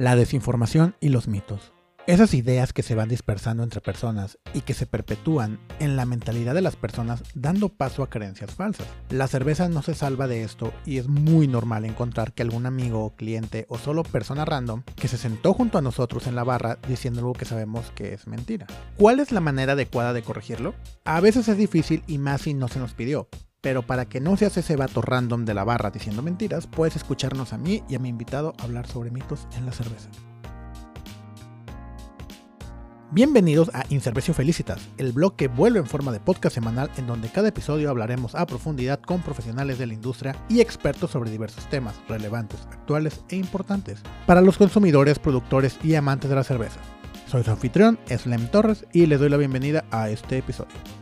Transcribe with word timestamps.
la 0.00 0.16
desinformación 0.16 0.94
y 0.98 1.10
los 1.10 1.28
mitos. 1.28 1.74
Esas 2.06 2.32
ideas 2.32 2.72
que 2.72 2.82
se 2.82 2.94
van 2.94 3.10
dispersando 3.10 3.62
entre 3.62 3.82
personas 3.82 4.38
y 4.54 4.62
que 4.62 4.72
se 4.72 4.86
perpetúan 4.86 5.60
en 5.78 5.94
la 5.94 6.06
mentalidad 6.06 6.54
de 6.54 6.62
las 6.62 6.74
personas 6.74 7.22
dando 7.34 7.68
paso 7.68 8.02
a 8.02 8.08
creencias 8.08 8.50
falsas. 8.50 8.86
La 9.10 9.28
cerveza 9.28 9.68
no 9.68 9.82
se 9.82 9.94
salva 9.94 10.26
de 10.26 10.42
esto 10.42 10.72
y 10.86 10.96
es 10.96 11.06
muy 11.06 11.48
normal 11.48 11.84
encontrar 11.84 12.32
que 12.32 12.40
algún 12.40 12.64
amigo, 12.64 13.14
cliente 13.14 13.66
o 13.68 13.76
solo 13.76 14.02
persona 14.02 14.46
random 14.46 14.84
que 14.96 15.06
se 15.06 15.18
sentó 15.18 15.52
junto 15.52 15.76
a 15.76 15.82
nosotros 15.82 16.26
en 16.26 16.34
la 16.34 16.44
barra 16.44 16.78
diciendo 16.88 17.20
algo 17.20 17.34
que 17.34 17.44
sabemos 17.44 17.90
que 17.94 18.14
es 18.14 18.26
mentira. 18.26 18.66
¿Cuál 18.96 19.20
es 19.20 19.32
la 19.32 19.40
manera 19.40 19.74
adecuada 19.74 20.14
de 20.14 20.22
corregirlo? 20.22 20.74
A 21.04 21.20
veces 21.20 21.46
es 21.46 21.58
difícil 21.58 22.04
y 22.06 22.16
más 22.16 22.40
si 22.40 22.54
no 22.54 22.68
se 22.68 22.78
nos 22.78 22.94
pidió. 22.94 23.28
Pero 23.60 23.82
para 23.82 24.06
que 24.06 24.20
no 24.20 24.36
seas 24.36 24.56
ese 24.56 24.76
vato 24.76 25.02
random 25.02 25.44
de 25.44 25.54
la 25.54 25.64
barra 25.64 25.90
diciendo 25.90 26.22
mentiras, 26.22 26.66
puedes 26.66 26.96
escucharnos 26.96 27.52
a 27.52 27.58
mí 27.58 27.82
y 27.88 27.94
a 27.94 27.98
mi 27.98 28.08
invitado 28.08 28.54
hablar 28.58 28.86
sobre 28.86 29.10
mitos 29.10 29.46
en 29.56 29.66
la 29.66 29.72
cerveza. 29.72 30.08
Bienvenidos 33.12 33.70
a 33.74 33.84
Incervecio 33.90 34.32
Felicitas, 34.32 34.88
el 34.96 35.12
blog 35.12 35.34
que 35.34 35.48
vuelve 35.48 35.80
en 35.80 35.86
forma 35.86 36.12
de 36.12 36.20
podcast 36.20 36.54
semanal 36.54 36.90
en 36.96 37.08
donde 37.08 37.28
cada 37.28 37.48
episodio 37.48 37.90
hablaremos 37.90 38.36
a 38.36 38.46
profundidad 38.46 39.00
con 39.00 39.20
profesionales 39.20 39.78
de 39.78 39.88
la 39.88 39.94
industria 39.94 40.36
y 40.48 40.60
expertos 40.60 41.10
sobre 41.10 41.30
diversos 41.30 41.68
temas 41.68 41.96
relevantes, 42.08 42.60
actuales 42.70 43.24
e 43.28 43.36
importantes 43.36 44.00
para 44.26 44.40
los 44.40 44.58
consumidores, 44.58 45.18
productores 45.18 45.76
y 45.82 45.96
amantes 45.96 46.30
de 46.30 46.36
la 46.36 46.44
cerveza. 46.44 46.78
Soy 47.26 47.42
su 47.42 47.50
anfitrión, 47.50 47.98
Slem 48.06 48.48
Torres, 48.48 48.86
y 48.92 49.06
les 49.06 49.18
doy 49.18 49.28
la 49.28 49.36
bienvenida 49.36 49.84
a 49.90 50.08
este 50.08 50.38
episodio. 50.38 50.99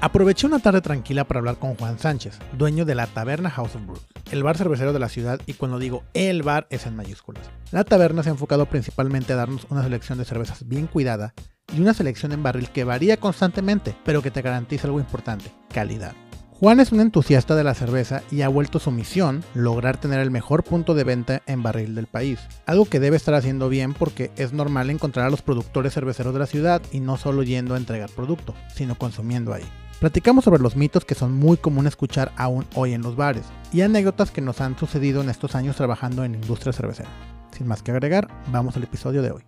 Aproveché 0.00 0.46
una 0.46 0.58
tarde 0.58 0.82
tranquila 0.82 1.24
para 1.24 1.38
hablar 1.38 1.58
con 1.58 1.74
Juan 1.74 1.98
Sánchez, 1.98 2.38
dueño 2.52 2.84
de 2.84 2.94
la 2.94 3.06
Taberna 3.06 3.48
House 3.50 3.76
of 3.76 3.86
Brews, 3.86 4.06
el 4.30 4.42
bar 4.42 4.58
cervecero 4.58 4.92
de 4.92 4.98
la 4.98 5.08
ciudad 5.08 5.40
y 5.46 5.54
cuando 5.54 5.78
digo 5.78 6.04
el 6.12 6.42
bar 6.42 6.66
es 6.68 6.84
en 6.86 6.96
mayúsculas. 6.96 7.48
La 7.72 7.82
taberna 7.82 8.22
se 8.22 8.28
ha 8.28 8.32
enfocado 8.32 8.66
principalmente 8.66 9.32
a 9.32 9.36
darnos 9.36 9.66
una 9.70 9.82
selección 9.82 10.18
de 10.18 10.26
cervezas 10.26 10.68
bien 10.68 10.86
cuidada 10.86 11.32
y 11.74 11.80
una 11.80 11.94
selección 11.94 12.32
en 12.32 12.42
barril 12.42 12.68
que 12.68 12.84
varía 12.84 13.16
constantemente, 13.16 13.96
pero 14.04 14.20
que 14.20 14.30
te 14.30 14.42
garantiza 14.42 14.86
algo 14.86 15.00
importante, 15.00 15.50
calidad. 15.72 16.14
Juan 16.52 16.80
es 16.80 16.92
un 16.92 17.00
entusiasta 17.00 17.54
de 17.54 17.64
la 17.64 17.74
cerveza 17.74 18.22
y 18.30 18.42
ha 18.42 18.48
vuelto 18.48 18.78
su 18.78 18.90
misión 18.90 19.44
lograr 19.54 19.98
tener 19.98 20.20
el 20.20 20.30
mejor 20.30 20.62
punto 20.62 20.94
de 20.94 21.04
venta 21.04 21.42
en 21.46 21.62
barril 21.62 21.94
del 21.94 22.06
país, 22.06 22.38
algo 22.66 22.84
que 22.84 23.00
debe 23.00 23.16
estar 23.16 23.34
haciendo 23.34 23.70
bien 23.70 23.94
porque 23.94 24.30
es 24.36 24.52
normal 24.52 24.90
encontrar 24.90 25.26
a 25.26 25.30
los 25.30 25.42
productores 25.42 25.94
cerveceros 25.94 26.34
de 26.34 26.38
la 26.38 26.46
ciudad 26.46 26.82
y 26.92 27.00
no 27.00 27.16
solo 27.16 27.42
yendo 27.42 27.74
a 27.74 27.78
entregar 27.78 28.10
producto, 28.10 28.54
sino 28.74 28.94
consumiendo 28.94 29.52
ahí. 29.52 29.64
Platicamos 30.00 30.44
sobre 30.44 30.62
los 30.62 30.76
mitos 30.76 31.06
que 31.06 31.14
son 31.14 31.32
muy 31.32 31.56
común 31.56 31.86
escuchar 31.86 32.30
aún 32.36 32.66
hoy 32.74 32.92
en 32.92 33.00
los 33.00 33.16
bares 33.16 33.44
y 33.72 33.80
anécdotas 33.80 34.30
que 34.30 34.42
nos 34.42 34.60
han 34.60 34.76
sucedido 34.76 35.22
en 35.22 35.30
estos 35.30 35.54
años 35.54 35.76
trabajando 35.76 36.22
en 36.22 36.34
industria 36.34 36.74
cervecera. 36.74 37.08
Sin 37.56 37.66
más 37.66 37.82
que 37.82 37.92
agregar, 37.92 38.28
vamos 38.52 38.76
al 38.76 38.82
episodio 38.82 39.22
de 39.22 39.30
hoy. 39.30 39.42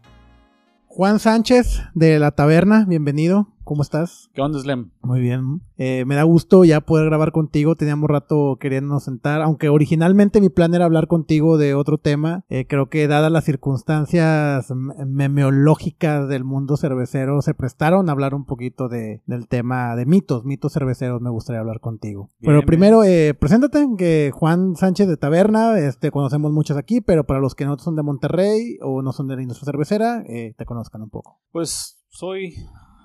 Juan 0.87 1.19
Sánchez 1.19 1.83
de 1.93 2.19
la 2.19 2.31
Taberna, 2.31 2.87
bienvenido. 2.89 3.49
¿Cómo 3.69 3.83
estás? 3.83 4.31
¿Qué 4.33 4.41
onda, 4.41 4.59
Slim? 4.59 4.93
Muy 5.03 5.21
bien. 5.21 5.61
Eh, 5.77 6.07
me 6.07 6.15
da 6.15 6.23
gusto 6.23 6.65
ya 6.65 6.81
poder 6.81 7.05
grabar 7.05 7.33
contigo. 7.33 7.77
Teníamos 7.77 8.09
rato 8.09 8.57
queriéndonos 8.59 9.05
sentar, 9.05 9.43
aunque 9.43 9.69
originalmente 9.69 10.41
mi 10.41 10.49
plan 10.49 10.73
era 10.73 10.87
hablar 10.87 11.07
contigo 11.07 11.59
de 11.59 11.75
otro 11.75 11.99
tema. 11.99 12.47
Eh, 12.49 12.67
creo 12.67 12.89
que 12.89 13.07
dadas 13.09 13.31
las 13.31 13.45
circunstancias 13.45 14.73
memeológicas 14.73 16.31
del 16.31 16.45
mundo 16.45 16.79
cervecero, 16.79 17.43
se 17.43 17.53
prestaron 17.53 18.09
a 18.09 18.13
hablar 18.13 18.35
un 18.35 18.47
poquito 18.47 18.89
de, 18.89 19.21
del 19.27 19.49
tema 19.49 19.95
de 19.97 20.07
mitos, 20.07 20.47
mitos 20.47 20.73
cerveceros. 20.73 21.21
Me 21.21 21.29
gustaría 21.29 21.61
hablar 21.61 21.81
contigo. 21.81 22.31
pero 22.41 22.63
primero, 22.63 23.05
eh, 23.05 23.35
preséntate, 23.35 23.87
que 23.99 24.31
Juan 24.33 24.77
Sánchez 24.77 25.09
de 25.09 25.19
Taberna, 25.19 25.79
este, 25.79 26.11
conocemos 26.11 26.53
muchos 26.53 26.79
aquí, 26.79 27.03
pero 27.03 27.25
para 27.25 27.41
los 27.41 27.55
que 27.55 27.67
no 27.67 27.77
son 27.77 27.97
de 27.97 28.03
Monterrey 28.03 28.79
o 28.81 29.03
no 29.03 29.13
son 29.13 29.29
de 29.29 29.37
la 29.37 29.43
industria 29.43 29.67
cervecera, 29.67 30.23
eh, 30.27 30.55
te 30.57 30.65
conozcan 30.65 31.03
un 31.03 31.11
poco. 31.11 31.43
Pues 31.53 31.99
soy 32.09 32.55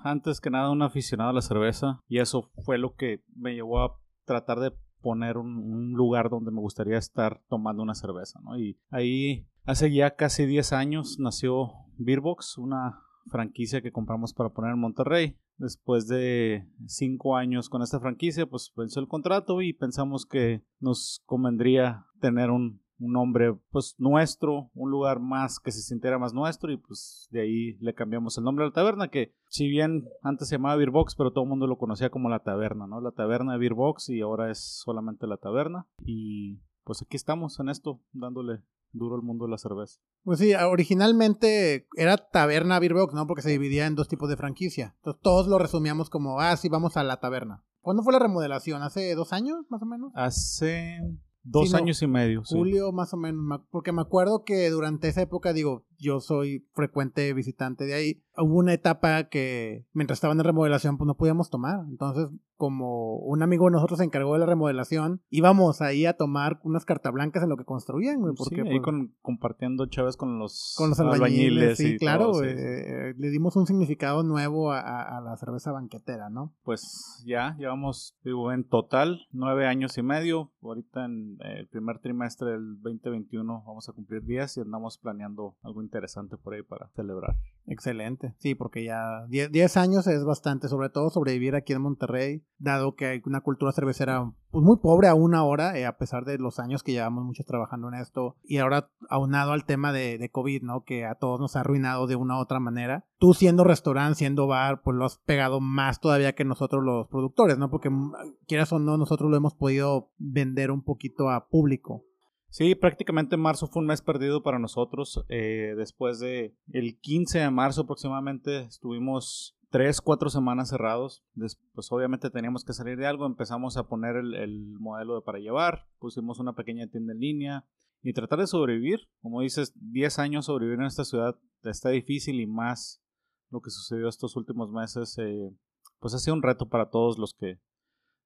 antes 0.04 0.40
que 0.40 0.50
nada 0.50 0.70
un 0.70 0.82
aficionado 0.82 1.30
a 1.30 1.34
la 1.34 1.42
cerveza 1.42 2.00
y 2.08 2.18
eso 2.18 2.50
fue 2.64 2.78
lo 2.78 2.94
que 2.94 3.22
me 3.34 3.54
llevó 3.54 3.80
a 3.82 3.96
tratar 4.24 4.60
de 4.60 4.72
poner 5.00 5.36
un, 5.36 5.92
lugar 5.92 6.30
donde 6.30 6.50
me 6.50 6.60
gustaría 6.60 6.96
estar 6.96 7.42
tomando 7.48 7.82
una 7.82 7.94
cerveza, 7.94 8.40
¿no? 8.42 8.58
Y 8.58 8.78
ahí 8.90 9.46
hace 9.64 9.92
ya 9.92 10.16
casi 10.16 10.46
10 10.46 10.72
años 10.72 11.18
nació 11.18 11.72
Beerbox, 11.98 12.58
una 12.58 13.00
franquicia 13.26 13.82
que 13.82 13.92
compramos 13.92 14.32
para 14.32 14.50
poner 14.50 14.72
en 14.72 14.80
Monterrey. 14.80 15.36
Después 15.56 16.08
de 16.08 16.66
5 16.86 17.36
años 17.36 17.68
con 17.68 17.82
esta 17.82 18.00
franquicia, 18.00 18.46
pues 18.46 18.72
venció 18.76 19.00
el 19.00 19.08
contrato 19.08 19.62
y 19.62 19.72
pensamos 19.72 20.26
que 20.26 20.64
nos 20.80 21.22
convendría 21.26 22.06
tener 22.20 22.50
un, 22.50 22.80
un 23.04 23.12
nombre 23.12 23.54
pues 23.70 23.94
nuestro, 23.98 24.70
un 24.74 24.90
lugar 24.90 25.20
más 25.20 25.60
que 25.60 25.72
se 25.72 25.82
sintiera 25.82 26.18
más 26.18 26.32
nuestro 26.32 26.72
y 26.72 26.76
pues 26.76 27.28
de 27.30 27.42
ahí 27.42 27.76
le 27.80 27.94
cambiamos 27.94 28.38
el 28.38 28.44
nombre 28.44 28.64
a 28.64 28.68
la 28.68 28.74
taberna 28.74 29.08
que 29.08 29.34
si 29.48 29.68
bien 29.68 30.08
antes 30.22 30.48
se 30.48 30.56
llamaba 30.56 30.76
Beerbox 30.76 31.14
pero 31.14 31.32
todo 31.32 31.44
el 31.44 31.50
mundo 31.50 31.66
lo 31.66 31.78
conocía 31.78 32.10
como 32.10 32.28
la 32.28 32.40
taberna, 32.40 32.86
¿no? 32.86 33.00
La 33.00 33.12
taberna 33.12 33.52
de 33.52 33.58
Beerbox 33.58 34.08
y 34.08 34.20
ahora 34.20 34.50
es 34.50 34.58
solamente 34.58 35.26
la 35.26 35.36
taberna 35.36 35.86
y 36.04 36.60
pues 36.84 37.02
aquí 37.02 37.16
estamos 37.16 37.58
en 37.60 37.68
esto 37.68 38.00
dándole 38.12 38.62
duro 38.92 39.16
al 39.16 39.22
mundo 39.22 39.44
de 39.44 39.50
la 39.50 39.58
cerveza. 39.58 40.00
Pues 40.22 40.38
sí, 40.38 40.54
originalmente 40.54 41.86
era 41.96 42.16
taberna 42.16 42.78
Beerbox, 42.78 43.12
¿no? 43.12 43.26
Porque 43.26 43.42
se 43.42 43.50
dividía 43.50 43.86
en 43.86 43.94
dos 43.94 44.08
tipos 44.08 44.28
de 44.28 44.36
franquicia. 44.36 44.94
Entonces 44.98 45.20
todos 45.22 45.48
lo 45.48 45.58
resumíamos 45.58 46.08
como, 46.08 46.40
ah, 46.40 46.56
sí, 46.56 46.68
vamos 46.68 46.96
a 46.96 47.02
la 47.02 47.18
taberna. 47.18 47.64
¿Cuándo 47.80 48.02
fue 48.02 48.14
la 48.14 48.18
remodelación? 48.18 48.82
¿Hace 48.82 49.14
dos 49.14 49.32
años, 49.32 49.66
más 49.68 49.82
o 49.82 49.86
menos? 49.86 50.12
Hace 50.14 51.00
Dos 51.44 51.74
años 51.74 52.00
y 52.02 52.06
medio. 52.06 52.42
Julio, 52.44 52.90
más 52.90 53.12
o 53.12 53.16
menos. 53.18 53.60
Porque 53.70 53.92
me 53.92 54.00
acuerdo 54.00 54.44
que 54.44 54.68
durante 54.70 55.08
esa 55.08 55.22
época, 55.22 55.52
digo, 55.52 55.84
yo 55.98 56.20
soy 56.20 56.66
frecuente 56.72 57.32
visitante 57.34 57.84
de 57.84 57.94
ahí. 57.94 58.22
Hubo 58.36 58.58
una 58.58 58.72
etapa 58.72 59.24
que 59.24 59.86
mientras 59.92 60.16
estaban 60.16 60.38
en 60.38 60.44
remodelación, 60.44 60.98
pues 60.98 61.06
no 61.06 61.16
podíamos 61.16 61.50
tomar. 61.50 61.80
Entonces, 61.88 62.28
como 62.56 63.16
un 63.16 63.42
amigo 63.42 63.66
de 63.66 63.72
nosotros 63.72 63.98
se 63.98 64.04
encargó 64.04 64.34
de 64.34 64.40
la 64.40 64.46
remodelación, 64.46 65.20
íbamos 65.28 65.80
ahí 65.82 66.06
a 66.06 66.14
tomar 66.14 66.60
unas 66.62 66.84
cartas 66.84 67.12
blancas 67.12 67.42
en 67.42 67.48
lo 67.48 67.56
que 67.56 67.64
construían, 67.64 68.20
Porque, 68.36 68.62
ahí 68.62 68.80
pues 68.80 68.96
compartiendo 69.22 69.86
chaves 69.86 70.16
con 70.16 70.38
los, 70.38 70.74
con 70.76 70.90
los 70.90 71.00
albañiles. 71.00 71.78
sí, 71.78 71.96
claro, 71.98 72.42
eh, 72.42 73.14
le 73.16 73.30
dimos 73.30 73.56
un 73.56 73.66
significado 73.66 74.22
nuevo 74.22 74.72
a, 74.72 75.20
la 75.24 75.36
cerveza 75.36 75.72
banquetera, 75.72 76.30
¿no? 76.30 76.54
Pues 76.62 77.22
ya, 77.26 77.56
llevamos, 77.58 78.16
digo, 78.24 78.52
en 78.52 78.64
total 78.64 79.26
nueve 79.32 79.66
años 79.66 79.98
y 79.98 80.02
medio. 80.02 80.52
Ahorita 80.62 81.04
en 81.04 81.36
el 81.40 81.68
primer 81.68 81.98
trimestre 81.98 82.52
del 82.52 82.80
2021 82.82 83.64
vamos 83.66 83.88
a 83.88 83.92
cumplir 83.92 84.24
10 84.24 84.56
y 84.56 84.60
andamos 84.60 84.98
planeando 84.98 85.56
algo 85.62 85.82
interesante 85.84 86.36
por 86.36 86.54
ahí 86.54 86.62
para 86.62 86.88
celebrar. 86.96 87.36
Excelente, 87.66 88.34
sí, 88.38 88.54
porque 88.54 88.84
ya 88.84 89.26
10 89.28 89.76
años 89.76 90.06
es 90.06 90.24
bastante, 90.24 90.68
sobre 90.68 90.90
todo 90.90 91.10
sobrevivir 91.10 91.54
aquí 91.54 91.72
en 91.72 91.82
Monterrey, 91.82 92.44
dado 92.58 92.94
que 92.94 93.06
hay 93.06 93.22
una 93.24 93.40
cultura 93.40 93.72
cervecera 93.72 94.32
pues, 94.50 94.64
muy 94.64 94.76
pobre 94.76 95.08
aún 95.08 95.34
ahora, 95.34 95.78
eh, 95.78 95.86
a 95.86 95.96
pesar 95.96 96.24
de 96.24 96.38
los 96.38 96.58
años 96.58 96.82
que 96.82 96.92
llevamos 96.92 97.24
muchos 97.24 97.46
trabajando 97.46 97.88
en 97.88 97.94
esto, 97.94 98.36
y 98.42 98.58
ahora 98.58 98.90
aunado 99.08 99.52
al 99.52 99.64
tema 99.64 99.92
de, 99.92 100.18
de, 100.18 100.30
COVID, 100.30 100.62
¿no? 100.62 100.84
Que 100.84 101.04
a 101.04 101.14
todos 101.14 101.40
nos 101.40 101.56
ha 101.56 101.60
arruinado 101.60 102.06
de 102.06 102.16
una 102.16 102.36
u 102.36 102.40
otra 102.40 102.60
manera. 102.60 103.04
Tú 103.18 103.34
siendo 103.34 103.64
restaurante, 103.64 104.18
siendo 104.18 104.46
bar, 104.46 104.82
pues 104.82 104.96
lo 104.96 105.06
has 105.06 105.18
pegado 105.18 105.60
más 105.60 106.00
todavía 106.00 106.34
que 106.34 106.44
nosotros 106.44 106.84
los 106.84 107.08
productores, 107.08 107.58
¿no? 107.58 107.70
Porque 107.70 107.90
mm, 107.90 108.12
quieras 108.46 108.72
o 108.72 108.78
no, 108.78 108.96
nosotros 108.96 109.30
lo 109.30 109.36
hemos 109.36 109.54
podido 109.54 110.12
vender 110.18 110.70
un 110.70 110.82
poquito 110.82 111.30
a 111.30 111.48
público. 111.48 112.04
Sí, 112.54 112.76
prácticamente 112.76 113.36
marzo 113.36 113.66
fue 113.66 113.82
un 113.82 113.88
mes 113.88 114.00
perdido 114.00 114.44
para 114.44 114.60
nosotros. 114.60 115.24
Eh, 115.28 115.74
después 115.76 116.20
de 116.20 116.56
el 116.72 117.00
15 117.00 117.40
de 117.40 117.50
marzo 117.50 117.80
aproximadamente 117.80 118.60
estuvimos 118.60 119.58
tres, 119.70 120.00
cuatro 120.00 120.30
semanas 120.30 120.68
cerrados. 120.68 121.24
pues 121.34 121.90
obviamente 121.90 122.30
teníamos 122.30 122.62
que 122.62 122.72
salir 122.72 122.96
de 122.96 123.08
algo. 123.08 123.26
Empezamos 123.26 123.76
a 123.76 123.88
poner 123.88 124.14
el, 124.14 124.76
modelo 124.78 125.16
de 125.16 125.22
para 125.22 125.40
llevar. 125.40 125.88
Pusimos 125.98 126.38
una 126.38 126.52
pequeña 126.52 126.86
tienda 126.86 127.12
en 127.12 127.18
línea 127.18 127.64
y 128.04 128.12
tratar 128.12 128.38
de 128.38 128.46
sobrevivir. 128.46 129.00
Como 129.20 129.40
dices, 129.40 129.72
10 129.74 130.20
años 130.20 130.46
sobrevivir 130.46 130.78
en 130.78 130.86
esta 130.86 131.04
ciudad 131.04 131.34
está 131.64 131.88
difícil 131.88 132.38
y 132.38 132.46
más 132.46 133.02
lo 133.50 133.62
que 133.62 133.70
sucedió 133.70 134.06
estos 134.06 134.36
últimos 134.36 134.70
meses. 134.70 135.18
Eh, 135.18 135.50
pues 135.98 136.14
ha 136.14 136.18
sido 136.18 136.34
un 136.36 136.42
reto 136.44 136.68
para 136.68 136.88
todos 136.88 137.18
los 137.18 137.34
que 137.34 137.58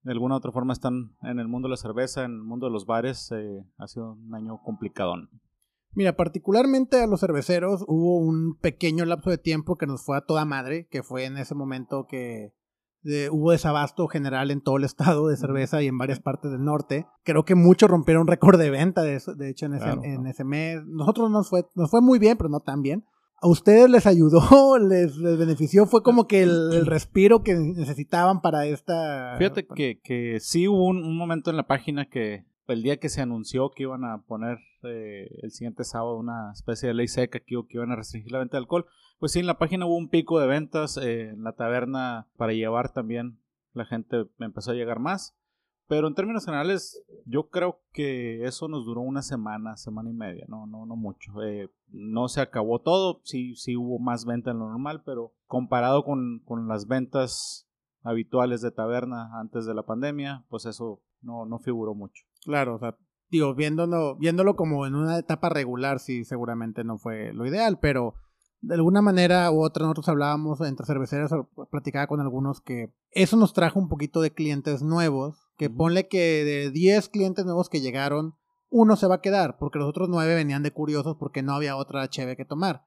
de 0.08 0.12
alguna 0.12 0.36
u 0.36 0.38
otra 0.38 0.52
forma 0.52 0.72
están 0.72 1.14
en 1.20 1.38
el 1.38 1.48
mundo 1.48 1.68
de 1.68 1.72
la 1.72 1.76
cerveza, 1.76 2.24
en 2.24 2.32
el 2.32 2.42
mundo 2.42 2.66
de 2.66 2.72
los 2.72 2.86
bares, 2.86 3.30
eh, 3.30 3.62
ha 3.76 3.86
sido 3.86 4.14
un 4.14 4.34
año 4.34 4.58
complicadón. 4.64 5.28
Mira, 5.92 6.16
particularmente 6.16 7.02
a 7.02 7.06
los 7.06 7.20
cerveceros 7.20 7.84
hubo 7.86 8.16
un 8.16 8.56
pequeño 8.58 9.04
lapso 9.04 9.28
de 9.28 9.36
tiempo 9.36 9.76
que 9.76 9.86
nos 9.86 10.02
fue 10.02 10.16
a 10.16 10.22
toda 10.22 10.46
madre, 10.46 10.88
que 10.90 11.02
fue 11.02 11.26
en 11.26 11.36
ese 11.36 11.54
momento 11.54 12.06
que 12.08 12.54
hubo 13.30 13.52
desabasto 13.52 14.08
general 14.08 14.50
en 14.50 14.62
todo 14.62 14.78
el 14.78 14.84
estado 14.84 15.28
de 15.28 15.36
cerveza 15.36 15.82
y 15.82 15.88
en 15.88 15.98
varias 15.98 16.20
partes 16.20 16.50
del 16.50 16.64
norte. 16.64 17.06
Creo 17.22 17.44
que 17.44 17.54
muchos 17.54 17.90
rompieron 17.90 18.26
récord 18.26 18.58
de 18.58 18.70
venta, 18.70 19.02
de, 19.02 19.20
de 19.36 19.50
hecho, 19.50 19.66
en 19.66 19.74
ese, 19.74 19.90
en 19.90 20.26
ese 20.26 20.44
mes. 20.44 20.82
Nosotros 20.86 21.30
nos 21.30 21.50
fue, 21.50 21.66
nos 21.74 21.90
fue 21.90 22.00
muy 22.00 22.18
bien, 22.18 22.38
pero 22.38 22.48
no 22.48 22.60
tan 22.60 22.80
bien 22.80 23.04
a 23.40 23.48
ustedes 23.48 23.88
les 23.88 24.06
ayudó, 24.06 24.78
les, 24.78 25.20
benefició, 25.20 25.86
fue 25.86 26.02
como 26.02 26.26
que 26.26 26.42
el, 26.42 26.86
respiro 26.86 27.42
que 27.42 27.54
necesitaban 27.54 28.40
para 28.40 28.66
esta... 28.66 29.36
Fíjate 29.38 29.66
que, 29.66 30.00
que 30.02 30.40
sí 30.40 30.66
hubo 30.68 30.86
un, 30.86 31.16
momento 31.16 31.50
en 31.50 31.56
la 31.56 31.66
página 31.66 32.06
que 32.06 32.44
el 32.66 32.82
día 32.82 32.98
que 32.98 33.08
se 33.08 33.22
anunció 33.22 33.70
que 33.70 33.84
iban 33.84 34.04
a 34.04 34.22
poner 34.22 34.58
eh, 34.82 35.28
el 35.42 35.50
siguiente 35.52 35.84
sábado 35.84 36.18
una 36.18 36.52
especie 36.52 36.88
de 36.88 36.94
ley 36.94 37.08
seca 37.08 37.38
que, 37.40 37.56
que, 37.68 37.76
iban 37.76 37.92
a 37.92 37.96
restringir 37.96 38.32
la 38.32 38.40
venta 38.40 38.56
de 38.56 38.62
alcohol, 38.62 38.86
pues 39.18 39.32
sí, 39.32 39.40
en 39.40 39.46
la 39.46 39.58
página 39.58 39.86
hubo 39.86 39.96
un 39.96 40.10
pico 40.10 40.38
de 40.38 40.46
ventas, 40.46 40.96
eh, 40.96 41.30
en 41.30 41.42
la 41.42 41.52
taberna 41.52 42.28
para 42.36 42.52
llevar 42.52 42.92
también 42.92 43.38
la 43.72 43.84
gente 43.84 44.26
empezó 44.38 44.72
a 44.72 44.74
llegar 44.74 44.98
más. 44.98 45.36
Pero 45.88 46.06
en 46.06 46.14
términos 46.14 46.44
generales, 46.44 47.02
yo 47.24 47.48
creo 47.48 47.80
que 47.92 48.44
eso 48.44 48.68
nos 48.68 48.84
duró 48.84 49.00
una 49.00 49.22
semana, 49.22 49.76
semana 49.76 50.10
y 50.10 50.12
media, 50.12 50.44
no, 50.46 50.66
no, 50.66 50.84
no 50.84 50.96
mucho. 50.96 51.42
Eh, 51.42 51.70
no 51.88 52.28
se 52.28 52.42
acabó 52.42 52.80
todo, 52.80 53.20
sí, 53.24 53.54
sí 53.56 53.74
hubo 53.74 53.98
más 53.98 54.26
venta 54.26 54.50
en 54.50 54.58
lo 54.58 54.68
normal, 54.68 55.02
pero 55.04 55.32
comparado 55.46 56.04
con, 56.04 56.42
con 56.44 56.68
las 56.68 56.86
ventas 56.86 57.66
habituales 58.02 58.60
de 58.60 58.70
taberna 58.70 59.30
antes 59.40 59.64
de 59.64 59.74
la 59.74 59.84
pandemia, 59.84 60.44
pues 60.50 60.66
eso 60.66 61.02
no, 61.22 61.46
no 61.46 61.58
figuró 61.58 61.94
mucho. 61.94 62.22
Claro, 62.44 62.76
o 62.76 62.78
sea, 62.78 62.96
digo, 63.30 63.54
viéndolo, 63.54 64.16
viéndolo 64.16 64.56
como 64.56 64.86
en 64.86 64.94
una 64.94 65.18
etapa 65.18 65.48
regular, 65.48 66.00
sí, 66.00 66.24
seguramente 66.24 66.84
no 66.84 66.98
fue 66.98 67.32
lo 67.32 67.46
ideal, 67.46 67.78
pero 67.80 68.14
de 68.60 68.74
alguna 68.74 69.02
manera 69.02 69.50
u 69.50 69.62
otra 69.62 69.82
nosotros 69.84 70.08
hablábamos 70.08 70.60
entre 70.60 70.86
cerveceros, 70.86 71.30
platicaba 71.70 72.06
con 72.06 72.20
algunos 72.20 72.60
que 72.60 72.92
eso 73.10 73.36
nos 73.36 73.52
trajo 73.52 73.78
un 73.78 73.88
poquito 73.88 74.20
de 74.20 74.32
clientes 74.32 74.82
nuevos, 74.82 75.48
que 75.56 75.70
ponle 75.70 76.08
que 76.08 76.44
de 76.44 76.70
10 76.70 77.08
clientes 77.08 77.44
nuevos 77.44 77.68
que 77.68 77.80
llegaron, 77.80 78.34
uno 78.70 78.96
se 78.96 79.06
va 79.06 79.16
a 79.16 79.20
quedar, 79.20 79.56
porque 79.58 79.78
los 79.78 79.88
otros 79.88 80.08
9 80.08 80.34
venían 80.34 80.62
de 80.62 80.72
curiosos 80.72 81.16
porque 81.18 81.42
no 81.42 81.52
había 81.52 81.76
otra 81.76 82.08
cheve 82.08 82.36
que 82.36 82.44
tomar. 82.44 82.84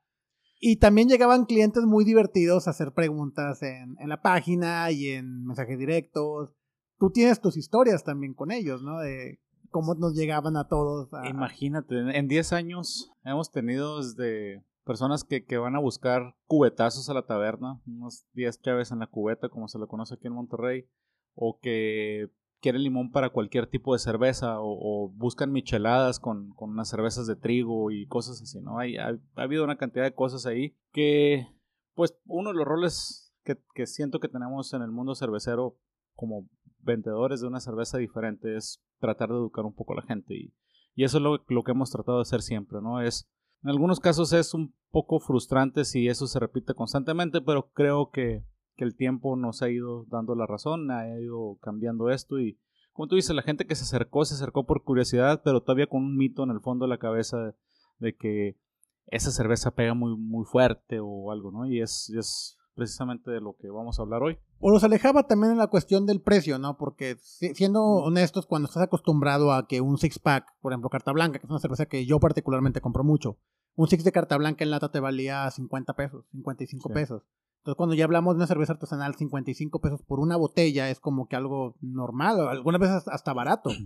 Y 0.59 0.75
también 0.75 1.09
llegaban 1.09 1.45
clientes 1.45 1.83
muy 1.85 2.05
divertidos 2.05 2.67
a 2.67 2.71
hacer 2.71 2.93
preguntas 2.93 3.63
en, 3.63 3.95
en 3.99 4.09
la 4.09 4.21
página 4.21 4.91
y 4.91 5.07
en 5.07 5.45
mensajes 5.45 5.79
directos. 5.79 6.53
Tú 6.99 7.09
tienes 7.09 7.41
tus 7.41 7.57
historias 7.57 8.03
también 8.03 8.35
con 8.35 8.51
ellos, 8.51 8.83
¿no? 8.83 8.99
De 8.99 9.39
cómo 9.71 9.95
nos 9.95 10.13
llegaban 10.13 10.57
a 10.57 10.67
todos. 10.67 11.09
Imagínate, 11.27 11.95
en 12.15 12.27
10 12.27 12.53
años 12.53 13.11
hemos 13.23 13.51
tenido 13.51 14.03
desde 14.03 14.63
personas 14.83 15.23
que, 15.23 15.45
que, 15.45 15.57
van 15.57 15.75
a 15.75 15.79
buscar 15.79 16.35
cubetazos 16.47 17.09
a 17.09 17.13
la 17.13 17.25
taberna, 17.25 17.81
unos 17.85 18.25
10 18.33 18.61
chaves 18.61 18.91
en 18.91 18.99
la 18.99 19.07
cubeta, 19.07 19.49
como 19.49 19.67
se 19.67 19.79
lo 19.79 19.87
conoce 19.87 20.15
aquí 20.15 20.27
en 20.27 20.33
Monterrey, 20.33 20.87
o 21.33 21.59
que 21.59 22.29
quieren 22.61 22.83
limón 22.83 23.11
para 23.11 23.29
cualquier 23.29 23.67
tipo 23.67 23.93
de 23.93 23.99
cerveza, 23.99 24.57
o, 24.59 25.09
buscan 25.15 25.51
micheladas 25.51 26.19
con, 26.19 26.53
con, 26.53 26.71
unas 26.71 26.89
cervezas 26.89 27.27
de 27.27 27.35
trigo 27.35 27.91
y 27.91 28.07
cosas 28.07 28.41
así, 28.41 28.59
¿no? 28.61 28.79
Hay, 28.79 28.97
ha, 28.97 29.17
habido 29.35 29.63
una 29.63 29.77
cantidad 29.77 30.03
de 30.03 30.13
cosas 30.13 30.45
ahí 30.45 30.77
que, 30.91 31.47
pues, 31.95 32.17
uno 32.25 32.49
de 32.51 32.55
los 32.55 32.65
roles 32.65 33.33
que, 33.43 33.57
que 33.73 33.87
siento 33.87 34.19
que 34.19 34.29
tenemos 34.29 34.73
en 34.73 34.81
el 34.81 34.91
mundo 34.91 35.15
cervecero 35.15 35.77
como 36.13 36.47
vendedores 36.79 37.41
de 37.41 37.47
una 37.47 37.59
cerveza 37.59 37.97
diferente 37.97 38.55
es 38.55 38.83
tratar 38.99 39.29
de 39.29 39.35
educar 39.35 39.65
un 39.65 39.73
poco 39.73 39.93
a 39.93 39.97
la 39.97 40.01
gente 40.03 40.35
y, 40.35 40.53
y 40.95 41.03
eso 41.03 41.17
es 41.17 41.23
lo, 41.23 41.43
lo 41.47 41.63
que 41.63 41.71
hemos 41.71 41.91
tratado 41.91 42.17
de 42.17 42.23
hacer 42.23 42.41
siempre, 42.41 42.79
¿no? 42.81 43.01
Es 43.01 43.29
en 43.63 43.69
algunos 43.69 43.99
casos 43.99 44.33
es 44.33 44.53
un 44.53 44.73
poco 44.91 45.19
frustrante 45.19 45.85
si 45.85 46.07
eso 46.07 46.27
se 46.27 46.39
repite 46.39 46.73
constantemente, 46.73 47.41
pero 47.41 47.71
creo 47.73 48.09
que, 48.11 48.43
el 48.77 48.95
tiempo 48.95 49.35
nos 49.35 49.61
ha 49.61 49.69
ido 49.69 50.05
dando 50.09 50.33
la 50.33 50.47
razón, 50.47 50.89
ha 50.89 51.07
ido 51.19 51.59
cambiando 51.61 52.09
esto 52.09 52.39
y 52.39 52.57
como 52.93 53.07
tú 53.07 53.15
dices, 53.15 53.35
la 53.35 53.43
gente 53.43 53.67
que 53.67 53.75
se 53.75 53.83
acercó, 53.83 54.25
se 54.25 54.33
acercó 54.33 54.65
por 54.65 54.83
curiosidad, 54.83 55.43
pero 55.45 55.61
todavía 55.61 55.85
con 55.85 56.03
un 56.03 56.17
mito 56.17 56.43
en 56.43 56.49
el 56.49 56.61
fondo 56.61 56.85
de 56.85 56.89
la 56.89 56.97
cabeza 56.97 57.53
de, 57.99 58.15
que 58.15 58.57
esa 59.05 59.29
cerveza 59.29 59.75
pega 59.75 59.93
muy, 59.93 60.17
muy 60.17 60.45
fuerte 60.45 60.99
o 60.99 61.31
algo, 61.31 61.51
¿no? 61.51 61.67
Y 61.67 61.79
es, 61.79 62.09
es 62.17 62.57
precisamente 62.75 63.31
de 63.31 63.41
lo 63.41 63.55
que 63.57 63.69
vamos 63.69 63.99
a 63.99 64.03
hablar 64.03 64.23
hoy. 64.23 64.37
O 64.59 64.71
los 64.71 64.83
alejaba 64.83 65.27
también 65.27 65.53
en 65.53 65.57
la 65.57 65.67
cuestión 65.67 66.05
del 66.05 66.21
precio, 66.21 66.59
¿no? 66.59 66.77
Porque 66.77 67.17
siendo 67.19 67.81
honestos, 67.81 68.45
cuando 68.45 68.67
estás 68.67 68.83
acostumbrado 68.83 69.51
a 69.53 69.67
que 69.67 69.81
un 69.81 69.97
six 69.97 70.19
pack, 70.19 70.45
por 70.61 70.71
ejemplo, 70.71 70.89
carta 70.89 71.11
blanca, 71.11 71.39
que 71.39 71.45
es 71.45 71.51
una 71.51 71.59
cerveza 71.59 71.85
que 71.85 72.05
yo 72.05 72.19
particularmente 72.19 72.81
compro 72.81 73.03
mucho, 73.03 73.37
un 73.75 73.87
six 73.87 74.03
de 74.03 74.11
carta 74.11 74.37
blanca 74.37 74.63
en 74.63 74.71
lata 74.71 74.91
te 74.91 74.99
valía 74.99 75.49
50 75.49 75.93
pesos, 75.95 76.25
55 76.31 76.89
pesos. 76.89 77.23
Entonces, 77.59 77.77
cuando 77.77 77.95
ya 77.95 78.05
hablamos 78.05 78.33
de 78.33 78.37
una 78.37 78.47
cerveza 78.47 78.73
artesanal, 78.73 79.15
55 79.15 79.81
pesos 79.81 80.01
por 80.01 80.19
una 80.19 80.35
botella 80.35 80.89
es 80.89 80.99
como 80.99 81.27
que 81.27 81.35
algo 81.35 81.75
normal, 81.79 82.47
algunas 82.47 82.81
veces 82.81 83.07
hasta 83.07 83.33
barato. 83.33 83.69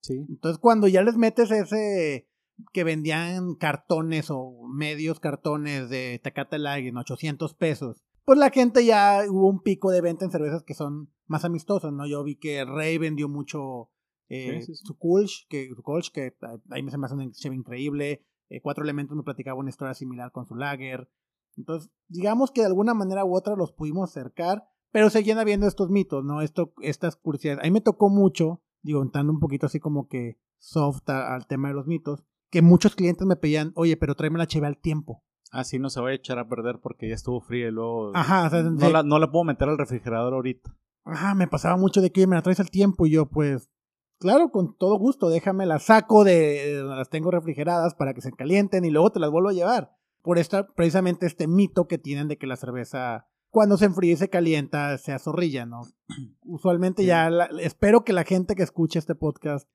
Sí. 0.00 0.22
Entonces, 0.28 0.58
cuando 0.58 0.86
ya 0.86 1.00
les 1.00 1.16
metes 1.16 1.50
ese 1.50 2.28
que 2.74 2.84
vendían 2.84 3.54
cartones 3.54 4.26
o 4.30 4.68
medios 4.68 5.18
cartones 5.18 5.88
de 5.88 6.20
Tecate 6.22 6.58
Light 6.58 6.86
en 6.86 6.98
800 6.98 7.54
pesos 7.54 8.03
pues 8.24 8.38
la 8.38 8.50
gente 8.50 8.84
ya 8.84 9.22
hubo 9.28 9.48
un 9.48 9.62
pico 9.62 9.90
de 9.90 10.00
venta 10.00 10.24
en 10.24 10.30
cervezas 10.30 10.62
que 10.62 10.74
son 10.74 11.10
más 11.26 11.44
amistosas, 11.44 11.92
¿no? 11.92 12.06
Yo 12.06 12.22
vi 12.24 12.36
que 12.36 12.64
Rey 12.64 12.98
vendió 12.98 13.28
mucho 13.28 13.90
eh, 14.28 14.62
su 14.62 14.96
Kulch, 14.98 15.46
que, 15.48 15.68
su 15.74 15.82
que 16.12 16.34
ahí 16.70 16.82
me 16.82 16.90
se 16.90 16.98
me 16.98 17.06
hace 17.06 17.14
una 17.14 17.30
cheve 17.32 17.54
increíble. 17.54 18.24
Eh, 18.48 18.60
Cuatro 18.62 18.84
Elementos 18.84 19.16
me 19.16 19.22
platicaba 19.22 19.58
una 19.58 19.70
historia 19.70 19.94
similar 19.94 20.32
con 20.32 20.46
su 20.46 20.54
Lager. 20.54 21.08
Entonces, 21.56 21.90
digamos 22.08 22.50
que 22.50 22.62
de 22.62 22.66
alguna 22.66 22.94
manera 22.94 23.24
u 23.24 23.34
otra 23.34 23.56
los 23.56 23.72
pudimos 23.72 24.10
acercar, 24.10 24.64
pero 24.90 25.10
seguían 25.10 25.38
habiendo 25.38 25.66
estos 25.66 25.90
mitos, 25.90 26.24
¿no? 26.24 26.40
Esto, 26.40 26.72
estas 26.80 27.16
curiosidades. 27.16 27.60
A 27.60 27.64
mí 27.64 27.70
me 27.70 27.80
tocó 27.80 28.08
mucho, 28.08 28.62
digo, 28.82 29.02
entrando 29.02 29.32
un 29.32 29.40
poquito 29.40 29.66
así 29.66 29.80
como 29.80 30.08
que 30.08 30.38
soft 30.58 31.08
al 31.08 31.46
tema 31.46 31.68
de 31.68 31.74
los 31.74 31.86
mitos, 31.86 32.24
que 32.50 32.62
muchos 32.62 32.94
clientes 32.94 33.26
me 33.26 33.36
pedían, 33.36 33.72
oye, 33.76 33.96
pero 33.96 34.14
tráeme 34.14 34.38
la 34.38 34.46
cheve 34.46 34.66
al 34.66 34.78
tiempo. 34.78 35.24
Así 35.54 35.78
no 35.78 35.88
se 35.88 36.00
va 36.00 36.08
a 36.08 36.14
echar 36.14 36.40
a 36.40 36.48
perder 36.48 36.80
porque 36.82 37.08
ya 37.08 37.14
estuvo 37.14 37.40
fría 37.40 37.68
y 37.68 37.70
luego. 37.70 38.10
Ajá, 38.12 38.50
no, 38.62 38.90
la, 38.90 39.04
no 39.04 39.20
la 39.20 39.30
puedo 39.30 39.44
meter 39.44 39.68
al 39.68 39.78
refrigerador 39.78 40.34
ahorita. 40.34 40.76
Ajá, 41.04 41.36
me 41.36 41.46
pasaba 41.46 41.76
mucho 41.76 42.00
de 42.00 42.10
que 42.10 42.26
me 42.26 42.34
la 42.34 42.42
traes 42.42 42.58
al 42.58 42.70
tiempo 42.70 43.06
y 43.06 43.12
yo, 43.12 43.26
pues. 43.26 43.70
Claro, 44.18 44.50
con 44.50 44.76
todo 44.76 44.98
gusto, 44.98 45.28
déjame 45.28 45.64
las 45.64 45.84
saco 45.84 46.24
de 46.24 46.78
donde 46.78 46.96
las 46.96 47.08
tengo 47.08 47.30
refrigeradas 47.30 47.94
para 47.94 48.14
que 48.14 48.20
se 48.20 48.32
calienten 48.32 48.84
y 48.84 48.90
luego 48.90 49.12
te 49.12 49.20
las 49.20 49.30
vuelvo 49.30 49.50
a 49.50 49.52
llevar. 49.52 49.92
Por 50.22 50.38
esta, 50.38 50.66
precisamente 50.74 51.26
este 51.26 51.46
mito 51.46 51.86
que 51.86 51.98
tienen 51.98 52.26
de 52.26 52.36
que 52.36 52.48
la 52.48 52.56
cerveza 52.56 53.28
cuando 53.50 53.76
se 53.76 53.84
enfría 53.84 54.14
y 54.14 54.16
se 54.16 54.30
calienta 54.30 54.98
se 54.98 55.12
azorrilla, 55.12 55.66
¿no? 55.66 55.82
Usualmente 56.42 57.04
ya 57.04 57.28
espero 57.60 58.02
que 58.02 58.12
la 58.12 58.24
gente 58.24 58.56
que 58.56 58.64
escuche 58.64 58.98
este 58.98 59.14
podcast 59.14 59.68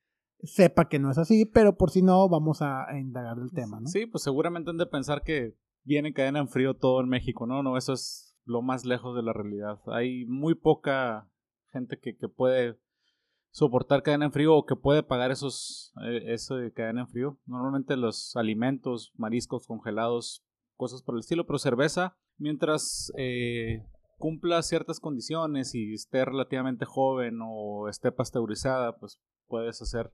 sepa 0.43 0.89
que 0.89 0.99
no 0.99 1.09
es 1.09 1.17
así, 1.17 1.45
pero 1.45 1.77
por 1.77 1.89
si 1.89 2.01
no, 2.01 2.27
vamos 2.27 2.61
a, 2.61 2.89
a 2.89 2.99
indagar 2.99 3.37
el 3.39 3.51
tema, 3.53 3.79
¿no? 3.79 3.87
Sí, 3.87 4.07
pues 4.07 4.23
seguramente 4.23 4.71
han 4.71 4.77
de 4.77 4.85
pensar 4.85 5.23
que 5.23 5.55
viene 5.83 6.13
cadena 6.13 6.39
en 6.39 6.49
frío 6.49 6.73
todo 6.73 7.01
en 7.01 7.09
México, 7.09 7.45
¿no? 7.47 7.63
No, 7.63 7.77
eso 7.77 7.93
es 7.93 8.37
lo 8.45 8.61
más 8.61 8.85
lejos 8.85 9.15
de 9.15 9.23
la 9.23 9.33
realidad. 9.33 9.79
Hay 9.87 10.25
muy 10.25 10.55
poca 10.55 11.29
gente 11.71 11.99
que, 11.99 12.17
que 12.17 12.27
puede 12.27 12.79
soportar 13.51 14.03
cadena 14.03 14.25
en 14.25 14.31
frío 14.31 14.55
o 14.55 14.65
que 14.65 14.75
puede 14.75 15.03
pagar 15.03 15.31
esos 15.31 15.93
eh, 16.05 16.23
eso 16.27 16.55
de 16.55 16.71
cadena 16.71 17.01
en 17.01 17.07
frío. 17.07 17.39
Normalmente 17.45 17.97
los 17.97 18.35
alimentos, 18.35 19.11
mariscos 19.15 19.67
congelados, 19.67 20.43
cosas 20.75 21.03
por 21.03 21.15
el 21.15 21.19
estilo, 21.19 21.45
pero 21.45 21.59
cerveza, 21.59 22.17
mientras 22.37 23.11
eh, 23.17 23.83
cumpla 24.17 24.61
ciertas 24.61 24.99
condiciones 24.99 25.75
y 25.75 25.93
esté 25.93 26.23
relativamente 26.25 26.85
joven 26.85 27.39
o 27.43 27.89
esté 27.89 28.11
pasteurizada, 28.11 28.97
pues 28.97 29.19
puedes 29.47 29.81
hacer 29.81 30.11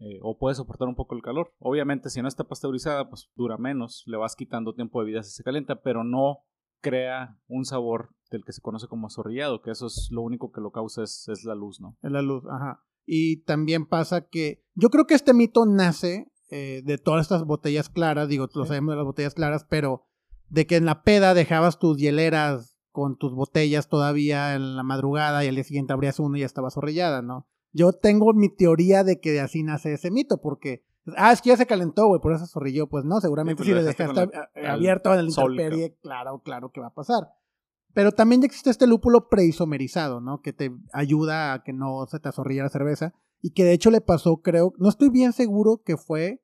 eh, 0.00 0.18
o 0.22 0.38
puede 0.38 0.54
soportar 0.54 0.88
un 0.88 0.94
poco 0.94 1.14
el 1.14 1.22
calor. 1.22 1.52
Obviamente, 1.58 2.10
si 2.10 2.22
no 2.22 2.28
está 2.28 2.44
pasteurizada, 2.44 3.08
pues 3.08 3.30
dura 3.36 3.58
menos, 3.58 4.02
le 4.06 4.16
vas 4.16 4.36
quitando 4.36 4.74
tiempo 4.74 5.00
de 5.00 5.06
vida 5.06 5.22
si 5.22 5.30
se 5.30 5.44
calienta, 5.44 5.82
pero 5.82 6.04
no 6.04 6.38
crea 6.80 7.38
un 7.46 7.64
sabor 7.64 8.10
del 8.30 8.44
que 8.44 8.52
se 8.52 8.60
conoce 8.60 8.88
como 8.88 9.06
azorrillado, 9.06 9.62
que 9.62 9.70
eso 9.70 9.86
es 9.86 10.08
lo 10.10 10.22
único 10.22 10.50
que 10.50 10.60
lo 10.60 10.72
causa 10.72 11.02
es, 11.02 11.28
la 11.44 11.54
luz, 11.54 11.80
¿no? 11.80 11.96
Es 12.02 12.10
la 12.10 12.22
luz, 12.22 12.44
ajá. 12.50 12.82
Y 13.04 13.42
también 13.44 13.86
pasa 13.86 14.26
que 14.28 14.64
yo 14.74 14.90
creo 14.90 15.06
que 15.06 15.14
este 15.14 15.34
mito 15.34 15.66
nace 15.66 16.32
eh, 16.50 16.82
de 16.84 16.98
todas 16.98 17.22
estas 17.22 17.44
botellas 17.44 17.88
claras, 17.88 18.28
digo, 18.28 18.48
lo 18.54 18.66
sabemos 18.66 18.92
de 18.92 18.96
las 18.96 19.04
botellas 19.04 19.34
claras, 19.34 19.64
pero 19.68 20.06
de 20.48 20.66
que 20.66 20.76
en 20.76 20.84
la 20.84 21.02
peda 21.02 21.34
dejabas 21.34 21.78
tus 21.78 21.98
hieleras 21.98 22.78
con 22.90 23.16
tus 23.16 23.34
botellas 23.34 23.88
todavía 23.88 24.54
en 24.54 24.76
la 24.76 24.82
madrugada 24.82 25.44
y 25.44 25.48
al 25.48 25.54
día 25.54 25.64
siguiente 25.64 25.94
abrías 25.94 26.20
uno 26.20 26.36
y 26.36 26.40
ya 26.40 26.46
estaba 26.46 26.70
zorrillada, 26.70 27.22
¿no? 27.22 27.48
Yo 27.72 27.92
tengo 27.92 28.32
mi 28.34 28.48
teoría 28.54 29.04
de 29.04 29.20
que 29.20 29.32
de 29.32 29.40
así 29.40 29.62
nace 29.62 29.94
ese 29.94 30.10
mito, 30.10 30.40
porque, 30.40 30.84
ah, 31.16 31.32
es 31.32 31.40
que 31.40 31.50
ya 31.50 31.56
se 31.56 31.66
calentó, 31.66 32.06
güey, 32.06 32.20
por 32.20 32.32
eso 32.32 32.46
zorrilló. 32.46 32.88
Pues 32.88 33.04
no, 33.04 33.20
seguramente 33.20 33.64
si 33.64 33.72
le 33.72 33.82
dejaste 33.82 34.30
abierto 34.66 35.12
en 35.14 35.20
el 35.20 35.28
intemperie, 35.28 35.96
claro, 36.02 36.42
claro 36.42 36.70
que 36.70 36.80
va 36.80 36.88
a 36.88 36.94
pasar. 36.94 37.28
Pero 37.94 38.12
también 38.12 38.40
ya 38.40 38.46
existe 38.46 38.70
este 38.70 38.86
lúpulo 38.86 39.28
preisomerizado, 39.28 40.20
¿no? 40.20 40.40
Que 40.40 40.52
te 40.52 40.72
ayuda 40.92 41.52
a 41.52 41.62
que 41.62 41.72
no 41.72 42.06
se 42.06 42.20
te 42.20 42.28
azorrilla 42.28 42.62
la 42.62 42.70
cerveza. 42.70 43.14
Y 43.40 43.52
que 43.52 43.64
de 43.64 43.72
hecho 43.72 43.90
le 43.90 44.00
pasó, 44.00 44.40
creo, 44.40 44.72
no 44.78 44.88
estoy 44.88 45.10
bien 45.10 45.32
seguro 45.32 45.82
que 45.84 45.96
fue, 45.96 46.42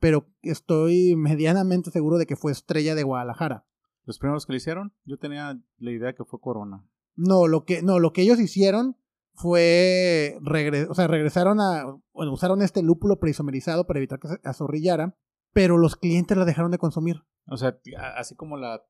pero 0.00 0.26
estoy 0.42 1.14
medianamente 1.16 1.90
seguro 1.90 2.18
de 2.18 2.26
que 2.26 2.36
fue 2.36 2.52
Estrella 2.52 2.94
de 2.94 3.04
Guadalajara. 3.04 3.66
¿Los 4.04 4.18
primeros 4.18 4.44
que 4.44 4.52
le 4.52 4.58
hicieron? 4.58 4.92
Yo 5.04 5.18
tenía 5.18 5.58
la 5.78 5.90
idea 5.90 6.14
que 6.14 6.24
fue 6.24 6.40
Corona. 6.40 6.84
No, 7.16 7.46
lo 7.46 7.64
que, 7.64 7.82
no, 7.82 8.00
lo 8.00 8.12
que 8.12 8.22
ellos 8.22 8.40
hicieron 8.40 8.96
fue, 9.34 10.38
o 10.88 10.94
sea, 10.94 11.06
regresaron 11.06 11.60
a, 11.60 11.84
bueno, 12.12 12.32
usaron 12.32 12.62
este 12.62 12.82
lúpulo 12.82 13.18
preisomerizado 13.18 13.86
para 13.86 13.98
evitar 13.98 14.18
que 14.18 14.28
se 14.28 14.38
azorrillara, 14.44 15.16
pero 15.52 15.78
los 15.78 15.96
clientes 15.96 16.36
la 16.36 16.44
dejaron 16.44 16.70
de 16.70 16.78
consumir. 16.78 17.22
O 17.46 17.56
sea, 17.56 17.78
así 18.16 18.34
como 18.34 18.56
la... 18.56 18.82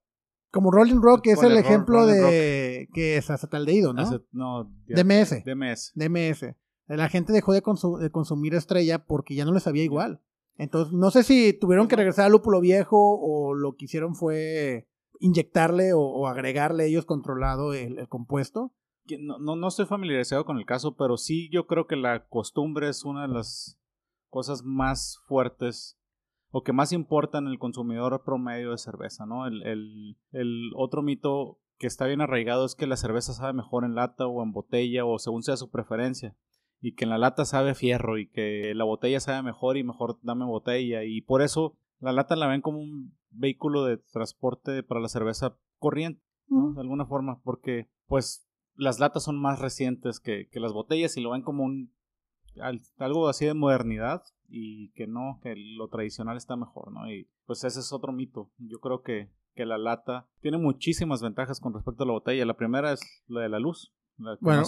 Como 0.51 0.71
Rolling 0.71 1.01
Rock, 1.01 1.23
que 1.23 1.33
es 1.33 1.43
el 1.43 1.57
ejemplo 1.57 2.07
de... 2.07 2.89
que 2.95 3.17
es 3.17 3.29
acetaldehído, 3.29 3.93
¿no? 3.93 4.05
no 4.31 4.73
DMS. 4.87 5.43
DMS. 5.45 5.93
DMS. 5.97 6.55
La 6.87 7.09
gente 7.09 7.33
dejó 7.33 7.53
de, 7.53 7.63
de 8.01 8.11
consumir 8.11 8.55
estrella 8.55 9.05
porque 9.05 9.35
ya 9.35 9.45
no 9.45 9.53
les 9.53 9.65
sabía 9.65 9.83
igual. 9.83 10.21
Entonces, 10.57 10.93
no 10.93 11.11
sé 11.11 11.25
si 11.25 11.53
tuvieron 11.53 11.89
que 11.89 11.97
regresar 11.97 12.27
al 12.27 12.33
lúpulo 12.33 12.61
viejo 12.61 13.19
o 13.21 13.55
lo 13.55 13.75
que 13.75 13.87
hicieron 13.87 14.15
fue 14.15 14.87
inyectarle 15.19 15.93
o, 15.95 16.27
agregarle 16.29 16.87
ellos 16.87 17.07
controlado 17.07 17.75
el, 17.75 18.09
compuesto. 18.09 18.73
No, 19.21 19.39
no, 19.39 19.57
no, 19.57 19.69
estoy 19.69 19.87
familiarizado 19.87 20.45
con 20.45 20.59
el 20.59 20.65
caso, 20.65 20.97
pero 20.97 21.17
sí 21.17 21.51
yo 21.51 21.67
creo 21.67 21.87
que 21.87 21.97
la 21.97 22.27
costumbre 22.27 22.89
es 22.89 23.05
una 23.05 23.23
de 23.23 23.35
las 23.35 23.79
cosas 24.31 24.65
más 24.65 25.21
fuertes 25.27 25.99
o 26.51 26.63
que 26.63 26.73
más 26.73 26.93
importa 26.93 27.39
en 27.39 27.49
el 27.49 27.59
consumidor 27.59 28.23
promedio 28.25 28.71
de 28.71 28.79
cerveza, 28.79 29.27
¿no? 29.27 29.47
El, 29.47 29.63
el, 29.67 30.17
el 30.33 30.71
otro 30.77 31.03
mito 31.03 31.59
que 31.79 31.87
está 31.87 32.07
bien 32.07 32.21
arraigado 32.21 32.65
es 32.65 32.75
que 32.75 32.87
la 32.87 32.97
cerveza 32.97 33.33
sabe 33.33 33.53
mejor 33.53 33.85
en 33.85 33.95
lata 33.95 34.27
o 34.27 34.43
en 34.43 34.53
botella 34.53 35.05
o 35.05 35.19
según 35.19 35.43
sea 35.43 35.57
su 35.57 35.71
preferencia 35.71 36.37
y 36.81 36.95
que 36.95 37.05
en 37.05 37.11
la 37.11 37.19
lata 37.19 37.45
sabe 37.45 37.75
fierro 37.75 38.19
y 38.19 38.29
que 38.29 38.73
la 38.75 38.85
botella 38.85 39.19
sabe 39.19 39.43
mejor 39.43 39.77
y 39.77 39.85
mejor 39.85 40.19
dame 40.23 40.45
botella 40.45 41.03
y 41.05 41.23
por 41.23 41.43
eso 41.43 41.77
la 41.99 42.13
lata 42.13 42.37
la 42.37 42.47
ven 42.47 42.61
como 42.61 42.79
un 42.79 43.17
vehículo 43.31 43.85
de 43.85 43.97
transporte 43.97 44.83
para 44.83 45.01
la 45.01 45.09
cerveza 45.09 45.59
corriente, 45.79 46.23
de 46.49 46.81
alguna 46.81 47.07
forma, 47.07 47.41
porque 47.43 47.89
pues 48.07 48.47
las 48.76 48.99
latas 48.99 49.25
son 49.25 49.40
más 49.40 49.61
recientes 49.61 50.21
que, 50.21 50.49
que 50.50 50.61
las 50.61 50.73
botellas 50.73 51.16
y 51.16 51.21
lo 51.21 51.31
ven 51.31 51.43
como 51.43 51.64
un 51.64 51.93
algo 52.99 53.28
así 53.28 53.47
de 53.47 53.54
modernidad 53.54 54.23
y 54.49 54.90
que 54.93 55.09
no, 55.09 55.40
que 55.43 55.54
lo 55.57 55.88
tradicional 55.88 56.37
está 56.37 56.54
mejor, 56.54 56.93
¿no? 56.93 57.11
Y 57.11 57.28
pues 57.47 57.64
ese 57.64 57.81
es 57.81 57.93
otro 57.93 58.12
mito. 58.12 58.50
Yo 58.59 58.78
creo 58.78 59.02
que, 59.02 59.31
que 59.54 59.66
la 59.66 59.76
lata 59.76 60.28
tiene 60.40 60.59
muchísimas 60.59 61.21
ventajas 61.21 61.59
con 61.59 61.75
respecto 61.75 62.04
a 62.04 62.07
la 62.07 62.12
botella. 62.12 62.47
La 62.47 62.57
primera 62.57 62.93
es 62.93 63.00
la 63.26 63.40
de 63.40 63.49
la 63.49 63.59
luz 63.59 63.93
bueno, 64.40 64.62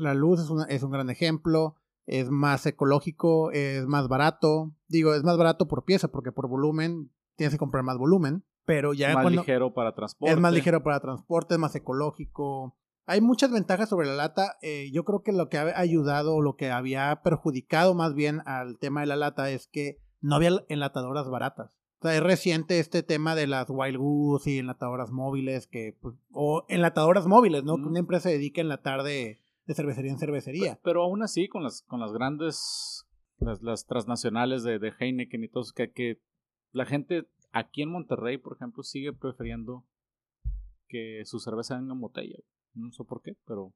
la 0.00 0.14
luz 0.14 0.40
es, 0.40 0.50
es 0.68 0.82
un 0.82 0.90
gran 0.90 1.10
ejemplo, 1.10 1.76
es 2.06 2.30
más 2.30 2.64
ecológico, 2.66 3.50
es 3.50 3.86
más 3.86 4.08
barato. 4.08 4.72
Digo, 4.88 5.14
es 5.14 5.24
más 5.24 5.36
barato 5.36 5.66
por 5.66 5.84
pieza 5.84 6.08
porque 6.08 6.32
por 6.32 6.48
volumen 6.48 7.10
tienes 7.36 7.52
que 7.54 7.58
comprar 7.58 7.82
más 7.82 7.98
volumen, 7.98 8.44
pero 8.64 8.94
ya 8.94 9.14
más 9.14 9.30
ligero 9.30 9.74
para 9.74 9.94
transporte. 9.94 10.32
Es 10.32 10.40
más 10.40 10.52
ligero 10.52 10.82
para 10.82 11.00
transporte, 11.00 11.54
es 11.54 11.60
más 11.60 11.74
ecológico. 11.74 12.76
Hay 13.06 13.20
muchas 13.20 13.50
ventajas 13.50 13.88
sobre 13.88 14.06
la 14.06 14.14
lata. 14.14 14.56
Eh, 14.62 14.90
yo 14.92 15.04
creo 15.04 15.22
que 15.22 15.32
lo 15.32 15.48
que 15.48 15.58
ha 15.58 15.78
ayudado, 15.78 16.34
o 16.34 16.42
lo 16.42 16.56
que 16.56 16.70
había 16.70 17.20
perjudicado 17.22 17.94
más 17.94 18.14
bien 18.14 18.40
al 18.46 18.78
tema 18.78 19.00
de 19.00 19.06
la 19.06 19.16
lata 19.16 19.50
es 19.50 19.68
que 19.68 19.98
no 20.20 20.36
había 20.36 20.64
enlatadoras 20.68 21.28
baratas 21.28 21.84
es 22.10 22.22
reciente 22.22 22.78
este 22.78 23.02
tema 23.02 23.34
de 23.34 23.46
las 23.46 23.66
Wild 23.70 23.96
Goose 23.96 24.50
y 24.50 24.58
enlatadoras 24.58 25.10
móviles, 25.10 25.66
que, 25.66 25.96
pues, 26.00 26.14
o 26.32 26.64
enlatadoras 26.68 27.26
móviles, 27.26 27.64
¿no? 27.64 27.76
Que 27.76 27.82
una 27.82 28.00
empresa 28.00 28.28
se 28.28 28.36
dedica 28.36 28.60
a 28.60 28.64
enlatar 28.64 29.02
de, 29.02 29.40
de 29.66 29.74
cervecería 29.74 30.12
en 30.12 30.18
cervecería. 30.18 30.78
Pero, 30.82 31.02
aún 31.02 31.22
así, 31.22 31.48
con 31.48 31.62
las, 31.62 31.82
con 31.82 32.00
las 32.00 32.12
grandes, 32.12 33.06
las, 33.38 33.62
las 33.62 33.86
transnacionales 33.86 34.62
de, 34.64 34.78
de 34.78 34.92
Heineken 34.98 35.44
y 35.44 35.48
todo, 35.48 35.64
que, 35.74 35.92
que 35.92 36.20
la 36.72 36.84
gente 36.84 37.26
aquí 37.52 37.82
en 37.82 37.90
Monterrey, 37.90 38.38
por 38.38 38.56
ejemplo, 38.56 38.82
sigue 38.82 39.12
prefiriendo 39.12 39.86
que 40.88 41.22
su 41.24 41.38
cerveza 41.40 41.76
venga 41.76 41.94
en 41.94 42.00
botella. 42.00 42.36
No 42.74 42.90
sé 42.92 43.04
por 43.04 43.22
qué, 43.22 43.36
pero 43.46 43.72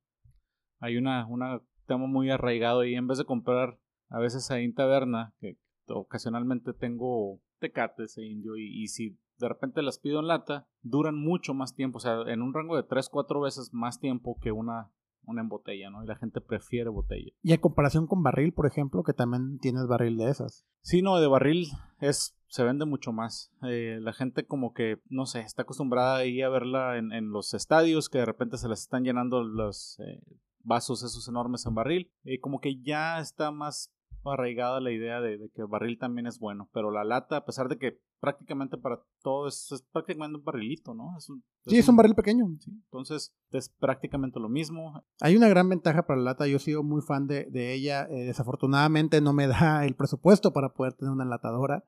hay 0.81 0.97
una, 0.97 1.27
una 1.27 1.61
tema 1.87 2.07
muy 2.07 2.31
arraigado 2.31 2.85
y 2.85 2.95
en 2.95 3.07
vez 3.07 3.19
de 3.19 3.25
comprar 3.25 3.79
a 4.11 4.19
veces 4.19 4.51
ahí 4.51 4.65
en 4.65 4.75
taberna, 4.75 5.35
que 5.41 5.57
ocasionalmente 5.89 6.73
tengo 6.73 7.41
tecates 7.59 8.17
e 8.19 8.27
indio 8.27 8.57
y, 8.57 8.87
si 8.89 9.19
de 9.39 9.49
repente 9.49 9.83
las 9.83 9.99
pido 9.99 10.21
en 10.21 10.29
lata, 10.29 10.69
duran 10.83 11.17
mucho 11.17 11.55
más 11.55 11.75
tiempo, 11.75 11.99
o 11.99 12.01
sea, 12.01 12.23
en 12.27 12.43
un 12.43 12.55
rango 12.55 12.77
de 12.77 12.83
3, 12.83 13.09
4 13.09 13.41
veces 13.41 13.71
más 13.73 14.01
tiempo 14.01 14.39
que 14.41 14.53
una, 14.53 14.91
una 15.29 15.43
en 15.43 15.49
botella, 15.49 15.91
¿no? 15.91 16.03
Y 16.03 16.07
la 16.07 16.17
gente 16.17 16.41
prefiere 16.41 16.89
botella. 16.91 17.33
Y 17.43 17.53
en 17.53 17.61
comparación 17.61 18.07
con 18.07 18.23
barril, 18.23 18.53
por 18.53 18.67
ejemplo, 18.67 19.03
que 19.03 19.13
también 19.13 19.59
tienes 19.59 19.87
barril 19.87 20.17
de 20.17 20.31
esas. 20.31 20.67
Sí, 20.83 21.03
no, 21.03 21.21
de 21.21 21.29
barril 21.29 21.69
es 22.01 22.35
se 22.49 22.65
vende 22.65 22.87
mucho 22.87 23.13
más. 23.13 23.53
Eh, 23.63 23.99
la 24.01 24.15
gente 24.15 24.47
como 24.47 24.73
que, 24.73 25.01
no 25.09 25.27
sé, 25.27 25.41
está 25.41 25.63
acostumbrada 25.63 26.17
ahí 26.17 26.41
a 26.41 26.49
verla 26.49 26.97
en, 26.97 27.13
en 27.13 27.31
los 27.31 27.53
estadios, 27.53 28.09
que 28.09 28.19
de 28.19 28.25
repente 28.25 28.57
se 28.57 28.69
les 28.69 28.81
están 28.81 29.05
llenando 29.05 29.43
los 29.43 30.01
eh, 30.01 30.23
vasos 30.61 31.03
esos 31.03 31.29
enormes 31.29 31.67
en 31.67 31.75
barril. 31.75 32.11
y 32.25 32.39
como 32.39 32.61
que 32.61 32.81
ya 32.81 33.21
está 33.21 33.51
más 33.51 33.93
arraigada 34.25 34.81
la 34.81 34.91
idea 34.91 35.21
de, 35.21 35.51
que 35.55 35.63
el 35.63 35.69
barril 35.69 35.99
también 35.99 36.27
es 36.27 36.39
bueno, 36.39 36.69
pero 36.73 36.91
la 36.91 37.05
lata, 37.05 37.39
a 37.39 37.45
pesar 37.45 37.69
de 37.69 37.79
que 37.79 38.01
prácticamente 38.21 38.77
para 38.77 39.03
todo 39.23 39.49
es, 39.49 39.69
prácticamente 39.93 40.39
un 40.39 40.45
barrilito, 40.45 40.95
¿no? 40.95 41.17
Es 41.17 41.31
sí, 41.67 41.79
es 41.79 41.89
un 41.89 41.97
barril 41.97 42.15
pequeño. 42.15 42.47
entonces 42.47 43.35
es 43.51 43.69
prácticamente 43.69 44.41
lo 44.41 44.49
mismo. 44.49 45.05
Hay 45.21 45.37
una 45.37 45.49
gran 45.49 45.69
ventaja 45.69 46.07
para 46.07 46.19
la 46.19 46.33
lata, 46.33 46.47
yo 46.47 46.57
he 46.57 46.61
sido 46.61 46.83
muy 46.83 47.03
fan 47.03 47.27
de, 47.27 47.75
ella, 47.75 48.07
eh, 48.11 48.25
desafortunadamente 48.25 49.21
no 49.21 49.33
me 49.33 49.47
da 49.47 49.85
el 49.85 49.95
presupuesto 49.95 50.53
para 50.53 50.75
poder 50.75 50.95
tener 50.95 51.13
una 51.13 51.25
enlatadora, 51.25 51.85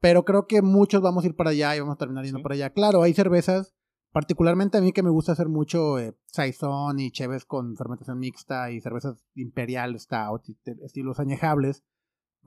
pero 0.00 0.24
creo 0.24 0.46
que 0.46 0.62
muchos 0.62 1.02
vamos 1.02 1.24
a 1.24 1.28
ir 1.28 1.36
para 1.36 1.50
allá 1.50 1.76
y 1.76 1.80
vamos 1.80 1.94
a 1.94 1.98
terminar 1.98 2.24
yendo 2.24 2.42
para 2.42 2.54
allá. 2.54 2.70
Claro, 2.70 3.02
hay 3.02 3.14
cervezas 3.14 3.76
Particularmente 4.16 4.78
a 4.78 4.80
mí 4.80 4.92
que 4.92 5.02
me 5.02 5.10
gusta 5.10 5.32
hacer 5.32 5.50
mucho 5.50 5.98
eh, 5.98 6.16
saison 6.24 6.98
y 6.98 7.10
cheves 7.10 7.44
con 7.44 7.76
fermentación 7.76 8.18
mixta 8.18 8.70
y 8.70 8.80
cervezas 8.80 9.22
imperial, 9.34 10.00
stout, 10.00 10.42
estilos 10.82 11.20
añejables, 11.20 11.84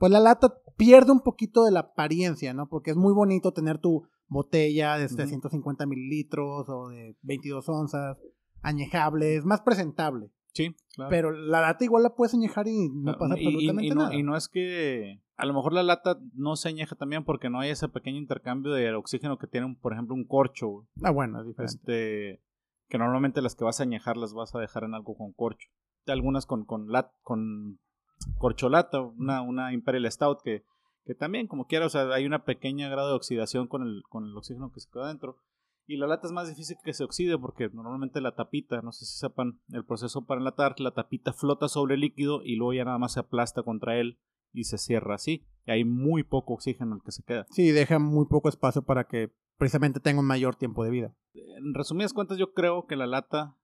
pues 0.00 0.10
la 0.10 0.18
lata 0.18 0.54
pierde 0.78 1.12
un 1.12 1.20
poquito 1.20 1.62
de 1.62 1.72
la 1.72 1.80
apariencia, 1.80 2.54
¿no? 2.54 2.70
Porque 2.70 2.90
es 2.90 2.96
muy 2.96 3.12
bonito 3.12 3.52
tener 3.52 3.78
tu 3.78 4.08
botella 4.28 4.96
de 4.96 5.08
150 5.08 5.84
mililitros 5.84 6.66
o 6.70 6.88
de 6.88 7.18
22 7.20 7.68
onzas, 7.68 8.16
añejable, 8.62 9.36
es 9.36 9.44
más 9.44 9.60
presentable. 9.60 10.30
Sí, 10.54 10.74
claro. 10.94 11.10
Pero 11.10 11.30
la 11.32 11.60
lata 11.60 11.84
igual 11.84 12.02
la 12.02 12.14
puedes 12.14 12.32
añejar 12.32 12.66
y 12.66 12.88
no 12.88 13.12
pasa 13.18 13.34
absolutamente 13.34 13.94
nada. 13.94 14.14
y 14.14 14.22
no 14.22 14.38
es 14.38 14.48
que 14.48 15.20
a 15.36 15.44
lo 15.44 15.52
mejor 15.52 15.74
la 15.74 15.82
lata 15.82 16.18
no 16.32 16.56
se 16.56 16.70
añeja 16.70 16.96
también 16.96 17.22
porque 17.24 17.50
no 17.50 17.60
hay 17.60 17.68
ese 17.68 17.90
pequeño 17.90 18.16
intercambio 18.16 18.72
de 18.72 18.94
oxígeno 18.94 19.36
que 19.36 19.48
tiene, 19.48 19.76
por 19.82 19.92
ejemplo, 19.92 20.14
un 20.14 20.24
corcho. 20.24 20.86
Ah, 21.02 21.10
bueno, 21.10 21.42
es 21.42 21.46
diferente. 21.46 21.74
Este, 21.74 22.42
que 22.88 22.96
normalmente 22.96 23.42
las 23.42 23.54
que 23.54 23.64
vas 23.64 23.80
a 23.80 23.82
añejar 23.82 24.16
las 24.16 24.32
vas 24.32 24.54
a 24.54 24.60
dejar 24.60 24.84
en 24.84 24.94
algo 24.94 25.14
con 25.14 25.34
corcho. 25.34 25.68
Algunas 26.06 26.46
con, 26.46 26.64
con, 26.64 26.90
lat, 26.90 27.12
con 27.20 27.78
corcholata, 28.38 29.00
una, 29.00 29.42
una 29.42 29.72
Imperial 29.72 30.10
Stout 30.10 30.40
que, 30.42 30.64
que 31.04 31.14
también, 31.14 31.46
como 31.46 31.66
quiera, 31.66 31.86
o 31.86 31.90
sea, 31.90 32.02
hay 32.12 32.26
una 32.26 32.44
pequeña 32.44 32.88
grado 32.88 33.08
de 33.08 33.16
oxidación 33.16 33.66
con 33.66 33.82
el, 33.82 34.02
con 34.08 34.24
el 34.24 34.36
oxígeno 34.36 34.72
que 34.72 34.80
se 34.80 34.90
queda 34.90 35.08
dentro. 35.08 35.36
Y 35.86 35.96
la 35.96 36.06
lata 36.06 36.28
es 36.28 36.32
más 36.32 36.48
difícil 36.48 36.76
que 36.84 36.92
se 36.92 37.02
oxide 37.02 37.36
porque 37.36 37.68
normalmente 37.68 38.20
la 38.20 38.36
tapita, 38.36 38.80
no 38.80 38.92
sé 38.92 39.04
si 39.06 39.18
sepan 39.18 39.60
el 39.72 39.84
proceso 39.84 40.24
para 40.24 40.38
enlatar, 40.38 40.78
la 40.78 40.92
tapita 40.92 41.32
flota 41.32 41.66
sobre 41.66 41.94
el 41.94 42.00
líquido 42.00 42.42
y 42.44 42.54
luego 42.54 42.74
ya 42.74 42.84
nada 42.84 42.98
más 42.98 43.14
se 43.14 43.20
aplasta 43.20 43.64
contra 43.64 43.98
él 43.98 44.20
y 44.52 44.64
se 44.64 44.78
cierra 44.78 45.16
así. 45.16 45.44
Y 45.66 45.72
hay 45.72 45.84
muy 45.84 46.22
poco 46.22 46.54
oxígeno 46.54 46.94
el 46.94 47.02
que 47.02 47.10
se 47.10 47.24
queda. 47.24 47.46
Sí, 47.50 47.70
deja 47.70 47.98
muy 47.98 48.26
poco 48.26 48.48
espacio 48.48 48.82
para 48.82 49.04
que 49.04 49.32
precisamente 49.58 49.98
tenga 49.98 50.20
un 50.20 50.26
mayor 50.26 50.54
tiempo 50.54 50.84
de 50.84 50.90
vida. 50.90 51.16
En 51.34 51.74
resumidas 51.74 52.12
cuentas, 52.12 52.38
yo 52.38 52.52
creo 52.52 52.86
que 52.86 52.96
la 52.96 53.06
lata 53.06 53.56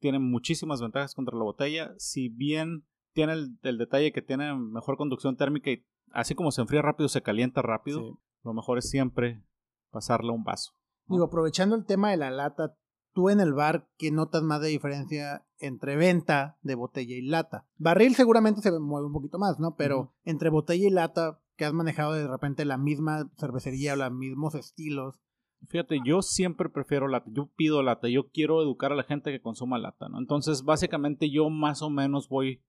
tiene 0.00 0.18
muchísimas 0.18 0.82
ventajas 0.82 1.14
contra 1.14 1.36
la 1.36 1.44
botella. 1.44 1.94
Si 1.96 2.28
bien 2.28 2.84
tiene 3.12 3.32
el, 3.32 3.78
detalle 3.78 4.12
que 4.12 4.22
tiene 4.22 4.54
mejor 4.54 4.96
conducción 4.96 5.36
térmica 5.36 5.70
y 5.70 5.84
así 6.12 6.34
como 6.34 6.50
se 6.50 6.60
enfría 6.60 6.82
rápido, 6.82 7.08
se 7.08 7.22
calienta 7.22 7.62
rápido, 7.62 8.18
lo 8.42 8.54
mejor 8.54 8.78
es 8.78 8.88
siempre 8.88 9.42
pasarle 9.90 10.32
un 10.32 10.44
vaso. 10.44 10.72
Digo, 11.06 11.24
aprovechando 11.24 11.76
el 11.76 11.84
tema 11.84 12.10
de 12.10 12.16
la 12.16 12.30
lata, 12.30 12.76
tú 13.12 13.28
en 13.28 13.40
el 13.40 13.52
bar, 13.52 13.88
¿qué 13.98 14.10
notas 14.10 14.42
más 14.42 14.60
de 14.60 14.68
diferencia 14.68 15.46
entre 15.58 15.96
venta 15.96 16.58
de 16.62 16.74
botella 16.74 17.14
y 17.14 17.22
lata? 17.22 17.66
Barril 17.76 18.14
seguramente 18.14 18.62
se 18.62 18.70
mueve 18.78 19.06
un 19.06 19.12
poquito 19.12 19.38
más, 19.38 19.58
¿no? 19.58 19.74
Pero 19.76 20.14
entre 20.24 20.50
botella 20.50 20.86
y 20.86 20.90
lata, 20.90 21.40
que 21.56 21.64
has 21.64 21.72
manejado 21.72 22.12
de 22.14 22.26
repente 22.26 22.64
la 22.64 22.78
misma 22.78 23.30
cervecería 23.36 23.92
o 23.92 23.96
los 23.96 24.12
mismos 24.12 24.54
estilos. 24.54 25.20
Fíjate, 25.68 26.00
yo 26.04 26.22
siempre 26.22 26.68
prefiero 26.70 27.06
lata, 27.06 27.30
yo 27.30 27.50
pido 27.54 27.82
lata, 27.82 28.08
yo 28.08 28.30
quiero 28.30 28.60
educar 28.62 28.92
a 28.92 28.96
la 28.96 29.04
gente 29.04 29.30
que 29.30 29.40
consuma 29.40 29.78
lata, 29.78 30.08
¿no? 30.08 30.18
Entonces, 30.18 30.64
básicamente 30.64 31.30
yo 31.30 31.50
más 31.50 31.82
o 31.82 31.90
menos 31.90 32.28
voy 32.28 32.62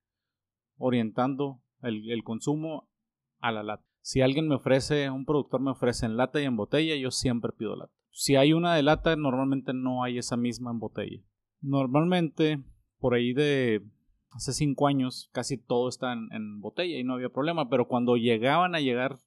orientando 0.83 1.61
el, 1.81 2.09
el 2.11 2.23
consumo 2.23 2.89
a 3.39 3.51
la 3.51 3.63
lata. 3.63 3.83
Si 4.01 4.21
alguien 4.21 4.49
me 4.49 4.55
ofrece, 4.55 5.09
un 5.09 5.25
productor 5.25 5.61
me 5.61 5.71
ofrece 5.71 6.05
en 6.05 6.17
lata 6.17 6.41
y 6.41 6.45
en 6.45 6.57
botella, 6.57 6.95
yo 6.95 7.09
siempre 7.09 7.53
pido 7.57 7.75
lata. 7.75 7.93
Si 8.11 8.35
hay 8.35 8.53
una 8.53 8.75
de 8.75 8.83
lata, 8.83 9.15
normalmente 9.15 9.73
no 9.73 10.03
hay 10.03 10.17
esa 10.17 10.37
misma 10.37 10.71
en 10.71 10.79
botella. 10.79 11.23
Normalmente, 11.61 12.61
por 12.99 13.13
ahí 13.13 13.33
de 13.33 13.81
hace 14.31 14.51
cinco 14.51 14.87
años, 14.87 15.29
casi 15.31 15.57
todo 15.57 15.87
está 15.87 16.13
en, 16.13 16.59
botella 16.59 16.97
y 16.97 17.03
no 17.03 17.13
había 17.13 17.29
problema, 17.29 17.69
pero 17.69 17.87
cuando 17.87 18.17
llegaban 18.17 18.75
a 18.75 18.81
llegar 18.81 19.19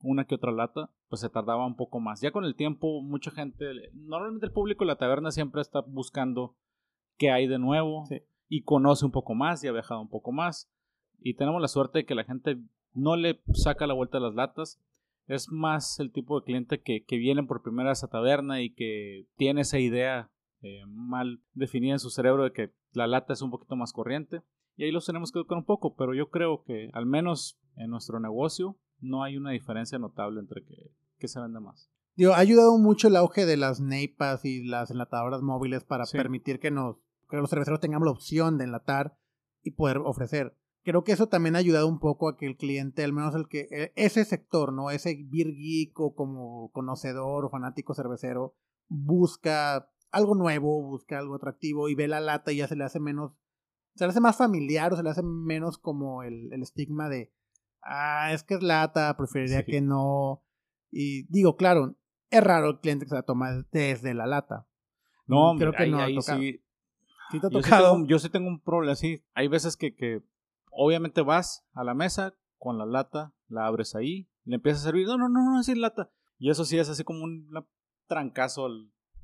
una 0.00 0.24
que 0.24 0.34
otra 0.34 0.50
lata, 0.50 0.90
pues 1.08 1.20
se 1.20 1.28
tardaba 1.28 1.66
un 1.66 1.76
poco 1.76 2.00
más. 2.00 2.20
Ya 2.20 2.32
con 2.32 2.44
el 2.44 2.56
tiempo, 2.56 3.02
mucha 3.02 3.30
gente, 3.30 3.66
normalmente 3.92 4.46
el 4.46 4.52
público 4.52 4.84
de 4.84 4.88
la 4.88 4.96
taberna 4.96 5.30
siempre 5.30 5.60
está 5.60 5.80
buscando 5.80 6.56
qué 7.18 7.30
hay 7.30 7.46
de 7.46 7.58
nuevo 7.58 8.04
y 8.48 8.62
conoce 8.62 9.04
un 9.04 9.12
poco 9.12 9.34
más 9.34 9.62
y 9.62 9.68
ha 9.68 9.72
viajado 9.72 10.00
un 10.00 10.08
poco 10.08 10.32
más. 10.32 10.72
Y 11.22 11.34
tenemos 11.34 11.60
la 11.60 11.68
suerte 11.68 12.00
de 12.00 12.06
que 12.06 12.14
la 12.14 12.24
gente 12.24 12.58
no 12.94 13.16
le 13.16 13.40
saca 13.52 13.86
la 13.86 13.94
vuelta 13.94 14.18
a 14.18 14.20
las 14.20 14.34
latas 14.34 14.80
es 15.26 15.50
más 15.50 15.98
el 16.00 16.12
tipo 16.12 16.38
de 16.38 16.44
cliente 16.44 16.82
que, 16.82 17.04
que 17.04 17.16
viene 17.16 17.42
por 17.44 17.62
primera 17.62 17.90
vez 17.90 18.02
a 18.04 18.08
taberna 18.08 18.60
y 18.60 18.74
que 18.74 19.26
tiene 19.36 19.62
esa 19.62 19.78
idea 19.78 20.30
eh, 20.62 20.82
mal 20.86 21.40
definida 21.54 21.92
en 21.92 21.98
su 21.98 22.10
cerebro 22.10 22.44
de 22.44 22.52
que 22.52 22.72
la 22.92 23.06
lata 23.06 23.32
es 23.32 23.42
un 23.42 23.50
poquito 23.50 23.76
más 23.76 23.92
corriente 23.92 24.42
y 24.76 24.84
ahí 24.84 24.90
los 24.90 25.06
tenemos 25.06 25.32
que 25.32 25.38
educar 25.38 25.58
un 25.58 25.64
poco, 25.64 25.96
pero 25.96 26.14
yo 26.14 26.30
creo 26.30 26.62
que 26.64 26.90
al 26.92 27.06
menos 27.06 27.58
en 27.76 27.90
nuestro 27.90 28.20
negocio 28.20 28.78
no 29.00 29.22
hay 29.22 29.36
una 29.36 29.50
diferencia 29.50 29.98
notable 29.98 30.40
entre 30.40 30.64
que, 30.64 31.28
se 31.28 31.40
vende 31.40 31.60
más. 31.60 31.88
Digo, 32.16 32.32
ha 32.32 32.38
ayudado 32.38 32.76
mucho 32.78 33.06
el 33.08 33.16
auge 33.16 33.46
de 33.46 33.56
las 33.56 33.80
NEIPAS 33.80 34.44
y 34.44 34.64
las 34.64 34.90
enlatadoras 34.90 35.40
móviles 35.40 35.84
para 35.84 36.04
permitir 36.04 36.58
que, 36.58 36.72
nos, 36.72 36.96
que 37.30 37.36
los 37.36 37.48
cerveceros 37.48 37.78
tengamos 37.78 38.06
la 38.06 38.12
opción 38.12 38.58
de 38.58 38.64
enlatar 38.64 39.16
y 39.62 39.70
poder 39.70 39.98
ofrecer. 39.98 40.56
Creo 40.84 41.04
que 41.04 41.12
eso 41.12 41.28
también 41.28 41.54
ha 41.54 41.60
ayudado 41.60 41.86
un 41.86 42.00
poco 42.00 42.28
a 42.28 42.36
que 42.36 42.46
el 42.46 42.56
cliente, 42.56 43.04
al 43.04 43.12
menos 43.12 43.34
el 43.34 43.48
que 43.48 43.68
e, 43.70 43.92
ese 43.94 44.24
sector, 44.24 44.72
¿no? 44.72 44.90
Ese 44.90 45.16
beer 45.30 45.52
geek 45.54 45.98
o 46.00 46.14
como 46.14 46.70
conocedor 46.72 47.44
o 47.44 47.50
fanático 47.50 47.94
cervecero 47.94 48.56
busca 48.88 49.88
algo 50.10 50.34
nuevo, 50.34 50.82
busca 50.82 51.18
algo 51.18 51.36
atractivo 51.36 51.88
y 51.88 51.94
ve 51.94 52.08
la 52.08 52.20
lata 52.20 52.52
y 52.52 52.56
ya 52.56 52.68
se 52.68 52.76
le 52.76 52.84
hace 52.84 53.00
menos, 53.00 53.32
se 53.94 54.04
le 54.04 54.10
hace 54.10 54.20
más 54.20 54.36
familiar 54.36 54.92
o 54.92 54.96
se 54.96 55.02
le 55.02 55.10
hace 55.10 55.22
menos 55.22 55.78
como 55.78 56.22
el, 56.22 56.52
el 56.52 56.62
estigma 56.62 57.08
de, 57.08 57.32
ah, 57.82 58.32
es 58.32 58.42
que 58.42 58.54
es 58.54 58.62
lata, 58.62 59.16
preferiría 59.16 59.64
que 59.64 59.80
no. 59.80 60.42
Y 60.90 61.24
digo, 61.32 61.56
claro, 61.56 61.96
es 62.30 62.42
raro 62.42 62.70
el 62.70 62.80
cliente 62.80 63.06
que 63.06 63.10
se 63.10 63.14
la 63.14 63.22
toma 63.22 63.64
desde 63.70 64.14
la 64.14 64.26
lata. 64.26 64.66
No, 65.26 65.54
creo 65.56 65.72
que 65.72 65.86
no 65.86 66.00
ahí 66.00 66.20
sí. 66.20 66.62
te 67.30 67.46
ha 67.46 67.50
tocado? 67.50 68.04
Yo 68.06 68.18
sí, 68.18 68.28
tengo, 68.28 68.48
un 68.48 68.60
problema 68.60 68.92
así. 68.92 69.24
Hay 69.34 69.48
veces 69.48 69.76
que, 69.76 69.94
que 69.94 70.22
obviamente 70.72 71.22
vas 71.22 71.64
a 71.72 71.84
la 71.84 71.94
mesa 71.94 72.34
con 72.58 72.78
la 72.78 72.86
lata, 72.86 73.34
la 73.48 73.66
abres 73.66 73.94
ahí, 73.94 74.28
le 74.44 74.56
empiezas 74.56 74.82
a 74.82 74.84
servir. 74.86 75.06
No, 75.06 75.16
no, 75.16 75.28
no, 75.28 75.52
no, 75.52 75.60
es 75.60 75.66
sin 75.66 75.80
lata. 75.80 76.10
Y 76.38 76.50
eso 76.50 76.64
sí 76.64 76.78
es 76.78 76.88
así 76.88 77.04
como 77.04 77.22
un 77.22 77.48
trancazo 78.06 78.68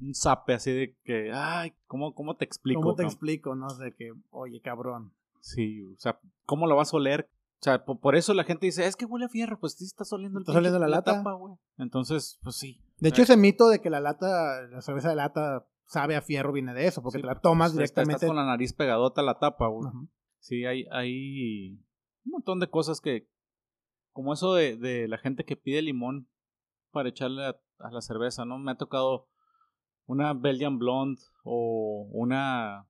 un 0.01 0.15
zape 0.15 0.55
así 0.55 0.71
de 0.71 0.97
que, 1.03 1.33
ay, 1.33 1.75
¿cómo, 1.87 2.15
cómo 2.15 2.37
te 2.37 2.45
explico? 2.45 2.81
¿Cómo 2.81 2.95
te 2.95 3.03
explico? 3.03 3.55
No 3.57 3.69
sé, 3.71 3.95
que, 3.97 4.13
oye, 4.31 4.61
cabrón. 4.61 5.13
Sí, 5.41 5.83
o 5.83 5.99
sea, 5.99 6.21
¿cómo 6.45 6.67
lo 6.67 6.77
vas 6.77 6.93
a 6.93 6.97
oler? 6.97 7.29
O 7.61 7.65
sea, 7.65 7.85
por, 7.85 8.15
eso 8.15 8.35
la 8.35 8.45
gente 8.45 8.67
dice, 8.67 8.87
es 8.87 8.95
que 8.95 9.05
huele 9.05 9.25
a 9.25 9.29
fierro, 9.29 9.59
pues 9.59 9.73
sí 9.73 9.85
estás 9.85 10.13
oliendo 10.13 10.39
el 10.39 10.43
¿Estás 10.43 10.55
oliendo 10.55 10.79
la, 10.79 10.87
lata? 10.87 11.25
Entonces, 11.77 12.39
pues 12.43 12.55
sí. 12.55 12.81
De 12.99 13.09
hecho, 13.09 13.23
ese 13.23 13.37
mito 13.37 13.69
de 13.69 13.81
que 13.81 13.91
la 13.91 13.99
lata, 13.99 14.63
la 14.69 14.81
cerveza 14.81 15.09
de 15.09 15.17
lata 15.17 15.67
sabe 15.85 16.15
a 16.15 16.23
fierro 16.23 16.53
viene 16.53 16.73
de 16.75 16.87
eso, 16.87 17.03
porque 17.03 17.19
te 17.19 17.27
la 17.27 17.41
tomas 17.41 17.73
directamente. 17.73 18.15
Estás 18.15 18.29
con 18.29 18.37
la 18.37 18.45
nariz 18.45 18.73
pegadota 18.73 19.23
a 19.23 19.25
la 19.25 19.41
tapa, 19.41 19.67
güey. 19.67 19.91
Sí, 20.49 20.65
hay, 20.65 20.87
hay 20.91 21.73
un 22.25 22.33
montón 22.33 22.59
de 22.59 22.71
cosas 22.71 23.03
que, 23.03 23.29
como 24.15 24.33
eso 24.33 24.55
de, 24.55 24.79
de 24.79 25.07
la 25.07 25.19
gente 25.19 25.45
que 25.45 25.57
pide 25.57 25.83
limón 25.83 26.27
para 26.91 27.11
echarle 27.11 27.45
a, 27.45 27.61
a 27.81 27.91
la 27.91 28.01
cerveza, 28.01 28.47
¿no? 28.47 28.59
Me 28.59 28.73
ha 28.73 28.77
tocado 28.77 29.29
una 30.07 30.33
Belgian 30.33 30.79
Blonde 30.79 31.21
o 31.45 32.09
una 32.13 32.89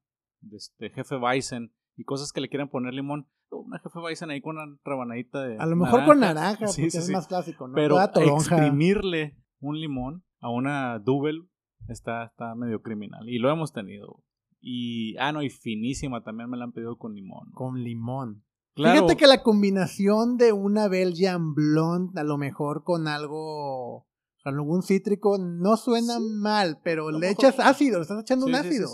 este, 0.53 0.91
jefe 0.91 1.17
Bison 1.19 1.75
y 1.97 2.05
cosas 2.05 2.33
que 2.33 2.41
le 2.41 2.49
quieren 2.49 2.69
poner 2.69 2.95
limón. 2.95 3.29
Una 3.51 3.81
jefe 3.81 3.99
Bison 4.09 4.31
ahí 4.31 4.41
con 4.41 4.57
una 4.57 4.79
rebanadita 4.85 5.43
de. 5.43 5.59
A 5.59 5.67
lo 5.67 5.75
mejor 5.75 6.05
con 6.05 6.21
naranja, 6.21 6.65
porque 6.65 6.87
es 6.87 7.11
más 7.11 7.27
clásico, 7.27 7.67
¿no? 7.67 7.75
Pero 7.75 7.99
exprimirle 8.01 9.37
un 9.59 9.81
limón 9.81 10.25
a 10.39 10.49
una 10.49 11.01
Double 11.01 11.43
está, 11.89 12.23
está 12.27 12.55
medio 12.55 12.83
criminal. 12.83 13.29
Y 13.29 13.39
lo 13.39 13.51
hemos 13.51 13.73
tenido. 13.73 14.23
Y, 14.61 15.17
ah, 15.19 15.33
no, 15.33 15.43
y 15.43 15.51
finísima 15.51 16.23
también 16.23 16.51
me 16.51 16.57
la 16.57 16.65
han 16.65 16.73
pedido 16.73 16.97
con 16.99 17.15
limón. 17.15 17.51
Con 17.53 17.83
limón. 17.83 18.45
Fíjate 18.75 19.17
que 19.17 19.27
la 19.27 19.43
combinación 19.43 20.37
de 20.37 20.53
una 20.53 20.89
Belgian 20.89 21.55
Blonde, 21.55 22.21
a 22.21 22.25
lo 22.25 22.39
mejor 22.39 22.85
con 22.85 23.09
algo 23.09 24.07
algún 24.45 24.83
cítrico 24.83 25.37
no 25.39 25.77
suena 25.77 26.19
mal, 26.21 26.79
pero 26.83 27.11
le 27.11 27.31
echas 27.31 27.59
ácido, 27.59 27.99
le 27.99 28.03
estás 28.03 28.23
echando 28.23 28.47
un 28.47 28.55
ácido. 28.55 28.89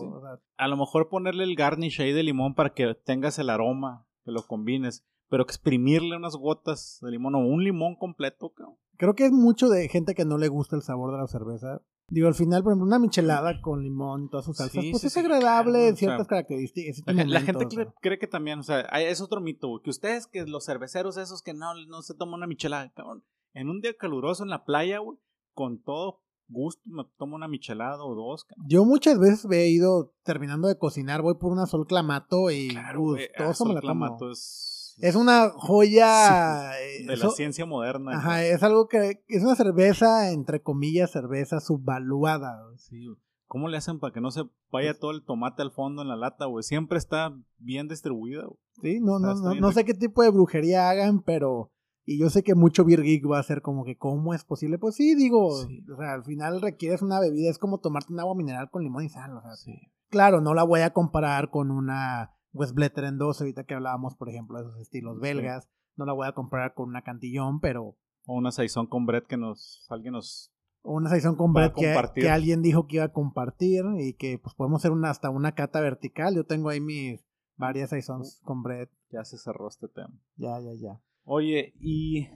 a 0.57 0.69
lo 0.69 0.77
mejor 0.77 1.09
ponerle 1.09 1.45
el 1.45 1.55
garnish 1.55 2.01
ahí 2.01 2.13
de 2.13 2.23
limón 2.23 2.55
para 2.55 2.73
que 2.75 2.95
tengas 3.05 3.39
el 3.39 3.51
aroma, 3.51 4.07
que 4.25 4.33
lo 4.33 4.43
combines, 4.47 5.05
pero 5.29 5.43
exprimirle 5.43 6.17
unas 6.17 6.37
gotas 6.37 6.99
de 7.03 7.11
limón 7.11 7.35
o 7.35 7.39
un 7.39 7.63
limón 7.63 7.97
completo, 7.97 8.53
Creo 8.97 9.15
que 9.15 9.27
es 9.27 9.33
mucho 9.33 9.69
de 9.69 9.89
gente 9.89 10.15
que 10.15 10.25
no 10.25 10.39
le 10.39 10.47
gusta 10.47 10.77
el 10.77 10.83
sabor 10.83 11.13
de 11.13 11.19
la 11.19 11.27
cerveza. 11.27 11.83
Digo, 12.09 12.29
al 12.29 12.35
final, 12.35 12.63
por 12.63 12.73
ejemplo, 12.73 12.87
una 12.87 12.99
michelada 12.99 13.61
con 13.63 13.83
limón, 13.83 14.29
todas 14.29 14.45
sus 14.45 14.59
salsas, 14.59 14.85
pues 14.91 15.05
es 15.05 15.17
agradable, 15.17 15.95
ciertas 15.97 16.27
características. 16.27 17.03
La, 17.07 17.41
gente 17.41 17.67
cree 18.01 18.19
que 18.19 18.27
también, 18.27 18.59
o 18.59 18.63
sea, 18.63 18.81
es 18.81 19.21
otro 19.21 19.41
mito, 19.41 19.81
que 19.83 19.91
ustedes, 19.91 20.27
que 20.27 20.45
los 20.45 20.67
cerveceros 20.67 21.17
esos 21.17 21.43
que 21.43 21.55
no, 21.55 21.75
no 21.89 22.03
se 22.03 22.15
toman 22.15 22.35
una 22.35 22.47
michelada, 22.47 22.93
cabrón, 22.95 23.25
en 23.55 23.71
un 23.71 23.81
día 23.81 23.95
caluroso 23.97 24.43
en 24.43 24.51
la 24.51 24.65
playa, 24.65 24.99
güey, 24.99 25.19
con 25.55 25.83
todo 25.83 26.25
gusto 26.49 26.83
me 26.85 27.05
tomo 27.17 27.37
una 27.37 27.49
michelada 27.49 28.03
o 28.05 28.15
dos. 28.15 28.47
Yo 28.67 28.85
muchas 28.85 29.19
veces 29.19 29.47
he 29.51 29.69
ido 29.69 30.13
terminando 30.25 30.69
de 30.69 30.79
cocinar, 30.79 31.23
voy 31.23 31.35
por 31.35 31.53
una 31.53 31.67
sol 31.67 31.87
clamato 31.87 32.51
y 32.51 32.69
claro, 32.69 33.17
ah, 33.39 33.53
me 33.67 33.75
la 33.75 33.81
clamato 33.81 34.31
Es, 34.31 34.74
es 34.99 35.17
una 35.17 35.51
joya 35.51 36.79
eh, 36.81 37.07
de 37.07 37.17
la 37.17 37.31
ciencia 37.31 37.67
moderna. 37.67 38.17
Ajá, 38.17 38.45
es 38.45 38.63
algo 38.63 38.89
que 38.89 39.23
es 39.29 39.43
una 39.43 39.57
cerveza 39.57 40.31
entre 40.31 40.63
comillas 40.63 41.11
cerveza 41.11 41.61
subvaluada. 41.61 42.57
Sí. 42.77 43.07
¿Cómo 43.47 43.69
le 43.69 43.77
hacen 43.77 44.01
para 44.01 44.13
que 44.13 44.21
no 44.21 44.31
se 44.31 44.43
vaya 44.71 44.99
todo 44.99 45.13
el 45.13 45.25
tomate 45.25 45.63
al 45.63 45.71
fondo 45.71 46.03
en 46.03 46.09
la 46.09 46.17
lata, 46.17 46.47
güey? 46.47 46.63
Siempre 46.63 46.99
está 46.99 47.37
bien 47.59 47.89
distribuida. 47.89 48.45
Sí, 48.83 49.01
no, 49.01 49.19
no, 49.19 49.35
no, 49.35 49.55
no 49.55 49.73
sé 49.73 49.85
qué 49.85 49.95
tipo 49.95 50.23
de 50.23 50.31
brujería 50.31 50.91
hagan, 50.91 51.23
pero 51.23 51.71
y 52.07 52.19
yo 52.19 52.29
sé 52.29 52.43
que 52.43 52.55
mucho 52.55 52.85
Beer 52.85 53.03
Geek 53.03 53.31
va 53.31 53.39
a 53.39 53.43
ser 53.43 53.63
como 53.63 53.85
que, 53.85 53.97
¿cómo 53.97 54.35
es 54.35 54.45
posible? 54.45 54.79
Pues 54.79 54.95
sí, 54.95 55.15
digo, 55.15 55.47
o 55.47 55.97
sea, 55.97 56.13
al 56.13 56.25
final 56.25 56.61
requieres 56.61 57.01
una 57.01 57.19
bebida, 57.19 57.51
es 57.51 57.59
como 57.59 57.79
tomarte 57.79 58.13
un 58.13 58.21
agua 58.21 58.35
mineral 58.35 58.69
con 58.71 58.83
limón 58.83 59.05
y 59.05 59.09
sal, 59.09 59.35
o 59.37 59.41
sea, 59.41 59.57
sí. 59.57 59.73
Claro, 60.11 60.41
no 60.41 60.53
la 60.53 60.65
voy 60.65 60.81
a 60.81 60.93
comparar 60.93 61.51
con 61.51 61.71
una 61.71 62.35
Westbletter 62.55 63.05
en 63.05 63.19
2, 63.19 63.41
ahorita 63.41 63.65
que 63.65 63.75
hablábamos, 63.75 64.17
por 64.17 64.31
ejemplo, 64.31 64.59
de 64.59 64.69
esos 64.69 64.81
estilos 64.81 65.21
belgas, 65.21 65.69
no 65.97 66.07
la 66.07 66.13
voy 66.13 66.27
a 66.27 66.33
comparar 66.33 66.75
con 66.75 66.89
una 66.89 67.03
Cantillón, 67.03 67.61
pero... 67.61 67.97
O 68.27 68.37
una 68.37 68.53
Saison 68.53 68.87
con 68.87 69.05
Brett 69.05 69.27
que 69.27 69.37
nos, 69.37 69.87
alguien 69.91 70.15
nos... 70.15 70.51
O 70.83 70.95
una 70.95 71.11
Saison 71.11 71.37
con 71.37 71.53
Brett 71.53 71.75
que, 71.75 71.95
que, 72.15 72.31
alguien 72.31 72.63
dijo 72.63 72.87
que 72.87 72.97
iba 72.97 73.05
a 73.05 73.13
compartir 73.13 73.85
y 73.99 74.15
que 74.15 74.39
pues 74.39 74.55
podemos 74.55 74.81
hacer 74.81 74.93
una, 74.93 75.11
hasta 75.11 75.31
una 75.31 75.53
cata 75.53 75.81
vertical, 75.81 76.35
yo 76.35 76.45
tengo 76.45 76.71
ahí 76.71 76.81
mis 76.81 77.25
varias 77.57 77.91
Saisons 77.91 78.41
con 78.45 78.63
Brett. 78.63 78.91
Ya 79.11 79.25
se 79.25 79.39
cerró 79.39 79.69
este 79.69 79.89
tema. 79.89 80.15
Ya, 80.37 80.59
ya, 80.61 80.73
ya. 80.75 81.01
Oye, 81.25 81.75
¿y 81.81 82.29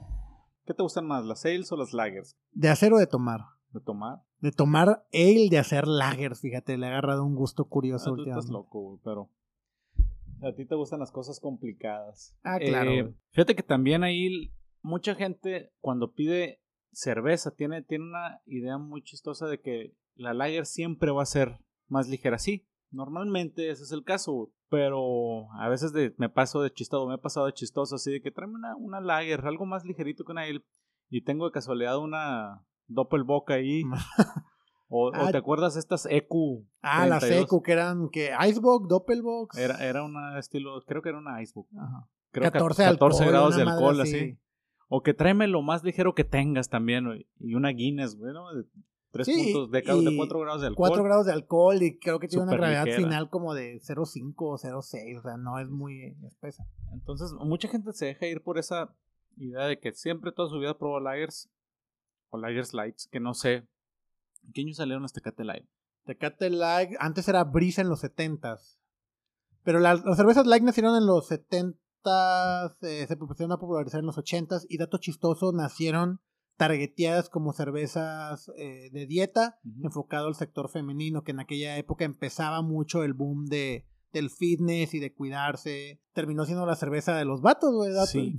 qué 0.65 0.75
te 0.75 0.83
gustan 0.83 1.07
más, 1.07 1.25
las 1.25 1.45
ales 1.45 1.71
o 1.73 1.77
las 1.77 1.93
lagers? 1.93 2.37
¿De 2.53 2.69
hacer 2.69 2.93
o 2.93 2.99
de 2.99 3.07
tomar? 3.07 3.41
¿De 3.73 3.81
tomar? 3.81 4.23
De 4.41 4.53
tomar 4.53 5.07
ale, 5.13 5.49
de 5.51 5.59
hacer 5.59 5.87
lagers, 5.87 6.41
fíjate, 6.41 6.79
le 6.79 6.87
ha 6.87 6.91
agarrado 6.91 7.25
un 7.25 7.35
gusto 7.35 7.67
curioso 7.67 8.13
ah, 8.13 8.17
tú 8.17 8.23
estás 8.23 8.49
loco, 8.49 8.81
güey, 8.81 8.99
pero 9.05 9.31
a 10.43 10.53
ti 10.55 10.67
te 10.67 10.75
gustan 10.75 11.01
las 11.01 11.13
cosas 11.13 11.41
complicadas. 11.41 12.37
Ah, 12.43 12.59
claro. 12.59 12.91
Eh, 12.91 13.15
fíjate 13.33 13.57
que 13.57 13.63
también 13.63 14.05
ahí 14.05 14.53
mucha 14.83 15.15
gente 15.15 15.73
cuando 15.81 16.13
pide 16.13 16.61
cerveza 16.93 17.55
tiene, 17.55 17.83
tiene 17.83 18.05
una 18.05 18.41
idea 18.47 18.79
muy 18.79 19.03
chistosa 19.03 19.47
de 19.47 19.61
que 19.61 19.95
la 20.15 20.35
lager 20.35 20.67
siempre 20.67 21.11
va 21.11 21.23
a 21.23 21.27
ser 21.27 21.59
más 21.89 22.09
ligera. 22.09 22.39
Sí, 22.39 22.67
normalmente 22.91 23.71
ese 23.71 23.85
es 23.85 23.93
el 23.93 24.05
caso, 24.05 24.53
pero 24.69 25.53
a 25.53 25.69
veces 25.69 25.93
me 26.17 26.29
paso 26.29 26.63
de 26.63 26.73
chistoso, 26.73 27.07
me 27.07 27.15
he 27.15 27.19
pasado 27.19 27.47
de 27.47 27.53
chistoso 27.53 27.97
así 27.97 28.13
de 28.13 28.21
que 28.21 28.31
tráeme 28.31 28.55
una, 28.55 28.77
una 28.77 29.01
lager, 29.01 29.47
algo 29.47 29.67
más 29.67 29.85
ligerito 29.85 30.25
que 30.25 30.33
una 30.33 30.43
ale. 30.43 30.65
Y 31.11 31.23
tengo 31.23 31.47
de 31.47 31.53
casualidad 31.53 31.99
una 31.99 32.65
Doppelbock 32.87 33.51
ahí. 33.51 33.83
o, 34.89 35.11
ah, 35.15 35.31
te 35.31 35.37
acuerdas 35.37 35.77
estas 35.77 36.07
EQ? 36.07 36.65
Ah, 36.83 37.07
las 37.07 37.23
EQ 37.25 37.63
que 37.63 37.73
eran 37.73 38.09
que 38.11 38.33
Icebox, 38.49 38.89
Doppelbox. 38.89 39.59
Era, 39.59 39.77
era 39.85 40.03
una 40.03 40.39
estilo, 40.39 40.81
creo 40.87 41.03
que 41.03 41.11
era 41.11 41.19
una 41.19 41.43
Icebox. 41.43 41.69
Ajá. 41.77 42.09
Creo 42.31 42.51
14, 42.51 42.85
14 42.85 43.27
grados 43.27 43.57
de 43.57 43.63
alcohol, 43.63 44.01
así. 44.01 44.39
O 44.89 45.03
que 45.03 45.15
tráeme 45.15 45.47
lo 45.47 45.63
más 45.63 45.85
ligero 45.85 46.15
que 46.15 46.25
tengas 46.25 46.71
también, 46.71 47.27
y 47.39 47.55
una 47.55 47.71
Guinness, 47.71 48.17
bueno, 48.17 48.47
3 49.11 49.29
puntos 49.29 49.71
de, 49.71 49.83
de 49.83 50.17
4 50.17 50.41
grados 50.41 50.61
de 50.61 50.67
alcohol. 50.69 50.89
4 50.89 51.05
grados 51.05 51.27
de 51.27 51.33
alcohol 51.33 51.83
y 51.83 51.99
creo 51.99 52.19
que 52.19 52.29
tiene 52.29 52.45
una 52.45 52.57
gravedad 52.57 52.85
final 52.97 53.29
como 53.31 53.55
de 53.55 53.81
0,5 53.81 54.35
o 54.37 54.59
0,6, 54.59 55.19
o 55.19 55.23
sea, 55.23 55.37
no 55.37 55.59
es 55.59 55.69
muy 55.69 56.17
espesa. 56.27 56.67
Entonces, 56.93 57.33
mucha 57.33 57.69
gente 57.69 57.93
se 57.93 58.07
deja 58.07 58.27
ir 58.27 58.43
por 58.43 58.59
esa 58.59 58.95
idea 59.37 59.67
de 59.67 59.79
que 59.79 59.93
siempre 59.93 60.33
toda 60.33 60.49
su 60.49 60.59
vida 60.59 60.77
probó 60.77 61.01
lagers 61.01 61.51
o 62.31 62.39
lagers 62.39 62.75
lights, 62.75 63.09
que 63.11 63.21
no 63.21 63.35
sé. 63.35 63.67
¿En 64.45 64.53
qué 64.53 64.61
año 64.63 64.75
salieron 64.75 65.03
las 65.03 65.13
Tecate 65.13 65.45
Light? 65.45 65.67
Tecate 66.05 66.51
Light, 66.51 66.91
antes 67.01 67.29
era 67.29 67.45
Brisa 67.45 67.83
en 67.83 67.89
los 67.89 68.03
70s. 68.03 68.79
Pero 69.65 69.81
las, 69.81 70.01
cervezas 70.17 70.47
light 70.47 70.63
nacieron 70.63 70.97
en 70.97 71.07
los 71.07 71.31
70s, 71.31 72.77
eh, 72.81 73.05
se 73.07 73.13
empezaron 73.13 73.53
a 73.53 73.59
popularizar 73.59 74.01
en 74.01 74.07
los 74.07 74.17
80s 74.17 74.65
y 74.69 74.79
dato 74.79 74.99
chistoso, 74.99 75.53
nacieron 75.53 76.21
targeteadas 76.57 77.29
como 77.29 77.53
cervezas 77.53 78.51
eh, 78.57 78.89
de 78.93 79.07
dieta, 79.07 79.59
enfocado 79.83 80.27
al 80.27 80.35
sector 80.35 80.71
femenino, 80.71 81.23
que 81.23 81.33
en 81.33 81.41
aquella 81.41 81.77
época 81.77 82.05
empezaba 82.05 82.63
mucho 82.63 83.05
el 83.05 83.13
boom 83.13 83.45
de, 83.47 83.87
del 84.13 84.31
fitness 84.31 84.95
y 84.95 85.01
de 85.01 85.13
cuidarse. 85.13 86.01
Terminó 86.15 86.45
siendo 86.47 86.65
la 86.65 86.75
cerveza 86.75 87.15
de 87.17 87.25
los 87.25 87.43
vatos, 87.43 87.75
¿verdad? 87.79 88.07
Sí, 88.07 88.39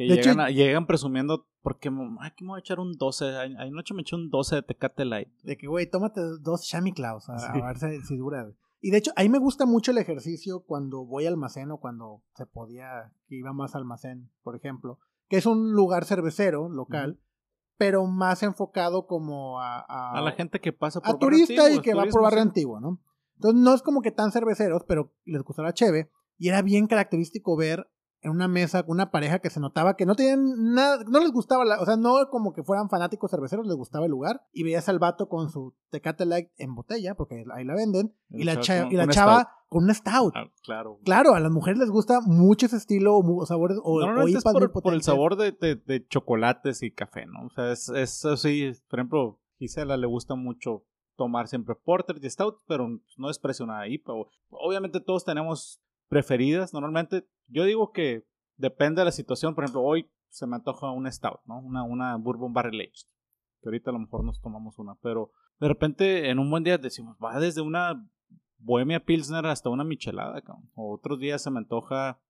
Que 0.00 0.06
llegan, 0.06 0.48
llegan, 0.48 0.86
presumiendo, 0.86 1.46
porque, 1.60 1.90
aquí 2.22 2.42
me 2.42 2.50
voy 2.50 2.58
a 2.58 2.60
echar 2.60 2.80
un 2.80 2.92
12, 2.92 3.36
anoche 3.58 3.92
me 3.92 4.00
eché 4.00 4.16
un 4.16 4.30
12 4.30 4.56
de 4.56 4.62
Tecate 4.62 5.04
Light. 5.04 5.28
De 5.42 5.58
que, 5.58 5.66
güey, 5.66 5.90
tómate 5.90 6.22
dos 6.40 6.66
Chamois 6.66 6.94
Claus, 6.94 7.28
a, 7.28 7.52
ver 7.62 7.76
si, 8.06 8.16
dura. 8.16 8.50
Y 8.80 8.92
de 8.92 8.96
hecho, 8.96 9.12
ahí 9.14 9.28
me 9.28 9.38
gusta 9.38 9.66
mucho 9.66 9.90
el 9.90 9.98
ejercicio 9.98 10.64
cuando 10.64 11.04
voy 11.04 11.26
al 11.26 11.34
almacén 11.34 11.70
o 11.70 11.80
cuando 11.80 12.22
se 12.34 12.46
podía, 12.46 13.12
que 13.26 13.36
iba 13.36 13.52
más 13.52 13.74
al 13.74 13.82
almacén, 13.82 14.30
por 14.42 14.56
ejemplo, 14.56 14.98
que 15.28 15.36
es 15.36 15.44
un 15.44 15.72
lugar 15.72 16.06
cervecero 16.06 16.70
local, 16.70 17.20
pero 17.76 18.06
más 18.06 18.42
enfocado 18.42 19.06
como 19.06 19.60
a... 19.60 19.80
A, 19.80 20.22
la 20.22 20.32
gente 20.32 20.62
que 20.62 20.72
pasa 20.72 21.02
por 21.02 21.16
A 21.16 21.18
turista 21.18 21.70
y 21.70 21.80
que 21.80 21.92
va 21.92 22.06
por 22.06 22.22
barrio 22.22 22.40
antiguo, 22.40 22.80
¿no? 22.80 23.02
Entonces 23.34 23.60
no 23.60 23.74
es 23.74 23.82
como 23.82 24.00
que 24.00 24.12
tan 24.12 24.32
cerveceros, 24.32 24.82
pero 24.88 25.12
les 25.26 25.42
gusta 25.42 25.62
la 25.62 25.74
cheve. 25.74 26.10
Y 26.38 26.48
era 26.48 26.62
bien 26.62 26.86
característico 26.86 27.54
ver 27.54 27.89
en 28.22 28.30
una 28.30 28.48
mesa 28.48 28.82
con 28.82 28.96
una 28.96 29.10
pareja 29.10 29.38
que 29.38 29.50
se 29.50 29.60
notaba 29.60 29.94
que 29.94 30.06
no 30.06 30.14
tenían 30.14 30.74
nada, 30.74 31.02
no 31.08 31.20
les 31.20 31.32
gustaba, 31.32 31.64
la, 31.64 31.80
o 31.80 31.86
sea, 31.86 31.96
no 31.96 32.28
como 32.30 32.52
que 32.52 32.62
fueran 32.62 32.88
fanáticos 32.88 33.30
cerveceros, 33.30 33.66
les 33.66 33.76
gustaba 33.76 34.06
el 34.06 34.10
lugar. 34.10 34.42
Y 34.52 34.62
veías 34.62 34.88
al 34.88 34.98
vato 34.98 35.28
con 35.28 35.50
su 35.50 35.74
Tecate 35.90 36.26
Light 36.26 36.50
en 36.58 36.74
botella, 36.74 37.14
porque 37.14 37.44
ahí 37.54 37.64
la 37.64 37.74
venden, 37.74 38.14
y 38.28 38.44
la, 38.44 38.60
y 38.90 38.96
la 38.96 39.08
chava 39.08 39.52
con 39.68 39.84
un 39.84 39.94
stout. 39.94 40.32
Ah, 40.34 40.50
claro. 40.62 40.98
Claro, 41.04 41.34
a 41.34 41.40
las 41.40 41.50
mujeres 41.50 41.78
les 41.78 41.90
gusta 41.90 42.20
mucho 42.20 42.66
ese 42.66 42.76
estilo 42.76 43.16
o 43.16 43.46
sabores 43.46 43.78
o, 43.82 44.00
no, 44.00 44.26
es 44.26 44.42
por, 44.42 44.72
por, 44.72 44.94
el 44.94 45.02
sabor 45.02 45.36
de, 45.36 45.52
de, 45.52 46.06
chocolates 46.08 46.82
y 46.82 46.90
café, 46.90 47.24
¿no? 47.26 47.46
O 47.46 47.50
sea, 47.50 47.72
es, 47.72 47.88
es 47.88 48.24
así, 48.24 48.70
por 48.88 48.98
ejemplo, 48.98 49.40
Gisela 49.58 49.96
le 49.96 50.06
gusta 50.06 50.34
mucho 50.34 50.84
tomar 51.16 51.48
siempre 51.48 51.74
porter 51.74 52.16
y 52.20 52.30
stout, 52.30 52.62
pero 52.66 52.88
no 53.16 53.30
es 53.30 53.38
presionada 53.38 53.86
IPA. 53.86 54.12
Obviamente 54.48 55.00
todos 55.00 55.24
tenemos 55.24 55.82
preferidas. 56.10 56.74
Normalmente, 56.74 57.26
yo 57.46 57.64
digo 57.64 57.92
que 57.92 58.26
depende 58.56 59.00
de 59.00 59.06
la 59.06 59.12
situación. 59.12 59.54
Por 59.54 59.64
ejemplo, 59.64 59.82
hoy 59.82 60.10
se 60.28 60.46
me 60.46 60.56
antoja 60.56 60.90
una 60.90 61.10
stout, 61.10 61.40
¿no? 61.46 61.58
Una, 61.60 61.84
una 61.84 62.16
bourbon 62.16 62.52
barrel 62.52 62.80
aged. 62.80 63.08
Que 63.62 63.68
ahorita 63.68 63.90
a 63.90 63.92
lo 63.94 64.00
mejor 64.00 64.24
nos 64.24 64.40
tomamos 64.42 64.78
una. 64.78 64.96
Pero 64.96 65.32
de 65.58 65.68
repente, 65.68 66.28
en 66.28 66.38
un 66.38 66.50
buen 66.50 66.64
día 66.64 66.76
decimos, 66.76 67.16
va 67.22 67.38
desde 67.40 67.62
una 67.62 68.06
Bohemia 68.58 69.04
Pilsner 69.04 69.46
hasta 69.46 69.70
una 69.70 69.84
michelada, 69.84 70.42
O 70.74 70.94
otros 70.94 71.18
días 71.18 71.42
se 71.42 71.50
me 71.50 71.58
antoja 71.58 72.20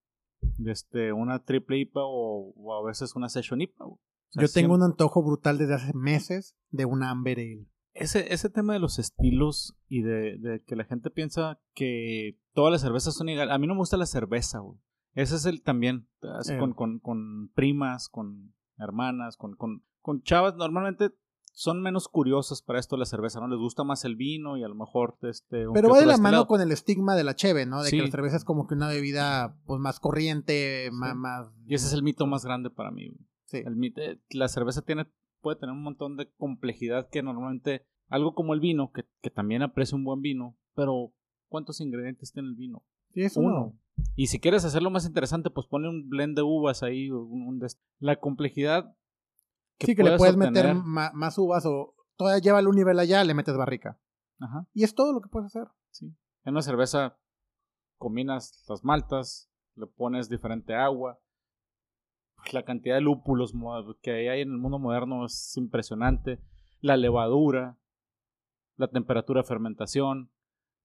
este, 0.65 1.13
una 1.13 1.43
triple 1.43 1.79
IPA 1.79 2.01
o, 2.05 2.75
a 2.75 2.87
veces 2.87 3.17
una 3.17 3.29
session 3.29 3.61
IPA. 3.61 3.87
Yo 4.35 4.49
tengo 4.49 4.75
un 4.75 4.83
antojo 4.83 5.25
brutal 5.25 5.59
desde 5.59 5.75
hace 5.75 5.93
meses 5.93 6.57
de 6.71 6.85
una 6.85 7.11
Amber 7.11 7.39
Ale 7.39 7.67
ese, 7.95 8.33
ese 8.33 8.51
tema 8.51 8.73
de 8.73 8.79
los 8.79 8.99
estilos 8.99 9.77
y 9.89 10.03
de, 10.03 10.63
que 10.67 10.77
la 10.77 10.85
gente 10.85 11.11
piensa 11.11 11.61
que 11.75 12.39
todas 12.53 12.73
las 12.73 12.81
cervezas 12.81 13.15
son 13.15 13.29
iguales. 13.29 13.53
A 13.53 13.59
mí 13.59 13.67
no 13.67 13.75
me 13.75 13.81
gusta 13.81 13.97
la 13.97 14.07
cerveza, 14.07 14.61
güey. 14.61 14.79
Ese 15.15 15.37
es 15.37 15.45
el 15.45 15.63
también. 15.63 16.09
Eh. 16.23 16.59
con, 16.59 16.73
con, 16.73 17.01
con, 17.01 17.51
primas, 17.55 18.09
con 18.09 18.55
hermanas, 18.79 19.37
con, 19.37 19.57
con, 19.57 19.85
con 20.01 20.23
chavas. 20.23 20.55
Normalmente 20.55 21.11
son 21.53 21.83
menos 21.83 22.09
curiosas 22.09 22.63
para 22.63 22.79
esto 22.79 22.97
la 22.97 23.05
cerveza, 23.05 23.41
¿no? 23.41 23.49
Les 23.49 23.59
gusta 23.59 23.83
más 23.83 24.05
el 24.05 24.17
vino 24.17 24.57
y 24.57 24.63
a 24.63 24.69
lo 24.69 24.77
mejor 24.77 25.19
este... 25.23 25.67
Pero 25.75 25.89
va 25.89 26.01
de 26.01 26.07
la 26.07 26.17
mano 26.17 26.47
con 26.47 26.61
el 26.61 26.71
estigma 26.71 27.17
de 27.17 27.25
la 27.25 27.35
cheve, 27.35 27.67
¿no? 27.67 27.83
De 27.83 27.91
que 27.91 27.97
la 27.97 28.11
cerveza 28.11 28.37
es 28.37 28.45
como 28.45 28.67
que 28.67 28.75
una 28.75 28.89
bebida 28.89 29.59
pues 29.67 29.81
más 29.81 29.99
corriente, 29.99 30.91
más, 30.93 31.17
más, 31.17 31.49
Y 31.67 31.75
ese 31.75 31.89
es 31.89 31.93
el 31.93 32.03
mito 32.03 32.27
más 32.27 32.45
grande 32.45 32.71
para 32.71 32.93
mí. 32.93 33.11
Sí. 33.47 33.59
El 33.59 33.75
mito, 33.75 34.01
eh, 34.01 34.21
la 34.31 34.49
cerveza 34.49 34.83
tiene 34.83 35.11
puede 35.41 35.59
tener 35.59 35.75
un 35.75 35.83
montón 35.83 36.17
de 36.17 36.31
complejidad 36.33 37.09
que 37.11 37.23
normalmente 37.23 37.87
algo 38.09 38.35
como 38.35 38.55
el 38.55 38.61
vino, 38.61 38.93
que, 38.93 39.05
que 39.23 39.31
también 39.31 39.63
aprecia 39.63 39.97
un 39.97 40.05
buen 40.05 40.21
vino, 40.21 40.57
pero 40.75 41.13
¿cuántos 41.49 41.81
ingredientes 41.81 42.33
tiene 42.33 42.49
el 42.49 42.57
vino? 42.57 42.85
Sí, 43.13 43.23
es 43.23 43.37
uno. 43.37 43.79
Y 44.17 44.29
si 44.29 44.41
quieres 44.41 44.65
hacerlo 44.65 44.91
más 44.91 45.07
interesante, 45.07 45.51
pues 45.51 45.67
ponle 45.67 45.89
un 45.89 46.09
blend 46.09 46.37
de 46.37 46.43
uvas 46.43 46.83
ahí. 46.83 47.11
la 47.99 48.17
complejidad. 48.17 48.97
Que 49.79 49.87
sí, 49.87 49.95
que 49.95 50.03
le 50.03 50.17
puedes 50.17 50.37
meter 50.37 50.75
más, 50.75 51.39
uvas 51.39 51.65
o 51.67 51.95
todavía 52.17 52.41
lleva 52.41 52.69
un 52.69 52.77
nivel 52.77 52.99
allá, 52.99 53.25
le 53.25 53.35
metes 53.35 53.57
barrica. 53.57 53.99
Ajá. 54.39 54.67
Y 54.75 54.85
es 54.85 54.95
todo 54.95 55.13
lo 55.13 55.21
que 55.21 55.29
puedes 55.29 55.47
hacer. 55.47 55.69
Sí. 55.91 56.07
En 56.45 56.53
una 56.53 56.63
cerveza 56.63 57.19
combinas 57.99 58.65
las 58.69 58.85
maltas, 58.85 59.51
le 59.75 59.87
pones 59.87 60.29
diferente 60.29 60.75
agua, 60.75 61.21
la 62.53 62.65
cantidad 62.65 62.95
de 62.95 63.01
lúpulos 63.01 63.55
que 64.03 64.31
hay 64.31 64.41
en 64.41 64.51
el 64.51 64.59
mundo 64.59 64.79
moderno 64.79 65.25
es 65.25 65.57
impresionante. 65.57 66.41
La 66.81 66.97
levadura, 66.97 67.79
la 68.77 68.89
temperatura 68.89 69.43
de 69.43 69.49
fermentación, 69.49 70.31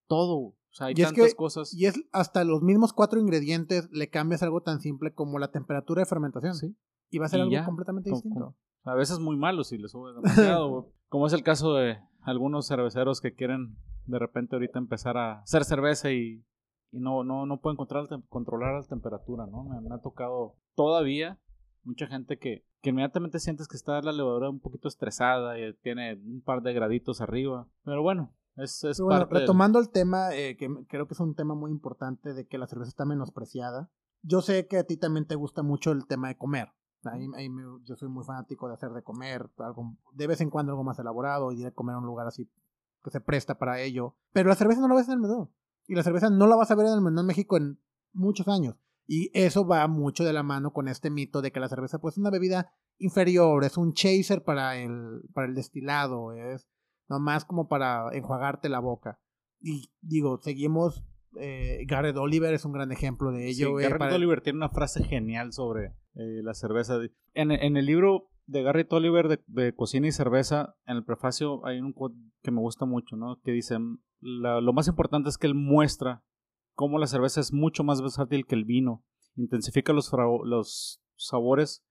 todo. 0.08 0.36
O 0.36 0.78
sea, 0.78 0.88
hay 0.88 0.94
tantas 0.94 1.36
cosas. 1.36 1.74
Y 1.74 1.86
es 1.86 1.96
hasta 2.12 2.44
los 2.44 2.62
mismos 2.62 2.94
cuatro 2.94 3.20
ingredientes 3.20 3.90
le 3.92 4.10
cambias 4.10 4.44
algo 4.44 4.62
tan 4.62 4.82
simple 4.82 5.14
como 5.14 5.40
la 5.40 5.52
temperatura 5.52 6.02
de 6.02 6.06
fermentación. 6.06 6.56
Sí. 6.56 6.76
Y 7.10 7.20
va 7.20 7.28
a 7.28 7.30
ser 7.30 7.42
algo 7.42 7.66
completamente 7.66 8.10
distinto. 8.10 8.56
a 8.84 8.96
veces 8.96 9.20
muy 9.20 9.38
malo 9.38 9.64
si 9.64 9.78
le 9.78 9.88
subes 9.88 10.16
demasiado. 10.22 10.92
como 11.08 11.28
es 11.28 11.34
el 11.34 11.44
caso 11.44 11.74
de 11.74 11.98
algunos 12.22 12.68
cerveceros 12.68 13.22
que 13.22 13.34
quieren 13.34 13.78
de 14.06 14.20
repente 14.20 14.56
ahorita 14.56 14.80
empezar 14.80 15.18
a 15.18 15.42
hacer 15.42 15.64
cerveza 15.64 16.12
y, 16.12 16.44
no, 16.92 17.24
no, 17.24 17.46
no 17.46 17.60
pueden 17.60 17.78
controlar, 17.78 18.08
controlar 18.30 18.82
la 18.82 18.88
temperatura, 18.88 19.46
¿no? 19.48 19.64
me 19.64 19.96
ha 19.96 20.00
tocado 20.00 20.56
todavía 20.76 21.40
mucha 21.86 22.08
gente 22.08 22.38
que, 22.38 22.66
que 22.82 22.90
inmediatamente 22.90 23.40
sientes 23.40 23.68
que 23.68 23.78
está 23.78 24.02
la 24.02 24.12
levadura 24.12 24.50
un 24.50 24.60
poquito 24.60 24.88
estresada 24.88 25.58
y 25.60 25.74
tiene 25.76 26.16
un 26.16 26.42
par 26.42 26.62
de 26.62 26.74
graditos 26.74 27.22
arriba. 27.22 27.68
Pero 27.84 28.02
bueno, 28.02 28.34
es, 28.58 28.84
es 28.84 29.02
parte 29.02 29.40
Retomando 29.40 29.80
el 29.80 29.90
tema, 29.90 30.34
eh, 30.34 30.56
que 30.58 30.70
creo 30.88 31.08
que 31.08 31.14
es 31.14 31.20
un 31.20 31.36
tema 31.36 31.56
muy 31.56 31.72
importante 31.72 32.34
de 32.34 32.48
que 32.48 32.58
la 32.58 32.68
cerveza 32.68 32.90
está 32.90 33.06
menospreciada. 33.06 33.90
Yo 34.22 34.42
sé 34.42 34.68
que 34.68 34.78
a 34.78 34.84
ti 34.84 34.98
también 34.98 35.26
te 35.26 35.36
gusta 35.36 35.62
mucho 35.62 35.92
el 35.92 36.08
tema 36.08 36.30
de 36.30 36.38
comer. 36.38 36.70
Ahí, 37.04 37.28
yo 37.84 37.96
soy 37.96 38.10
muy 38.10 38.24
fanático 38.24 38.68
de 38.68 38.74
hacer 38.74 38.90
de 38.92 39.04
comer, 39.04 39.48
algo, 39.60 39.96
de 40.14 40.26
vez 40.26 40.42
en 40.42 40.50
cuando 40.50 40.72
algo 40.72 40.84
más 40.84 40.98
elaborado 40.98 41.52
y 41.52 41.62
ir 41.62 41.68
a 41.68 41.72
comer 41.72 41.96
a 41.96 42.00
un 42.00 42.06
lugar 42.06 42.26
así 42.26 42.50
que 43.04 43.12
se 43.12 43.22
presta 43.22 43.60
para 43.60 43.80
ello. 43.80 44.16
Pero 44.34 44.50
la 44.50 44.56
cerveza 44.56 44.82
no 44.82 44.88
la 44.88 44.96
ves 44.96 45.08
en 45.08 45.14
el 45.14 45.20
menú. 45.20 45.52
Y 45.86 45.94
la 45.94 46.02
cerveza 46.02 46.32
no 46.32 46.48
la 46.48 46.56
vas 46.56 46.72
a 46.72 46.76
ver 46.76 46.88
en 46.88 46.94
el 46.94 47.02
menú 47.02 47.20
en 47.20 47.28
México 47.28 47.58
en 47.58 47.80
muchos 48.14 48.48
años. 48.48 48.76
Y 49.08 49.30
eso 49.34 49.68
va 49.68 49.88
mucho 49.88 50.24
de 50.24 50.34
la 50.34 50.44
mano 50.44 50.72
con 50.72 50.88
este 50.88 51.10
mito 51.10 51.42
de 51.42 51.52
que 51.52 51.60
la 51.60 51.70
cerveza 51.70 52.00
pues 52.00 52.16
es 52.16 52.18
una 52.18 52.32
bebida 52.32 52.72
inferior, 52.98 53.64
es 53.64 53.78
un 53.78 53.94
chaser 53.94 54.44
para 54.44 54.78
el, 54.78 55.22
para 55.34 55.48
el 55.48 55.56
destilado, 55.56 56.34
es 56.34 56.68
nomás 57.08 57.46
como 57.46 57.68
para 57.68 58.10
enjuagarte 58.14 58.70
la 58.70 58.80
boca. 58.80 59.20
Y 59.60 59.92
digo, 60.02 60.40
seguimos, 60.42 61.04
eh, 61.40 61.84
Garrett 61.88 62.18
Oliver 62.18 62.54
es 62.54 62.66
un 62.66 62.72
gran 62.72 62.92
ejemplo 62.92 63.32
de 63.32 63.48
ello. 63.48 63.78
Sí, 63.78 63.84
Garrett 63.84 64.14
Oliver 64.14 64.42
tiene 64.42 64.58
una 64.58 64.70
frase 64.70 65.04
genial 65.04 65.54
sobre 65.54 65.96
eh, 66.16 66.42
la 66.44 66.54
cerveza. 66.54 66.98
En, 67.34 67.52
en, 67.52 67.78
el 67.78 67.86
libro 67.86 68.30
de 68.48 68.64
Garrett 68.64 68.92
Oliver 68.94 69.44
de, 69.46 69.76
Cocina 69.76 70.08
y 70.08 70.12
Cerveza, 70.12 70.76
en 70.86 70.98
el 70.98 71.06
prefacio 71.06 71.66
hay 71.66 71.80
un 71.80 71.94
quote 71.94 72.16
que 72.42 72.52
me 72.52 72.62
gusta 72.62 72.86
mucho, 72.86 73.16
¿no? 73.16 73.40
Que 73.44 73.52
dice, 73.52 73.78
lo 74.20 74.74
más 74.74 74.88
importante 74.88 75.30
es 75.30 75.38
que 75.38 75.48
él 75.48 75.56
muestra 75.56 76.24
cómo 76.76 77.00
la 77.00 77.08
cerveza 77.08 77.40
es 77.40 77.52
mucho 77.52 77.84
más 77.84 78.02
versátil 78.02 78.46
que 78.46 78.56
el 78.56 78.66
vino. 78.66 79.04
Intensifica 79.36 79.94
los, 79.94 80.12
los 80.44 81.02
sabores 81.16 81.84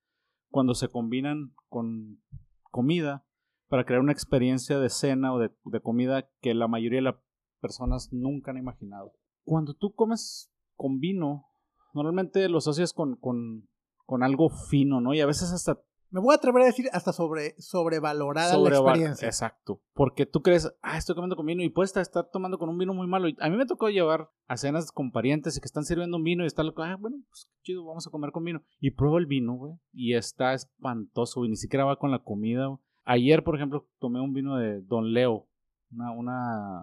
cuando 0.51 0.75
se 0.75 0.88
combinan 0.88 1.53
con 1.68 2.23
comida 2.70 3.27
para 3.68 3.85
crear 3.85 4.01
una 4.01 4.12
experiencia 4.12 4.79
de 4.79 4.88
cena 4.88 5.35
o 5.35 5.38
de, 5.38 5.81
comida 5.83 6.29
que 6.40 6.55
la 6.55 6.68
mayoría 6.68 6.99
de 6.99 7.05
las 7.05 7.16
personas 7.61 8.12
nunca 8.12 8.53
han 8.53 8.59
imaginado. 8.59 9.14
Cuando 9.42 9.75
tú 9.75 9.94
comes 9.94 10.53
con 10.77 11.01
vino, 11.01 11.47
normalmente 11.92 12.49
lo 12.49 12.59
asocias 12.59 12.92
con, 12.92 13.16
con, 13.16 13.68
con 14.07 14.23
algo 14.23 14.49
fino, 14.49 15.01
¿no? 15.01 15.14
Y 15.14 15.20
a 15.20 15.27
veces 15.27 15.53
hasta 15.53 15.83
me 16.14 16.20
voy 16.20 16.33
a 16.33 16.37
atrever 16.37 16.62
a 16.62 16.66
decir 16.66 16.87
hasta 16.92 17.12
sobre, 17.12 17.57
sobrevalorada 17.59 18.57
la 18.57 18.68
experiencia. 18.68 19.27
Exacto. 19.27 19.83
Porque 19.94 20.27
tú 20.27 20.42
crees, 20.42 20.72
ah, 20.81 20.96
estoy 20.96 21.16
comiendo 21.16 21.35
con 21.35 21.44
vino 21.44 21.64
y 21.64 21.70
puedes 21.70 21.96
estar 21.96 22.31
tomando 22.31 22.57
con 22.57 22.68
un 22.68 22.79
vino 22.79 22.94
muy 22.94 23.09
malo. 23.09 23.27
A 23.40 23.50
mí 23.50 23.57
me 23.57 23.66
tocó 23.66 23.88
llevar 23.88 24.31
a 24.46 24.57
cenas 24.57 24.92
con 24.92 25.11
parientes 25.11 25.57
y 25.57 25.61
que 25.61 25.66
están 25.66 25.83
sirviendo 25.83 26.16
un 26.16 26.22
vino 26.22 26.44
y 26.44 26.46
está 26.46 26.62
loco, 26.62 26.85
ah, 26.85 26.96
bueno, 27.00 27.16
pues 27.29 27.50
chido, 27.62 27.85
vamos 27.85 28.07
a 28.07 28.12
comer 28.12 28.31
con 28.31 28.44
vino. 28.44 28.62
Y 28.79 28.92
pruebo 28.92 29.18
el 29.18 29.27
vino, 29.27 29.55
güey. 29.55 29.72
Y 29.92 30.14
está 30.14 30.55
espantoso, 30.55 31.44
y 31.44 31.48
ni 31.48 31.57
siquiera 31.57 31.85
va 31.85 31.98
con 31.98 32.12
la 32.12 32.20
comida. 32.20 32.68
Ayer, 33.05 33.42
por 33.42 33.57
ejemplo, 33.57 33.88
tomé 33.98 34.20
un 34.20 34.33
vino 34.33 34.57
de 34.57 34.83
Don 34.83 35.12
Leo. 35.12 35.48
Una, 35.90 36.12
una, 36.12 36.83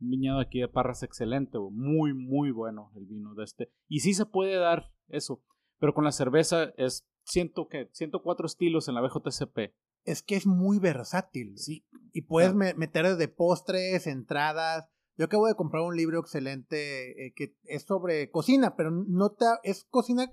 un 0.00 0.10
viñedo 0.10 0.40
aquí 0.40 0.58
de 0.58 0.66
Parras 0.66 1.04
excelente, 1.04 1.58
güey. 1.58 1.72
Muy, 1.72 2.12
muy 2.12 2.50
bueno 2.50 2.90
el 2.96 3.06
vino 3.06 3.36
de 3.36 3.44
este. 3.44 3.70
Y 3.86 4.00
sí 4.00 4.14
se 4.14 4.26
puede 4.26 4.56
dar 4.56 4.90
eso. 5.06 5.44
Pero 5.78 5.94
con 5.94 6.02
la 6.02 6.12
cerveza 6.12 6.72
es 6.76 7.06
ciento, 7.24 7.68
¿qué? 7.68 7.88
104 7.92 8.46
estilos 8.46 8.88
en 8.88 8.94
la 8.94 9.00
BJCP. 9.00 9.74
Es 10.04 10.22
que 10.22 10.36
es 10.36 10.46
muy 10.46 10.78
versátil. 10.78 11.58
Sí. 11.58 11.86
Y 12.12 12.22
puedes 12.22 12.54
meter 12.54 13.06
desde 13.06 13.28
postres, 13.28 14.06
entradas. 14.06 14.86
Yo 15.16 15.26
acabo 15.26 15.46
de 15.46 15.54
comprar 15.54 15.82
un 15.82 15.96
libro 15.96 16.20
excelente 16.20 17.26
eh, 17.26 17.32
que 17.34 17.56
es 17.64 17.84
sobre 17.84 18.30
cocina, 18.30 18.76
pero 18.76 18.90
no 18.90 19.30
te, 19.30 19.46
es 19.62 19.84
cocina 19.84 20.32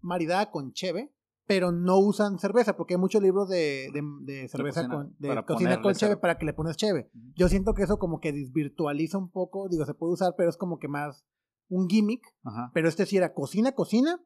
maridada 0.00 0.50
con 0.50 0.72
cheve, 0.72 1.12
pero 1.46 1.72
no 1.72 1.98
usan 1.98 2.38
cerveza, 2.38 2.76
porque 2.76 2.94
hay 2.94 3.00
muchos 3.00 3.22
libros 3.22 3.48
de, 3.48 3.90
de, 4.22 4.48
cerveza 4.48 4.88
con, 4.88 5.16
de 5.18 5.44
cocina 5.44 5.82
con 5.82 5.94
cheve 5.94 6.16
para 6.16 6.38
que 6.38 6.46
le 6.46 6.54
pones 6.54 6.76
cheve. 6.76 7.10
Yo 7.34 7.48
siento 7.48 7.74
que 7.74 7.82
eso 7.82 7.98
como 7.98 8.20
que 8.20 8.32
desvirtualiza 8.32 9.18
un 9.18 9.30
poco, 9.30 9.68
digo, 9.68 9.84
se 9.84 9.94
puede 9.94 10.12
usar, 10.12 10.34
pero 10.36 10.48
es 10.48 10.56
como 10.56 10.78
que 10.78 10.86
más 10.86 11.24
un 11.68 11.88
gimmick. 11.88 12.22
Pero 12.72 12.88
este 12.88 13.06
sí 13.06 13.16
era 13.16 13.32
cocina, 13.32 13.72
cocina, 13.72 14.20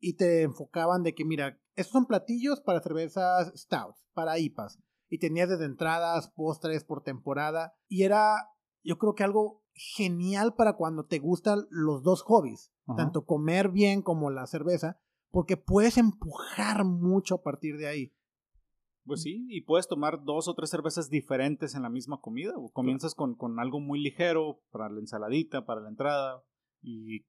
y 0.00 0.14
te 0.14 0.42
enfocaban 0.42 1.02
de 1.02 1.14
que, 1.14 1.24
mira, 1.24 1.60
estos 1.76 1.92
son 1.92 2.06
platillos 2.06 2.60
para 2.60 2.80
cervezas 2.80 3.52
stouts, 3.54 4.04
para 4.12 4.38
IPAs. 4.38 4.78
Y 5.08 5.18
tenías 5.18 5.48
desde 5.48 5.64
entradas, 5.64 6.30
postres 6.30 6.84
por 6.84 7.02
temporada. 7.02 7.74
Y 7.88 8.04
era 8.04 8.50
yo 8.82 8.98
creo 8.98 9.14
que 9.14 9.24
algo 9.24 9.62
genial 9.74 10.54
para 10.54 10.74
cuando 10.74 11.06
te 11.06 11.18
gustan 11.18 11.66
los 11.70 12.02
dos 12.02 12.22
hobbies, 12.22 12.72
tanto 12.96 13.24
comer 13.24 13.70
bien 13.70 14.02
como 14.02 14.30
la 14.30 14.46
cerveza, 14.46 15.00
porque 15.30 15.56
puedes 15.56 15.96
empujar 15.96 16.84
mucho 16.84 17.36
a 17.36 17.42
partir 17.42 17.76
de 17.76 17.86
ahí. 17.86 18.12
Pues 19.04 19.22
sí, 19.22 19.46
y 19.48 19.62
puedes 19.62 19.88
tomar 19.88 20.24
dos 20.24 20.48
o 20.48 20.54
tres 20.54 20.70
cervezas 20.70 21.08
diferentes 21.08 21.74
en 21.74 21.82
la 21.82 21.88
misma 21.88 22.20
comida. 22.20 22.52
O 22.56 22.70
comienzas 22.70 23.14
con, 23.14 23.34
con 23.34 23.58
algo 23.58 23.80
muy 23.80 24.00
ligero 24.00 24.60
para 24.70 24.88
la 24.88 25.00
ensaladita, 25.00 25.64
para 25.64 25.80
la 25.80 25.88
entrada, 25.88 26.44
y 26.82 27.24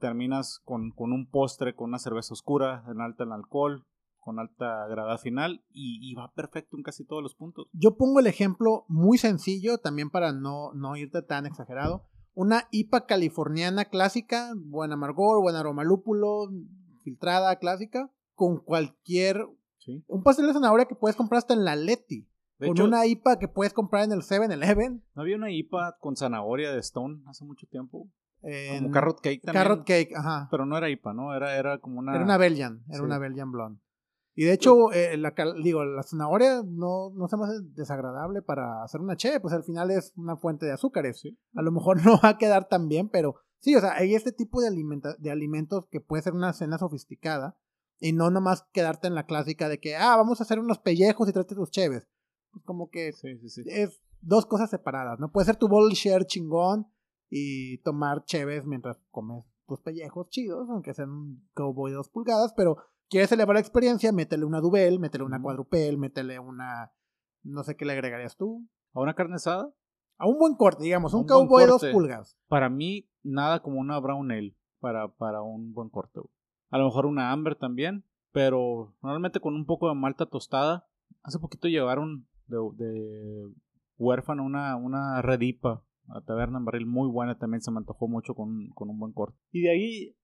terminas 0.00 0.60
con, 0.64 0.90
con 0.90 1.12
un 1.12 1.30
postre, 1.30 1.76
con 1.76 1.90
una 1.90 1.98
cerveza 1.98 2.34
oscura, 2.34 2.84
en 2.88 3.00
alta 3.00 3.22
en 3.22 3.32
alcohol, 3.32 3.86
con 4.20 4.38
alta 4.38 4.86
grada 4.86 5.18
final 5.18 5.64
y, 5.70 6.14
va 6.14 6.32
perfecto 6.32 6.76
en 6.76 6.82
casi 6.82 7.04
todos 7.04 7.22
los 7.22 7.34
puntos. 7.34 7.68
Yo 7.72 7.96
pongo 7.96 8.20
el 8.20 8.26
ejemplo 8.26 8.84
muy 8.88 9.18
sencillo, 9.18 9.78
también 9.78 10.10
para 10.10 10.32
no, 10.32 10.72
no 10.74 10.96
irte 10.96 11.22
tan 11.22 11.46
exagerado. 11.46 12.06
Una 12.34 12.68
IPA 12.70 13.06
californiana 13.06 13.86
clásica, 13.86 14.52
buen 14.56 14.92
amargor, 14.92 15.40
buen 15.42 15.56
aroma 15.56 15.84
lúpulo, 15.84 16.48
filtrada 17.02 17.56
clásica, 17.56 18.10
con 18.34 18.58
cualquier... 18.58 19.46
Un 20.06 20.22
pastel 20.22 20.46
de 20.46 20.52
zanahoria 20.52 20.86
que 20.86 20.94
puedes 20.94 21.16
comprar 21.16 21.38
hasta 21.38 21.54
en 21.54 21.64
la 21.64 21.74
Leti. 21.74 22.28
con 22.58 22.80
una 22.80 23.06
IPA 23.06 23.38
que 23.40 23.48
puedes 23.48 23.72
comprar 23.72 24.04
en 24.04 24.12
el 24.12 24.20
7-Eleven. 24.20 25.02
¿No 25.16 25.22
había 25.22 25.36
una 25.36 25.50
IPA 25.50 25.96
con 25.98 26.16
zanahoria 26.16 26.70
de 26.70 26.78
Stone 26.78 27.22
hace 27.26 27.44
mucho 27.44 27.66
tiempo? 27.66 28.08
Como 28.40 28.90
Carrot 28.90 29.20
Cake 29.20 29.40
también. 29.42 29.62
Carrot 29.62 29.86
Cake, 29.86 30.14
ajá. 30.16 30.48
Pero 30.50 30.66
no 30.66 30.76
era 30.76 30.88
IPA, 30.88 31.14
¿no? 31.14 31.34
Era, 31.34 31.56
era 31.56 31.78
como 31.78 31.98
una... 31.98 32.14
Era 32.14 32.24
una 32.24 32.38
Belgian, 32.38 32.82
era 32.88 33.02
una 33.02 33.18
Belgian 33.18 33.52
Blonde. 33.52 33.80
Y 34.34 34.44
de 34.44 34.52
hecho, 34.52 34.92
eh, 34.92 35.16
la, 35.16 35.34
digo, 35.62 35.84
la 35.84 36.02
zanahoria 36.02 36.62
no, 36.64 37.10
no 37.10 37.28
se 37.28 37.36
me 37.36 37.44
hace 37.44 37.60
desagradable 37.74 38.42
para 38.42 38.82
hacer 38.82 39.00
una 39.00 39.16
che, 39.16 39.40
pues 39.40 39.52
al 39.52 39.64
final 39.64 39.90
es 39.90 40.12
una 40.16 40.36
fuente 40.36 40.66
de 40.66 40.72
azúcares. 40.72 41.22
A 41.54 41.62
lo 41.62 41.72
mejor 41.72 42.02
no 42.06 42.18
va 42.22 42.30
a 42.30 42.38
quedar 42.38 42.68
tan 42.68 42.88
bien, 42.88 43.08
pero 43.08 43.36
sí, 43.58 43.74
o 43.74 43.80
sea, 43.80 43.94
hay 43.94 44.14
este 44.14 44.32
tipo 44.32 44.60
de, 44.60 44.68
alimenta 44.68 45.14
de 45.18 45.30
alimentos 45.30 45.86
que 45.90 46.00
puede 46.00 46.22
ser 46.22 46.32
una 46.32 46.52
cena 46.52 46.78
sofisticada 46.78 47.58
y 47.98 48.12
no 48.12 48.30
nomás 48.30 48.66
quedarte 48.72 49.08
en 49.08 49.14
la 49.14 49.26
clásica 49.26 49.68
de 49.68 49.78
que, 49.78 49.96
ah, 49.96 50.16
vamos 50.16 50.40
a 50.40 50.44
hacer 50.44 50.58
unos 50.58 50.78
pellejos 50.78 51.28
y 51.28 51.32
trate 51.32 51.54
tus 51.54 51.70
cheves. 51.70 52.08
Pues 52.52 52.64
como 52.64 52.88
que 52.88 53.08
es 53.08 54.00
dos 54.20 54.46
cosas 54.46 54.70
separadas, 54.70 55.18
¿no? 55.18 55.30
Puede 55.30 55.46
ser 55.46 55.56
tu 55.56 55.68
bowl 55.68 55.90
share 55.90 56.24
chingón 56.24 56.86
y 57.30 57.78
tomar 57.78 58.24
cheves 58.24 58.66
mientras 58.66 58.98
comes 59.10 59.44
tus 59.66 59.80
pellejos 59.80 60.28
chidos, 60.30 60.68
aunque 60.68 60.92
sean 60.92 61.10
un 61.10 61.48
cowboy 61.54 61.92
de 61.92 61.96
dos 61.96 62.08
pulgadas, 62.08 62.52
pero 62.56 62.76
quieres 63.08 63.30
elevar 63.30 63.54
la 63.54 63.60
experiencia, 63.60 64.10
métele 64.10 64.44
una 64.44 64.60
Dubel, 64.60 64.98
métele 64.98 65.24
una 65.24 65.40
cuadrupel, 65.40 65.96
métele 65.96 66.40
una. 66.40 66.92
No 67.42 67.62
sé 67.62 67.76
qué 67.76 67.84
le 67.84 67.92
agregarías 67.92 68.36
tú. 68.36 68.68
¿A 68.92 69.00
una 69.00 69.14
carne 69.14 69.36
asada? 69.36 69.72
A 70.18 70.26
un 70.26 70.38
buen 70.38 70.56
corte, 70.56 70.82
digamos, 70.82 71.14
un, 71.14 71.24
cowboy 71.24 71.62
de 71.62 71.68
dos 71.68 71.86
pulgadas. 71.86 72.36
Para 72.48 72.68
mí, 72.68 73.08
nada 73.22 73.62
como 73.62 73.78
una 73.78 73.98
brown 74.00 74.30
ale 74.32 74.56
para, 74.80 75.08
para 75.08 75.40
un 75.40 75.72
buen 75.72 75.88
corte. 75.88 76.20
A 76.70 76.78
lo 76.78 76.84
mejor 76.86 77.06
una 77.06 77.30
amber 77.30 77.54
también, 77.54 78.04
pero 78.32 78.96
normalmente 79.02 79.40
con 79.40 79.54
un 79.54 79.66
poco 79.66 79.88
de 79.88 79.94
malta 79.94 80.26
tostada. 80.26 80.88
Hace 81.22 81.38
poquito 81.38 81.68
llevaron 81.68 82.26
de, 82.48 82.56
de 82.74 83.54
huérfano 83.98 84.44
una, 84.44 84.76
una 84.76 85.22
redipa 85.22 85.84
a 86.14 86.20
Taberna 86.22 86.58
en 86.58 86.64
Barril 86.64 86.86
muy 86.86 87.08
buena, 87.08 87.38
también 87.38 87.60
se 87.60 87.70
me 87.70 87.78
antojó 87.78 88.08
mucho 88.08 88.34
con, 88.34 88.68
con 88.74 88.90
un 88.90 88.98
buen 88.98 89.12
corte. 89.12 89.38
Y 89.50 89.62
de 89.62 89.70
ahí 89.70 90.16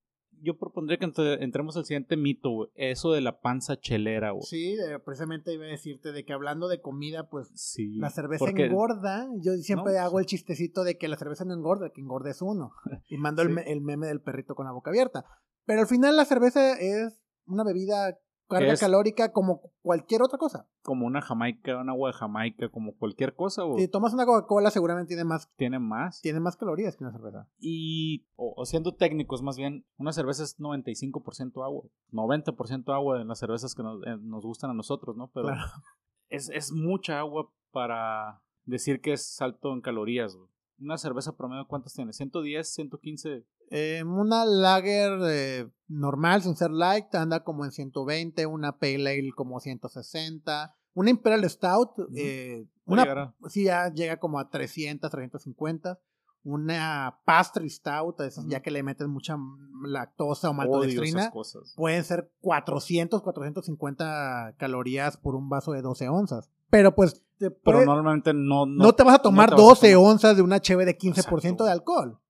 yo 0.43 0.59
propondría 0.59 0.99
que 0.99 1.11
entremos 1.41 1.77
al 1.77 1.85
siguiente 1.85 2.17
mito, 2.17 2.71
eso 2.75 3.13
de 3.13 3.21
la 3.21 3.41
panza 3.41 3.79
chelera, 3.79 4.33
güey. 4.33 4.43
Sí, 4.43 4.77
precisamente 5.05 5.53
iba 5.53 5.65
a 5.65 5.69
decirte 5.69 6.13
de 6.13 6.25
que 6.25 6.33
hablando 6.33 6.69
de 6.69 6.81
comida, 6.81 7.29
pues 7.29 7.49
la 7.95 8.11
cerveza 8.11 8.51
engorda. 8.51 9.29
Yo 9.41 9.53
siempre 9.55 9.99
hago 9.99 10.19
el 10.19 10.27
chistecito 10.27 10.85
de 10.85 10.99
que 10.99 11.09
la 11.09 11.17
cerveza 11.17 11.45
no 11.45 11.55
engorda, 11.55 11.91
que 11.91 12.01
engorda 12.01 12.31
es 12.31 12.43
uno. 12.43 12.73
Y 13.09 13.19
mando 13.19 13.43
el, 13.43 13.57
el, 13.67 13.81
meme 13.83 14.09
del 14.09 14.21
perrito 14.21 14.55
con 14.55 14.67
la 14.67 14.73
boca 14.73 14.91
abierta. 14.91 15.25
Pero 15.65 15.83
al 15.83 15.87
final 15.87 16.17
la 16.17 16.25
cerveza 16.25 16.79
es 16.79 17.21
una 17.47 17.65
bebida 17.65 18.19
carga 18.47 18.77
calórica 18.77 19.33
como 19.33 19.61
cualquier 19.83 20.23
otra 20.23 20.39
cosa. 20.39 20.69
Como 20.83 21.07
una 21.07 21.21
jamaica, 21.21 21.77
un 21.79 21.89
agua 21.91 22.11
de 22.11 22.17
jamaica, 22.17 22.69
como 22.69 22.97
cualquier 22.97 23.35
cosa. 23.35 23.65
O... 23.65 23.77
Si 23.77 23.89
tomas 23.89 24.15
una 24.15 24.27
Coca-Cola 24.27 24.71
seguramente 24.71 25.09
tiene 25.09 25.25
más. 25.25 25.51
Tiene 25.57 25.79
más. 25.79 26.21
Tiene 26.21 26.41
más 26.41 26.57
calorías 26.57 26.97
que 26.97 27.05
una 27.05 27.13
cerveza. 27.13 27.49
Y, 27.59 28.27
o, 28.37 28.65
siendo 28.65 28.95
técnicos 28.95 29.43
más 29.43 29.57
bien, 29.57 29.85
una 29.97 30.13
cerveza 30.13 30.43
es 30.43 30.59
95% 30.59 31.65
agua. 31.65 31.85
90% 32.13 32.95
agua 32.95 33.21
en 33.21 33.29
las 33.29 33.39
cervezas 33.39 33.75
que 33.75 33.83
nos, 33.83 34.03
eh, 34.07 34.17
nos, 34.21 34.45
gustan 34.45 34.71
a 34.71 34.75
nosotros, 34.75 35.17
¿no? 35.17 35.31
Pero 35.33 35.49
es, 36.29 36.51
es 36.51 36.73
mucha 36.73 37.19
agua 37.19 37.51
para 37.71 38.43
decir 38.65 39.01
que 39.01 39.13
es 39.13 39.41
alto 39.41 39.73
en 39.73 39.81
calorías. 39.81 40.37
Una 40.79 40.99
cerveza 40.99 41.37
promedio, 41.37 41.67
¿cuántas 41.67 41.95
tiene? 41.95 42.13
¿110, 42.13 42.65
115? 42.65 43.47
Eh, 43.71 44.03
una 44.05 44.45
lager 44.45 45.19
eh, 45.29 45.69
normal, 45.89 46.43
sin 46.43 46.57
ser 46.57 46.71
light, 46.71 47.15
anda 47.15 47.45
como 47.45 47.65
en 47.65 47.73
120. 47.73 48.47
Una 48.47 48.79
pale 48.79 49.11
ale 49.11 49.33
como 49.35 49.61
160. 49.61 50.75
Una 50.95 51.11
Imperial 51.11 51.49
Stout, 51.51 51.91
eh, 52.17 52.67
una, 52.87 53.35
sí, 53.49 53.65
ya 53.65 53.93
llega 53.93 54.19
como 54.19 54.39
a 54.39 54.49
300, 54.49 55.11
350. 55.11 55.99
Una 56.43 57.19
Pastry 57.27 57.69
Stout, 57.69 58.23
ya 58.47 58.63
que 58.63 58.71
le 58.71 58.83
meten 58.83 59.11
mucha 59.11 59.37
lactosa 59.83 60.49
o 60.49 60.55
maltodextrina, 60.55 61.33
pueden 61.75 62.05
ser 62.05 62.33
400, 62.41 63.21
450 63.21 64.55
calorías 64.57 65.17
por 65.17 65.35
un 65.35 65.49
vaso 65.49 65.73
de 65.73 65.83
12 65.83 66.09
onzas. 66.09 66.51
Pero 66.71 66.95
pues 66.95 67.27
pero 67.39 67.85
normalmente 67.85 68.33
no, 68.33 68.65
no, 68.65 68.93
te 68.95 69.03
vas 69.03 69.17
a 69.17 69.19
tomar 69.19 69.55
12 69.55 69.97
onzas 69.97 70.37
de 70.37 70.43
una 70.43 70.61
cheve 70.61 70.85
de 70.87 70.97
15% 70.97 71.65
de 71.65 71.71
alcohol. 71.71 72.21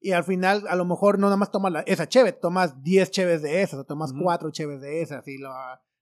Y 0.00 0.12
al 0.12 0.24
final, 0.24 0.64
a 0.68 0.76
lo 0.76 0.84
mejor 0.84 1.18
no 1.18 1.26
nada 1.26 1.36
más 1.36 1.50
tomas 1.50 1.72
la, 1.72 1.80
esa 1.80 2.08
cheve, 2.08 2.32
tomas 2.32 2.82
10 2.82 3.10
cheves 3.10 3.42
de 3.42 3.62
esas, 3.62 3.80
o 3.80 3.84
tomas 3.84 4.14
4 4.18 4.50
cheves 4.50 4.80
de 4.80 5.02
esas, 5.02 5.28
y 5.28 5.36
lo, 5.36 5.50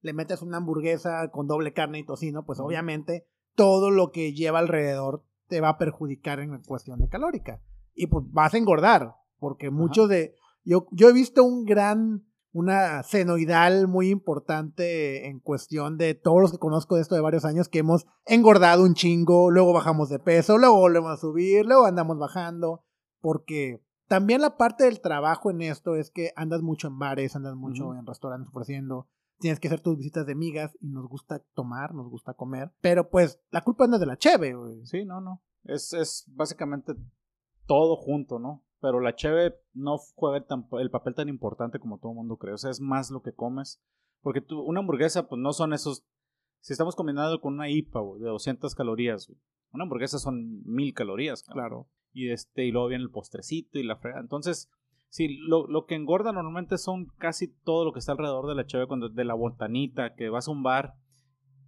le 0.01 0.13
metes 0.13 0.41
una 0.43 0.59
hamburguesa 0.59 1.31
con 1.31 1.49
doble 1.49 1.73
carne 1.73 1.99
y 1.99 2.07
tocino, 2.07 2.45
pues 2.45 2.61
obviamente 2.61 3.27
todo 3.55 3.91
lo 3.91 4.13
que 4.13 4.35
lleva 4.35 4.61
alrededor 4.61 5.25
te 5.49 5.61
va 5.61 5.71
a 5.71 5.79
perjudicar 5.79 6.39
en 6.41 6.63
cuestión 6.63 7.01
de 7.01 7.09
calórica. 7.09 7.61
Y 7.95 8.07
pues 8.07 8.25
vas 8.31 8.55
a 8.55 8.59
engordar, 8.59 9.17
porque 9.39 9.71
muchos 9.71 10.09
de... 10.09 10.37
Yo, 10.65 10.87
yo 10.93 11.09
he 11.09 11.13
visto 11.13 11.43
un 11.43 11.65
gran 11.65 12.29
una 12.53 13.03
senoidal 13.03 13.89
muy 13.89 14.09
importante 14.09 15.29
en 15.29 15.39
cuestión 15.39 15.99
de 15.99 16.15
todos 16.15 16.41
los 16.41 16.51
que 16.51 16.59
conozco 16.59 16.97
de 16.97 17.03
esto 17.03 17.15
de 17.15 17.21
varios 17.21 17.45
años 17.45 17.69
que 17.69 17.81
hemos 17.81 18.07
engordado 18.25 18.85
un 18.85 18.95
chingo, 18.95 19.51
luego 19.51 19.73
bajamos 19.73 20.09
de 20.09 20.19
peso, 20.19 20.59
luego 20.59 20.77
volvemos 20.77 21.13
a 21.13 21.21
subir, 21.21 21.67
luego 21.67 21.85
andamos 21.85 22.19
bajando, 22.19 22.85
porque 23.21 23.83
también 24.09 24.41
la 24.41 24.57
parte 24.57 24.85
del 24.85 25.01
trabajo 25.01 25.51
en 25.51 25.63
esto 25.63 25.95
es 25.95 26.11
que 26.11 26.33
andas 26.35 26.63
mucho 26.63 26.89
en 26.89 26.99
bares, 26.99 27.37
andas 27.37 27.55
mucho 27.55 27.95
en 27.95 28.07
restaurantes 28.07 28.49
ofreciendo, 28.49 29.09
tienes 29.39 29.61
que 29.61 29.69
hacer 29.69 29.81
tus 29.81 29.97
visitas 29.97 30.27
de 30.27 30.35
migas 30.35 30.77
y 30.81 30.89
nos 30.89 31.07
gusta 31.07 31.45
tomar, 31.55 31.95
nos 31.95 32.09
gusta 32.09 32.35
comer, 32.35 32.73
pero 32.81 33.09
pues 33.09 33.41
la 33.51 33.63
culpa 33.63 33.87
no 33.87 33.95
es 33.95 34.01
de 34.01 34.07
la 34.07 34.17
cheve, 34.17 34.55
güey. 34.55 34.85
Sí, 34.87 35.05
no, 35.05 35.21
no. 35.21 35.43
Es, 35.65 35.93
es 35.93 36.25
básicamente 36.29 36.95
todo 37.67 37.97
junto, 37.97 38.39
¿no? 38.39 38.65
Pero 38.81 39.01
la 39.01 39.15
cheve 39.15 39.55
no 39.75 39.99
juega 39.99 40.45
el 40.81 40.91
papel 40.91 41.15
tan 41.15 41.29
importante 41.29 41.79
como 41.79 41.99
todo 41.99 42.13
el 42.13 42.17
mundo 42.17 42.37
cree. 42.37 42.55
O 42.55 42.59
sea, 42.59 42.71
es 42.71 42.81
más 42.81 43.11
lo 43.11 43.23
que 43.23 43.35
comes. 43.35 43.81
Porque 44.23 44.41
tú, 44.41 44.61
una 44.61 44.81
hamburguesa, 44.81 45.29
pues 45.29 45.41
no 45.41 45.53
son 45.53 45.73
esos. 45.73 46.05
Si 46.61 46.73
estamos 46.73 46.97
combinando 46.97 47.41
con 47.41 47.55
una 47.55 47.69
IPA, 47.69 48.01
de 48.21 48.29
200 48.29 48.75
calorías, 48.75 49.33
Una 49.73 49.85
hamburguesa 49.85 50.19
son 50.19 50.63
1000 50.65 50.95
calorías, 50.95 51.43
claro. 51.43 51.89
Y, 52.19 52.31
este, 52.31 52.67
y 52.67 52.73
luego 52.73 52.89
viene 52.89 53.05
el 53.05 53.11
postrecito 53.11 53.79
y 53.79 53.85
la 53.85 53.97
frega. 53.97 54.21
Entonces, 54.21 54.71
sí, 55.09 55.39
lo, 55.47 55.67
lo, 55.67 55.87
que 55.87 55.95
engorda 55.95 56.33
normalmente 56.33 56.79
son 56.79 57.07
casi 57.19 57.49
todo 57.49 57.85
lo 57.85 57.93
que 57.93 58.01
está 58.01 58.13
alrededor 58.13 58.47
de 58.49 58.55
la 58.55 58.67
cheve, 58.67 58.87
cuando 58.87 59.09
de 59.09 59.25
la 59.25 59.35
botanita, 59.35 60.15
que 60.15 60.29
vas 60.29 60.49
a 60.49 60.51
un 60.51 60.63
bar, 60.63 60.95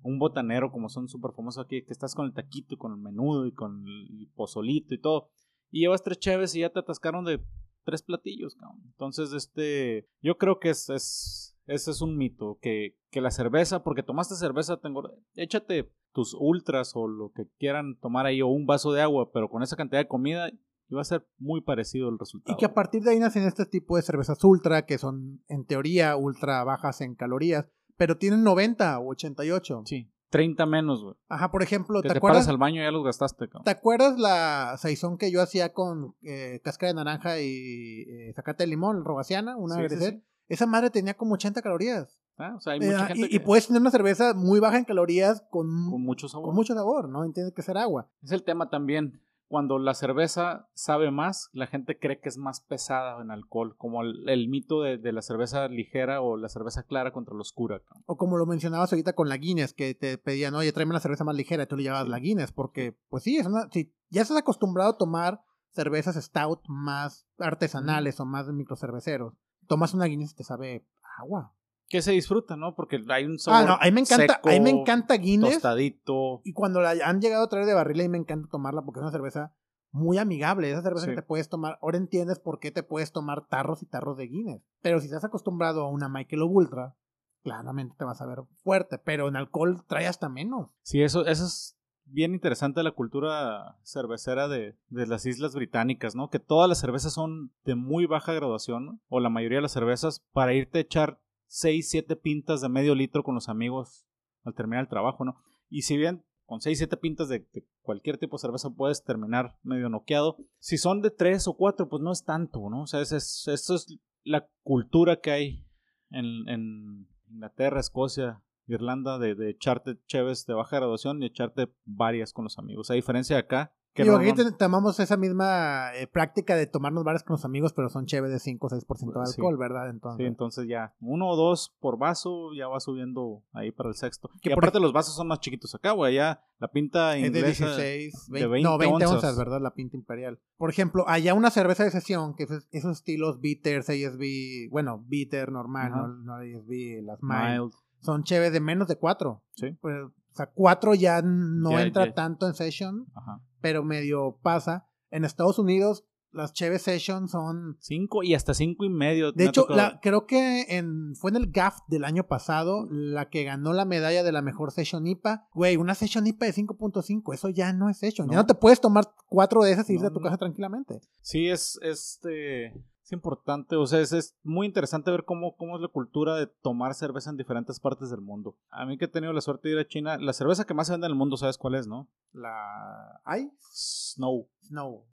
un 0.03 0.19
botanero, 0.19 0.73
como 0.73 0.89
son 0.89 1.09
súper 1.09 1.33
famosos 1.37 1.65
aquí, 1.65 1.85
que 1.85 1.93
estás 1.93 2.15
con 2.15 2.27
el 2.27 2.33
taquito 2.33 2.75
y 2.75 2.79
con 2.79 2.93
el 2.93 2.99
menudo 2.99 3.47
y 3.47 3.53
con 3.53 3.85
el 3.87 4.29
pozolito 4.35 4.95
y 4.95 5.01
todo 5.01 5.29
y 5.71 5.81
llevas 5.81 6.03
tres 6.03 6.19
cheves 6.19 6.55
y 6.55 6.61
ya 6.61 6.71
te 6.71 6.81
atascaron 6.81 7.25
de 7.25 7.41
tres 7.85 8.03
platillos, 8.03 8.55
cabrón. 8.55 8.83
Entonces, 8.87 9.33
este, 9.33 10.09
yo 10.23 10.39
creo 10.39 10.59
que 10.59 10.71
es, 10.71 10.91
es 10.91 11.57
ese 11.67 11.93
es 11.93 12.03
un 12.03 12.17
mito, 12.17 12.59
que, 12.61 12.97
que 13.11 13.21
la 13.21 13.31
cerveza, 13.31 13.85
porque 13.85 14.03
tomaste 14.03 14.35
cerveza, 14.35 14.79
tengo, 14.79 15.03
échate 15.35 15.93
tus 16.13 16.35
ultras 16.39 16.93
o 16.97 17.07
lo 17.07 17.31
que 17.33 17.47
quieran 17.59 17.97
tomar 18.01 18.27
ahí, 18.27 18.43
o 18.43 18.49
un 18.49 18.67
vaso 18.67 18.93
de 18.93 19.03
agua, 19.03 19.31
pero 19.33 19.49
con 19.49 19.63
esa 19.63 19.77
cantidad 19.77 20.01
de 20.01 20.09
comida 20.09 20.51
iba 20.89 21.01
a 21.01 21.05
ser 21.05 21.27
muy 21.39 21.61
parecido 21.61 22.09
el 22.09 22.19
resultado. 22.19 22.57
Y 22.57 22.59
que 22.59 22.67
a 22.67 22.75
partir 22.75 23.03
de 23.03 23.13
ahí 23.13 23.19
nacen 23.21 23.45
este 23.45 23.67
tipo 23.67 23.97
de 23.97 24.03
cervezas 24.03 24.43
ultra, 24.43 24.85
que 24.85 24.99
son 24.99 25.43
en 25.49 25.65
teoría 25.65 26.17
ultra 26.17 26.65
bajas 26.65 27.01
en 27.01 27.15
calorías, 27.15 27.67
pero 27.97 28.19
tienen 28.19 28.43
90 28.43 28.99
o 28.99 29.11
88. 29.11 29.83
Sí. 29.85 30.11
30 30.31 30.65
menos, 30.67 31.03
güey. 31.03 31.15
Ajá, 31.29 31.51
por 31.51 31.63
ejemplo, 31.63 32.01
¿te, 32.03 32.09
te 32.09 32.17
acuerdas? 32.17 32.49
al 32.49 32.57
baño 32.57 32.81
y 32.81 32.85
ya 32.85 32.91
los 32.91 33.05
gastaste, 33.05 33.49
cabrón. 33.49 33.65
¿Te 33.65 33.71
acuerdas 33.71 34.19
la 34.19 34.77
saizón 34.79 35.19
que 35.19 35.31
yo 35.31 35.43
hacía 35.43 35.73
con 35.73 36.15
eh, 36.23 36.61
cáscara 36.65 36.91
de 36.91 36.95
naranja 36.95 37.41
y 37.41 38.07
eh, 38.09 38.33
zacate 38.35 38.63
de 38.63 38.69
limón, 38.69 39.05
robaciana, 39.05 39.57
una 39.57 39.89
sí, 39.89 40.23
Esa 40.49 40.67
madre 40.67 40.91
tenía 40.91 41.15
como 41.15 41.35
80 41.35 41.61
calorías. 41.63 42.21
Ah, 42.39 42.55
o 42.57 42.61
sea, 42.61 42.73
hay 42.73 42.81
mucha 42.81 43.05
eh, 43.05 43.07
gente 43.09 43.29
y, 43.31 43.37
y, 43.37 43.39
puedes 43.41 43.67
tener 43.67 43.83
una 43.83 43.91
cerveza 43.91 44.33
muy 44.33 44.61
baja 44.61 44.79
en 44.79 44.85
calorías 44.85 45.43
con, 45.51 45.67
con 45.91 46.01
mucho 46.01 46.29
sabor. 46.29 46.47
Con 46.47 46.55
mucho 46.55 46.75
sabor, 46.75 47.09
¿no? 47.09 47.31
Tiene 47.33 47.53
que 47.53 47.63
ser 47.63 47.77
agua. 47.77 48.09
Es 48.23 48.31
el 48.33 48.45
tema 48.45 48.71
también. 48.71 49.21
Cuando 49.51 49.81
la 49.81 49.95
cerveza 49.95 50.69
sabe 50.75 51.11
más, 51.11 51.51
la 51.53 51.67
gente 51.67 51.99
cree 51.99 52.21
que 52.21 52.29
es 52.29 52.39
más 52.39 52.61
pesada 52.61 53.21
en 53.21 53.33
alcohol, 53.33 53.75
como 53.77 54.03
el, 54.03 54.49
mito 54.49 54.83
de, 54.83 55.13
la 55.13 55.23
cerveza 55.23 55.67
ligera 55.67 56.21
o 56.21 56.37
la 56.37 56.49
cerveza 56.49 56.85
clara 56.85 57.13
contra 57.13 57.35
la 57.35 57.41
oscura. 57.41 57.83
O 58.07 58.17
como 58.17 58.39
lo 58.39 58.47
mencionabas 58.47 58.93
ahorita 58.93 59.15
con 59.15 59.29
la 59.29 59.39
Guinness, 59.39 59.75
que 59.75 59.97
te 59.97 60.19
pedían, 60.19 60.55
oye, 60.55 60.73
tráeme 60.73 60.93
una 60.93 61.01
cerveza 61.01 61.25
más 61.25 61.35
ligera, 61.35 61.65
y 61.65 61.67
tú 61.67 61.77
le 61.77 61.83
llevabas 61.83 62.07
la 62.07 62.21
Guinness, 62.21 62.53
porque, 62.53 62.97
pues 63.09 63.25
sí, 63.25 63.39
es 63.39 63.47
una, 63.49 63.69
si 63.73 63.93
ya 64.09 64.23
estás 64.23 64.37
acostumbrado 64.37 64.91
a 64.91 64.99
tomar 64.99 65.41
cervezas 65.71 66.15
stout 66.15 66.61
más 66.69 67.27
artesanales 67.37 68.21
o 68.21 68.27
más 68.27 68.47
microcerveceros, 68.47 69.35
tomas 69.67 69.95
una 69.95 70.05
Guinness 70.05 70.31
y 70.31 70.37
te 70.37 70.45
sabe 70.45 70.87
agua 71.19 71.57
que 71.91 72.03
se 72.03 72.13
disfruta, 72.13 72.57
¿no? 72.57 72.75
Porque 72.77 73.05
hay 73.09 73.25
un 73.25 73.39
sabor 73.39 73.63
Ah, 73.63 73.67
no, 73.67 73.75
a 73.75 73.85
mí 73.85 73.91
me 73.91 74.01
encanta, 74.01 74.41
a 74.43 74.49
mí 74.49 74.61
me 74.61 74.71
encanta 74.71 75.17
Guinness. 75.17 75.55
Tostadito. 75.55 76.41
Y 76.45 76.53
cuando 76.53 76.81
la 76.81 76.93
han 77.05 77.21
llegado 77.21 77.45
a 77.45 77.49
traer 77.49 77.67
de 77.67 77.75
barril, 77.75 78.01
a 78.01 78.03
mí 78.05 78.09
me 78.09 78.19
encanta 78.19 78.49
tomarla 78.49 78.83
porque 78.83 79.01
es 79.01 79.03
una 79.03 79.11
cerveza 79.11 79.53
muy 79.91 80.17
amigable. 80.17 80.71
Esa 80.71 80.83
cerveza 80.83 81.09
que 81.09 81.17
te 81.17 81.23
puedes 81.23 81.49
tomar. 81.49 81.79
Ahora 81.83 81.99
entiendes 81.99 82.39
por 82.39 82.61
qué 82.61 82.71
te 82.71 82.85
puedes 82.85 83.11
tomar 83.11 83.49
tarros 83.49 83.83
y 83.83 83.87
tarros 83.87 84.17
de 84.17 84.29
Guinness. 84.29 84.63
Pero 84.81 85.01
si 85.01 85.07
estás 85.07 85.25
acostumbrado 85.25 85.83
a 85.83 85.91
una 85.91 86.09
Michael 86.09 86.43
Ultra, 86.43 86.97
claramente 87.43 87.97
te 87.99 88.05
vas 88.05 88.23
a 88.23 88.27
ver 88.27 88.39
fuerte. 88.63 88.99
Pero 88.99 89.27
en 89.27 89.35
alcohol 89.35 89.85
trae 89.89 90.07
hasta 90.07 90.29
menos. 90.29 90.71
Sí, 90.83 91.03
eso, 91.03 91.27
eso 91.27 91.45
es 91.45 91.77
bien 92.05 92.35
interesante 92.35 92.85
la 92.85 92.93
cultura 92.93 93.79
cervecera 93.83 94.47
de, 94.47 94.77
de, 94.91 95.07
las 95.09 95.27
Islas 95.27 95.57
Británicas, 95.57 96.15
¿no? 96.15 96.31
Que 96.31 96.39
todas 96.39 96.69
las 96.69 96.79
cervezas 96.79 97.13
son 97.13 97.53
de 97.65 97.75
muy 97.75 98.07
baja 98.07 98.33
graduación, 98.33 99.01
o 99.09 99.19
la 99.19 99.29
mayoría 99.29 99.59
de 99.59 99.63
las 99.63 99.73
cervezas, 99.73 100.25
para 100.33 100.55
irte 100.55 100.79
a 100.79 100.83
echar 100.83 101.21
6, 101.51 101.89
7 101.91 102.17
pintas 102.17 102.61
de 102.61 102.69
medio 102.69 102.95
litro 102.95 103.25
con 103.25 103.35
los 103.35 103.49
amigos 103.49 104.07
al 104.45 104.55
terminar 104.55 104.85
el 104.85 104.89
trabajo, 104.89 105.25
¿no? 105.25 105.43
Y 105.69 105.83
si 105.83 105.97
bien 105.97 106.25
con 106.47 106.61
6, 106.61 106.79
7 106.79 106.97
pintas 106.97 107.29
de, 107.29 107.47
cualquier 107.83 108.19
tipo 108.19 108.37
de 108.37 108.43
cerveza 108.43 108.71
puedes 108.71 109.03
terminar 109.03 109.59
medio 109.63 109.89
noqueado, 109.89 110.37
si 110.61 110.79
son 110.79 111.03
de 111.03 111.11
3 111.11 111.49
o 111.49 111.57
4, 111.57 111.89
pues 111.89 112.03
no 112.03 112.13
es 112.13 112.25
tanto, 112.25 112.71
¿no? 112.71 112.83
O 112.83 112.87
sea, 112.87 113.01
eso 113.01 113.17
es, 113.17 113.49
es 113.49 113.99
la 114.23 114.49
cultura 114.63 115.21
que 115.21 115.33
hay 115.33 115.67
en, 116.11 116.49
en 116.49 117.09
Inglaterra, 117.29 117.81
Escocia, 117.81 118.43
Irlanda 118.69 119.19
de, 119.19 119.35
de 119.35 119.51
echarte 119.51 119.99
cheves 120.07 120.47
de 120.47 120.55
baja 120.55 120.77
graduación 120.77 121.21
y 121.21 121.27
echarte 121.27 121.69
varias 121.85 122.33
con 122.33 122.45
los 122.45 122.59
amigos. 122.61 122.91
A 122.93 122.95
diferencia 122.95 123.35
de 123.35 123.41
acá, 123.41 123.75
que 123.93 124.03
aquí 124.03 124.33
tomamos 124.59 125.01
esa 125.01 125.17
misma 125.17 125.95
eh, 125.95 126.07
práctica 126.07 126.55
de 126.55 126.67
tomarnos 126.67 127.05
bares 127.05 127.23
con 127.23 127.35
los 127.35 127.45
amigos, 127.45 127.73
pero 127.73 127.89
son 127.89 128.07
chéves 128.07 128.31
de 128.31 128.39
5 128.39 128.67
o 128.67 128.71
6% 128.71 129.13
de 129.13 129.31
alcohol, 129.31 129.57
¿verdad? 129.57 129.91
Entonces... 129.91 130.19
Sí, 130.19 130.27
entonces 130.27 130.69
ya 130.69 130.95
uno 131.01 131.29
o 131.29 131.37
dos 131.37 131.77
por 131.81 131.99
vaso 131.99 132.53
ya 132.57 132.69
va 132.69 132.81
subiendo 132.81 133.43
ahí 133.53 133.73
para 133.73 133.89
el 133.89 133.95
sexto. 133.95 134.31
Que 134.41 134.53
aparte 134.53 134.81
los 134.81 134.93
vasos 134.93 135.15
son 135.15 135.29
más 135.29 135.41
chiquitos 135.41 135.75
acá, 135.75 135.93
güey, 135.93 136.15
ya 136.15 136.43
la 136.59 136.69
pinta 136.69 137.19
inglesa 137.19 137.71
es 137.71 137.77
de 137.77 137.99
16, 137.99 138.29
20, 138.31 138.63
no, 138.63 138.79
20 138.79 139.07
onzas. 139.07 139.37
¿verdad? 139.37 139.61
La 139.61 139.75
pinta 139.75 139.97
imperial. 139.97 140.39
Por 140.57 140.71
ejemplo, 140.71 141.05
allá 141.09 141.35
una 141.35 141.51
cerveza 141.51 141.85
de 141.85 141.91
sesión, 141.91 142.35
que 142.35 142.45
es 142.45 142.69
esos 142.71 142.99
estilos 142.99 143.41
bitters, 143.41 143.89
ASB, 143.89 144.69
bueno, 144.71 145.03
bitter 145.07 145.51
normal, 145.51 145.91
no, 145.91 146.09
no 146.09 146.35
ASB, 146.35 147.03
las 147.03 147.23
mild, 147.23 147.73
son 148.01 148.25
chéves 148.25 148.53
de 148.53 148.61
menos 148.61 148.89
de 148.89 148.97
4. 148.97 149.43
Sí. 149.57 149.77
Pues, 149.81 149.97
o 150.33 150.37
sea, 150.37 150.47
4 150.47 150.95
ya 150.95 151.23
no 151.23 151.79
entra 151.79 152.15
tanto 152.15 152.47
en 152.47 152.55
session. 152.55 153.07
Ajá 153.15 153.41
pero 153.61 153.85
medio 153.85 154.39
pasa. 154.43 154.87
En 155.11 155.25
Estados 155.25 155.59
Unidos, 155.59 156.05
las 156.33 156.53
Cheve 156.53 156.79
Sessions 156.79 157.33
son. 157.33 157.77
Cinco 157.81 158.23
y 158.23 158.35
hasta 158.35 158.55
cinco 158.55 158.85
y 158.85 158.89
medio. 158.89 159.33
De 159.33 159.47
hecho, 159.47 159.67
creo 160.01 160.27
que 160.27 160.67
en, 160.69 161.17
fue 161.17 161.31
en 161.31 161.37
el 161.37 161.51
GAF 161.51 161.79
del 161.89 162.05
año 162.05 162.27
pasado 162.29 162.87
la 162.91 163.29
que 163.29 163.45
ganó 163.45 163.73
la 163.73 163.85
medalla 163.85 164.23
de 164.23 164.33
la 164.33 164.43
mejor 164.43 164.71
Session 164.71 165.07
IPA. 165.07 165.49
Güey, 165.53 165.77
una 165.77 165.95
Session 165.95 166.27
IPA 166.27 166.47
de 166.47 166.55
5.5, 166.55 167.35
eso 167.35 167.49
ya 167.49 167.73
no 167.73 167.89
es 167.89 167.99
Session. 167.99 168.31
Ya 168.31 168.37
no 168.37 168.47
te 168.47 168.55
puedes 168.55 168.81
tomar 168.81 169.13
cuatro 169.27 169.63
de 169.63 169.73
esas 169.73 169.91
y 169.91 169.95
irte 169.95 170.07
a 170.07 170.13
tu 170.13 170.21
casa 170.21 170.37
tranquilamente. 170.37 171.01
Sí, 171.21 171.49
es 171.49 171.79
este 171.83 172.85
importante, 173.13 173.77
o 173.77 173.87
sea, 173.87 174.01
es, 174.01 174.37
muy 174.43 174.67
interesante 174.67 175.11
ver 175.11 175.25
cómo, 175.25 175.57
cómo 175.57 175.77
es 175.77 175.83
la 175.83 175.89
cultura 175.89 176.37
de 176.37 176.47
tomar 176.47 176.95
cerveza 176.95 177.31
en 177.31 177.37
diferentes 177.37 177.81
partes 177.81 178.11
del 178.11 178.21
mundo. 178.21 178.57
A 178.71 178.87
mí 178.87 178.99
que 178.99 179.07
he 179.07 179.09
tenido 179.09 179.33
la 179.33 179.41
suerte 179.41 179.69
de 179.69 179.75
ir 179.75 179.81
a 179.81 179.87
China, 179.87 180.19
la 180.19 180.33
cerveza 180.33 180.65
que 180.65 180.75
más 180.75 180.87
se 180.87 180.93
vende 180.93 181.07
en 181.07 181.13
el 181.13 181.19
mundo, 181.19 181.37
¿sabes 181.37 181.59
cuál 181.59 181.75
es, 181.75 181.87
no? 181.87 182.09
La... 182.33 183.21
¿Hay? 183.25 183.51
Snow. 183.73 184.49
Snow. 184.63 185.07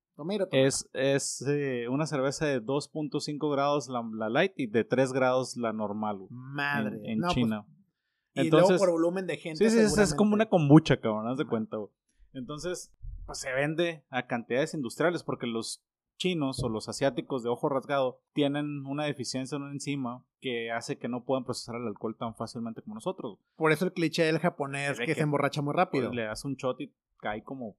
Es, 0.52 0.90
es 0.94 1.46
eh, 1.48 1.88
una 1.90 2.08
cerveza 2.08 2.46
de 2.48 2.62
2.5 2.62 3.52
grados 3.52 3.88
la, 3.88 4.30
light 4.30 4.54
y 4.56 4.66
de 4.66 4.84
3 4.84 5.14
grados 5.14 5.56
la 5.58 5.74
normal. 5.74 6.26
Madre. 6.30 7.00
En, 7.04 7.20
pues, 7.22 7.34
China. 7.34 7.66
y 8.34 8.42
Entonces, 8.42 8.70
luego 8.70 8.80
por 8.80 8.92
volumen 8.92 9.28
de 9.28 9.38
gente. 9.38 9.70
Sí, 9.70 9.88
sí, 9.88 10.02
es 10.02 10.16
como 10.16 10.34
una 10.34 10.48
kombucha, 10.48 11.00
cabrón, 11.00 11.28
haz 11.28 11.38
de 11.38 11.46
cuenta. 11.46 11.78
Entonces, 12.34 12.92
pues 13.28 13.38
se 13.40 13.54
vende 13.54 14.06
a 14.10 14.26
cantidades 14.26 14.74
industriales 14.74 15.22
porque 15.24 15.46
los 15.46 15.84
chinos 16.18 16.64
o 16.64 16.70
los 16.70 16.90
asiáticos 16.90 17.44
de 17.44 17.50
ojo 17.50 17.70
rasgado 17.70 18.20
tienen 18.34 18.86
una 18.86 19.06
deficiencia 19.06 19.56
en 19.56 19.64
una 19.64 19.72
enzima 19.72 20.26
que 20.40 20.72
hace 20.72 20.98
que 20.98 21.08
no 21.08 21.24
puedan 21.24 21.46
procesar 21.46 21.76
el 21.76 21.88
alcohol 21.88 22.18
tan 22.18 22.36
fácilmente 22.36 22.82
como 22.82 22.96
nosotros. 22.96 23.40
Por 23.56 23.72
eso 23.72 23.86
el 23.86 23.94
cliché 23.94 24.24
del 24.24 24.40
japonés 24.40 25.00
que, 25.00 25.16
se 25.16 25.22
emborracha 25.22 25.62
muy 25.62 25.74
rápido. 25.74 26.12
le 26.12 26.24
das 26.24 26.46
un 26.46 26.56
shot 26.56 26.82
y 26.82 26.94
cae 27.18 27.44
como 27.44 27.78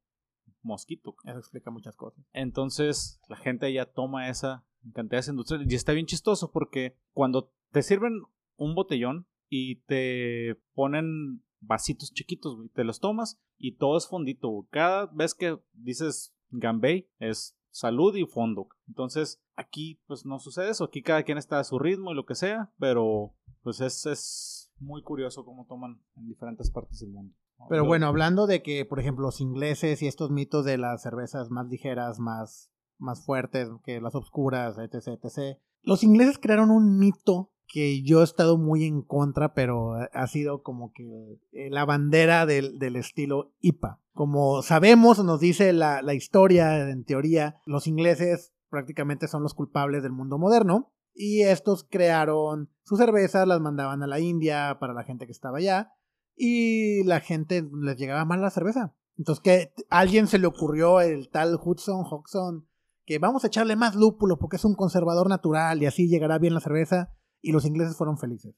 mosquito. 0.63 1.17
Eso 1.25 1.39
explica 1.39 1.71
muchas 1.71 1.97
cosas. 1.97 2.25
Entonces 2.33 3.21
la 3.29 3.37
gente 3.37 3.73
ya 3.73 3.87
toma 3.87 4.29
esa 4.29 4.65
cantidad 4.95 5.25
de 5.25 5.31
industriales 5.31 5.71
y 5.71 5.75
está 5.75 5.93
bien 5.93 6.07
chistoso 6.07 6.51
porque 6.53 6.97
cuando 7.13 7.53
te 7.73 7.83
sirven 7.83 8.23
un 8.57 8.75
botellón 8.75 9.27
y 9.49 9.77
te 9.83 10.61
ponen 10.75 11.43
vasitos 11.61 12.13
chiquitos, 12.13 12.57
te 12.73 12.85
los 12.85 13.01
tomas 13.01 13.41
y 13.57 13.77
todo 13.77 13.97
es 13.97 14.07
fondito. 14.07 14.67
Cada 14.71 15.07
vez 15.07 15.35
que 15.35 15.59
dices 15.73 16.35
Gambay 16.51 17.09
es 17.19 17.58
salud 17.71 18.15
y 18.17 18.25
fondo. 18.25 18.69
Entonces, 18.87 19.41
aquí 19.57 20.01
pues 20.07 20.25
no 20.25 20.39
sucede 20.39 20.71
eso, 20.71 20.85
aquí 20.85 21.03
cada 21.03 21.23
quien 21.23 21.39
está 21.39 21.59
a 21.59 21.65
su 21.65 21.79
ritmo 21.79 22.13
y 22.13 22.15
lo 22.15 22.27
que 22.27 22.35
sea, 22.35 22.73
pero 22.79 23.35
pues 23.63 23.81
es, 23.81 24.07
es 24.07 24.73
muy 24.79 25.03
curioso 25.03 25.45
cómo 25.45 25.67
toman 25.67 26.01
en 26.17 26.29
diferentes 26.29 26.71
partes 26.71 27.01
del 27.01 27.11
mundo. 27.11 27.35
Pero 27.69 27.85
bueno, 27.85 28.07
hablando 28.07 28.47
de 28.47 28.63
que, 28.63 28.85
por 28.85 29.01
ejemplo, 29.01 29.27
los 29.27 29.41
ingleses 29.41 30.01
y 30.01 30.07
estos 30.07 30.31
mitos 30.31 30.65
de 30.65 30.79
las 30.79 31.03
cervezas 31.03 31.51
más 31.51 31.67
ligeras, 31.69 32.21
más, 32.21 32.71
más 32.99 33.25
fuertes 33.25 33.69
que 33.85 34.01
las 34.01 34.15
oscuras, 34.15 34.79
etc, 34.79 35.19
etc. 35.21 35.59
Los 35.83 36.05
ingleses 36.05 36.39
crearon 36.39 36.71
un 36.71 36.99
mito 36.99 37.53
que 37.69 38.03
yo 38.03 38.23
he 38.23 38.25
estado 38.25 38.57
muy 38.57 38.85
en 38.85 39.03
contra, 39.03 39.53
pero 39.53 39.93
ha 40.13 40.27
sido 40.27 40.63
como 40.63 40.93
que 40.93 41.39
eh, 41.53 41.69
la 41.71 41.85
bandera 41.85 42.47
del, 42.47 42.79
del 42.79 42.97
estilo 42.97 43.53
IPA. 43.61 44.01
Como 44.13 44.63
sabemos, 44.63 45.23
nos 45.23 45.39
dice 45.39 45.73
la, 45.73 46.03
la 46.03 46.15
historia, 46.15 46.89
en 46.89 47.05
teoría, 47.05 47.61
los 47.67 47.87
ingleses 47.87 48.53
prácticamente 48.71 49.29
son 49.29 49.43
los 49.43 49.55
culpables 49.55 50.03
del 50.03 50.13
mundo 50.13 50.39
moderno. 50.39 50.93
Y 51.15 51.43
estos 51.43 51.85
crearon 51.85 52.71
sus 52.85 52.99
cervezas, 52.99 53.47
las 53.47 53.61
mandaban 53.61 54.03
a 54.03 54.07
la 54.07 54.21
India 54.21 54.79
para 54.81 54.95
la 54.95 55.05
gente 55.05 55.27
que 55.27 55.33
estaba 55.33 55.59
allá. 55.59 55.93
Y 56.35 57.05
la 57.05 57.21
gente 57.21 57.69
les 57.83 57.97
llegaba 57.97 58.25
mal 58.25 58.41
la 58.41 58.51
cerveza. 58.51 58.95
Entonces 59.19 59.43
que 59.43 59.73
alguien 59.91 60.27
se 60.27 60.39
le 60.39 60.47
ocurrió 60.47 61.01
el 61.01 61.29
tal 61.29 61.59
Hudson, 61.63 62.05
Hodgson, 62.09 62.69
que 63.05 63.19
vamos 63.19 63.43
a 63.43 63.49
echarle 63.49 63.75
más 63.75 63.97
lúpulo 63.97 64.39
porque 64.39 64.57
es 64.57 64.65
un 64.65 64.75
conservador 64.75 65.29
natural 65.29 65.83
y 65.83 65.87
así 65.87 66.09
llegará 66.09 66.39
bien 66.39 66.55
la 66.55 66.61
cerveza 66.61 67.18
y 67.41 67.53
los 67.53 67.65
ingleses 67.65 67.97
fueron 67.97 68.19
felices. 68.19 68.55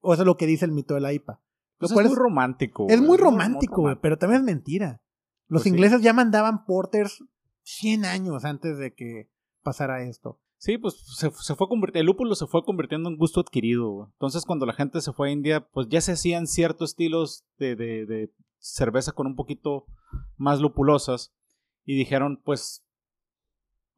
O 0.00 0.12
eso 0.12 0.22
es 0.22 0.26
lo 0.26 0.36
que 0.36 0.46
dice 0.46 0.64
el 0.64 0.72
mito 0.72 0.94
de 0.94 1.00
la 1.00 1.12
IPA. 1.12 1.40
Lo 1.78 1.88
pues 1.88 1.92
cual 1.92 2.06
es 2.06 2.12
muy 2.12 2.18
romántico. 2.18 2.86
Es 2.88 3.00
muy 3.00 3.16
romántico, 3.16 3.82
güey, 3.82 3.96
pero 4.00 4.18
también 4.18 4.40
es 4.40 4.46
mentira. 4.46 5.02
Los 5.48 5.62
pues 5.62 5.72
ingleses 5.72 6.02
ya 6.02 6.12
mandaban 6.12 6.64
porters 6.64 7.24
100 7.62 8.04
años 8.04 8.44
antes 8.44 8.78
de 8.78 8.94
que 8.94 9.30
pasara 9.62 10.02
esto. 10.02 10.40
Sí, 10.58 10.78
pues 10.78 10.94
se, 11.18 11.30
fue 11.30 11.68
convirtiendo, 11.68 12.00
el 12.00 12.06
lúpulo 12.06 12.34
se 12.34 12.46
fue 12.46 12.64
convirtiendo 12.64 13.08
en 13.08 13.16
gusto 13.16 13.40
adquirido. 13.40 14.10
Entonces 14.12 14.44
cuando 14.46 14.64
la 14.66 14.72
gente 14.72 15.00
se 15.00 15.12
fue 15.12 15.28
a 15.28 15.32
India, 15.32 15.68
pues 15.68 15.88
ya 15.88 16.00
se 16.00 16.12
hacían 16.12 16.46
ciertos 16.46 16.90
estilos 16.90 17.44
de, 17.58 17.76
de, 17.76 18.06
de 18.06 18.32
cerveza 18.58 19.12
con 19.12 19.26
un 19.26 19.36
poquito 19.36 19.86
más 20.36 20.60
lupulosas. 20.60 21.34
Y 21.84 21.96
dijeron, 21.96 22.40
pues 22.42 22.83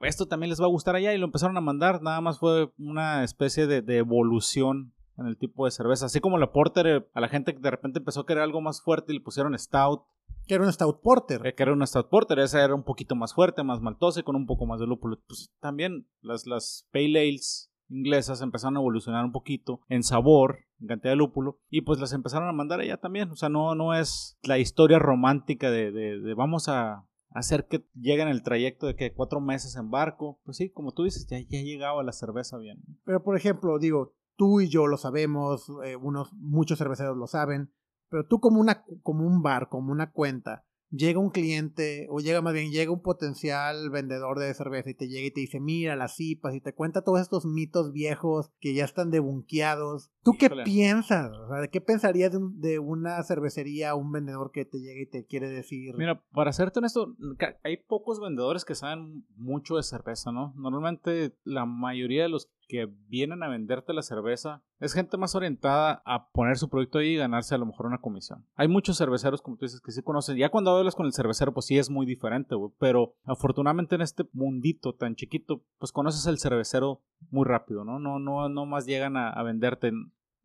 esto 0.00 0.26
también 0.26 0.50
les 0.50 0.61
va 0.61 0.66
a 0.66 0.70
gustar 0.70 0.96
allá 0.96 1.14
y 1.14 1.18
lo 1.18 1.26
empezaron 1.26 1.56
a 1.56 1.61
mandar. 1.62 2.02
Nada 2.02 2.20
más 2.20 2.38
fue 2.38 2.70
una 2.78 3.24
especie 3.24 3.66
de, 3.66 3.96
evolución 3.96 4.92
en 5.16 5.26
el 5.26 5.38
tipo 5.38 5.64
de 5.64 5.71
cerveza. 5.71 6.06
Así 6.06 6.21
como 6.21 6.38
la 6.38 6.52
Porter, 6.52 6.87
eh, 6.87 7.06
a 7.14 7.21
la 7.21 7.29
gente 7.29 7.54
que 7.54 7.60
de 7.60 7.71
repente 7.71 7.98
empezó 7.98 8.21
a 8.21 8.27
querer 8.27 8.42
algo 8.42 8.60
más 8.60 8.83
fuerte 8.83 9.12
y 9.12 9.16
le 9.16 9.25
pusieron 9.25 9.58
Stout. 9.58 10.02
Que 10.46 10.54
era 10.54 10.64
un 10.64 10.73
Stout 10.73 11.00
Porter. 11.02 11.46
Eh, 11.46 11.54
que 11.54 11.62
era 11.62 11.73
una 11.73 11.87
Stout 11.87 12.10
Porter. 12.10 12.38
Esa 12.38 12.62
era 12.62 12.75
un 12.75 12.85
poquito 12.85 13.14
más 13.16 13.35
fuerte, 13.35 13.62
más 13.62 13.81
maltosa 13.81 14.21
y 14.21 14.23
con 14.23 14.37
un 14.37 14.46
poco 14.46 14.66
más 14.66 14.81
de 14.81 14.87
lúpulo. 14.87 15.18
Pues 15.27 15.50
también 15.60 16.06
las, 16.21 16.46
las 16.46 16.87
Pale 16.92 17.18
Ales 17.21 17.73
inglesas 17.88 18.42
empezaron 18.42 18.77
a 18.77 18.81
evolucionar 18.81 19.25
un 19.25 19.33
poquito 19.33 19.81
en 19.88 20.02
sabor, 20.02 20.58
en 20.81 20.88
cantidad 20.88 21.12
de 21.12 21.16
lúpulo, 21.16 21.60
y 21.71 21.83
pues 21.83 22.00
las 22.00 22.12
empezaron 22.12 22.48
a 22.48 22.52
mandar 22.52 22.81
allá 22.81 22.96
también. 22.96 23.31
O 23.31 23.37
sea, 23.37 23.48
no, 23.48 23.75
no 23.75 23.94
es 23.94 24.37
la 24.42 24.58
historia 24.58 24.98
romántica 24.98 25.71
de, 25.71 25.92
de 25.92 26.35
vamos 26.35 26.68
a 26.68 27.06
hacer 27.37 27.66
que 27.66 27.87
lleguen 27.94 28.28
el 28.28 28.42
trayecto 28.42 28.87
de 28.87 28.96
que 28.96 29.12
cuatro 29.12 29.40
meses 29.40 29.76
en 29.76 29.90
barco. 29.90 30.40
Pues 30.44 30.56
sí, 30.56 30.70
como 30.70 30.92
tú 30.92 31.04
dices, 31.04 31.26
ya, 31.26 31.38
ya 31.38 31.62
llegaba 31.62 32.02
la 32.02 32.12
cerveza 32.12 32.58
bien. 32.58 32.82
Pero 33.04 33.22
por 33.22 33.37
ejemplo, 33.37 33.78
digo, 33.78 34.14
tú 34.37 34.60
y 34.60 34.68
yo 34.68 34.87
lo 34.87 34.96
sabemos, 34.96 35.70
eh, 35.84 35.96
unos, 35.96 36.32
muchos 36.34 36.78
cerveceros 36.78 37.16
lo 37.16 37.26
saben, 37.26 37.72
pero 38.08 38.26
tú 38.26 38.40
como, 38.40 38.60
una, 38.60 38.84
como 39.02 39.26
un 39.26 39.42
bar, 39.42 39.68
como 39.68 39.92
una 39.92 40.12
cuenta, 40.12 40.65
llega 40.90 41.18
un 41.18 41.30
cliente, 41.30 42.06
o 42.10 42.20
llega 42.20 42.42
más 42.42 42.54
bien, 42.54 42.70
llega 42.70 42.92
un 42.92 43.02
potencial 43.02 43.90
vendedor 43.90 44.38
de 44.38 44.52
cerveza 44.54 44.90
y 44.90 44.94
te 44.94 45.08
llega 45.08 45.26
y 45.26 45.30
te 45.30 45.40
dice, 45.40 45.60
mira 45.60 45.96
las 45.96 46.16
cipas, 46.16 46.54
y 46.54 46.60
te 46.60 46.74
cuenta 46.74 47.02
todos 47.02 47.20
estos 47.20 47.46
mitos 47.46 47.92
viejos 47.92 48.50
que 48.60 48.74
ya 48.74 48.84
están 48.84 49.10
debunqueados. 49.10 50.10
¿Tú 50.22 50.32
qué 50.38 50.50
piensas? 50.64 51.30
O 51.30 51.48
sea, 51.48 51.60
¿de 51.60 51.68
qué 51.68 51.80
pensarías 51.80 52.32
de, 52.32 52.38
de 52.54 52.78
una 52.78 53.22
cervecería 53.22 53.94
o 53.94 53.98
un 53.98 54.12
vendedor 54.12 54.50
que 54.50 54.64
te 54.64 54.78
llega 54.78 55.00
y 55.00 55.06
te 55.06 55.26
quiere 55.26 55.48
decir? 55.48 55.94
Mira, 55.96 56.22
para 56.32 56.52
serte 56.52 56.80
honesto, 56.80 57.14
hay 57.62 57.76
pocos 57.76 58.20
vendedores 58.20 58.64
que 58.64 58.74
saben 58.74 59.24
mucho 59.37 59.76
de 59.76 59.82
cerveza, 59.82 60.32
¿no? 60.32 60.52
Normalmente 60.56 61.37
la 61.44 61.66
mayoría 61.66 62.24
de 62.24 62.28
los 62.28 62.50
que 62.67 62.88
vienen 63.08 63.42
a 63.42 63.48
venderte 63.48 63.92
la 63.92 64.02
cerveza 64.02 64.62
es 64.79 64.92
gente 64.92 65.17
más 65.17 65.35
orientada 65.35 66.02
a 66.04 66.29
poner 66.31 66.58
su 66.58 66.69
producto 66.69 66.98
ahí 66.98 67.14
y 67.14 67.17
ganarse 67.17 67.54
a 67.54 67.58
lo 67.58 67.67
mejor 67.67 67.87
una 67.87 68.00
comisión. 68.00 68.44
Hay 68.54 68.69
muchos 68.69 68.98
cerveceros, 68.98 69.40
como 69.40 69.56
tú 69.56 69.64
dices, 69.64 69.81
que 69.81 69.92
sí 69.92 70.02
conocen. 70.02 70.37
Ya 70.37 70.50
cuando 70.50 70.77
hablas 70.77 70.94
con 70.94 71.06
el 71.06 71.12
cervecero, 71.12 71.54
pues 71.54 71.67
sí 71.67 71.79
es 71.79 71.90
muy 71.90 72.06
diferente. 72.06 72.56
Pero 72.79 73.14
afortunadamente 73.25 73.94
en 73.94 74.02
este 74.02 74.25
mundito 74.33 74.94
tan 74.94 75.14
chiquito, 75.14 75.62
pues 75.79 75.92
conoces 75.92 76.27
el 76.27 76.38
cervecero 76.38 77.02
muy 77.31 77.44
rápido, 77.44 77.85
¿no? 77.85 77.98
No, 77.98 78.19
no, 78.19 78.48
no 78.48 78.67
más 78.67 78.87
llegan 78.87 79.17
a, 79.17 79.42
venderte 79.42 79.92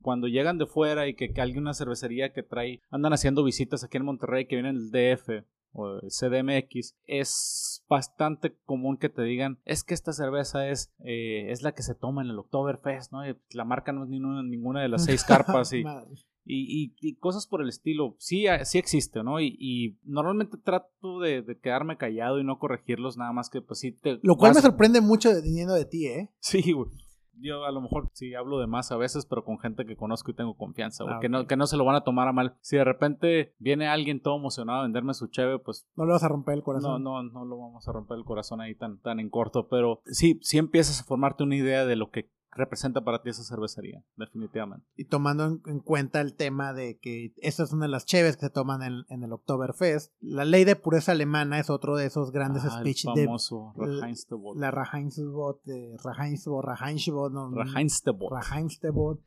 cuando 0.01 0.27
llegan 0.27 0.57
de 0.57 0.65
fuera 0.65 1.07
y 1.07 1.15
que, 1.15 1.33
que 1.33 1.41
alguien 1.41 1.63
una 1.63 1.73
cervecería 1.73 2.33
que 2.33 2.43
trae, 2.43 2.81
andan 2.89 3.13
haciendo 3.13 3.43
visitas 3.43 3.83
aquí 3.83 3.97
en 3.97 4.05
Monterrey, 4.05 4.45
que 4.45 4.55
vienen 4.55 4.77
del 4.77 4.91
DF 4.91 5.45
o 5.73 5.99
el 5.99 6.09
CDMX, 6.09 6.95
es 7.05 7.83
bastante 7.87 8.57
común 8.65 8.97
que 8.97 9.09
te 9.09 9.21
digan, 9.23 9.59
es 9.65 9.83
que 9.83 9.93
esta 9.93 10.13
cerveza 10.13 10.67
es, 10.67 10.93
eh, 10.99 11.51
es 11.51 11.61
la 11.61 11.73
que 11.73 11.83
se 11.83 11.95
toma 11.95 12.21
en 12.21 12.29
el 12.29 12.39
Oktoberfest, 12.39 13.11
¿no? 13.11 13.21
la 13.51 13.65
marca 13.65 13.91
no 13.91 14.03
es 14.03 14.09
ninguna, 14.09 14.43
ninguna 14.43 14.81
de 14.81 14.89
las 14.89 15.05
seis 15.05 15.23
carpas 15.23 15.73
y, 15.73 15.83
y, 16.45 17.15
cosas 17.15 17.47
por 17.47 17.61
el 17.61 17.69
estilo. 17.69 18.15
Sí, 18.17 18.47
ah, 18.47 18.65
sí 18.65 18.77
existe, 18.77 19.23
¿no? 19.23 19.39
Y, 19.39 19.99
normalmente 20.03 20.57
trato 20.57 21.19
de, 21.19 21.45
quedarme 21.61 21.97
callado 21.97 22.39
y 22.39 22.43
no 22.43 22.59
corregirlos, 22.59 23.17
nada 23.17 23.31
más 23.31 23.49
que 23.49 23.61
pues 23.61 23.79
sí 23.79 23.91
te... 23.91 24.19
Lo 24.23 24.35
cual 24.35 24.53
me 24.55 24.61
sorprende 24.61 25.01
mucho 25.01 25.29
viniendo 25.41 25.73
de 25.73 25.85
ti, 25.85 26.07
¿eh? 26.07 26.31
Sí, 26.39 26.71
güey 26.71 26.89
yo 27.33 27.65
a 27.65 27.71
lo 27.71 27.81
mejor 27.81 28.09
sí 28.13 28.33
hablo 28.35 28.59
de 28.59 28.67
más 28.67 28.91
a 28.91 28.97
veces, 28.97 29.25
pero 29.25 29.43
con 29.43 29.59
gente 29.59 29.85
que 29.85 29.95
conozco 29.95 30.31
y 30.31 30.33
tengo 30.33 30.55
confianza, 30.55 31.03
ah, 31.07 31.19
que, 31.19 31.29
no, 31.29 31.47
que 31.47 31.55
no 31.55 31.67
se 31.67 31.77
lo 31.77 31.85
van 31.85 31.95
a 31.95 32.03
tomar 32.03 32.27
a 32.27 32.33
mal. 32.33 32.55
Si 32.61 32.77
de 32.77 32.83
repente 32.83 33.55
viene 33.59 33.87
alguien 33.87 34.21
todo 34.21 34.37
emocionado 34.37 34.79
a 34.79 34.83
venderme 34.83 35.13
su 35.13 35.27
cheve, 35.27 35.59
pues... 35.59 35.87
No 35.95 36.05
le 36.05 36.11
vas 36.11 36.23
a 36.23 36.29
romper 36.29 36.55
el 36.55 36.63
corazón. 36.63 37.03
No, 37.03 37.23
no, 37.23 37.31
no 37.31 37.45
lo 37.45 37.57
vamos 37.57 37.87
a 37.87 37.91
romper 37.91 38.17
el 38.17 38.25
corazón 38.25 38.61
ahí 38.61 38.75
tan, 38.75 38.99
tan 38.99 39.19
en 39.19 39.29
corto, 39.29 39.67
pero 39.67 40.01
sí, 40.05 40.39
sí 40.41 40.57
empiezas 40.57 41.01
a 41.01 41.05
formarte 41.05 41.43
una 41.43 41.55
idea 41.55 41.85
de 41.85 41.95
lo 41.95 42.11
que 42.11 42.29
representa 42.53 43.01
para 43.01 43.21
ti 43.21 43.29
esa 43.29 43.43
cervecería, 43.43 44.03
definitivamente. 44.17 44.85
Y 44.95 45.05
tomando 45.05 45.59
en, 45.65 45.79
cuenta 45.79 46.21
el 46.21 46.35
tema 46.35 46.73
de 46.73 46.99
que 46.99 47.33
esta 47.37 47.63
es 47.63 47.71
una 47.71 47.85
de 47.85 47.91
las 47.91 48.05
cheves 48.05 48.35
que 48.35 48.47
se 48.47 48.49
toman 48.49 48.83
en, 48.83 49.05
en 49.09 49.23
el 49.23 49.31
Oktoberfest, 49.31 50.13
la 50.19 50.45
ley 50.45 50.65
de 50.65 50.75
pureza 50.75 51.13
alemana 51.13 51.59
es 51.59 51.69
otro 51.69 51.95
de 51.95 52.05
esos 52.05 52.31
grandes 52.31 52.63
ah, 52.65 52.79
speech 52.79 53.05
el 53.05 53.25
famoso 53.25 53.73
de 53.77 53.87
la 53.87 54.71
Reinstebot, 54.71 55.63
de 55.63 55.97
Reinstebot, 56.01 56.81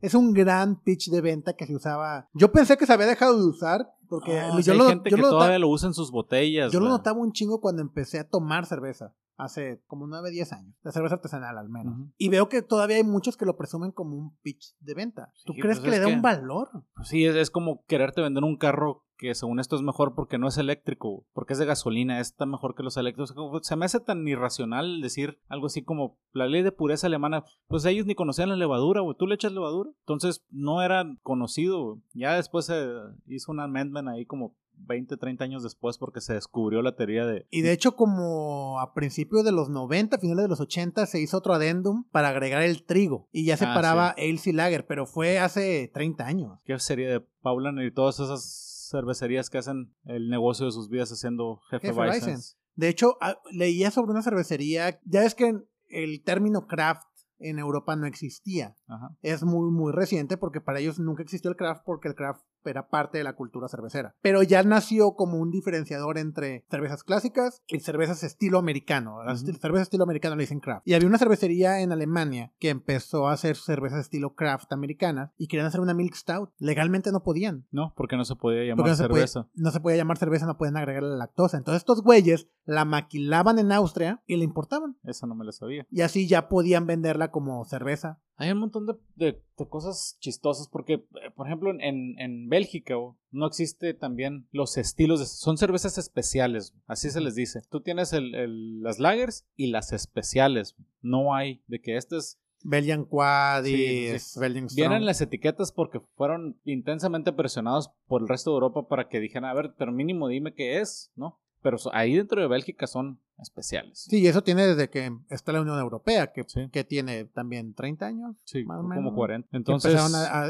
Es 0.01 0.13
un 0.13 0.33
gran 0.33 0.81
pitch 0.81 1.09
de 1.09 1.21
venta 1.21 1.53
que 1.53 1.65
se 1.65 1.75
usaba. 1.75 2.29
Yo 2.33 2.51
pensé 2.51 2.77
que 2.77 2.85
se 2.85 2.93
había 2.93 3.07
dejado 3.07 3.37
de 3.37 3.47
usar 3.47 3.87
porque 4.07 4.39
ah, 4.39 4.59
yo 4.61 4.73
hay 4.73 4.77
lo, 4.77 4.87
gente 4.87 5.09
que 5.09 5.21
todavía 5.21 5.59
lo 5.59 5.69
usa 5.69 5.87
en 5.87 5.93
sus 5.93 6.11
botellas. 6.11 6.71
Yo 6.71 6.79
lo 6.79 6.89
notaba 6.89 7.19
un 7.19 7.31
chingo 7.31 7.59
cuando 7.59 7.81
empecé 7.81 8.19
a 8.19 8.27
tomar 8.27 8.65
cerveza 8.65 9.13
hace 9.37 9.81
como 9.87 10.07
9, 10.07 10.31
10 10.31 10.53
años, 10.53 10.75
de 10.83 10.91
cerveza 10.91 11.15
artesanal 11.15 11.57
al 11.57 11.69
menos. 11.69 12.09
Y 12.17 12.29
veo 12.29 12.49
que 12.49 12.61
todavía 12.61 12.97
hay 12.97 13.03
muchos 13.03 13.37
que 13.37 13.45
lo 13.45 13.57
presumen 13.57 13.91
como 13.91 14.17
un 14.17 14.37
pitch 14.37 14.75
de 14.79 14.93
venta. 14.93 15.31
¿Tú 15.45 15.53
crees 15.53 15.79
pues 15.79 15.81
que 15.81 15.89
le 15.91 15.99
da 15.99 16.07
un 16.07 16.21
valor? 16.21 16.69
Pues 16.95 17.07
sí, 17.07 17.25
es, 17.25 17.51
como 17.51 17.83
quererte 17.85 18.21
vender 18.21 18.43
un 18.43 18.57
carro 18.57 19.03
que 19.17 19.33
según 19.33 19.59
esto 19.59 19.77
es 19.77 19.81
mejor 19.81 20.13
porque 20.13 20.37
no 20.37 20.49
es 20.49 20.57
eléctrico, 20.57 21.25
porque 21.33 21.53
es 21.53 21.59
de 21.59 21.65
gasolina, 21.65 22.19
está 22.19 22.45
mejor 22.45 22.75
que 22.75 22.83
los 22.83 22.97
eléctricos. 22.97 23.33
Se 23.61 23.75
me 23.77 23.85
hace 23.85 24.01
tan 24.01 24.27
irracional 24.27 24.99
decir 25.01 25.39
algo 25.47 25.67
así 25.67 25.83
como 25.83 26.17
la 26.33 26.47
ley 26.47 26.63
de 26.63 26.73
pureza 26.73 27.07
alemana, 27.07 27.45
pues 27.67 27.85
ellos 27.85 28.05
ni 28.05 28.15
conocían 28.15 28.49
la 28.49 28.57
levadura, 28.57 29.01
güey, 29.01 29.15
tú 29.17 29.25
le 29.25 29.35
echas 29.35 29.53
levadura. 29.53 29.89
Entonces 30.01 30.45
no 30.49 30.81
era 30.81 31.05
conocido, 31.23 32.01
Ya 32.13 32.35
después 32.35 32.65
se 32.65 32.85
hizo 33.27 33.51
un 33.51 33.61
amendment 33.61 34.09
ahí 34.09 34.25
como 34.25 34.55
20, 34.79 35.17
30 35.17 35.43
años 35.43 35.63
después 35.63 35.97
porque 35.97 36.21
se 36.21 36.33
descubrió 36.33 36.81
la 36.81 36.95
teoría 36.95 37.25
de... 37.25 37.45
Y 37.49 37.61
de 37.61 37.71
hecho 37.71 37.95
como 37.95 38.79
a 38.79 38.93
principios 38.93 39.43
de 39.43 39.51
los 39.51 39.69
90, 39.69 40.17
finales 40.19 40.43
de 40.43 40.49
los 40.49 40.59
80, 40.59 41.05
se 41.05 41.19
hizo 41.19 41.37
otro 41.37 41.53
adendum 41.53 42.05
para 42.11 42.29
agregar 42.29 42.61
el 42.61 42.83
trigo 42.83 43.27
y 43.31 43.45
ya 43.45 43.57
separaba 43.57 44.09
ah, 44.09 44.15
sí. 44.37 44.49
y 44.49 44.53
Lager, 44.53 44.85
pero 44.85 45.05
fue 45.05 45.39
hace 45.39 45.89
30 45.93 46.25
años. 46.25 46.59
¿Qué 46.65 46.77
sería 46.79 47.09
de 47.09 47.21
Paulan 47.41 47.79
y 47.79 47.91
todas 47.91 48.19
esas 48.19 48.87
cervecerías 48.89 49.49
que 49.49 49.57
hacen 49.57 49.93
el 50.05 50.29
negocio 50.29 50.65
de 50.65 50.71
sus 50.71 50.89
vidas 50.89 51.11
haciendo 51.11 51.59
jefe, 51.69 51.93
jefe 51.93 52.35
De 52.75 52.89
hecho, 52.89 53.17
ah, 53.21 53.37
leía 53.51 53.91
sobre 53.91 54.11
una 54.11 54.21
cervecería, 54.21 54.99
ya 55.03 55.23
es 55.23 55.35
que 55.35 55.53
el 55.89 56.23
término 56.23 56.67
craft 56.67 57.07
en 57.39 57.59
Europa 57.59 57.95
no 57.95 58.05
existía. 58.05 58.75
Es 59.21 59.43
muy, 59.43 59.71
muy 59.71 59.91
reciente 59.91 60.37
porque 60.37 60.61
para 60.61 60.79
ellos 60.79 60.99
nunca 60.99 61.23
existió 61.23 61.49
el 61.49 61.57
craft 61.57 61.83
porque 61.85 62.07
el 62.07 62.15
craft 62.15 62.41
era 62.69 62.87
parte 62.87 63.17
de 63.17 63.23
la 63.23 63.35
cultura 63.35 63.67
cervecera. 63.67 64.15
Pero 64.21 64.43
ya 64.43 64.63
nació 64.63 65.15
como 65.15 65.37
un 65.37 65.51
diferenciador 65.51 66.17
entre 66.17 66.65
cervezas 66.69 67.03
clásicas 67.03 67.61
y 67.67 67.79
cervezas 67.79 68.23
estilo 68.23 68.59
americano. 68.59 69.23
Las 69.23 69.41
cervezas 69.41 69.83
estilo 69.83 70.03
americano 70.03 70.35
le 70.35 70.43
dicen 70.43 70.59
craft. 70.59 70.87
Y 70.87 70.93
había 70.93 71.07
una 71.07 71.17
cervecería 71.17 71.81
en 71.81 71.91
Alemania 71.91 72.53
que 72.59 72.69
empezó 72.69 73.27
a 73.27 73.33
hacer 73.33 73.55
cervezas 73.55 74.01
estilo 74.01 74.35
craft 74.35 74.71
americana 74.73 75.33
y 75.37 75.47
querían 75.47 75.67
hacer 75.67 75.81
una 75.81 75.93
milk 75.93 76.15
stout. 76.15 76.51
Legalmente 76.57 77.11
no 77.11 77.23
podían. 77.23 77.67
No, 77.71 77.93
porque 77.95 78.17
no 78.17 78.25
se 78.25 78.35
podía 78.35 78.63
llamar 78.63 78.95
cerveza. 78.95 79.47
no 79.53 79.71
se 79.71 79.79
podía 79.79 79.97
llamar 79.97 80.17
cerveza, 80.17 80.45
no 80.45 80.57
pueden 80.57 80.77
agregar 80.77 81.03
la 81.03 81.17
lactosa. 81.17 81.57
Entonces 81.57 81.81
estos 81.81 82.01
güeyes 82.01 82.47
la 82.65 82.85
maquilaban 82.85 83.59
en 83.59 83.71
Austria 83.71 84.23
y 84.25 84.37
la 84.37 84.43
importaban. 84.43 84.97
Eso 85.03 85.27
no 85.27 85.35
me 85.35 85.45
lo 85.45 85.51
sabía. 85.51 85.85
Y 85.89 86.01
así 86.01 86.27
ya 86.27 86.49
podían 86.49 86.87
venderla 86.87 87.31
como 87.31 87.63
cerveza 87.65 88.19
hay 88.37 88.51
un 88.51 88.59
montón 88.59 88.85
de, 89.15 89.41
cosas 89.69 90.17
chistosas 90.19 90.67
porque, 90.67 90.93
eh, 90.93 91.31
por 91.35 91.47
ejemplo, 91.47 91.71
en, 91.71 92.19
en 92.19 92.49
Bélgica 92.49 92.95
no 93.31 93.47
existe 93.47 93.93
también 93.93 94.47
los 94.51 94.77
estilos, 94.77 95.19
de, 95.19 95.25
son 95.25 95.57
cervezas 95.57 95.97
especiales, 95.97 96.73
así 96.87 97.09
se 97.09 97.21
les 97.21 97.35
dice. 97.35 97.61
Tú 97.69 97.81
tienes 97.81 98.11
el, 98.13 98.81
las 98.81 98.99
lagers 98.99 99.45
y 99.55 99.67
las 99.67 99.93
especiales, 99.93 100.75
no 101.01 101.33
hay 101.33 101.61
de 101.67 101.81
que 101.81 101.97
este 101.97 102.17
es... 102.17 102.39
Belgian 102.67 103.05
Quad 103.05 103.65
y 103.65 104.07
Belgian 104.39 104.69
Strong. 104.69 104.75
Vienen 104.75 105.05
las 105.05 105.21
etiquetas 105.21 105.71
porque 105.71 105.99
fueron 106.15 106.59
intensamente 106.65 107.31
presionados 107.31 107.91
por 108.07 108.23
el 108.23 108.27
resto 108.27 108.49
de 108.49 108.55
Europa 108.55 108.87
para 108.87 109.07
que 109.07 109.19
dijeran, 109.19 109.45
a 109.45 109.53
ver, 109.53 109.75
pero 109.77 109.91
mínimo 109.91 110.27
dime 110.27 110.55
qué 110.55 110.79
es, 110.81 111.11
¿no? 111.15 111.39
Pero 111.61 111.77
ahí 111.93 112.15
dentro 112.15 112.41
de 112.41 112.47
Bélgica 112.47 112.87
son 112.87 113.19
especiales. 113.39 114.05
Sí, 114.09 114.21
y 114.21 114.27
eso 114.27 114.43
tiene 114.43 114.65
desde 114.65 114.89
que 114.89 115.11
está 115.29 115.51
la 115.51 115.61
Unión 115.61 115.79
Europea, 115.79 116.31
que, 116.31 116.45
que 116.71 116.83
tiene 116.83 117.25
también 117.25 117.73
30 117.73 118.05
años. 118.05 118.35
Sí, 118.45 118.63
más 118.63 118.79
o 118.79 118.83
menos. 118.83 119.03
como 119.03 119.15
40. 119.15 119.49
Entonces, 119.51 119.99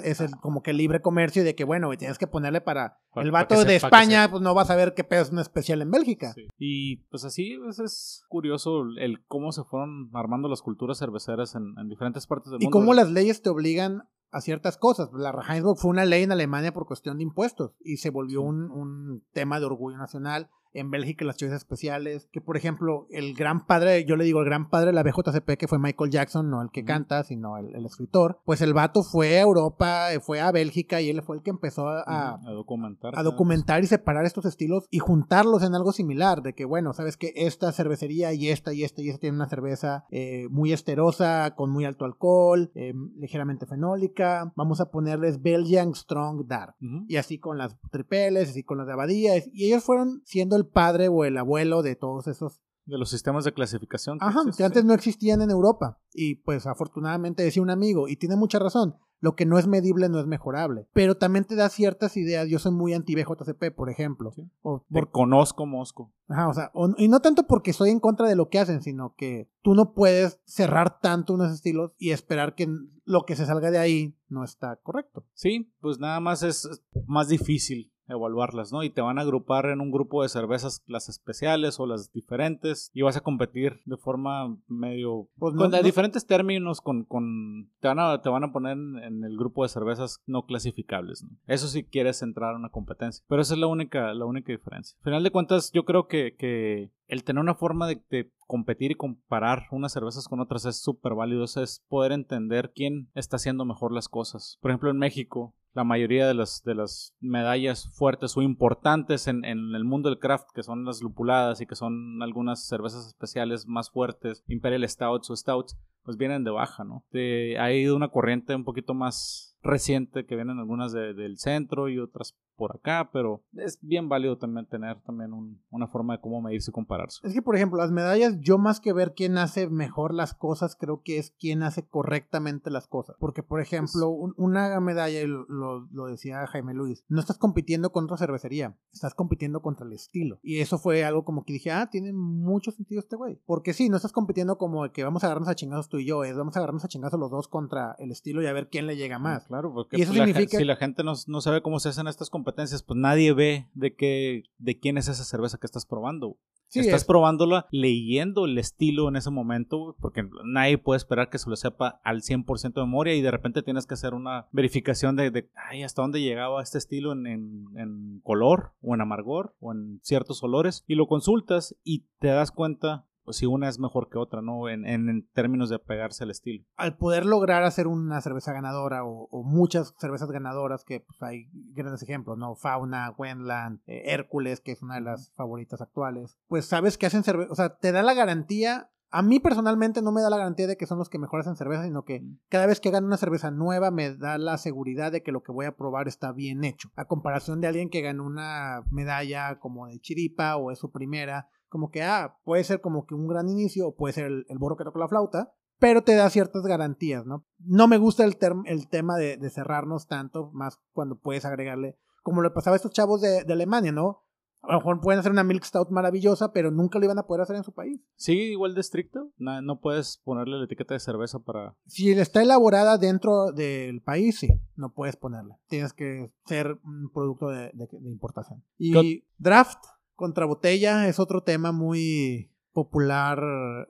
es 0.04 0.22
el, 0.22 0.32
como 0.38 0.62
que 0.62 0.74
libre 0.74 1.02
comercio 1.02 1.42
y 1.42 1.46
de 1.46 1.56
que, 1.56 1.64
bueno, 1.64 1.90
tienes 1.98 2.18
que 2.18 2.28
ponerle 2.28 2.62
para, 2.62 3.00
el 3.16 3.32
vato 3.32 3.64
de 3.64 3.78
España, 3.78 4.30
pues 4.30 4.42
no 4.42 4.54
vas 4.54 4.70
a 4.70 4.76
ver 4.76 4.94
qué 4.94 5.04
pedo 5.04 5.22
es 5.22 5.32
un 5.32 5.40
especial 5.40 5.82
en 5.82 5.92
Bélgica. 5.92 6.34
Y 6.58 6.98
pues 7.10 7.24
así 7.26 7.58
pues, 7.64 7.80
es 7.80 8.24
curioso 8.28 8.84
el 9.00 9.26
cómo 9.26 9.52
se 9.52 9.64
fueron 9.64 10.10
armando 10.14 10.50
las 10.50 10.62
culturas 10.62 11.00
cerveceras 11.00 11.56
en, 11.56 11.74
diferentes 11.88 12.28
partes 12.28 12.52
del 12.52 12.60
mundo. 12.60 12.68
Y 12.68 12.72
cómo 12.72 12.94
las 12.94 13.10
leyes 13.10 13.42
te 13.42 13.50
obligan 13.50 14.04
a 14.32 14.42
ciertas 14.42 14.78
cosas. 14.78 15.10
La 15.14 15.32
Reinheitsgebot 15.32 15.78
fue 15.78 15.92
una 15.92 16.06
ley 16.06 16.24
en 16.24 16.32
Alemania 16.32 16.74
por 16.74 16.86
cuestión 16.86 17.18
de 17.18 17.24
impuestos 17.24 17.72
y 17.80 17.98
se 17.98 18.10
volvió 18.10 18.42
un, 18.42 18.70
un 18.70 19.24
tema 19.32 19.60
de 19.60 19.66
orgullo 19.66 19.98
nacional 19.98 20.50
en 20.76 20.92
Bélgica 20.92 21.26
las 21.26 21.38
choices 21.38 21.58
especiales, 21.58 22.28
que 22.32 22.42
por 22.42 22.58
ejemplo 22.58 23.08
el 23.10 23.34
gran 23.34 23.66
padre, 23.66 24.06
yo 24.06 24.16
le 24.16 24.26
digo 24.26 24.40
el 24.40 24.46
gran 24.46 24.70
padre 24.70 24.88
de 24.88 24.94
la 24.94 25.04
BJCP 25.04 25.58
que 25.58 25.68
fue 25.68 25.80
Michael 25.80 26.12
Jackson, 26.12 26.50
no 26.50 26.62
el 26.62 26.70
que 26.70 26.84
canta, 26.84 27.24
sino 27.24 27.58
el, 27.58 27.86
escritor, 27.86 28.40
pues 28.46 28.62
el 28.62 28.74
vato 28.74 29.04
fue 29.04 29.38
a 29.38 29.42
Europa, 29.42 30.08
fue 30.22 30.42
a 30.42 30.52
Bélgica 30.52 31.02
y 31.02 31.10
él 31.10 31.22
fue 31.22 31.38
el 31.38 31.44
que 31.44 31.52
empezó 31.52 31.88
a, 31.88 32.34
a 32.34 32.52
documentar. 32.52 33.14
A 33.18 33.24
documentar 33.24 33.84
y 33.84 33.88
separar 33.88 34.26
estos 34.26 34.46
estilos 34.46 34.86
y 34.90 35.00
juntarlos 35.00 35.64
en 35.64 35.76
algo 35.76 35.92
similar, 35.92 36.42
de 36.42 36.54
que 36.54 36.66
bueno, 36.66 36.94
sabes 36.94 37.18
que 37.18 37.32
esta 37.36 37.72
cervecería 37.72 38.34
y 38.34 38.50
esta 38.50 38.74
y 38.74 38.84
esta 38.84 39.02
y 39.02 39.10
esta 39.10 39.20
tienen 39.20 39.36
una 39.36 39.50
cerveza 39.50 40.06
eh, 40.10 40.48
muy 40.50 40.74
esterosa, 40.74 41.54
con 41.56 41.70
muy 41.70 41.86
alto 41.86 42.06
alcohol, 42.06 42.72
eh, 42.76 42.94
ligeramente 43.18 43.66
fenólica, 43.66 44.52
vamos 44.56 44.82
a 44.82 44.92
ponerles 44.92 45.42
Belgian 45.42 45.94
Strong 45.94 46.48
Dark, 46.48 46.76
y 47.08 47.18
así 47.18 47.40
con 47.40 47.58
las 47.58 47.76
tripeles, 47.92 48.50
así 48.50 48.64
con 48.64 48.78
las 48.78 48.88
de 48.88 48.94
abadías, 48.94 49.50
y 49.54 49.68
ellos 49.68 49.84
fueron 49.84 50.22
siendo 50.26 50.56
el 50.56 50.65
padre 50.66 51.08
o 51.08 51.26
el 51.26 51.38
abuelo 51.38 51.82
de 51.82 51.96
todos 51.96 52.28
esos 52.28 52.62
de 52.86 52.98
los 52.98 53.10
sistemas 53.10 53.44
de 53.44 53.54
clasificación. 53.54 54.20
Ajá, 54.22 54.42
que 54.56 54.64
antes 54.64 54.86
no 54.86 54.94
existían 54.94 55.42
en 55.42 55.50
Europa. 55.50 56.00
Y 56.14 56.36
pues 56.36 56.68
afortunadamente 56.68 57.44
decía 57.44 57.64
un 57.64 57.72
amigo, 57.72 58.08
y 58.08 58.16
tiene 58.16 58.36
mucha 58.36 58.60
razón, 58.60 58.98
lo 59.20 59.36
que 59.36 59.46
no 59.46 59.58
es 59.58 59.66
medible 59.66 60.08
no 60.08 60.20
es 60.20 60.28
mejorable. 60.28 60.88
Pero 60.94 61.18
también 61.18 61.46
te 61.46 61.56
da 61.56 61.70
ciertas 61.70 62.16
ideas. 62.16 62.48
Yo 62.48 62.60
soy 62.60 62.72
muy 62.74 62.94
anti 62.94 63.16
BJCP, 63.16 63.76
por 63.76 63.90
ejemplo. 63.90 64.32
O 64.62 64.86
por... 64.88 65.10
conozco 65.10 65.66
Mosco. 65.66 66.14
Ajá, 66.28 66.48
o 66.48 66.54
sea, 66.54 66.72
y 66.98 67.08
no 67.08 67.22
tanto 67.22 67.48
porque 67.48 67.72
estoy 67.72 67.90
en 67.90 68.00
contra 68.00 68.28
de 68.28 68.36
lo 68.36 68.50
que 68.50 68.60
hacen, 68.60 68.84
sino 68.84 69.16
que 69.16 69.50
tú 69.64 69.74
no 69.74 69.94
puedes 69.94 70.40
cerrar 70.46 71.00
tanto 71.00 71.34
unos 71.34 71.52
estilos 71.52 71.94
y 71.98 72.12
esperar 72.12 72.56
que 72.56 72.68
lo 73.04 73.26
que 73.26 73.36
se 73.36 73.46
salga 73.46 73.72
de 73.72 73.80
ahí 73.80 74.16
no 74.28 74.44
está 74.44 74.76
correcto. 74.78 75.26
Sí, 75.34 75.74
pues 75.80 76.00
nada 76.00 76.20
más 76.20 76.44
es 76.44 76.84
más 77.08 77.28
difícil 77.28 77.92
evaluarlas, 78.08 78.72
¿no? 78.72 78.84
Y 78.84 78.90
te 78.90 79.02
van 79.02 79.18
a 79.18 79.22
agrupar 79.22 79.66
en 79.68 79.82
un 79.82 79.92
grupo 79.92 80.24
de 80.24 80.30
cervezas, 80.30 80.84
las 80.88 81.10
especiales 81.10 81.80
o 81.80 81.86
las 81.86 82.12
diferentes, 82.12 82.92
y 82.94 83.02
vas 83.02 83.18
a 83.18 83.22
competir 83.22 83.82
de 83.86 83.98
forma 83.98 84.58
medio... 84.68 85.28
Pues 85.38 85.54
no- 85.54 85.62
con 85.64 85.72
no- 85.72 85.82
diferentes 85.84 86.26
términos, 86.26 86.82
con... 86.82 87.04
con 87.06 87.70
te, 87.80 87.88
van 87.88 88.00
a, 88.00 88.22
te 88.22 88.30
van 88.30 88.44
a 88.44 88.52
poner 88.52 88.74
en, 88.74 88.98
en 88.98 89.24
el 89.24 89.38
grupo 89.38 89.64
de 89.64 89.70
cervezas 89.70 90.22
no 90.26 90.46
clasificables, 90.46 91.24
¿no? 91.24 91.30
Eso 91.48 91.68
si 91.68 91.84
quieres 91.84 92.22
entrar 92.22 92.54
a 92.54 92.58
una 92.58 92.70
competencia. 92.70 93.24
Pero 93.28 93.42
esa 93.42 93.54
es 93.54 93.60
la 93.60 93.68
única, 93.68 94.14
la 94.14 94.26
única 94.26 94.52
diferencia. 94.52 94.98
Al 95.00 95.04
final 95.04 95.24
de 95.24 95.32
cuentas, 95.32 95.72
yo 95.74 95.86
creo 95.86 96.08
que, 96.08 96.36
que 96.36 96.92
el 97.08 97.24
tener 97.24 97.42
una 97.42 97.56
forma 97.56 97.88
de, 97.88 98.02
de 98.10 98.32
competir 98.48 98.92
y 98.92 98.96
comparar 98.96 99.64
unas 99.72 99.94
cervezas 99.94 100.28
con 100.28 100.40
otras 100.40 100.66
es 100.66 100.82
súper 100.82 101.14
válido. 101.14 101.44
Es 101.46 101.84
poder 101.88 102.12
entender 102.12 102.72
quién 102.76 103.10
está 103.16 103.38
haciendo 103.38 103.66
mejor 103.66 103.92
las 103.92 104.10
cosas. 104.10 104.58
Por 104.62 104.72
ejemplo, 104.72 104.90
en 104.90 104.98
México, 104.98 105.54
la 105.76 105.84
mayoría 105.84 106.26
de 106.26 106.34
las, 106.34 106.64
de 106.64 106.74
las 106.74 107.14
medallas 107.20 107.92
fuertes 107.94 108.36
o 108.38 108.42
importantes 108.42 109.28
en, 109.28 109.44
en 109.46 109.76
el 109.76 109.84
mundo 109.84 110.10
del 110.10 110.20
craft, 110.20 110.48
que 110.56 110.64
son 110.64 110.86
las 110.86 111.02
lupuladas 111.02 111.60
y 111.62 111.68
que 111.68 111.76
son 111.76 112.24
algunas 112.24 112.66
cervezas 112.66 113.06
especiales 113.06 113.68
más 113.68 113.92
fuertes, 113.92 114.44
Imperial 114.48 114.88
Stouts 114.88 115.30
o 115.30 115.36
Stouts, 115.36 115.78
pues 116.04 116.18
vienen 116.18 116.44
de 116.44 116.52
baja, 116.52 116.84
¿no? 116.84 117.04
Ha 117.14 117.72
ido 117.74 117.96
una 117.96 118.10
corriente 118.10 118.56
un 118.56 118.64
poquito 118.64 118.94
más 118.94 119.55
reciente 119.66 120.26
que 120.26 120.36
vienen 120.36 120.60
algunas 120.60 120.92
de- 120.92 121.14
del 121.14 121.38
centro 121.38 121.90
y 121.90 122.00
otras 122.00 122.38
por 122.56 122.74
acá, 122.78 123.10
pero 123.12 123.44
es 123.54 123.80
bien 123.82 124.08
válido 124.08 124.38
también 124.38 124.66
tener 124.68 125.02
también 125.02 125.34
un- 125.34 125.62
una 125.70 125.88
forma 125.88 126.16
de 126.16 126.22
cómo 126.22 126.42
medirse 126.42 126.72
y 126.72 126.74
compararse. 126.74 127.20
Es 127.28 127.34
que, 127.34 127.42
por 127.42 127.56
ejemplo, 127.58 127.78
las 127.80 127.92
medallas, 127.92 128.38
yo 128.40 128.58
más 128.58 128.80
que 128.80 128.94
ver 128.94 129.14
quién 129.14 129.38
hace 129.38 129.68
mejor 129.70 130.14
las 130.14 130.34
cosas, 130.34 130.78
creo 130.80 131.02
que 131.04 131.18
es 131.18 131.32
quién 131.38 131.64
hace 131.64 131.86
correctamente 131.86 132.70
las 132.70 132.88
cosas. 132.88 133.18
Porque, 133.20 133.44
por 133.44 133.60
ejemplo, 133.60 134.08
un- 134.10 134.34
una 134.38 134.80
medalla, 134.80 135.22
y 135.22 135.28
lo, 135.28 135.46
lo- 135.50 135.88
lo 135.92 136.06
decía 136.08 136.48
Jaime 136.48 136.74
Luis, 136.74 137.04
no 137.10 137.20
estás 137.20 137.38
compitiendo 137.38 137.92
contra 137.92 138.16
cervecería, 138.18 138.78
estás 138.94 139.14
compitiendo 139.16 139.62
contra 139.62 139.86
el 139.86 139.92
estilo. 139.92 140.40
Y 140.42 140.60
eso 140.60 140.78
fue 140.78 141.04
algo 141.04 141.26
como 141.26 141.44
que 141.44 141.52
dije, 141.54 141.72
ah, 141.72 141.90
tiene 141.92 142.14
mucho 142.14 142.72
sentido 142.72 143.00
este 143.00 143.18
güey. 143.18 143.42
Porque 143.46 143.74
sí, 143.74 143.90
no 143.90 143.98
estás 143.98 144.14
compitiendo 144.14 144.58
como 144.58 144.90
que 144.94 145.04
vamos 145.04 145.24
a 145.24 145.28
agarrarnos 145.28 145.50
a 145.50 145.56
chingazos 145.56 145.90
tú 145.90 145.98
y 145.98 146.06
yo, 146.06 146.24
es 146.24 146.38
vamos 146.38 146.56
a 146.56 146.60
agarrarnos 146.60 146.86
a 146.86 146.88
chingazos 146.88 147.20
los 147.20 147.32
dos 147.32 147.48
contra 147.50 147.96
el 148.00 148.12
estilo 148.12 148.42
y 148.42 148.46
a 148.48 148.54
ver 148.54 148.70
quién 148.70 148.88
le 148.88 148.96
llega 148.96 149.20
más. 149.20 149.46
Claro, 149.48 149.55
porque 149.74 149.98
Y 149.98 150.02
eso 150.02 150.14
la 150.14 150.26
gen- 150.26 150.34
significa- 150.36 150.58
si 150.58 150.64
la 150.66 150.76
gente 150.76 151.04
no, 151.04 151.14
no 151.28 151.42
sabe 151.42 151.62
cómo 151.62 151.80
se 151.80 151.90
hacen 151.90 152.08
estas 152.08 152.30
competencias, 152.30 152.84
pues 152.84 152.98
nadie 153.00 153.34
ve 153.34 153.68
de 153.74 153.96
qué, 153.96 154.44
de 154.58 154.80
quién 154.80 154.98
es 154.98 155.08
esa 155.08 155.24
cerveza 155.24 155.58
que 155.58 155.66
estás 155.68 155.86
probando. 155.86 156.38
Sí, 156.68 156.80
estás 156.80 157.02
es- 157.02 157.08
probándola 157.08 157.68
leyendo 157.72 158.46
el 158.46 158.58
estilo 158.58 159.08
en 159.08 159.16
ese 159.16 159.30
momento, 159.30 159.96
porque 160.02 160.28
nadie 160.46 160.78
puede 160.80 160.98
esperar 160.98 161.30
que 161.30 161.38
se 161.38 161.50
lo 161.50 161.56
sepa 161.56 162.02
al 162.04 162.22
100% 162.24 162.82
de 162.82 162.86
memoria 162.88 163.14
y 163.16 163.22
de 163.22 163.30
repente 163.32 163.62
tienes 163.62 163.86
que 163.86 163.94
hacer 163.94 164.14
una 164.16 164.48
verificación 164.52 165.16
de, 165.16 165.30
de, 165.30 165.50
ay, 165.70 165.84
hasta 165.84 166.02
dónde 166.02 166.22
llegaba 166.22 166.62
este 166.64 166.80
estilo 166.80 167.12
en, 167.14 167.28
en- 167.28 167.66
en 167.76 168.20
color 168.24 168.72
o 168.82 168.96
en 168.96 169.02
amargor 169.02 169.56
o 169.60 169.72
en 169.74 170.00
ciertos 170.02 170.44
olores 170.44 170.84
y 170.88 170.96
lo 170.96 171.08
consultas 171.08 171.76
y 171.84 172.06
te 172.20 172.28
das 172.30 172.52
cuenta 172.52 173.06
pues, 173.06 173.15
si 173.30 173.46
una 173.46 173.70
es 173.70 173.80
mejor 173.80 174.10
que 174.10 174.18
otra, 174.18 174.42
¿no? 174.42 174.70
En, 174.70 174.86
en- 174.86 175.10
en 175.10 175.28
términos 175.34 175.70
de 175.70 175.76
apegarse 175.78 176.24
al 176.24 176.32
estilo. 176.32 176.64
al 176.78 176.98
poder 176.98 177.26
lograr 177.26 177.64
hacer 177.64 177.88
una 177.88 178.22
cerveza 178.22 178.54
ganadora 178.54 179.04
o, 179.06 179.28
o 179.32 179.44
muchas 179.44 179.94
cervezas 180.00 180.30
ganadoras, 180.32 180.84
que 180.84 181.00
pues, 181.02 181.22
hay 181.24 181.50
grandes 181.74 182.04
ejemplos, 182.04 182.38
¿no? 182.38 182.56
Fauna, 182.56 183.14
Wendland, 183.18 183.80
eh, 183.88 184.04
Hércules, 184.06 184.62
que 184.62 184.72
es 184.72 184.82
una 184.82 184.96
de 184.96 185.02
las 185.02 185.32
favoritas 185.36 185.82
actuales, 185.82 186.38
pues 186.48 186.66
sabes 186.66 186.98
que 186.98 187.06
hacen 187.06 187.24
cerveza, 187.24 187.52
o 187.52 187.56
sea, 187.56 187.78
te 187.78 187.92
da 187.92 188.04
la 188.04 188.14
garantía. 188.14 188.92
A 189.12 189.22
mí 189.22 189.40
personalmente 189.40 190.02
no 190.02 190.12
me 190.12 190.22
da 190.22 190.30
la 190.30 190.36
garantía 190.38 190.68
de 190.68 190.76
que 190.76 190.88
son 190.88 190.98
los 190.98 191.10
que 191.10 191.20
mejor 191.20 191.40
hacen 191.40 191.56
cerveza, 191.56 191.86
sino 191.86 192.04
que 192.04 192.22
cada 192.50 192.66
vez 192.66 192.82
que 192.82 192.90
hagan 192.90 193.06
una 193.06 193.16
cerveza 193.16 193.50
nueva 193.50 193.90
me 193.90 194.14
da 194.18 194.38
la 194.38 194.58
seguridad 194.58 195.12
de 195.12 195.24
que 195.24 195.32
lo 195.32 195.42
que 195.42 195.54
voy 195.54 195.68
a 195.68 195.76
probar 195.78 196.10
está 196.10 196.34
bien 196.34 196.66
hecho. 196.66 196.90
A 196.98 197.06
comparación 197.06 197.62
de 197.62 197.68
alguien 197.68 197.90
que 197.90 198.02
ganó 198.02 198.26
una 198.26 198.84
medalla 198.92 199.58
como 199.60 199.88
de 199.88 200.00
chiripa 200.00 200.58
o 200.58 200.70
es 200.72 200.80
su 200.80 200.92
primera, 200.92 201.48
como 201.76 201.90
que, 201.92 202.02
ah, 202.04 202.38
puede 202.46 202.64
ser 202.64 202.80
como 202.80 203.06
que 203.06 203.16
un 203.16 203.28
gran 203.28 203.50
inicio 203.50 203.90
o 203.90 203.96
puede 203.96 204.14
ser 204.14 204.28
el, 204.28 204.46
el 204.48 204.58
borro 204.58 204.78
que 204.78 204.86
toca 204.86 204.98
la 204.98 205.10
flauta, 205.10 205.52
pero 205.78 206.04
te 206.06 206.16
da 206.16 206.30
ciertas 206.30 206.64
garantías, 206.64 207.26
¿no? 207.26 207.46
No 207.60 207.90
me 207.90 207.98
gusta 207.98 208.24
el, 208.24 208.40
term- 208.40 208.64
el 208.66 208.88
tema 208.88 209.18
de, 209.18 209.36
de 209.36 209.50
cerrarnos 209.50 210.08
tanto, 210.08 210.52
más 210.54 210.80
cuando 210.94 211.20
puedes 211.20 211.44
agregarle, 211.44 211.98
como 212.24 212.42
le 212.42 212.50
pasaba 212.52 212.76
a 212.76 212.78
estos 212.78 212.94
chavos 212.94 213.20
de, 213.20 213.44
de 213.44 213.52
Alemania, 213.54 213.92
¿no? 213.92 214.22
A 214.62 214.72
lo 214.72 214.80
mejor 214.80 215.02
pueden 215.02 215.20
hacer 215.20 215.34
una 215.34 215.44
Milk 215.44 215.64
Stout 215.66 215.90
maravillosa, 215.92 216.54
pero 216.54 216.72
nunca 216.72 216.98
lo 216.98 217.04
iban 217.06 217.20
a 217.20 217.28
poder 217.28 217.42
hacer 217.42 217.58
en 217.58 217.64
su 217.66 217.74
país. 217.74 218.00
¿Sigue 218.16 218.46
igual 218.46 218.74
de 218.74 218.80
estricto? 218.82 219.32
No, 219.38 219.62
no 219.62 219.80
puedes 219.82 220.22
ponerle 220.24 220.58
la 220.58 220.64
etiqueta 220.64 220.94
de 220.96 221.02
cerveza 221.02 221.40
para... 221.40 221.76
Si 221.88 222.10
está 222.12 222.42
elaborada 222.42 222.98
dentro 222.98 223.52
del 223.52 224.02
país, 224.02 224.40
sí, 224.40 224.48
no 224.78 224.94
puedes 224.94 225.18
ponerla. 225.18 225.60
Tienes 225.68 225.92
que 225.94 226.32
ser 226.46 226.80
un 226.86 227.12
producto 227.14 227.50
de, 227.50 227.70
de- 227.74 227.90
importación. 228.10 228.64
Y 228.78 229.26
draft 229.38 229.84
contra 230.16 230.46
botella 230.46 231.08
es 231.08 231.20
otro 231.20 231.42
tema 231.44 231.72
muy 231.72 232.52
popular 232.74 233.40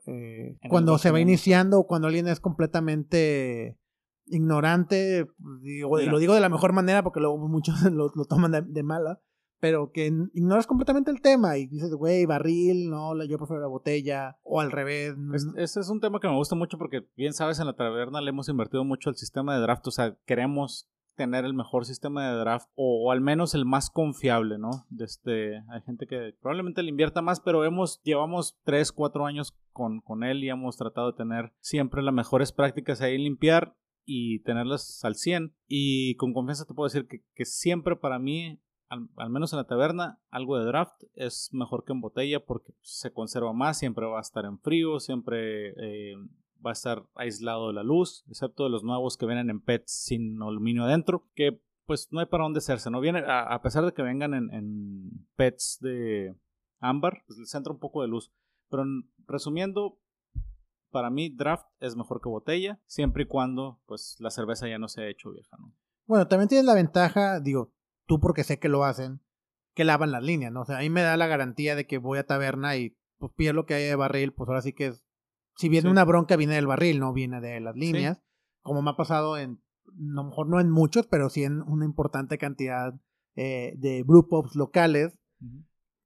eh, 0.06 0.56
cuando 0.68 0.96
se 0.98 1.10
va 1.10 1.20
iniciando 1.20 1.80
o 1.80 1.86
cuando 1.86 2.06
alguien 2.08 2.28
es 2.28 2.40
completamente 2.40 3.78
ignorante. 4.26 5.26
pues, 5.26 5.62
digo- 5.62 6.00
y 6.00 6.06
lo 6.06 6.18
digo 6.18 6.34
de 6.34 6.40
la 6.40 6.48
mejor 6.48 6.72
manera 6.72 7.02
porque 7.02 7.20
luego 7.20 7.38
muchos 7.48 7.74
lo, 7.92 8.10
lo 8.14 8.24
toman 8.24 8.52
de, 8.52 8.62
de 8.62 8.82
mala. 8.82 9.20
Pero 9.58 9.90
que 9.90 10.12
ignoras 10.34 10.66
completamente 10.66 11.10
el 11.10 11.22
tema 11.22 11.56
y 11.56 11.66
dices, 11.66 11.90
güey, 11.94 12.26
barril, 12.26 12.90
no, 12.90 13.14
la- 13.14 13.24
yo 13.24 13.38
prefiero 13.38 13.62
la 13.62 13.66
botella, 13.68 14.36
o 14.42 14.60
al 14.60 14.70
revés. 14.70 15.14
Es- 15.34 15.46
ese 15.56 15.80
es 15.80 15.88
un 15.88 15.98
tema 16.00 16.20
que 16.20 16.28
me 16.28 16.36
gusta 16.36 16.54
mucho 16.54 16.76
porque, 16.76 17.08
bien 17.16 17.32
sabes, 17.32 17.58
en 17.58 17.66
la 17.66 17.74
taberna 17.74 18.20
le 18.20 18.28
hemos 18.30 18.50
invertido 18.50 18.84
mucho 18.84 19.08
al 19.08 19.16
sistema 19.16 19.54
de 19.54 19.62
draft. 19.62 19.86
O 19.86 19.90
sea, 19.90 20.14
queremos 20.26 20.90
tener 21.16 21.44
el 21.44 21.54
mejor 21.54 21.84
sistema 21.84 22.28
de 22.28 22.38
draft 22.38 22.68
o, 22.74 23.10
al 23.10 23.20
menos 23.20 23.54
el 23.54 23.64
más 23.64 23.90
confiable, 23.90 24.58
¿no? 24.58 24.70
De 24.90 25.04
este, 25.04 25.56
hay 25.68 25.80
gente 25.84 26.06
que 26.06 26.34
probablemente 26.40 26.82
le 26.82 26.90
invierta 26.90 27.22
más, 27.22 27.40
pero 27.40 27.64
hemos, 27.64 28.00
llevamos 28.02 28.58
3, 28.64 28.92
4 28.92 29.26
años 29.26 29.56
con, 29.72 30.00
con 30.00 30.22
él 30.22 30.44
y 30.44 30.50
hemos 30.50 30.76
tratado 30.76 31.12
de 31.12 31.16
tener 31.16 31.52
siempre 31.60 32.02
las 32.02 32.14
mejores 32.14 32.52
prácticas 32.52 33.00
ahí, 33.00 33.18
limpiar 33.18 33.76
y 34.04 34.40
tenerlas 34.44 35.04
al 35.04 35.16
100. 35.16 35.54
Y 35.66 36.14
con 36.16 36.32
confianza 36.32 36.64
te 36.64 36.74
puedo 36.74 36.86
decir 36.88 37.08
que, 37.08 37.24
que 37.34 37.44
siempre 37.44 37.96
para 37.96 38.18
mí, 38.18 38.60
al, 38.88 39.08
al 39.16 39.30
menos 39.30 39.52
en 39.52 39.58
la 39.58 39.66
taberna, 39.66 40.20
algo 40.30 40.58
de 40.58 40.66
draft 40.66 41.02
es 41.14 41.50
mejor 41.52 41.84
que 41.84 41.92
en 41.92 42.00
botella 42.00 42.44
porque 42.44 42.72
se 42.82 43.12
conserva 43.12 43.52
más, 43.52 43.78
siempre 43.78 44.06
va 44.06 44.18
a 44.18 44.22
estar 44.22 44.44
en 44.44 44.58
frío, 44.60 45.00
siempre 45.00 45.70
eh, 45.70 46.14
va 46.64 46.70
a 46.70 46.72
estar 46.72 47.04
aislado 47.14 47.68
de 47.68 47.74
la 47.74 47.82
luz, 47.82 48.24
excepto 48.28 48.64
de 48.64 48.70
los 48.70 48.84
nuevos 48.84 49.16
que 49.16 49.26
vienen 49.26 49.50
en 49.50 49.60
PETs 49.60 49.90
sin 49.90 50.42
aluminio 50.42 50.84
adentro, 50.84 51.28
que 51.34 51.60
pues 51.86 52.08
no 52.10 52.20
hay 52.20 52.26
para 52.26 52.44
dónde 52.44 52.58
hacerse, 52.58 52.90
¿no? 52.90 53.00
Viene, 53.00 53.22
a, 53.26 53.60
pesar 53.62 53.84
de 53.84 53.92
que 53.92 54.02
vengan 54.02 54.34
en, 54.34 55.26
PETs 55.36 55.78
de 55.80 56.36
ámbar, 56.80 57.22
pues 57.26 57.38
les 57.38 57.54
entra 57.54 57.72
un 57.72 57.78
poco 57.78 58.02
de 58.02 58.08
luz. 58.08 58.32
Pero 58.68 58.82
en- 58.82 59.08
resumiendo, 59.26 60.00
para 60.90 61.10
mí 61.10 61.30
draft 61.30 61.66
es 61.78 61.94
mejor 61.94 62.20
que 62.20 62.28
botella, 62.28 62.80
siempre 62.86 63.22
y 63.22 63.26
cuando 63.26 63.80
pues 63.86 64.16
la 64.18 64.30
cerveza 64.30 64.68
ya 64.68 64.78
no 64.78 64.88
se 64.88 65.02
ha 65.02 65.08
hecho 65.08 65.30
vieja, 65.30 65.56
¿no? 65.58 65.72
Bueno, 66.06 66.26
también 66.26 66.48
tienes 66.48 66.66
la 66.66 66.74
ventaja, 66.74 67.40
digo, 67.40 67.72
tú 68.06 68.20
porque 68.20 68.44
sé 68.44 68.58
que 68.58 68.68
lo 68.68 68.84
hacen, 68.84 69.20
que 69.74 69.84
lavan 69.84 70.10
las 70.10 70.22
líneas, 70.22 70.52
¿no? 70.52 70.62
O 70.62 70.64
sea, 70.64 70.78
a 70.78 70.80
mí 70.80 70.90
me 70.90 71.02
da 71.02 71.16
la 71.16 71.26
garantía 71.26 71.76
de 71.76 71.86
que 71.86 71.98
voy 71.98 72.18
a 72.18 72.26
taberna 72.26 72.76
y 72.76 72.96
pues 73.18 73.32
pido 73.36 73.52
lo 73.52 73.66
que 73.66 73.74
haya 73.74 73.86
de 73.86 73.96
barril, 73.96 74.32
pues 74.32 74.48
ahora 74.48 74.62
sí 74.62 74.72
que 74.72 74.86
es, 74.86 75.05
si 75.56 75.68
viene 75.68 75.88
Sí. 75.88 75.90
una 75.92 76.04
bronca 76.04 76.36
viene 76.36 76.54
del 76.54 76.66
barril, 76.66 77.00
no 77.00 77.12
viene 77.12 77.40
de 77.40 77.60
las 77.60 77.74
líneas, 77.76 78.22
como 78.62 78.82
me 78.82 78.90
ha 78.90 78.96
pasado 78.96 79.36
en, 79.38 79.60
a 79.86 79.90
lo 80.14 80.24
mejor 80.24 80.48
no 80.48 80.60
en 80.60 80.70
muchos, 80.70 81.06
pero 81.06 81.28
sí 81.30 81.44
en 81.44 81.62
una 81.62 81.84
importante 81.84 82.38
cantidad 82.38 82.94
eh, 83.34 83.74
de 83.76 84.02
brew 84.02 84.28
pubs 84.28 84.54
locales, 84.56 85.18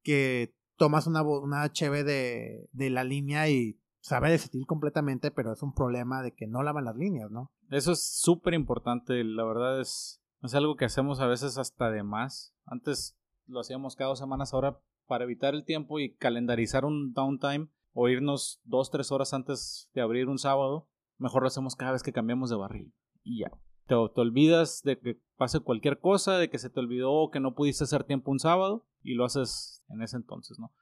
que 0.02 0.54
tomas 0.76 1.06
una, 1.06 1.22
una 1.22 1.70
cheve 1.72 2.04
de, 2.04 2.68
de 2.72 2.90
la 2.90 3.04
línea 3.04 3.48
y 3.48 3.78
sabe 4.00 4.30
desistir 4.30 4.64
completamente, 4.66 5.30
pero 5.30 5.52
es 5.52 5.62
un 5.62 5.74
problema 5.74 6.22
de 6.22 6.32
que 6.32 6.46
no 6.46 6.62
lavan 6.62 6.84
las 6.86 6.96
líneas, 6.96 7.30
¿no? 7.30 7.52
Eso 7.68 7.92
es 7.92 8.02
súper 8.02 8.54
importante, 8.54 9.22
la 9.24 9.44
verdad 9.44 9.80
es, 9.80 10.22
es 10.42 10.54
algo 10.54 10.76
que 10.76 10.86
hacemos 10.86 11.20
a 11.20 11.26
veces 11.26 11.58
hasta 11.58 11.90
de 11.90 12.02
más. 12.02 12.54
Antes 12.64 13.16
lo 13.46 13.60
hacíamos 13.60 13.94
cada 13.96 14.08
dos 14.08 14.18
semanas, 14.18 14.54
ahora 14.54 14.80
para 15.06 15.24
evitar 15.24 15.54
el 15.54 15.64
tiempo 15.64 15.98
y 15.98 16.14
calendarizar 16.14 16.84
un 16.84 17.12
downtime 17.12 17.68
o 17.92 18.08
irnos 18.08 18.60
dos, 18.64 18.90
tres 18.90 19.12
horas 19.12 19.34
antes 19.34 19.88
de 19.94 20.00
abrir 20.00 20.28
un 20.28 20.38
sábado, 20.38 20.88
mejor 21.18 21.42
lo 21.42 21.48
hacemos 21.48 21.76
cada 21.76 21.92
vez 21.92 22.02
que 22.02 22.12
cambiamos 22.12 22.50
de 22.50 22.56
barril. 22.56 22.94
Y 23.22 23.40
ya. 23.40 23.50
Te, 23.86 23.94
te 24.14 24.20
olvidas 24.20 24.82
de 24.84 24.98
que 24.98 25.20
pase 25.36 25.60
cualquier 25.60 26.00
cosa, 26.00 26.38
de 26.38 26.48
que 26.48 26.58
se 26.58 26.70
te 26.70 26.80
olvidó 26.80 27.30
que 27.30 27.40
no 27.40 27.54
pudiste 27.54 27.84
hacer 27.84 28.04
tiempo 28.04 28.30
un 28.30 28.38
sábado 28.38 28.86
y 29.02 29.14
lo 29.14 29.24
haces 29.24 29.84
en 29.88 30.02
ese 30.02 30.16
entonces, 30.16 30.58
¿no? 30.58 30.72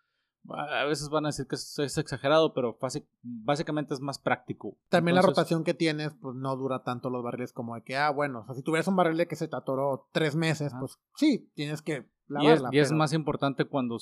A 0.51 0.85
veces 0.85 1.11
van 1.11 1.27
a 1.27 1.29
decir 1.29 1.47
que 1.47 1.57
es, 1.57 1.79
es 1.79 1.99
exagerado, 1.99 2.55
pero 2.55 2.79
básicamente 3.21 3.93
es 3.93 4.01
más 4.01 4.19
práctico. 4.19 4.79
También 4.89 5.17
la 5.17 5.23
rotación 5.23 5.63
que 5.63 5.75
tienes, 5.75 6.15
pues 6.15 6.37
no 6.37 6.57
dura 6.57 6.85
tanto 6.85 7.11
los 7.11 7.23
barriles 7.23 7.53
como 7.53 7.75
de 7.75 7.83
que, 7.83 7.97
ah, 7.97 8.11
bueno, 8.11 8.41
o 8.41 8.45
sea, 8.47 8.55
si 8.55 8.63
tuvieras 8.63 8.89
un 8.89 8.97
barril 8.97 9.19
de 9.19 9.27
que 9.27 9.37
se 9.37 9.49
te 9.49 9.57
atoró 9.57 10.09
tres 10.13 10.37
meses, 10.37 10.73
pues 10.79 10.99
sí, 11.17 11.51
tienes 11.55 11.83
que 11.83 12.09
Y 12.31 12.47
es, 12.47 12.61
lavarla. 12.61 12.68
y 12.72 12.79
es 12.79 12.89
pero- 12.89 12.99
más 12.99 13.12
importante 13.12 13.64
cuando 13.64 13.99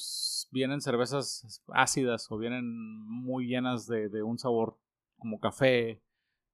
vienen 0.51 0.81
cervezas 0.81 1.63
ácidas 1.69 2.31
o 2.31 2.39
vienen 2.39 2.65
muy 3.07 3.47
llenas 3.47 3.87
de, 3.87 4.09
de 4.09 4.23
un 4.23 4.39
sabor 4.39 4.79
como 5.19 5.39
café, 5.41 6.03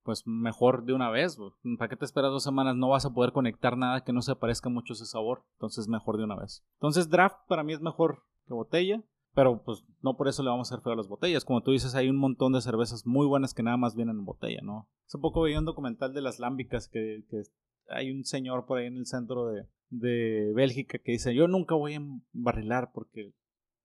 pues 0.03 0.27
mejor 0.27 0.85
de 0.85 0.93
una 0.93 1.11
vez. 1.11 1.39
¿Para 1.79 1.89
qué 1.89 1.97
te 1.97 2.05
esperas 2.05 2.31
dos 2.31 2.43
semanas? 2.45 2.77
No 2.77 2.89
vas 2.89 3.05
a 3.07 3.13
poder 3.15 3.33
conectar 3.33 3.77
nada 3.77 4.05
que 4.05 4.13
no 4.13 4.23
se 4.23 4.35
parezca 4.37 4.69
mucho 4.69 4.93
ese 4.95 5.07
sabor. 5.07 5.45
Entonces 5.55 5.89
mejor 5.89 6.17
de 6.19 6.25
una 6.25 6.37
vez. 6.37 6.65
Entonces 6.75 7.09
draft 7.09 7.37
para 7.49 7.63
mí 7.63 7.73
es 7.73 7.81
mejor 7.81 8.25
que 8.47 8.55
botella. 8.55 9.03
Pero 9.35 9.63
pues 9.63 9.83
no 10.03 10.15
por 10.19 10.29
eso 10.29 10.43
le 10.43 10.51
vamos 10.51 10.71
a 10.71 10.75
hacer 10.75 10.85
feo 10.85 10.93
a 10.93 10.97
las 10.97 11.09
botellas. 11.09 11.47
Como 11.47 11.63
tú 11.63 11.71
dices, 11.71 11.95
hay 11.95 12.11
un 12.11 12.19
montón 12.19 12.53
de 12.53 12.61
cervezas 12.61 13.07
muy 13.07 13.27
buenas 13.27 13.55
que 13.55 13.63
nada 13.63 13.79
más 13.79 13.95
vienen 13.95 14.19
en 14.19 14.25
botella, 14.27 14.61
¿no? 14.63 14.89
Hace 15.07 15.17
poco 15.19 15.41
veía 15.41 15.59
un 15.59 15.65
documental 15.65 16.13
de 16.13 16.21
las 16.21 16.39
lámbicas 16.39 16.87
que, 16.87 17.25
que 17.31 17.43
hay 17.89 18.11
un 18.11 18.25
señor 18.25 18.67
por 18.67 18.79
ahí 18.79 18.87
en 18.87 18.97
el 18.97 19.07
centro 19.07 19.49
de, 19.49 19.67
de 19.91 20.53
Bélgica 20.55 20.99
que 20.99 21.13
dice, 21.13 21.35
yo 21.35 21.49
nunca 21.49 21.75
voy 21.75 21.95
a 21.95 22.03
embarrilar 22.33 22.91
porque 22.93 23.35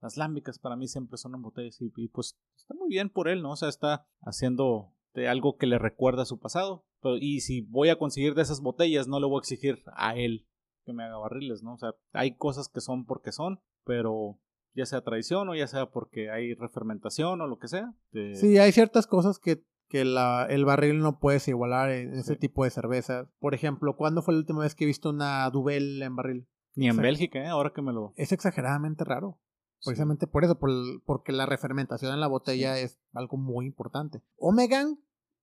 las 0.01 0.17
lámbicas 0.17 0.59
para 0.59 0.75
mí 0.75 0.87
siempre 0.87 1.17
son 1.17 1.35
en 1.35 1.41
botellas 1.41 1.81
y, 1.81 2.07
pues 2.09 2.37
está 2.55 2.73
muy 2.73 2.89
bien 2.89 3.09
por 3.09 3.27
él, 3.27 3.41
¿no? 3.41 3.51
O 3.51 3.55
sea, 3.55 3.69
está 3.69 4.07
haciendo 4.21 4.93
de 5.13 5.27
algo 5.27 5.57
que 5.57 5.67
le 5.67 5.79
recuerda 5.79 6.23
a 6.23 6.25
su 6.25 6.39
pasado. 6.39 6.85
Pero, 7.01 7.17
y 7.17 7.41
si 7.41 7.61
voy 7.61 7.89
a 7.89 7.97
conseguir 7.97 8.33
de 8.33 8.41
esas 8.41 8.61
botellas, 8.61 9.07
no 9.07 9.19
le 9.19 9.27
voy 9.27 9.37
a 9.37 9.39
exigir 9.39 9.83
a 9.95 10.15
él 10.15 10.47
que 10.85 10.93
me 10.93 11.03
haga 11.03 11.17
barriles, 11.17 11.63
¿no? 11.63 11.73
O 11.73 11.77
sea, 11.77 11.93
hay 12.13 12.37
cosas 12.37 12.69
que 12.69 12.79
son 12.79 13.05
porque 13.05 13.31
son, 13.31 13.59
pero 13.83 14.39
ya 14.73 14.85
sea 14.85 15.01
tradición 15.01 15.49
o 15.49 15.55
ya 15.55 15.67
sea 15.67 15.87
porque 15.89 16.29
hay 16.29 16.53
refermentación 16.53 17.41
o 17.41 17.47
lo 17.47 17.57
que 17.57 17.67
sea. 17.67 17.93
Sí, 18.11 18.57
hay 18.57 18.71
ciertas 18.71 19.07
cosas 19.07 19.39
que, 19.39 19.63
que 19.87 20.05
la, 20.05 20.45
el 20.49 20.65
barril 20.65 20.99
no 20.99 21.19
puedes 21.19 21.47
igualar 21.47 21.91
en 21.91 22.13
ese 22.13 22.35
tipo 22.35 22.63
de 22.63 22.69
cervezas. 22.69 23.27
Por 23.39 23.53
ejemplo, 23.53 23.95
¿cuándo 23.95 24.21
fue 24.21 24.33
la 24.33 24.39
última 24.39 24.61
vez 24.61 24.75
que 24.75 24.83
he 24.83 24.87
visto 24.87 25.09
una 25.09 25.49
Duvel 25.49 26.01
en 26.01 26.15
barril? 26.15 26.47
Ni 26.75 26.87
en 26.87 26.97
Bélgica, 26.97 27.39
¿eh? 27.39 27.47
ahora 27.47 27.71
que 27.73 27.81
me 27.81 27.91
lo... 27.91 28.13
Es 28.15 28.31
exageradamente 28.31 29.03
raro. 29.03 29.39
Precisamente 29.83 30.27
por 30.27 30.43
eso, 30.43 30.57
por 30.57 30.71
porque 31.05 31.31
la 31.31 31.45
refermentación 31.45 32.13
en 32.13 32.19
la 32.19 32.27
botella 32.27 32.79
es 32.79 32.99
algo 33.13 33.37
muy 33.37 33.65
importante. 33.65 34.21
Omegan, 34.37 34.99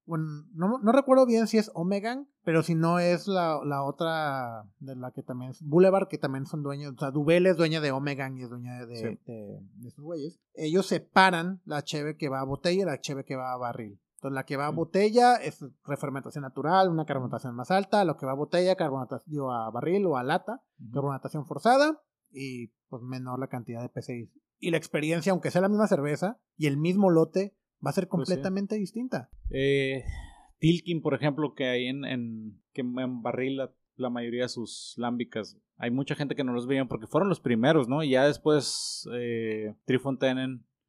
bueno, 0.07 0.27
no, 0.53 0.79
no, 0.79 0.93
recuerdo 0.93 1.25
bien 1.25 1.47
si 1.47 1.57
es 1.57 1.71
Omegan, 1.75 2.29
pero 2.43 2.63
si 2.63 2.75
no 2.75 2.99
es 2.99 3.27
la, 3.29 3.61
la, 3.65 3.85
otra 3.85 4.69
de 4.81 4.97
la 4.97 5.13
que 5.13 5.23
también 5.23 5.53
es 5.53 5.63
Boulevard, 5.63 6.09
que 6.09 6.19
también 6.19 6.47
son 6.47 6.63
dueños, 6.63 6.95
o 6.97 6.99
sea, 6.99 7.11
Duvel 7.11 7.47
es 7.47 7.57
dueña 7.57 7.81
de 7.81 7.93
Omegan 7.93 8.37
y 8.37 8.43
es 8.43 8.51
dueña 8.51 8.85
de, 8.87 9.19
de, 9.25 9.87
esos 9.87 10.05
güeyes. 10.05 10.41
Ellos 10.53 10.87
separan 10.87 11.63
la 11.65 11.83
cheve 11.83 12.17
que 12.17 12.29
va 12.29 12.41
a 12.41 12.45
botella 12.45 12.83
y 12.83 12.87
la 12.87 13.01
cheve 13.01 13.25
que 13.25 13.37
va 13.37 13.53
a 13.53 13.57
barril. 13.57 14.01
Entonces, 14.25 14.37
la 14.37 14.47
que 14.47 14.57
va 14.57 14.69
a 14.69 14.71
botella 14.71 15.37
es 15.37 15.63
refermentación 15.85 16.41
natural, 16.41 16.89
una 16.89 17.05
carbonatación 17.05 17.55
más 17.55 17.71
alta. 17.71 18.07
Lo 18.07 18.17
que 18.17 18.25
va 18.25 18.33
a 18.33 18.37
botella, 18.37 18.75
carbonatación 18.75 19.51
a 19.51 19.69
barril 19.69 20.07
o 20.07 20.17
a 20.17 20.23
lata, 20.23 20.63
carbonatación 20.95 21.45
forzada 21.45 22.03
y 22.31 22.69
pues 22.89 23.03
menor 23.03 23.39
la 23.39 23.49
cantidad 23.49 23.83
de 23.83 23.91
PCI. 23.91 24.33
Y 24.61 24.71
la 24.71 24.79
experiencia, 24.79 25.33
aunque 25.33 25.51
sea 25.51 25.61
la 25.61 25.69
misma 25.69 25.89
cerveza 25.89 26.41
y 26.57 26.69
el 26.69 26.79
mismo 26.79 27.11
lote, 27.11 27.55
va 27.87 27.91
a 27.91 27.93
ser 27.93 28.09
pues 28.09 28.27
completamente 28.27 28.77
distinta. 28.77 29.29
Eh, 29.51 30.05
Tilkin, 30.59 31.03
por 31.03 31.13
ejemplo, 31.13 31.53
que 31.53 31.67
hay 31.67 31.89
en, 31.89 32.07
en 32.07 32.63
que 32.73 32.81
en 32.81 33.21
barril 33.21 33.59
la, 33.97 34.09
mayoría 34.09 34.45
de 34.45 34.49
sus 34.49 34.95
lámbicas. 34.97 35.59
Hay 35.77 35.91
mucha 35.91 36.15
gente 36.15 36.35
que 36.35 36.45
no 36.45 36.55
los 36.55 36.67
veían 36.67 36.89
porque 36.89 37.09
fueron 37.09 37.29
los 37.29 37.41
primeros, 37.41 37.89
¿no? 37.89 38.03
Y 38.03 38.13
ya 38.13 38.25
después 38.25 39.07
eh, 39.13 39.75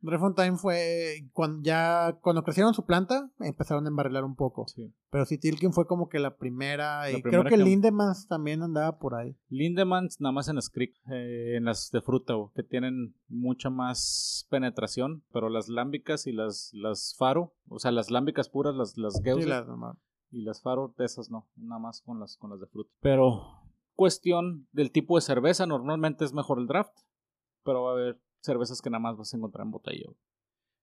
Refontaine 0.05 0.57
fue 0.57 1.27
cuando 1.33 1.61
ya 1.63 2.17
cuando 2.21 2.43
crecieron 2.43 2.73
su 2.73 2.85
planta 2.85 3.29
empezaron 3.39 3.85
a 3.85 3.89
embarrilar 3.89 4.23
un 4.23 4.35
poco. 4.35 4.65
Pero 5.09 5.25
si 5.25 5.37
Tilkin 5.37 5.73
fue 5.73 5.87
como 5.87 6.09
que 6.09 6.19
la 6.19 6.37
primera 6.37 7.11
y 7.11 7.21
creo 7.21 7.43
que, 7.43 7.57
Lindemans 7.57 8.27
también 8.27 8.61
andaba 8.61 8.97
por 8.99 9.15
ahí. 9.15 9.35
Lindemans 9.49 10.19
nada 10.19 10.33
más 10.33 10.47
en 10.47 10.55
las 10.55 10.71
eh, 10.75 11.55
en 11.55 11.65
las 11.65 11.91
de 11.91 12.01
fruta, 12.01 12.33
que 12.53 12.63
tienen 12.63 13.15
mucha 13.27 13.69
más 13.69 14.47
penetración, 14.49 15.23
pero 15.31 15.49
las 15.49 15.67
lámbicas 15.69 16.27
y 16.27 16.31
las 16.31 16.71
las 16.73 17.15
faro, 17.17 17.53
o 17.67 17.79
sea, 17.79 17.91
las 17.91 18.11
lámbicas 18.11 18.49
puras, 18.49 18.75
las 18.75 18.97
las 18.97 19.21
y 20.31 20.41
las 20.41 20.61
faro 20.61 20.93
de 20.97 21.05
esas 21.05 21.29
no, 21.29 21.47
nada 21.55 21.79
más 21.79 22.01
con 22.01 22.19
las 22.19 22.37
con 22.37 22.49
las 22.49 22.59
de 22.59 22.67
fruta. 22.67 22.91
Pero 23.01 23.43
cuestión 23.95 24.67
del 24.71 24.91
tipo 24.91 25.15
de 25.15 25.21
cerveza, 25.21 25.65
normalmente 25.65 26.25
es 26.25 26.33
mejor 26.33 26.59
el 26.59 26.67
draft, 26.67 26.97
pero 27.63 27.83
va 27.83 27.91
a 27.91 27.93
haber 27.93 28.19
cervezas 28.45 28.81
que 28.81 28.89
nada 28.89 29.01
más 29.01 29.17
vas 29.17 29.33
a 29.33 29.37
encontrar 29.37 29.65
en 29.65 29.71
botella. 29.71 30.09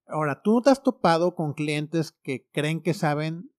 Ahora, 0.06 0.42
¿tú 0.42 0.54
no 0.54 0.62
te 0.62 0.70
has 0.70 0.82
topado 0.82 1.34
con 1.34 1.54
clientes 1.54 2.12
que 2.12 2.48
creen 2.52 2.82
que 2.82 2.94
saben 2.94 3.50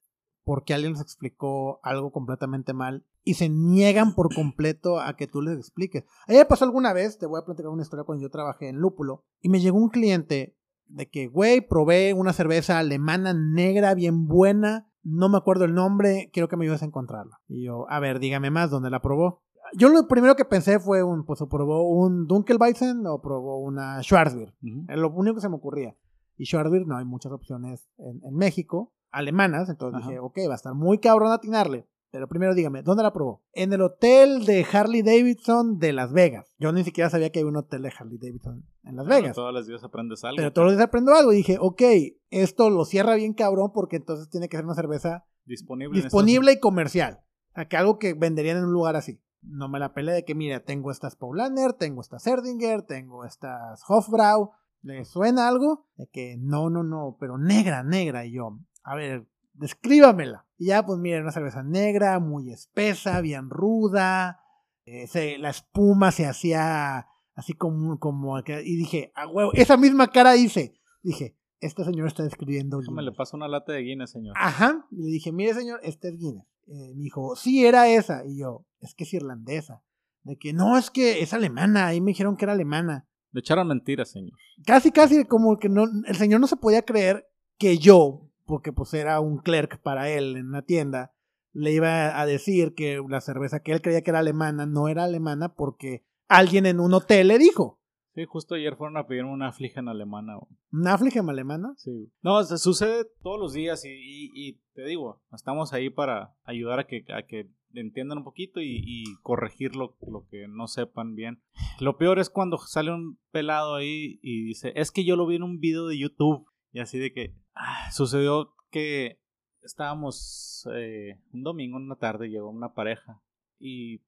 porque 0.43 0.73
alguien 0.73 0.93
les 0.93 1.01
explicó 1.01 1.79
algo 1.83 2.11
completamente 2.11 2.73
mal 2.73 3.05
y 3.23 3.35
se 3.35 3.47
niegan 3.47 4.13
por 4.13 4.33
completo 4.35 4.99
a 4.99 5.15
que 5.15 5.27
tú 5.27 5.41
les 5.41 5.57
expliques? 5.57 6.03
A 6.27 6.31
mí 6.31 6.37
me 6.37 6.45
pasó 6.45 6.65
alguna 6.65 6.93
vez, 6.93 7.17
te 7.17 7.25
voy 7.25 7.39
a 7.39 7.45
platicar 7.45 7.71
una 7.71 7.81
historia 7.81 8.03
cuando 8.03 8.21
yo 8.21 8.29
trabajé 8.29 8.67
en 8.67 8.77
Lúpulo 8.77 9.23
y 9.41 9.49
me 9.49 9.61
llegó 9.61 9.77
un 9.77 9.89
cliente 9.89 10.57
de 10.85 11.09
que, 11.09 11.27
güey, 11.27 11.61
probé 11.61 12.13
una 12.13 12.33
cerveza 12.33 12.77
alemana 12.77 13.33
negra 13.33 13.95
bien 13.95 14.27
buena, 14.27 14.91
no 15.01 15.29
me 15.29 15.37
acuerdo 15.37 15.65
el 15.65 15.73
nombre, 15.73 16.29
quiero 16.33 16.47
que 16.47 16.57
me 16.57 16.65
ayudes 16.65 16.83
a 16.83 16.85
encontrarla. 16.85 17.39
Y 17.47 17.65
yo, 17.65 17.89
a 17.89 17.99
ver, 17.99 18.19
dígame 18.19 18.51
más, 18.51 18.69
¿dónde 18.69 18.89
la 18.89 19.01
probó? 19.01 19.43
Yo 19.75 19.89
lo 19.89 20.07
primero 20.07 20.35
que 20.35 20.45
pensé 20.45 20.79
fue 20.79 21.03
un, 21.03 21.25
pues 21.25 21.41
o 21.41 21.49
probó 21.49 21.89
un 21.89 22.27
Dunkelweizen 22.27 23.05
o 23.07 23.21
probó 23.21 23.59
una 23.59 24.01
Schwarzbier. 24.01 24.53
Es 24.87 24.97
lo 24.97 25.09
único 25.11 25.35
que 25.35 25.41
se 25.41 25.49
me 25.49 25.55
ocurría. 25.55 25.95
Y 26.37 26.45
Schwarzbier 26.45 26.85
no 26.85 26.97
hay 26.97 27.05
muchas 27.05 27.31
opciones 27.31 27.89
en, 27.97 28.35
México, 28.35 28.93
alemanas, 29.11 29.69
entonces 29.69 30.05
dije, 30.05 30.19
ok, 30.19 30.37
va 30.47 30.53
a 30.53 30.55
estar 30.55 30.73
muy 30.73 30.99
cabrón 30.99 31.31
atinarle. 31.31 31.87
Pero 32.11 32.27
primero 32.27 32.53
dígame, 32.53 32.83
¿dónde 32.83 33.01
la 33.01 33.11
probó? 33.11 33.43
En 33.53 33.73
el 33.73 33.81
hotel 33.81 34.45
de 34.45 34.63
Harley 34.71 35.01
Davidson 35.01 35.79
de 35.79 35.93
Las 35.93 36.13
Vegas. 36.13 36.53
Yo 36.59 36.71
ni 36.71 36.83
siquiera 36.83 37.09
sabía 37.09 37.31
que 37.31 37.39
había 37.39 37.49
un 37.49 37.57
hotel 37.57 37.81
de 37.81 37.91
Harley 37.97 38.19
Davidson 38.19 38.63
en 38.83 38.95
Las 38.95 39.07
Vegas. 39.07 39.35
todos 39.35 39.51
los 39.51 39.65
días 39.65 39.83
aprendes 39.83 40.23
algo. 40.23 40.37
Pero 40.37 40.53
todos 40.53 40.67
los 40.67 40.75
días 40.75 40.87
aprendo 40.87 41.11
algo. 41.15 41.33
Y 41.33 41.37
dije, 41.37 41.57
ok, 41.59 41.81
esto 42.29 42.69
lo 42.69 42.85
cierra 42.85 43.15
bien 43.15 43.33
cabrón 43.33 43.71
porque 43.73 43.95
entonces 43.95 44.29
tiene 44.29 44.47
que 44.47 44.57
ser 44.57 44.65
una 44.65 44.75
cerveza 44.75 45.25
disponible, 45.45 45.99
disponible 45.99 46.51
y 46.51 46.59
comercial. 46.59 47.21
que 47.67 47.77
algo 47.77 47.97
que 47.97 48.13
venderían 48.13 48.57
en 48.57 48.65
un 48.65 48.73
lugar 48.73 48.95
así 48.95 49.19
no 49.45 49.67
me 49.69 49.79
la 49.79 49.93
peleé 49.93 50.15
de 50.15 50.25
que, 50.25 50.35
mira, 50.35 50.61
tengo 50.61 50.91
estas 50.91 51.15
Paulaner, 51.15 51.73
tengo 51.73 52.01
estas 52.01 52.25
Erdinger, 52.27 52.83
tengo 52.83 53.25
estas 53.25 53.83
Hofbrau. 53.87 54.51
¿Le 54.81 55.05
suena 55.05 55.47
algo? 55.47 55.87
De 55.95 56.07
que 56.07 56.35
no, 56.37 56.69
no, 56.69 56.83
no, 56.83 57.15
pero 57.19 57.37
negra, 57.37 57.83
negra. 57.83 58.25
Y 58.25 58.33
yo, 58.33 58.59
a 58.83 58.95
ver, 58.95 59.27
descríbamela. 59.53 60.45
Y 60.57 60.67
ya, 60.67 60.85
pues 60.85 60.99
mira, 60.99 61.21
una 61.21 61.31
cerveza 61.31 61.63
negra, 61.63 62.19
muy 62.19 62.51
espesa, 62.51 63.21
bien 63.21 63.49
ruda. 63.49 64.41
Eh, 64.85 65.37
la 65.39 65.49
espuma 65.49 66.11
se 66.11 66.25
hacía 66.25 67.07
así 67.35 67.53
como, 67.53 67.97
como. 67.99 68.37
Y 68.39 68.75
dije, 68.75 69.11
a 69.15 69.27
huevo, 69.27 69.51
esa 69.53 69.77
misma 69.77 70.07
cara 70.07 70.35
hice. 70.35 70.73
Dije, 71.01 71.37
este 71.59 71.83
señor 71.85 72.07
está 72.07 72.23
describiendo. 72.23 72.79
me 72.91 73.03
le 73.03 73.11
paso 73.11 73.37
una 73.37 73.47
lata 73.47 73.71
de 73.71 73.81
Guinness, 73.81 74.11
señor. 74.11 74.35
Ajá. 74.37 74.85
Y 74.91 75.03
le 75.03 75.07
dije, 75.07 75.31
mire, 75.31 75.53
señor, 75.53 75.79
este 75.83 76.09
es 76.09 76.17
Guinness. 76.17 76.45
Eh, 76.67 76.93
me 76.95 77.03
dijo, 77.03 77.35
sí, 77.35 77.65
era 77.65 77.87
esa. 77.87 78.25
Y 78.25 78.39
yo, 78.39 78.65
es 78.79 78.93
que 78.95 79.03
es 79.03 79.13
irlandesa. 79.13 79.83
De 80.23 80.37
que 80.37 80.53
no, 80.53 80.77
es 80.77 80.89
que 80.89 81.21
es 81.21 81.33
alemana. 81.33 81.87
Ahí 81.87 82.01
me 82.01 82.11
dijeron 82.11 82.37
que 82.37 82.45
era 82.45 82.53
alemana. 82.53 83.07
Le 83.31 83.39
echaron 83.39 83.67
mentiras, 83.67 84.11
señor. 84.11 84.37
Casi, 84.65 84.91
casi 84.91 85.25
como 85.25 85.57
que 85.57 85.69
no, 85.69 85.85
el 86.05 86.15
señor 86.15 86.39
no 86.39 86.47
se 86.47 86.55
podía 86.55 86.83
creer 86.83 87.27
que 87.57 87.77
yo, 87.77 88.29
porque 88.45 88.71
pues 88.71 88.93
era 88.93 89.19
un 89.19 89.39
clerk 89.39 89.81
para 89.81 90.09
él 90.09 90.37
en 90.37 90.47
una 90.47 90.61
tienda, 90.61 91.13
le 91.51 91.71
iba 91.71 92.19
a 92.19 92.25
decir 92.25 92.73
que 92.73 93.01
la 93.07 93.21
cerveza 93.21 93.61
que 93.61 93.71
él 93.71 93.81
creía 93.81 94.01
que 94.01 94.11
era 94.11 94.19
alemana 94.19 94.65
no 94.65 94.87
era 94.87 95.03
alemana 95.03 95.53
porque 95.53 96.03
alguien 96.27 96.65
en 96.65 96.79
un 96.79 96.93
hotel 96.93 97.27
le 97.27 97.37
dijo. 97.37 97.79
Sí, 98.15 98.25
justo 98.25 98.53
ayer 98.53 98.75
fueron 98.75 98.97
a 98.97 99.07
pedir 99.07 99.23
una 99.23 99.51
en 99.59 99.87
alemana. 99.87 100.37
¿Una 100.71 100.99
en 101.01 101.29
alemana? 101.29 101.73
Sí. 101.77 102.11
No, 102.21 102.43
se 102.43 102.59
sucede 102.59 103.05
todos 103.23 103.39
los 103.39 103.53
días 103.53 103.83
y, 103.85 103.89
y, 103.89 104.61
te 104.73 104.85
digo, 104.85 105.21
estamos 105.33 105.73
ahí 105.73 105.89
para 105.89 106.35
ayudar 106.43 106.79
a 106.79 106.85
que, 106.85 107.03
a 107.11 107.23
que 107.25 107.49
entiendan 107.73 108.19
un 108.19 108.23
poquito 108.23 108.61
y, 108.61 109.03
corregir 109.23 109.75
lo, 109.75 109.97
lo, 110.07 110.27
que 110.29 110.47
no 110.47 110.67
sepan 110.67 111.15
bien. 111.15 111.41
Lo 111.79 111.97
peor 111.97 112.19
es 112.19 112.29
cuando 112.29 112.59
sale 112.59 112.91
un 112.91 113.17
pelado 113.31 113.75
ahí 113.75 114.19
y 114.21 114.43
dice, 114.43 114.73
es 114.75 114.91
que 114.91 115.05
yo 115.05 115.15
lo 115.15 115.25
vi 115.25 115.37
en 115.37 115.43
un 115.43 115.59
video 115.59 115.87
de 115.87 115.97
YouTube. 115.97 116.45
Y 116.71 116.79
así 116.79 116.99
de 116.99 117.13
que 117.13 117.35
ah, 117.55 117.91
sucedió 117.91 118.53
que 118.69 119.19
estábamos 119.63 120.67
eh, 120.75 121.19
un 121.31 121.43
domingo 121.43 121.77
en 121.77 121.85
una 121.85 121.95
tarde, 121.95 122.29
llegó 122.29 122.49
una 122.49 122.73
pareja 122.73 123.21
y 123.59 124.01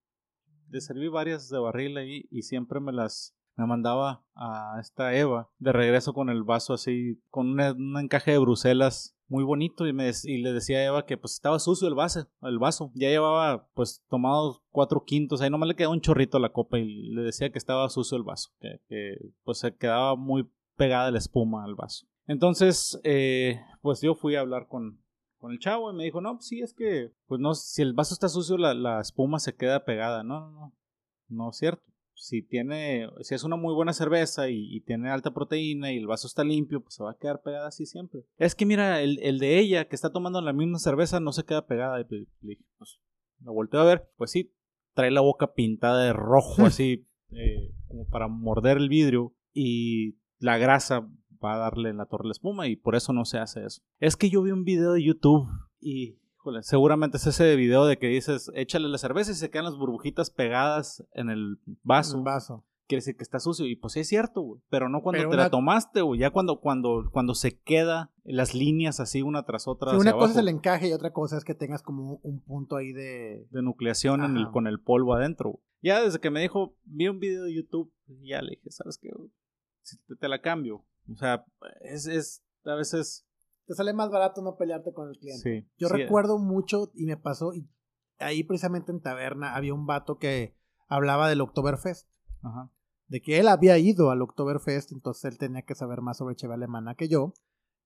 le 0.70 0.82
serví 0.82 1.08
varias 1.08 1.50
de 1.50 1.60
barril 1.60 1.98
ahí 1.98 2.28
y 2.30 2.42
siempre 2.42 2.80
me 2.80 2.92
las 2.92 3.36
me 3.56 3.66
mandaba 3.66 4.24
a 4.36 4.78
esta 4.80 5.16
Eva 5.16 5.50
de 5.60 5.72
regreso 5.72 6.14
con 6.14 6.30
el 6.30 6.44
vaso 6.44 6.74
así, 6.74 7.22
con 7.30 7.60
un 7.60 8.00
encaje 8.00 8.32
de 8.32 8.38
Bruselas 8.38 9.16
muy 9.28 9.44
bonito 9.44 9.88
y, 9.88 9.94
me, 9.94 10.12
y 10.24 10.38
le 10.38 10.54
decía 10.54 10.78
a 10.78 10.86
Eva 10.86 11.06
que 11.06 11.18
pues 11.18 11.34
estaba 11.34 11.60
sucio 11.60 11.88
el 11.88 11.96
vaso, 11.96 12.28
el 12.42 12.60
vaso. 12.60 12.92
Ya 12.96 13.10
llevaba 13.10 13.68
pues 13.74 14.04
tomado 14.10 14.62
cuatro 14.70 15.04
quintos, 15.04 15.42
ahí 15.42 15.50
nomás 15.50 15.70
le 15.70 15.76
quedaba 15.76 15.94
un 15.94 16.02
chorrito 16.02 16.38
a 16.38 16.42
la 16.42 16.52
copa 16.52 16.78
y 16.80 17.10
le 17.14 17.22
decía 17.22 17.50
que 17.52 17.58
estaba 17.58 17.90
sucio 17.90 18.18
el 18.18 18.24
vaso, 18.24 18.52
que, 18.60 19.18
pues 19.44 19.60
se 19.60 19.76
quedaba 19.76 20.16
muy 20.16 20.50
pegada 20.76 21.12
la 21.12 21.18
espuma 21.18 21.64
al 21.64 21.76
vaso. 21.76 22.06
Entonces, 22.28 23.00
eh, 23.04 23.62
pues 23.82 24.02
yo 24.02 24.16
fui 24.16 24.36
a 24.36 24.42
hablar 24.42 24.68
con, 24.68 25.02
con 25.38 25.52
el 25.52 25.60
chavo 25.60 25.92
y 25.92 25.96
me 25.96 26.04
dijo, 26.04 26.22
no, 26.22 26.34
pues 26.36 26.48
sí, 26.48 26.62
es 26.62 26.74
que, 26.74 27.14
pues 27.28 27.40
no, 27.40 27.54
si 27.54 27.82
el 27.82 27.94
vaso 27.94 28.14
está 28.14 28.30
sucio, 28.30 28.58
la, 28.58 28.74
la 28.74 29.00
espuma 29.00 29.40
se 29.40 29.56
queda 29.56 29.86
pegada. 29.86 30.24
No, 30.24 30.40
no, 30.40 30.52
no, 30.52 30.74
no 31.30 31.50
es 31.50 31.58
cierto. 31.58 31.84
Si 32.16 32.42
tiene, 32.42 33.10
si 33.22 33.36
es 33.36 33.44
una 33.44 33.56
muy 33.56 33.74
buena 33.74 33.94
cerveza 33.94 34.50
y, 34.50 34.82
tiene 34.82 35.10
alta 35.10 35.34
proteína 35.34 35.92
y 35.92 35.98
el 35.98 36.08
vaso 36.08 36.28
está 36.28 36.44
limpio, 36.44 36.82
pues 36.82 36.96
se 36.96 37.04
va 37.04 37.12
a 37.12 37.18
quedar 37.18 37.42
pegada 37.42 37.68
así 37.68 37.86
siempre. 37.86 38.26
Es 38.38 38.56
que 38.56 38.66
mira, 38.66 39.02
el, 39.02 39.20
el 39.22 39.40
de 39.40 39.60
ella 39.60 39.88
que 39.88 39.96
está 39.96 40.12
tomando 40.12 40.42
la 40.42 40.54
misma 40.54 40.80
cerveza 40.80 41.20
no 41.20 41.32
se 41.32 41.44
queda 41.44 41.68
pegada. 41.68 42.00
Y 42.02 42.06
pues, 42.06 42.28
pues 42.78 43.00
lo 43.42 43.54
volteo 43.54 43.82
a 43.82 43.86
ver, 43.86 44.10
pues 44.18 44.32
sí, 44.32 44.54
trae 44.94 45.12
la 45.12 45.22
boca 45.22 45.54
pintada 45.54 46.04
de 46.04 46.14
rojo 46.14 46.66
así, 46.66 47.08
eh, 47.32 47.74
como 47.88 48.08
para 48.08 48.28
morder 48.28 48.78
el 48.78 48.90
vidrio 48.90 49.36
y 49.54 50.18
la 50.40 50.58
grasa 50.58 51.08
va 51.44 51.56
a 51.56 51.60
darle 51.60 51.90
en 51.90 51.98
la 51.98 52.06
torre 52.06 52.26
la 52.26 52.32
espuma 52.32 52.68
y 52.68 52.76
por 52.76 52.96
eso 52.96 53.14
no 53.14 53.26
se 53.26 53.38
hace 53.38 53.66
eso. 53.66 53.82
Es 54.00 54.16
que 54.16 54.30
yo 54.30 54.42
vi 54.42 54.52
un 54.52 54.64
video 54.64 54.94
de 54.94 55.04
YouTube 55.04 55.48
y 55.80 56.20
seguramente 56.62 57.18
es 57.18 57.28
ese 57.28 57.56
video 57.56 57.86
de 57.86 57.98
que 57.98 58.08
dices, 58.08 58.52
échale 58.54 58.88
la 58.88 58.98
cerveza 58.98 59.32
y 59.32 59.36
se 59.36 59.50
quedan 59.50 59.66
las 59.66 59.78
burbujitas 59.78 60.30
pegadas 60.30 61.04
en 61.14 61.30
el 61.30 61.60
vaso. 61.84 62.22
vaso. 62.24 62.66
Quiere 62.88 63.00
decir 63.00 63.18
que 63.18 63.24
está 63.24 63.40
sucio. 63.40 63.66
Y 63.66 63.76
pues 63.76 63.94
sí 63.94 64.02
es 64.02 64.08
cierto, 64.08 64.42
güey. 64.42 64.62
Pero 64.70 64.90
no 64.90 65.02
cuando 65.02 65.28
te 65.28 65.36
la 65.36 65.50
tomaste, 65.50 66.02
güey. 66.02 66.20
Ya 66.20 66.30
cuando, 66.30 66.60
cuando, 66.60 67.10
cuando 67.12 67.34
se 67.34 67.60
queda 67.60 68.12
las 68.24 68.54
líneas 68.54 69.00
así 69.00 69.24
una 69.24 69.44
tras 69.44 69.68
otra. 69.68 69.98
una 69.98 70.14
cosa 70.14 70.34
es 70.34 70.38
el 70.38 70.50
encaje 70.50 70.90
y 70.90 70.94
otra 70.94 71.12
cosa 71.12 71.38
es 71.38 71.44
que 71.44 71.56
tengas 71.56 71.82
como 71.82 72.20
un 72.22 72.42
punto 72.42 72.76
ahí 72.76 72.94
de. 72.94 73.48
De 73.50 73.64
nucleación 73.64 74.24
en 74.24 74.38
el, 74.38 74.52
con 74.52 74.68
el 74.68 74.80
polvo 74.80 75.16
adentro. 75.16 75.62
Ya 75.82 76.02
desde 76.02 76.20
que 76.20 76.30
me 76.30 76.42
dijo, 76.42 76.76
vi 76.84 77.08
un 77.08 77.20
video 77.20 77.44
de 77.44 77.56
YouTube, 77.56 77.92
ya 78.22 78.42
le 78.42 78.52
dije, 78.52 78.70
¿sabes 78.72 79.00
qué? 79.00 79.10
Si 79.82 79.98
te, 80.20 80.28
la 80.28 80.42
cambio. 80.42 80.86
O 81.12 81.18
sea, 81.18 81.46
es, 81.82 82.08
es 82.08 82.44
a 82.66 82.76
veces 82.76 83.25
te 83.66 83.74
sale 83.74 83.94
más 83.94 84.10
barato 84.10 84.42
no 84.42 84.58
pelearte 84.58 84.94
con 84.94 85.10
el 85.10 85.18
cliente. 85.18 85.68
Yo 85.78 85.90
recuerdo 85.90 86.38
mucho 86.38 86.92
y 86.94 87.06
me 87.06 87.18
pasó, 87.18 87.54
y 87.54 87.68
ahí 88.20 88.44
precisamente 88.44 88.92
en 88.92 89.02
Taberna 89.02 89.56
había 89.56 89.74
un 89.74 89.86
vato 89.86 90.18
que 90.18 90.56
hablaba 90.88 91.30
del 91.30 91.42
Oktoberfest. 91.42 92.08
Ajá. 92.42 92.72
De 93.08 93.22
que 93.22 93.40
él 93.40 93.48
había 93.48 93.78
ido 93.78 94.10
al 94.10 94.22
Oktoberfest, 94.22 94.92
entonces 94.92 95.32
él 95.32 95.38
tenía 95.38 95.62
que 95.62 95.76
saber 95.76 96.02
más 96.02 96.18
sobre 96.18 96.36
cheve 96.36 96.54
alemana 96.54 96.96
que 96.96 97.08
yo. 97.08 97.34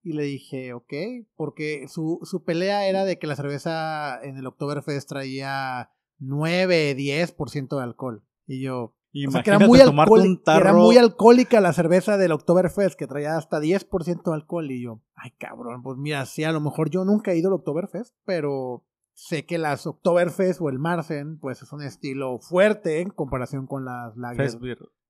Y 0.02 0.14
le 0.14 0.22
dije, 0.22 0.72
ok, 0.72 0.92
porque 1.36 1.86
su, 1.88 2.20
su 2.22 2.42
pelea 2.42 2.86
era 2.86 3.04
de 3.04 3.18
que 3.18 3.26
la 3.26 3.36
cerveza 3.36 4.18
en 4.22 4.38
el 4.38 4.46
Oktoberfest 4.46 5.08
traía 5.08 5.90
9, 6.18 6.96
10% 6.96 7.76
de 7.76 7.82
alcohol. 7.82 8.24
Y 8.46 8.62
yo, 8.62 8.96
o 9.12 9.42
que 9.42 9.50
era 9.50 9.58
muy, 9.58 9.80
era 9.80 10.72
muy 10.72 10.96
alcohólica 10.96 11.60
la 11.60 11.72
cerveza 11.72 12.16
del 12.16 12.32
Oktoberfest, 12.32 12.96
que 12.96 13.06
traía 13.06 13.36
hasta 13.36 13.58
10% 13.58 14.22
de 14.22 14.34
alcohol. 14.34 14.70
Y 14.70 14.82
yo, 14.82 15.02
ay 15.14 15.32
cabrón, 15.32 15.82
pues 15.82 15.98
mira, 15.98 16.24
sí, 16.26 16.44
a 16.44 16.52
lo 16.52 16.60
mejor 16.60 16.90
yo 16.90 17.04
nunca 17.04 17.32
he 17.32 17.38
ido 17.38 17.48
al 17.48 17.54
Oktoberfest, 17.54 18.14
pero 18.24 18.84
sé 19.14 19.44
que 19.46 19.58
las 19.58 19.86
Oktoberfest 19.86 20.60
o 20.60 20.68
el 20.68 20.78
Marsen, 20.78 21.38
pues 21.38 21.62
es 21.62 21.72
un 21.72 21.82
estilo 21.82 22.38
fuerte 22.38 23.00
en 23.00 23.10
comparación 23.10 23.66
con 23.66 23.84
las 23.84 24.16
Lager. 24.16 24.50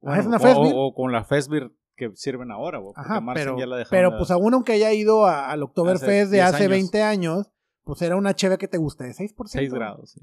O, 0.02 0.94
con 0.94 1.12
la 1.12 1.24
Festbier 1.24 1.72
que 1.94 2.10
sirven 2.14 2.50
ahora, 2.50 2.80
Ajá, 2.96 3.22
pero, 3.34 3.56
pero 3.90 4.16
pues 4.16 4.30
aún 4.30 4.54
aunque 4.54 4.72
haya 4.72 4.90
ido 4.94 5.26
al 5.26 5.62
Oktoberfest 5.62 6.30
de 6.30 6.40
hace 6.40 6.66
20 6.66 7.02
años, 7.02 7.52
pues 7.84 8.00
era 8.00 8.16
una 8.16 8.34
cheve 8.34 8.56
que 8.56 8.68
te 8.68 8.78
gusta 8.78 9.04
de 9.04 9.10
6%. 9.10 9.34
6 9.46 9.72
grados, 9.74 10.12
sí. 10.12 10.20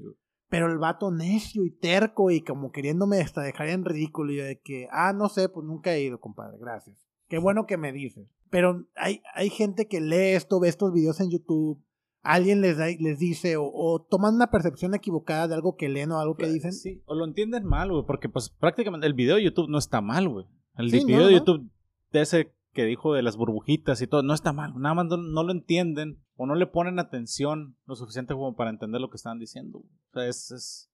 Pero 0.48 0.70
el 0.70 0.78
vato 0.78 1.10
necio 1.10 1.64
y 1.64 1.70
terco 1.70 2.30
y 2.30 2.42
como 2.42 2.72
queriéndome 2.72 3.20
hasta 3.20 3.42
dejar 3.42 3.68
en 3.68 3.84
ridículo 3.84 4.32
y 4.32 4.36
de 4.36 4.60
que, 4.60 4.88
ah, 4.90 5.12
no 5.12 5.28
sé, 5.28 5.48
pues 5.48 5.66
nunca 5.66 5.94
he 5.94 6.02
ido, 6.02 6.20
compadre, 6.20 6.56
gracias. 6.58 7.06
Qué 7.28 7.38
bueno 7.38 7.66
que 7.66 7.76
me 7.76 7.92
dices. 7.92 8.28
Pero 8.50 8.86
hay, 8.96 9.22
hay 9.34 9.50
gente 9.50 9.86
que 9.86 10.00
lee 10.00 10.34
esto, 10.34 10.58
ve 10.60 10.68
estos 10.68 10.92
videos 10.92 11.20
en 11.20 11.30
YouTube, 11.30 11.84
alguien 12.22 12.60
les, 12.60 12.76
da, 12.76 12.86
les 12.86 13.18
dice 13.18 13.56
o, 13.58 14.06
toman 14.08 14.34
una 14.34 14.50
percepción 14.50 14.94
equivocada 14.94 15.48
de 15.48 15.54
algo 15.54 15.76
que 15.76 15.88
leen 15.88 16.12
o 16.12 16.18
algo 16.18 16.36
que 16.36 16.44
pues, 16.44 16.54
dicen. 16.54 16.72
Sí, 16.72 17.02
o 17.06 17.14
lo 17.14 17.24
entienden 17.24 17.64
mal, 17.64 17.90
güey, 17.90 18.04
porque 18.06 18.28
pues 18.28 18.50
prácticamente 18.50 19.06
el 19.06 19.14
video 19.14 19.36
de 19.36 19.44
YouTube 19.44 19.68
no 19.68 19.78
está 19.78 20.00
mal, 20.00 20.28
güey. 20.28 20.46
El 20.76 20.90
video 20.90 21.26
de 21.26 21.34
YouTube 21.34 21.70
de 22.12 22.20
ese 22.20 22.54
que 22.72 22.84
dijo 22.84 23.14
de 23.14 23.22
las 23.22 23.36
burbujitas 23.36 24.00
y 24.02 24.06
todo, 24.06 24.22
no 24.22 24.34
está 24.34 24.52
mal, 24.52 24.74
nada 24.78 24.94
más 24.94 25.06
no, 25.06 25.42
lo 25.42 25.52
entienden 25.52 26.22
o 26.40 26.46
no 26.46 26.54
le 26.54 26.68
ponen 26.68 27.00
atención 27.00 27.76
lo 27.84 27.96
suficiente 27.96 28.32
como 28.32 28.54
para 28.54 28.70
entender 28.70 29.00
lo 29.00 29.10
que 29.10 29.16
están 29.16 29.40
diciendo. 29.40 29.78
O 29.78 30.12
sea, 30.12 30.28
es, 30.28 30.52
es 30.52 30.90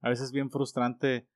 a 0.00 0.08
veces 0.08 0.32
bien 0.32 0.50
frustrante 0.50 1.28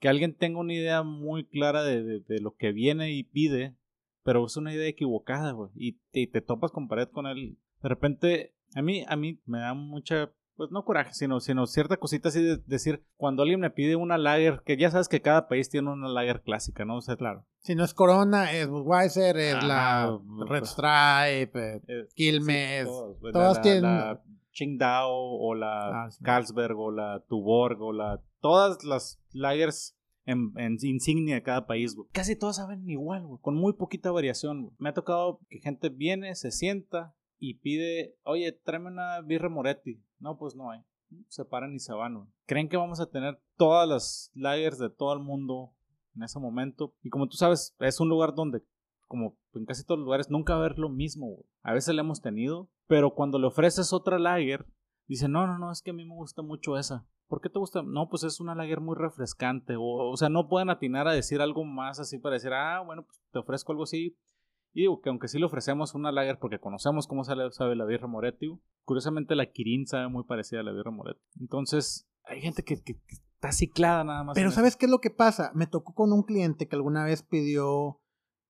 que 0.00 0.08
alguien 0.08 0.34
tenga 0.34 0.58
una 0.58 0.74
idea 0.74 1.04
muy 1.04 1.46
clara 1.46 1.84
de, 1.84 2.20
de, 2.20 2.40
lo 2.40 2.56
que 2.56 2.72
viene 2.72 3.12
y 3.12 3.22
pide, 3.22 3.76
pero 4.24 4.44
es 4.44 4.56
una 4.56 4.74
idea 4.74 4.88
equivocada, 4.88 5.52
güey, 5.52 5.70
y, 5.76 6.00
y, 6.12 6.26
te 6.26 6.40
topas 6.40 6.72
con 6.72 6.88
pared 6.88 7.08
con 7.08 7.26
él. 7.26 7.56
De 7.80 7.88
repente, 7.88 8.54
a 8.74 8.82
mí, 8.82 9.04
a 9.06 9.14
mí 9.14 9.40
me 9.46 9.60
da 9.60 9.72
mucha 9.72 10.32
pues 10.56 10.70
no 10.70 10.84
coraje, 10.84 11.12
sino, 11.12 11.38
sino 11.38 11.66
cierta 11.66 11.98
cosita 11.98 12.30
así 12.30 12.42
de 12.42 12.56
decir, 12.66 13.04
cuando 13.16 13.42
alguien 13.42 13.60
me 13.60 13.70
pide 13.70 13.94
una 13.94 14.18
lager, 14.18 14.62
que 14.64 14.76
ya 14.76 14.90
sabes 14.90 15.08
que 15.08 15.20
cada 15.20 15.48
país 15.48 15.68
tiene 15.68 15.90
una 15.90 16.08
lager 16.08 16.42
clásica, 16.42 16.84
¿no? 16.84 16.96
O 16.96 17.02
sea, 17.02 17.16
claro. 17.16 17.46
Si 17.66 17.74
no 17.74 17.82
es 17.82 17.94
Corona, 17.94 18.52
es 18.52 18.68
Budweiser, 18.68 19.36
es 19.38 19.60
la 19.64 20.16
Red 20.48 20.66
Stripe, 20.66 21.82
eh, 21.88 22.06
Quilmes, 22.14 22.88
pues, 23.20 23.32
todas 23.32 23.60
tienen... 23.60 23.82
La 23.82 24.22
Qingdao, 24.52 25.10
o 25.10 25.52
la 25.56 26.04
ah, 26.04 26.08
Carlsberg, 26.22 26.78
o 26.78 26.92
la 26.92 27.24
Tuborg, 27.28 27.82
o 27.82 27.92
la... 27.92 28.22
Todas 28.38 28.84
las 28.84 29.20
lagers 29.32 29.98
en, 30.26 30.52
en, 30.56 30.76
insignia 30.80 31.34
de 31.34 31.42
cada 31.42 31.66
país, 31.66 31.96
güey. 31.96 32.08
Casi 32.12 32.36
todas 32.36 32.54
saben 32.54 32.88
igual, 32.88 33.26
güey, 33.26 33.40
con 33.42 33.56
muy 33.56 33.72
poquita 33.72 34.12
variación, 34.12 34.62
güey. 34.62 34.74
Me 34.78 34.90
ha 34.90 34.94
tocado 34.94 35.40
que 35.48 35.58
gente 35.58 35.88
viene, 35.88 36.36
se 36.36 36.52
sienta 36.52 37.16
y 37.36 37.54
pide, 37.54 38.16
oye, 38.22 38.52
tráeme 38.52 38.92
una 38.92 39.20
birra 39.22 39.48
Moretti. 39.48 40.00
No, 40.20 40.38
pues 40.38 40.54
no 40.54 40.70
hay. 40.70 40.82
Se 41.26 41.44
paran 41.44 41.74
y 41.74 41.80
se 41.80 41.92
van. 41.92 42.32
Creen 42.46 42.68
que 42.68 42.76
vamos 42.76 43.00
a 43.00 43.10
tener 43.10 43.40
todas 43.56 43.88
las 43.88 44.30
lagers 44.34 44.78
de 44.78 44.88
todo 44.88 45.12
el 45.14 45.20
mundo 45.20 45.75
en 46.16 46.22
ese 46.22 46.38
momento. 46.38 46.94
Y 47.02 47.10
como 47.10 47.28
tú 47.28 47.36
sabes, 47.36 47.76
es 47.78 48.00
un 48.00 48.08
lugar 48.08 48.34
donde, 48.34 48.62
como 49.06 49.36
en 49.54 49.64
casi 49.66 49.84
todos 49.84 49.98
los 49.98 50.06
lugares, 50.06 50.30
nunca 50.30 50.54
va 50.54 50.60
a 50.60 50.64
haber 50.64 50.78
lo 50.78 50.88
mismo. 50.88 51.44
A 51.62 51.72
veces 51.72 51.94
le 51.94 52.00
hemos 52.00 52.20
tenido, 52.20 52.70
pero 52.86 53.14
cuando 53.14 53.38
le 53.38 53.46
ofreces 53.46 53.92
otra 53.92 54.18
lager, 54.18 54.66
dice, 55.06 55.28
no, 55.28 55.46
no, 55.46 55.58
no, 55.58 55.70
es 55.70 55.82
que 55.82 55.90
a 55.90 55.94
mí 55.94 56.04
me 56.04 56.14
gusta 56.14 56.42
mucho 56.42 56.76
esa. 56.76 57.06
¿Por 57.28 57.40
qué 57.40 57.48
te 57.48 57.58
gusta? 57.58 57.82
No, 57.82 58.08
pues 58.08 58.22
es 58.22 58.40
una 58.40 58.54
lager 58.54 58.80
muy 58.80 58.96
refrescante. 58.96 59.76
O, 59.76 60.10
o 60.10 60.16
sea, 60.16 60.28
no 60.28 60.48
pueden 60.48 60.70
atinar 60.70 61.08
a 61.08 61.12
decir 61.12 61.40
algo 61.40 61.64
más 61.64 62.00
así 62.00 62.18
para 62.18 62.34
decir, 62.34 62.52
ah, 62.52 62.82
bueno, 62.84 63.04
pues 63.04 63.20
te 63.32 63.38
ofrezco 63.38 63.72
algo 63.72 63.84
así 63.84 64.16
y 64.76 64.80
digo 64.80 65.00
que 65.00 65.08
aunque 65.08 65.28
sí 65.28 65.38
le 65.38 65.46
ofrecemos 65.46 65.94
una 65.94 66.12
lager 66.12 66.38
porque 66.38 66.58
conocemos 66.58 67.06
cómo 67.06 67.24
sale, 67.24 67.50
sabe 67.50 67.76
la 67.76 67.86
birra 67.86 68.08
Moretti, 68.08 68.60
curiosamente 68.84 69.34
la 69.34 69.46
Kirin 69.46 69.86
sabe 69.86 70.08
muy 70.08 70.24
parecida 70.24 70.60
a 70.60 70.64
la 70.64 70.72
birra 70.72 70.90
Moretti. 70.90 71.22
Entonces, 71.40 72.06
hay 72.24 72.42
gente 72.42 72.62
que, 72.62 72.76
está 73.36 73.52
ciclada 73.52 74.04
nada 74.04 74.24
más. 74.24 74.34
Pero 74.34 74.50
¿sabes 74.50 74.76
qué 74.76 74.86
es 74.86 74.90
lo 74.90 75.00
que 75.00 75.10
pasa? 75.10 75.52
Me 75.54 75.66
tocó 75.66 75.94
con 75.94 76.12
un 76.12 76.22
cliente 76.22 76.68
que 76.68 76.76
alguna 76.76 77.04
vez 77.04 77.22
pidió... 77.22 78.00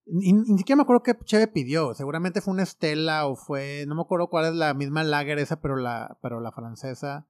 Ni, 0.05 0.31
siquiera 0.57 0.77
me 0.77 0.83
acuerdo 0.83 1.03
qué 1.03 1.17
Cheve 1.25 1.47
pidió. 1.47 1.93
Seguramente 1.93 2.41
fue 2.41 2.53
una 2.53 2.63
Estela 2.63 3.27
o 3.27 3.35
fue... 3.35 3.85
No 3.87 3.95
me 3.95 4.01
acuerdo 4.01 4.29
cuál 4.29 4.45
es 4.45 4.53
la 4.53 4.73
misma 4.73 5.03
lager 5.03 5.37
esa, 5.37 5.59
pero 5.59 5.75
la, 5.75 6.17
pero 6.21 6.39
la 6.39 6.51
francesa. 6.51 7.27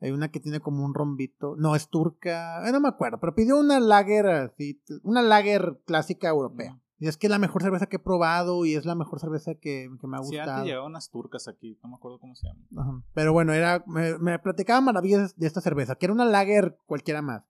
Hay 0.00 0.10
una 0.10 0.30
que 0.30 0.40
tiene 0.40 0.60
como 0.60 0.84
un 0.84 0.94
rombito. 0.94 1.54
No, 1.56 1.74
es 1.76 1.88
turca. 1.88 2.68
Eh, 2.68 2.72
no 2.72 2.80
me 2.80 2.88
acuerdo, 2.88 3.18
pero 3.20 3.34
pidió 3.34 3.58
una 3.58 3.80
lager 3.80 4.26
así. 4.26 4.82
Una 5.02 5.22
lager 5.22 5.80
clásica 5.86 6.28
europea. 6.28 6.80
Y 7.00 7.06
es 7.06 7.16
que 7.16 7.28
es 7.28 7.30
la 7.30 7.38
mejor 7.38 7.62
cerveza 7.62 7.86
que 7.86 7.96
he 7.96 8.00
probado 8.00 8.64
y 8.64 8.74
es 8.74 8.84
la 8.84 8.96
mejor 8.96 9.20
cerveza 9.20 9.54
que, 9.54 9.88
me 10.02 10.16
ha 10.16 10.20
gustado. 10.20 10.30
Sí, 10.30 10.38
antes 10.38 10.64
llegaban 10.64 10.90
unas 10.90 11.10
turcas 11.10 11.46
aquí, 11.46 11.78
no 11.82 11.90
me 11.90 11.94
acuerdo 11.94 12.18
cómo 12.18 12.34
se 12.34 12.48
llaman. 12.48 13.04
Pero 13.14 13.32
bueno, 13.32 13.52
era, 13.52 13.84
me, 13.86 14.18
me, 14.18 14.38
platicaba 14.40 14.80
maravillas 14.80 15.36
de 15.36 15.46
esta 15.46 15.60
cerveza, 15.60 15.94
que 15.94 16.06
era 16.06 16.12
una 16.12 16.24
lager 16.24 16.76
cualquiera 16.86 17.22
más. 17.22 17.44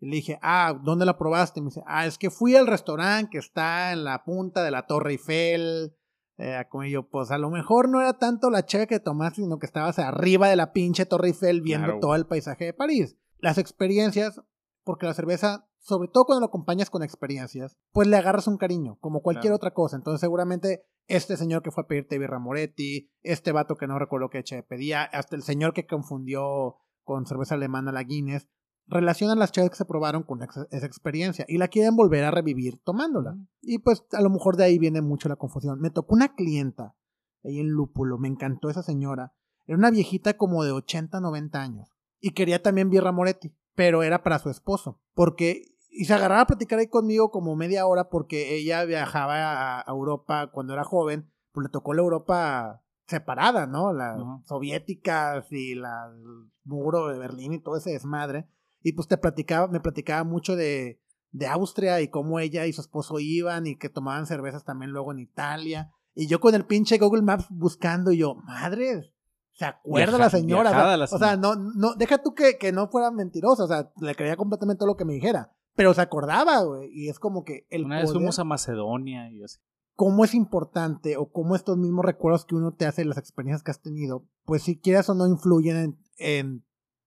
Y 0.00 0.06
le 0.06 0.16
dije, 0.16 0.38
ah, 0.42 0.78
¿dónde 0.82 1.04
la 1.04 1.18
probaste? 1.18 1.60
Y 1.60 1.62
me 1.62 1.68
dice, 1.68 1.82
ah, 1.86 2.06
es 2.06 2.16
que 2.16 2.30
fui 2.30 2.56
al 2.56 2.66
restaurante 2.66 3.30
que 3.32 3.38
está 3.38 3.92
en 3.92 4.04
la 4.04 4.24
punta 4.24 4.62
de 4.62 4.70
la 4.70 4.86
Torre 4.86 5.12
Eiffel. 5.12 5.94
Eh, 6.38 6.64
como 6.68 6.84
yo, 6.84 7.08
pues 7.08 7.30
a 7.30 7.38
lo 7.38 7.50
mejor 7.50 7.88
no 7.88 8.00
era 8.00 8.18
tanto 8.18 8.50
la 8.50 8.66
cheve 8.66 8.86
que 8.86 9.00
tomaste, 9.00 9.42
sino 9.42 9.58
que 9.58 9.66
estabas 9.66 9.98
arriba 9.98 10.48
de 10.48 10.56
la 10.56 10.72
pinche 10.72 11.06
Torre 11.06 11.28
Eiffel 11.28 11.62
viendo 11.62 11.98
todo 11.98 12.14
el 12.14 12.26
paisaje 12.26 12.66
de 12.66 12.74
París. 12.74 13.16
Las 13.38 13.56
experiencias, 13.56 14.42
porque 14.84 15.06
la 15.06 15.14
cerveza 15.14 15.66
sobre 15.86 16.08
todo 16.08 16.24
cuando 16.24 16.40
lo 16.40 16.46
acompañas 16.46 16.90
con 16.90 17.04
experiencias, 17.04 17.76
pues 17.92 18.08
le 18.08 18.16
agarras 18.16 18.48
un 18.48 18.56
cariño, 18.56 18.98
como 19.00 19.22
cualquier 19.22 19.52
otra 19.52 19.72
cosa. 19.72 19.96
Entonces, 19.96 20.20
seguramente 20.20 20.84
este 21.06 21.36
señor 21.36 21.62
que 21.62 21.70
fue 21.70 21.84
a 21.84 21.86
pedirte 21.86 22.18
birra 22.18 22.40
Moretti, 22.40 23.12
este 23.22 23.52
vato 23.52 23.76
que 23.76 23.86
no 23.86 23.96
recuerdo 23.96 24.28
qué 24.28 24.42
che 24.42 24.64
pedía, 24.64 25.04
hasta 25.04 25.36
el 25.36 25.42
señor 25.42 25.74
que 25.74 25.86
confundió 25.86 26.76
con 27.04 27.24
cerveza 27.26 27.54
alemana 27.54 27.92
la 27.92 28.02
Guinness, 28.02 28.48
relacionan 28.88 29.38
las 29.38 29.52
chaves 29.52 29.70
que 29.70 29.76
se 29.76 29.84
probaron 29.84 30.24
con 30.24 30.40
esa 30.42 30.86
experiencia 30.86 31.44
y 31.46 31.58
la 31.58 31.68
quieren 31.68 31.94
volver 31.94 32.24
a 32.24 32.32
revivir 32.32 32.80
tomándola. 32.82 33.36
Y 33.62 33.78
pues 33.78 34.04
a 34.12 34.22
lo 34.22 34.30
mejor 34.30 34.56
de 34.56 34.64
ahí 34.64 34.78
viene 34.78 35.02
mucho 35.02 35.28
la 35.28 35.36
confusión. 35.36 35.80
Me 35.80 35.90
tocó 35.90 36.16
una 36.16 36.34
clienta 36.34 36.96
ahí 37.44 37.60
en 37.60 37.68
Lúpulo, 37.68 38.18
me 38.18 38.26
encantó 38.26 38.70
esa 38.70 38.82
señora. 38.82 39.34
Era 39.66 39.78
una 39.78 39.92
viejita 39.92 40.36
como 40.36 40.64
de 40.64 40.72
80, 40.72 41.20
90 41.20 41.62
años 41.62 41.96
y 42.20 42.32
quería 42.32 42.60
también 42.60 42.90
birra 42.90 43.12
Moretti, 43.12 43.54
pero 43.76 44.02
era 44.02 44.24
para 44.24 44.40
su 44.40 44.50
esposo, 44.50 45.00
porque 45.14 45.75
y 45.96 46.04
se 46.04 46.14
agarraba 46.14 46.42
a 46.42 46.46
platicar 46.46 46.78
ahí 46.78 46.88
conmigo 46.88 47.30
como 47.30 47.56
media 47.56 47.86
hora 47.86 48.10
porque 48.10 48.54
ella 48.54 48.84
viajaba 48.84 49.80
a, 49.80 49.84
Europa 49.88 50.50
cuando 50.52 50.74
era 50.74 50.84
joven, 50.84 51.30
pues 51.52 51.64
le 51.64 51.70
tocó 51.70 51.94
la 51.94 52.02
Europa 52.02 52.82
separada, 53.06 53.66
¿no? 53.66 53.92
Las 53.92 54.20
soviéticas 54.46 55.50
y 55.50 55.74
la, 55.74 56.12
el 56.14 56.50
muro 56.64 57.08
de 57.08 57.18
Berlín 57.18 57.54
y 57.54 57.62
todo 57.62 57.78
ese 57.78 57.92
desmadre. 57.92 58.46
Y 58.82 58.92
pues 58.92 59.08
te 59.08 59.16
platicaba, 59.16 59.68
me 59.68 59.80
platicaba 59.80 60.22
mucho 60.22 60.54
de, 60.54 61.00
de 61.30 61.46
Austria 61.46 62.00
y 62.02 62.08
cómo 62.08 62.40
ella 62.40 62.66
y 62.66 62.74
su 62.74 62.82
esposo 62.82 63.18
iban 63.18 63.66
y 63.66 63.76
que 63.76 63.88
tomaban 63.88 64.26
cervezas 64.26 64.64
también 64.64 64.90
luego 64.90 65.12
en 65.12 65.20
Italia. 65.20 65.92
Y 66.14 66.26
yo 66.26 66.40
con 66.40 66.54
el 66.54 66.66
pinche 66.66 66.98
Google 66.98 67.22
Maps 67.22 67.46
buscando 67.48 68.12
y 68.12 68.18
yo, 68.18 68.34
madre, 68.34 69.12
se 69.52 69.64
acuerda 69.64 70.18
la 70.18 70.28
señora. 70.28 70.98
O 71.10 71.18
sea, 71.18 71.36
no, 71.36 71.54
no, 71.56 71.94
deja 71.94 72.18
tú 72.18 72.34
que, 72.34 72.58
que 72.58 72.72
no 72.72 72.88
fuera 72.88 73.10
mentirosa, 73.10 73.64
o 73.64 73.68
sea, 73.68 73.90
le 74.00 74.14
creía 74.14 74.36
completamente 74.36 74.80
todo 74.80 74.88
lo 74.88 74.96
que 74.96 75.06
me 75.06 75.14
dijera. 75.14 75.55
Pero 75.76 75.94
se 75.94 76.00
acordaba, 76.00 76.62
güey. 76.62 76.90
Y 76.92 77.08
es 77.08 77.18
como 77.18 77.44
que 77.44 77.66
el. 77.70 77.84
Una 77.84 78.00
vez 78.00 78.12
fuimos 78.12 78.38
a 78.38 78.44
Macedonia 78.44 79.30
y 79.30 79.42
así. 79.42 79.60
Cómo 79.94 80.24
es 80.24 80.34
importante 80.34 81.16
o 81.16 81.30
cómo 81.30 81.54
estos 81.54 81.78
mismos 81.78 82.04
recuerdos 82.04 82.44
que 82.44 82.54
uno 82.54 82.74
te 82.74 82.86
hace, 82.86 83.04
las 83.04 83.16
experiencias 83.16 83.62
que 83.62 83.70
has 83.70 83.80
tenido, 83.80 84.26
pues 84.44 84.62
si 84.62 84.78
quieras 84.78 85.08
o 85.08 85.14
no 85.14 85.26
influyen 85.26 85.76
en, 85.76 85.98
en 86.18 86.64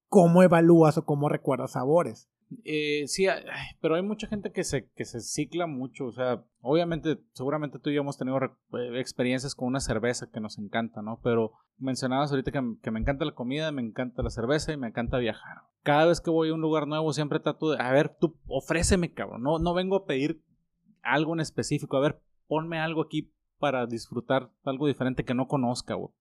cómo 0.07 0.41
evalúas 0.41 0.97
o 0.97 1.05
cómo 1.05 1.30
recuerdas 1.30 1.74
sabores. 1.74 2.30
Eh, 2.64 3.04
sí, 3.08 3.28
pero 3.80 3.95
hay 3.95 4.02
mucha 4.02 4.28
gente 4.28 4.52
que 4.52 4.64
se, 4.64 4.89
que 4.95 5.06
se 5.06 5.22
cicla 5.22 5.68
mucho. 5.68 6.08
O 6.08 6.12
sea, 6.12 6.43
obviamente, 6.62 7.20
seguramente 7.34 7.80
tú 7.80 7.89
y 7.89 7.95
yo 7.95 8.02
hemos 8.02 8.18
tenido 8.18 8.38
eh, 8.38 9.00
experiencias 9.00 9.56
con 9.56 9.68
una 9.68 9.80
cerveza 9.80 10.30
que 10.32 10.39
nos 10.39 10.58
encanta, 10.58 11.02
¿no? 11.02 11.20
Pero 11.24 11.54
mencionabas 11.78 12.32
ahorita 12.32 12.52
que, 12.52 12.62
que, 12.82 12.91
me 12.91 13.00
encanta 13.00 13.26
la 13.26 13.36
comida, 13.36 13.72
me 13.72 13.82
encanta 13.82 14.24
la 14.24 14.30
cerveza 14.30 14.74
y 14.74 14.78
me 14.78 14.88
encanta 14.88 15.18
viajar. 15.18 15.58
Cada 15.84 16.08
vez 16.08 16.22
que 16.22 16.32
voy 16.32 16.50
a 16.50 16.54
un 16.54 16.62
lugar 16.62 16.88
nuevo, 16.88 17.14
siempre 17.14 17.39
trato 17.39 17.72
de, 17.72 17.82
a 17.82 17.91
ver, 17.91 18.16
tú 18.20 18.36
ofréceme, 18.47 19.14
cabrón. 19.14 19.43
No, 19.43 19.60
no 19.60 19.74
vengo 19.74 19.95
a 19.95 20.06
pedir 20.06 20.41
algo 21.04 21.34
en 21.34 21.41
específico. 21.41 21.97
A 21.97 22.02
ver, 22.02 22.22
ponme 22.47 22.80
algo 22.80 23.02
aquí 23.02 23.32
para 23.60 23.86
disfrutar 23.86 24.52
algo 24.64 24.88
diferente 24.88 25.24
que 25.24 25.34
no 25.36 25.47
conozca, 25.47 25.93
güey. 25.93 26.14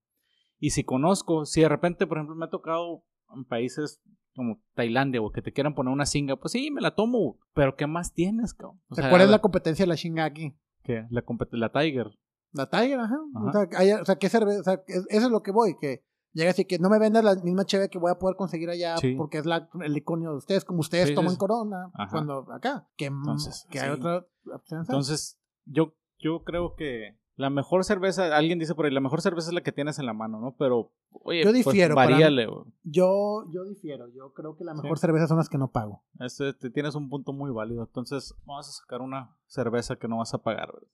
Y 0.60 0.70
si 0.70 0.84
conozco, 0.84 1.46
si 1.46 1.60
de 1.60 1.68
repente, 1.68 2.06
por 2.06 2.18
ejemplo, 2.18 2.34
me 2.34 2.46
ha 2.46 2.50
tocado 2.50 3.04
en 3.34 3.44
países 3.44 4.02
como 4.38 4.62
Tailandia, 4.74 5.20
o 5.20 5.30
que 5.30 5.42
te 5.42 5.52
quieran 5.52 5.74
poner 5.74 5.92
una 5.92 6.06
singa, 6.06 6.36
pues 6.36 6.52
sí, 6.52 6.70
me 6.70 6.80
la 6.80 6.94
tomo, 6.94 7.38
pero 7.52 7.76
¿qué 7.76 7.86
más 7.86 8.14
tienes, 8.14 8.54
cabrón? 8.54 8.80
¿Cuál 8.88 9.22
es 9.22 9.28
la 9.28 9.40
competencia 9.40 9.82
de 9.82 9.88
la 9.88 9.96
singa 9.96 10.24
aquí? 10.24 10.56
¿Qué? 10.84 11.06
La, 11.10 11.22
la 11.50 11.72
Tiger. 11.72 12.18
La 12.52 12.70
Tiger, 12.70 13.00
ajá. 13.00 13.18
O, 13.34 13.52
sea, 13.52 14.00
o, 14.00 14.04
sea, 14.04 14.16
¿qué 14.16 14.28
cerveza? 14.28 14.60
O 14.60 14.62
sea, 14.62 14.80
eso 14.86 15.04
es 15.08 15.30
lo 15.30 15.42
que 15.42 15.50
voy, 15.50 15.76
que 15.78 16.04
llega 16.32 16.50
así 16.50 16.64
que 16.64 16.78
no 16.78 16.88
me 16.88 16.98
vendas 16.98 17.24
la 17.24 17.34
misma 17.34 17.64
cheve 17.64 17.88
que 17.88 17.98
voy 17.98 18.12
a 18.12 18.18
poder 18.18 18.36
conseguir 18.36 18.70
allá 18.70 18.94
porque 19.16 19.38
es 19.38 19.46
la, 19.46 19.68
el 19.82 19.96
iconio 19.96 20.30
de 20.30 20.36
ustedes, 20.36 20.64
como 20.64 20.80
ustedes 20.80 21.14
toman 21.14 21.36
corona 21.36 21.90
cuando 22.10 22.46
acá. 22.52 22.88
Que, 22.96 23.06
Entonces, 23.06 23.66
que 23.70 23.80
hay 23.80 23.90
otra. 23.90 24.26
Entonces, 24.70 25.38
yo, 25.64 25.94
yo 26.18 26.44
creo 26.44 26.74
que 26.76 27.18
la 27.38 27.50
mejor 27.50 27.84
cerveza, 27.84 28.36
alguien 28.36 28.58
dice 28.58 28.74
por 28.74 28.84
ahí, 28.84 28.90
la 28.90 29.00
mejor 29.00 29.22
cerveza 29.22 29.48
es 29.48 29.54
la 29.54 29.60
que 29.60 29.70
tienes 29.70 30.00
en 30.00 30.06
la 30.06 30.12
mano, 30.12 30.40
¿no? 30.40 30.56
Pero, 30.58 30.90
oye, 31.12 31.44
yo 31.44 31.52
pues, 31.62 31.94
varíale, 31.94 32.48
yo, 32.82 33.44
yo 33.52 33.64
difiero. 33.64 34.08
Yo 34.08 34.34
creo 34.34 34.56
que 34.56 34.64
la 34.64 34.74
mejor 34.74 34.98
cerveza 34.98 35.28
son 35.28 35.36
las 35.36 35.48
que 35.48 35.56
no 35.56 35.70
pago. 35.70 36.02
Este, 36.18 36.52
te 36.52 36.68
tienes 36.68 36.96
un 36.96 37.08
punto 37.08 37.32
muy 37.32 37.52
válido. 37.52 37.84
Entonces, 37.84 38.34
vamos 38.44 38.68
a 38.68 38.72
sacar 38.72 39.02
una 39.02 39.36
cerveza 39.46 39.94
que 39.94 40.08
no 40.08 40.18
vas 40.18 40.34
a 40.34 40.42
pagar, 40.42 40.72
¿verdad? 40.72 40.88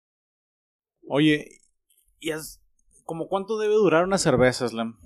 Oye, 1.08 1.62
¿y 2.20 2.30
es 2.30 2.60
como 3.06 3.28
cuánto 3.28 3.56
debe 3.56 3.74
durar 3.74 4.04
una 4.04 4.18
cerveza, 4.18 4.68
Slam? 4.68 4.98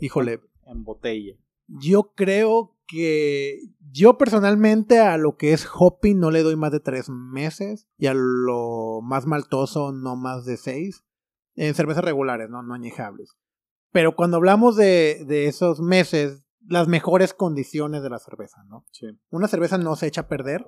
Híjole. 0.00 0.40
En 0.64 0.84
botella. 0.84 1.34
Yo 1.66 2.12
creo 2.14 2.76
que 2.86 3.60
yo 3.90 4.18
personalmente 4.18 4.98
a 4.98 5.16
lo 5.16 5.36
que 5.36 5.52
es 5.52 5.66
hopping 5.72 6.18
no 6.18 6.30
le 6.30 6.42
doy 6.42 6.56
más 6.56 6.72
de 6.72 6.80
tres 6.80 7.08
meses 7.08 7.88
y 7.96 8.06
a 8.06 8.14
lo 8.14 9.00
más 9.02 9.26
maltoso 9.26 9.92
no 9.92 10.16
más 10.16 10.44
de 10.44 10.56
seis. 10.56 11.04
En 11.56 11.74
cervezas 11.74 12.04
regulares, 12.04 12.50
no, 12.50 12.62
no 12.62 12.74
añejables. 12.74 13.36
Pero 13.92 14.16
cuando 14.16 14.38
hablamos 14.38 14.76
de, 14.76 15.24
de 15.26 15.46
esos 15.46 15.80
meses, 15.80 16.44
las 16.66 16.88
mejores 16.88 17.32
condiciones 17.32 18.02
de 18.02 18.10
la 18.10 18.18
cerveza, 18.18 18.64
¿no? 18.68 18.84
Sí. 18.90 19.06
Una 19.30 19.46
cerveza 19.46 19.78
no 19.78 19.94
se 19.94 20.08
echa 20.08 20.22
a 20.22 20.28
perder. 20.28 20.66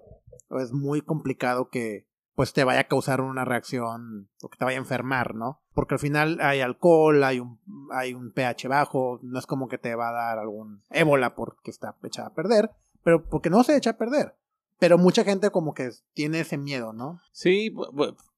Es 0.61 0.73
muy 0.73 1.01
complicado 1.01 1.69
que, 1.71 2.07
pues 2.37 2.53
te 2.53 2.65
vaya 2.65 2.81
a 2.81 2.85
causar 2.85 3.23
una 3.23 3.47
reacción 3.47 4.29
o 4.43 4.49
que 4.51 4.59
te 4.59 4.65
vaya 4.67 4.77
a 4.77 4.81
enfermar, 4.83 5.35
¿no? 5.35 5.63
Porque 5.73 5.95
al 5.95 5.99
final 5.99 6.39
hay 6.43 6.61
alcohol, 6.61 7.25
hay 7.25 7.41
un, 7.41 7.59
hay 7.91 8.13
un 8.13 8.31
pH 8.31 8.69
bajo, 8.69 9.19
no 9.23 9.39
es 9.39 9.47
como 9.47 9.69
que 9.69 9.79
te 9.79 9.95
va 9.95 10.11
a 10.11 10.13
dar 10.13 10.39
algún 10.39 10.83
ébola 10.91 11.35
porque 11.35 11.71
está 11.71 11.97
echada 12.05 12.29
a 12.29 12.35
perder, 12.35 12.71
pero 13.03 13.25
porque 13.25 13.49
no 13.49 13.65
se 13.65 13.75
echa 13.75 13.91
a 13.91 13.97
perder. 13.97 14.37
Pero 14.79 14.99
mucha 14.99 15.25
gente 15.25 15.51
como 15.51 15.73
que 15.73 15.91
tiene 16.13 16.41
ese 16.41 16.59
miedo, 16.59 16.93
¿no? 16.93 17.21
Sí, 17.33 17.75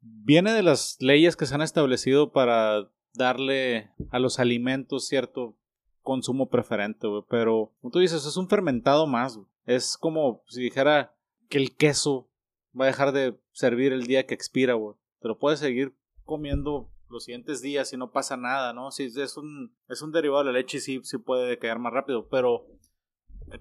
viene 0.00 0.52
de 0.52 0.62
las 0.62 0.96
leyes 1.00 1.34
que 1.34 1.46
se 1.46 1.56
han 1.56 1.62
establecido 1.62 2.30
para 2.30 2.88
darle 3.14 3.90
a 4.10 4.20
los 4.20 4.38
alimentos 4.38 5.08
cierto 5.08 5.56
consumo 6.02 6.48
preferente, 6.48 7.08
pero 7.28 7.72
como 7.80 7.90
tú 7.90 7.98
dices, 7.98 8.24
es 8.24 8.36
un 8.36 8.48
fermentado 8.48 9.08
más. 9.08 9.40
Es 9.66 9.98
como 9.98 10.44
si 10.46 10.62
dijera 10.62 11.16
que 11.48 11.58
el 11.58 11.74
queso 11.74 12.30
va 12.78 12.84
a 12.84 12.88
dejar 12.88 13.10
de 13.10 13.36
servir 13.58 13.92
el 13.92 14.06
día 14.06 14.24
que 14.24 14.34
expira, 14.34 14.74
güey. 14.74 14.94
Te 15.20 15.26
lo 15.26 15.36
puedes 15.36 15.58
seguir 15.58 15.92
comiendo 16.24 16.92
los 17.10 17.24
siguientes 17.24 17.60
días 17.60 17.92
y 17.92 17.96
no 17.96 18.12
pasa 18.12 18.36
nada, 18.36 18.72
¿no? 18.72 18.92
Si 18.92 19.06
es 19.06 19.36
un, 19.36 19.74
es 19.88 20.00
un 20.00 20.12
derivado 20.12 20.44
de 20.44 20.52
la 20.52 20.58
leche 20.58 20.78
sí, 20.78 21.00
sí 21.02 21.18
puede 21.18 21.58
quedar 21.58 21.80
más 21.80 21.92
rápido, 21.92 22.28
pero 22.28 22.66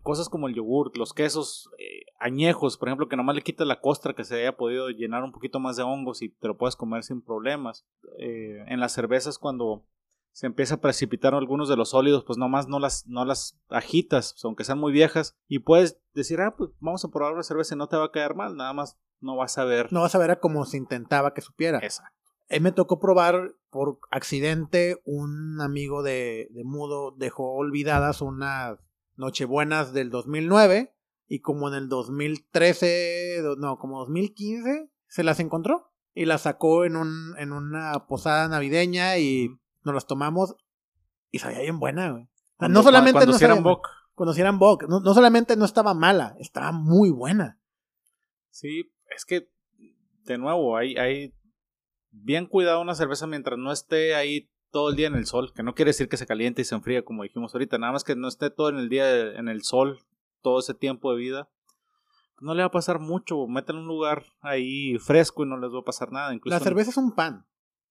cosas 0.04 0.30
como 0.30 0.48
el 0.48 0.54
yogurt, 0.54 0.96
los 0.98 1.14
quesos 1.14 1.72
eh, 1.80 2.06
añejos, 2.20 2.78
por 2.78 2.90
ejemplo, 2.90 3.10
que 3.10 3.16
nomás 3.16 3.36
le 3.36 3.42
quitas 3.42 3.66
la 3.66 3.82
costra 3.82 4.14
que 4.14 4.24
se 4.24 4.40
haya 4.40 4.56
podido 4.56 4.90
llenar 4.90 5.24
un 5.24 5.32
poquito 5.32 5.60
más 5.60 5.78
de 5.78 5.84
hongos 5.84 6.22
y 6.22 6.30
te 6.30 6.48
lo 6.48 6.58
puedes 6.58 6.76
comer 6.76 7.04
sin 7.04 7.24
problemas. 7.24 7.88
Eh, 8.20 8.66
en 8.68 8.80
las 8.80 8.92
cervezas 8.92 9.40
cuando 9.40 9.84
se 10.32 10.46
empieza 10.46 10.76
a 10.76 10.82
precipitar 10.82 11.34
algunos 11.34 11.70
de 11.70 11.76
los 11.76 11.90
sólidos, 11.90 12.24
pues 12.24 12.38
nomás 12.38 12.68
no 12.68 12.80
las, 12.80 13.08
no 13.08 13.26
las 13.26 13.60
agitas, 13.70 14.36
aunque 14.44 14.64
sean 14.64 14.78
muy 14.78 14.92
viejas, 14.92 15.36
y 15.48 15.58
puedes 15.60 16.00
decir, 16.14 16.40
ah, 16.42 16.54
pues 16.56 16.70
vamos 16.80 17.04
a 17.04 17.10
probar 17.10 17.34
una 17.34 17.42
cerveza 17.42 17.74
y 17.74 17.80
no 17.80 17.88
te 17.88 17.98
va 17.98 18.06
a 18.06 18.12
caer 18.12 18.36
mal, 18.36 18.56
nada 18.56 18.74
más 18.74 19.00
no 19.20 19.36
vas 19.36 19.58
a 19.58 19.66
ver. 19.66 19.92
No 19.92 20.02
vas 20.02 20.16
a 20.16 20.20
ver 20.20 20.32
a 20.32 20.40
como 20.40 20.66
se 20.66 20.78
intentaba 20.78 21.34
que 21.34 21.42
supiera. 21.42 21.80
Exacto. 21.80 22.16
A 22.50 22.60
me 22.60 22.72
tocó 22.72 23.00
probar 23.00 23.56
por 23.70 24.00
accidente, 24.10 25.02
un 25.06 25.60
amigo 25.62 26.02
de, 26.02 26.48
de 26.52 26.64
Mudo 26.64 27.12
dejó 27.12 27.54
olvidadas 27.54 28.22
unas 28.22 28.80
Nochebuenas 29.18 29.94
del 29.94 30.10
2009 30.10 30.94
y 31.28 31.42
como 31.42 31.68
en 31.68 31.74
el 31.74 31.90
2013, 31.90 33.42
no, 33.58 33.78
como 33.78 34.00
2015, 34.00 34.90
se 35.08 35.24
las 35.24 35.40
encontró 35.40 35.92
y 36.14 36.26
las 36.26 36.44
sacó 36.44 36.86
en, 36.86 36.96
un, 36.96 37.36
en 37.38 37.52
una 37.52 38.08
posada 38.08 38.48
navideña 38.48 39.18
y 39.18 39.50
nos 39.84 39.94
las 39.94 40.08
tomamos 40.08 40.56
y 41.32 41.40
sabía 41.40 41.60
bien 41.60 41.80
buena, 41.80 42.12
güey. 42.12 42.30
no 42.70 42.82
solamente 42.82 43.26
cuando 43.26 43.48
no 43.48 43.62
Bock. 43.62 43.88
Cuando 44.16 44.58
Bock. 44.58 44.86
No, 44.88 45.00
no, 45.00 45.14
solamente 45.14 45.56
no 45.56 45.66
estaba 45.66 45.94
mala, 45.94 46.36
estaba 46.40 46.72
muy 46.72 47.12
buena. 47.12 47.60
Sí, 48.50 48.92
es 49.16 49.26
que, 49.26 49.50
de 50.24 50.38
nuevo, 50.38 50.78
hay, 50.78 50.96
hay 50.98 51.34
bien 52.12 52.46
cuidado 52.46 52.82
una 52.82 52.96
cerveza 52.96 53.28
mientras 53.28 53.58
no 53.58 53.72
esté 53.72 54.16
ahí 54.16 54.50
todo 54.72 54.90
el 54.90 54.96
día 54.96 55.08
en 55.08 55.16
el 55.16 55.26
sol, 55.26 55.54
que 55.54 55.64
no 55.64 55.76
quiere 55.76 55.90
decir 55.90 56.10
que 56.10 56.18
se 56.18 56.28
caliente 56.28 56.62
y 56.62 56.66
se 56.66 56.76
enfríe 56.76 57.04
como 57.04 57.24
dijimos 57.24 57.54
ahorita, 57.54 57.78
nada 57.78 57.94
más 57.94 58.04
que 58.04 58.16
no 58.16 58.28
esté 58.28 58.50
todo 58.50 58.70
en 58.70 58.78
el 58.78 58.90
día 58.90 59.34
en 59.38 59.48
el 59.48 59.64
sol, 59.64 60.00
todo 60.42 60.60
ese 60.60 60.74
tiempo 60.74 61.12
de 61.12 61.18
vida. 61.18 61.50
No 62.40 62.54
le 62.54 62.62
va 62.62 62.68
a 62.68 62.72
pasar 62.72 63.00
mucho, 63.00 63.48
meten 63.48 63.78
un 63.78 63.88
lugar 63.88 64.26
ahí 64.42 64.98
fresco 65.00 65.44
y 65.44 65.48
no 65.48 65.58
les 65.58 65.72
va 65.72 65.80
a 65.80 65.84
pasar 65.84 66.12
nada. 66.12 66.34
Incluso 66.34 66.56
la 66.56 66.64
cerveza 66.64 66.92
es 66.92 66.98
un 66.98 67.14
pan. 67.14 67.48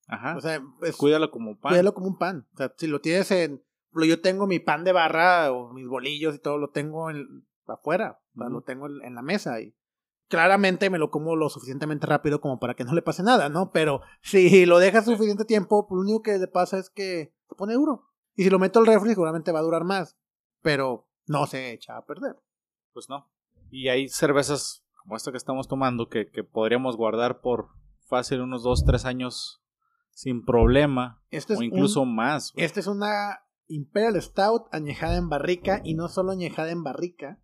Ajá. 0.07 0.37
O 0.37 0.41
sea, 0.41 0.61
cuídalo 0.97 1.31
como 1.31 1.51
un 1.51 1.57
pan. 1.57 1.71
Cuídalo 1.71 1.93
como 1.93 2.07
un 2.07 2.17
pan. 2.17 2.47
O 2.53 2.57
sea, 2.57 2.73
si 2.77 2.87
lo 2.87 3.01
tienes 3.01 3.29
en. 3.31 3.61
Yo 3.93 4.21
tengo 4.21 4.47
mi 4.47 4.59
pan 4.59 4.83
de 4.83 4.93
barra 4.93 5.51
o 5.51 5.73
mis 5.73 5.87
bolillos 5.87 6.35
y 6.35 6.39
todo, 6.39 6.57
lo 6.57 6.69
tengo 6.69 7.09
en, 7.09 7.45
afuera. 7.67 8.19
Lo 8.33 8.61
tengo 8.61 8.87
en, 8.87 9.15
la 9.15 9.21
mesa 9.21 9.59
y 9.59 9.75
claramente 10.27 10.89
me 10.89 10.97
lo 10.97 11.09
como 11.09 11.35
lo 11.35 11.49
suficientemente 11.49 12.07
rápido 12.07 12.41
como 12.41 12.59
para 12.59 12.75
que 12.75 12.83
no 12.83 12.93
le 12.93 13.01
pase 13.01 13.23
nada, 13.23 13.49
¿no? 13.49 13.71
Pero 13.71 14.01
si 14.21 14.65
lo 14.65 14.79
dejas 14.79 15.05
suficiente 15.05 15.45
tiempo, 15.45 15.87
lo 15.89 16.01
único 16.01 16.21
que 16.21 16.37
le 16.37 16.47
pasa 16.47 16.77
es 16.77 16.89
que 16.89 17.33
se 17.47 17.55
pone 17.55 17.73
duro. 17.73 18.07
Y 18.35 18.43
si 18.43 18.49
lo 18.49 18.59
meto 18.59 18.79
al 18.79 18.85
refri, 18.85 19.09
seguramente 19.09 19.51
va 19.51 19.59
a 19.59 19.63
durar 19.63 19.83
más. 19.83 20.17
Pero 20.61 21.07
no 21.25 21.47
se 21.47 21.71
echa 21.71 21.97
a 21.97 22.05
perder. 22.05 22.35
Pues 22.93 23.09
no. 23.09 23.29
Y 23.71 23.89
hay 23.89 24.09
cervezas 24.09 24.85
como 25.01 25.15
esta 25.15 25.31
que 25.31 25.37
estamos 25.37 25.67
tomando 25.67 26.09
que, 26.09 26.29
que 26.29 26.43
podríamos 26.43 26.97
guardar 26.97 27.41
por 27.41 27.69
fácil 28.07 28.41
unos 28.41 28.63
2, 28.63 28.85
3 28.85 29.05
años 29.05 29.63
sin 30.11 30.43
problema 30.43 31.21
este 31.29 31.55
o 31.55 31.61
incluso 31.61 32.05
más. 32.05 32.53
Esta 32.55 32.79
es 32.79 32.87
una 32.87 33.39
Imperial 33.67 34.19
Stout 34.21 34.63
añejada 34.71 35.17
en 35.17 35.29
barrica 35.29 35.81
y 35.83 35.93
no 35.93 36.07
solo 36.07 36.31
añejada 36.31 36.71
en 36.71 36.83
barrica, 36.83 37.39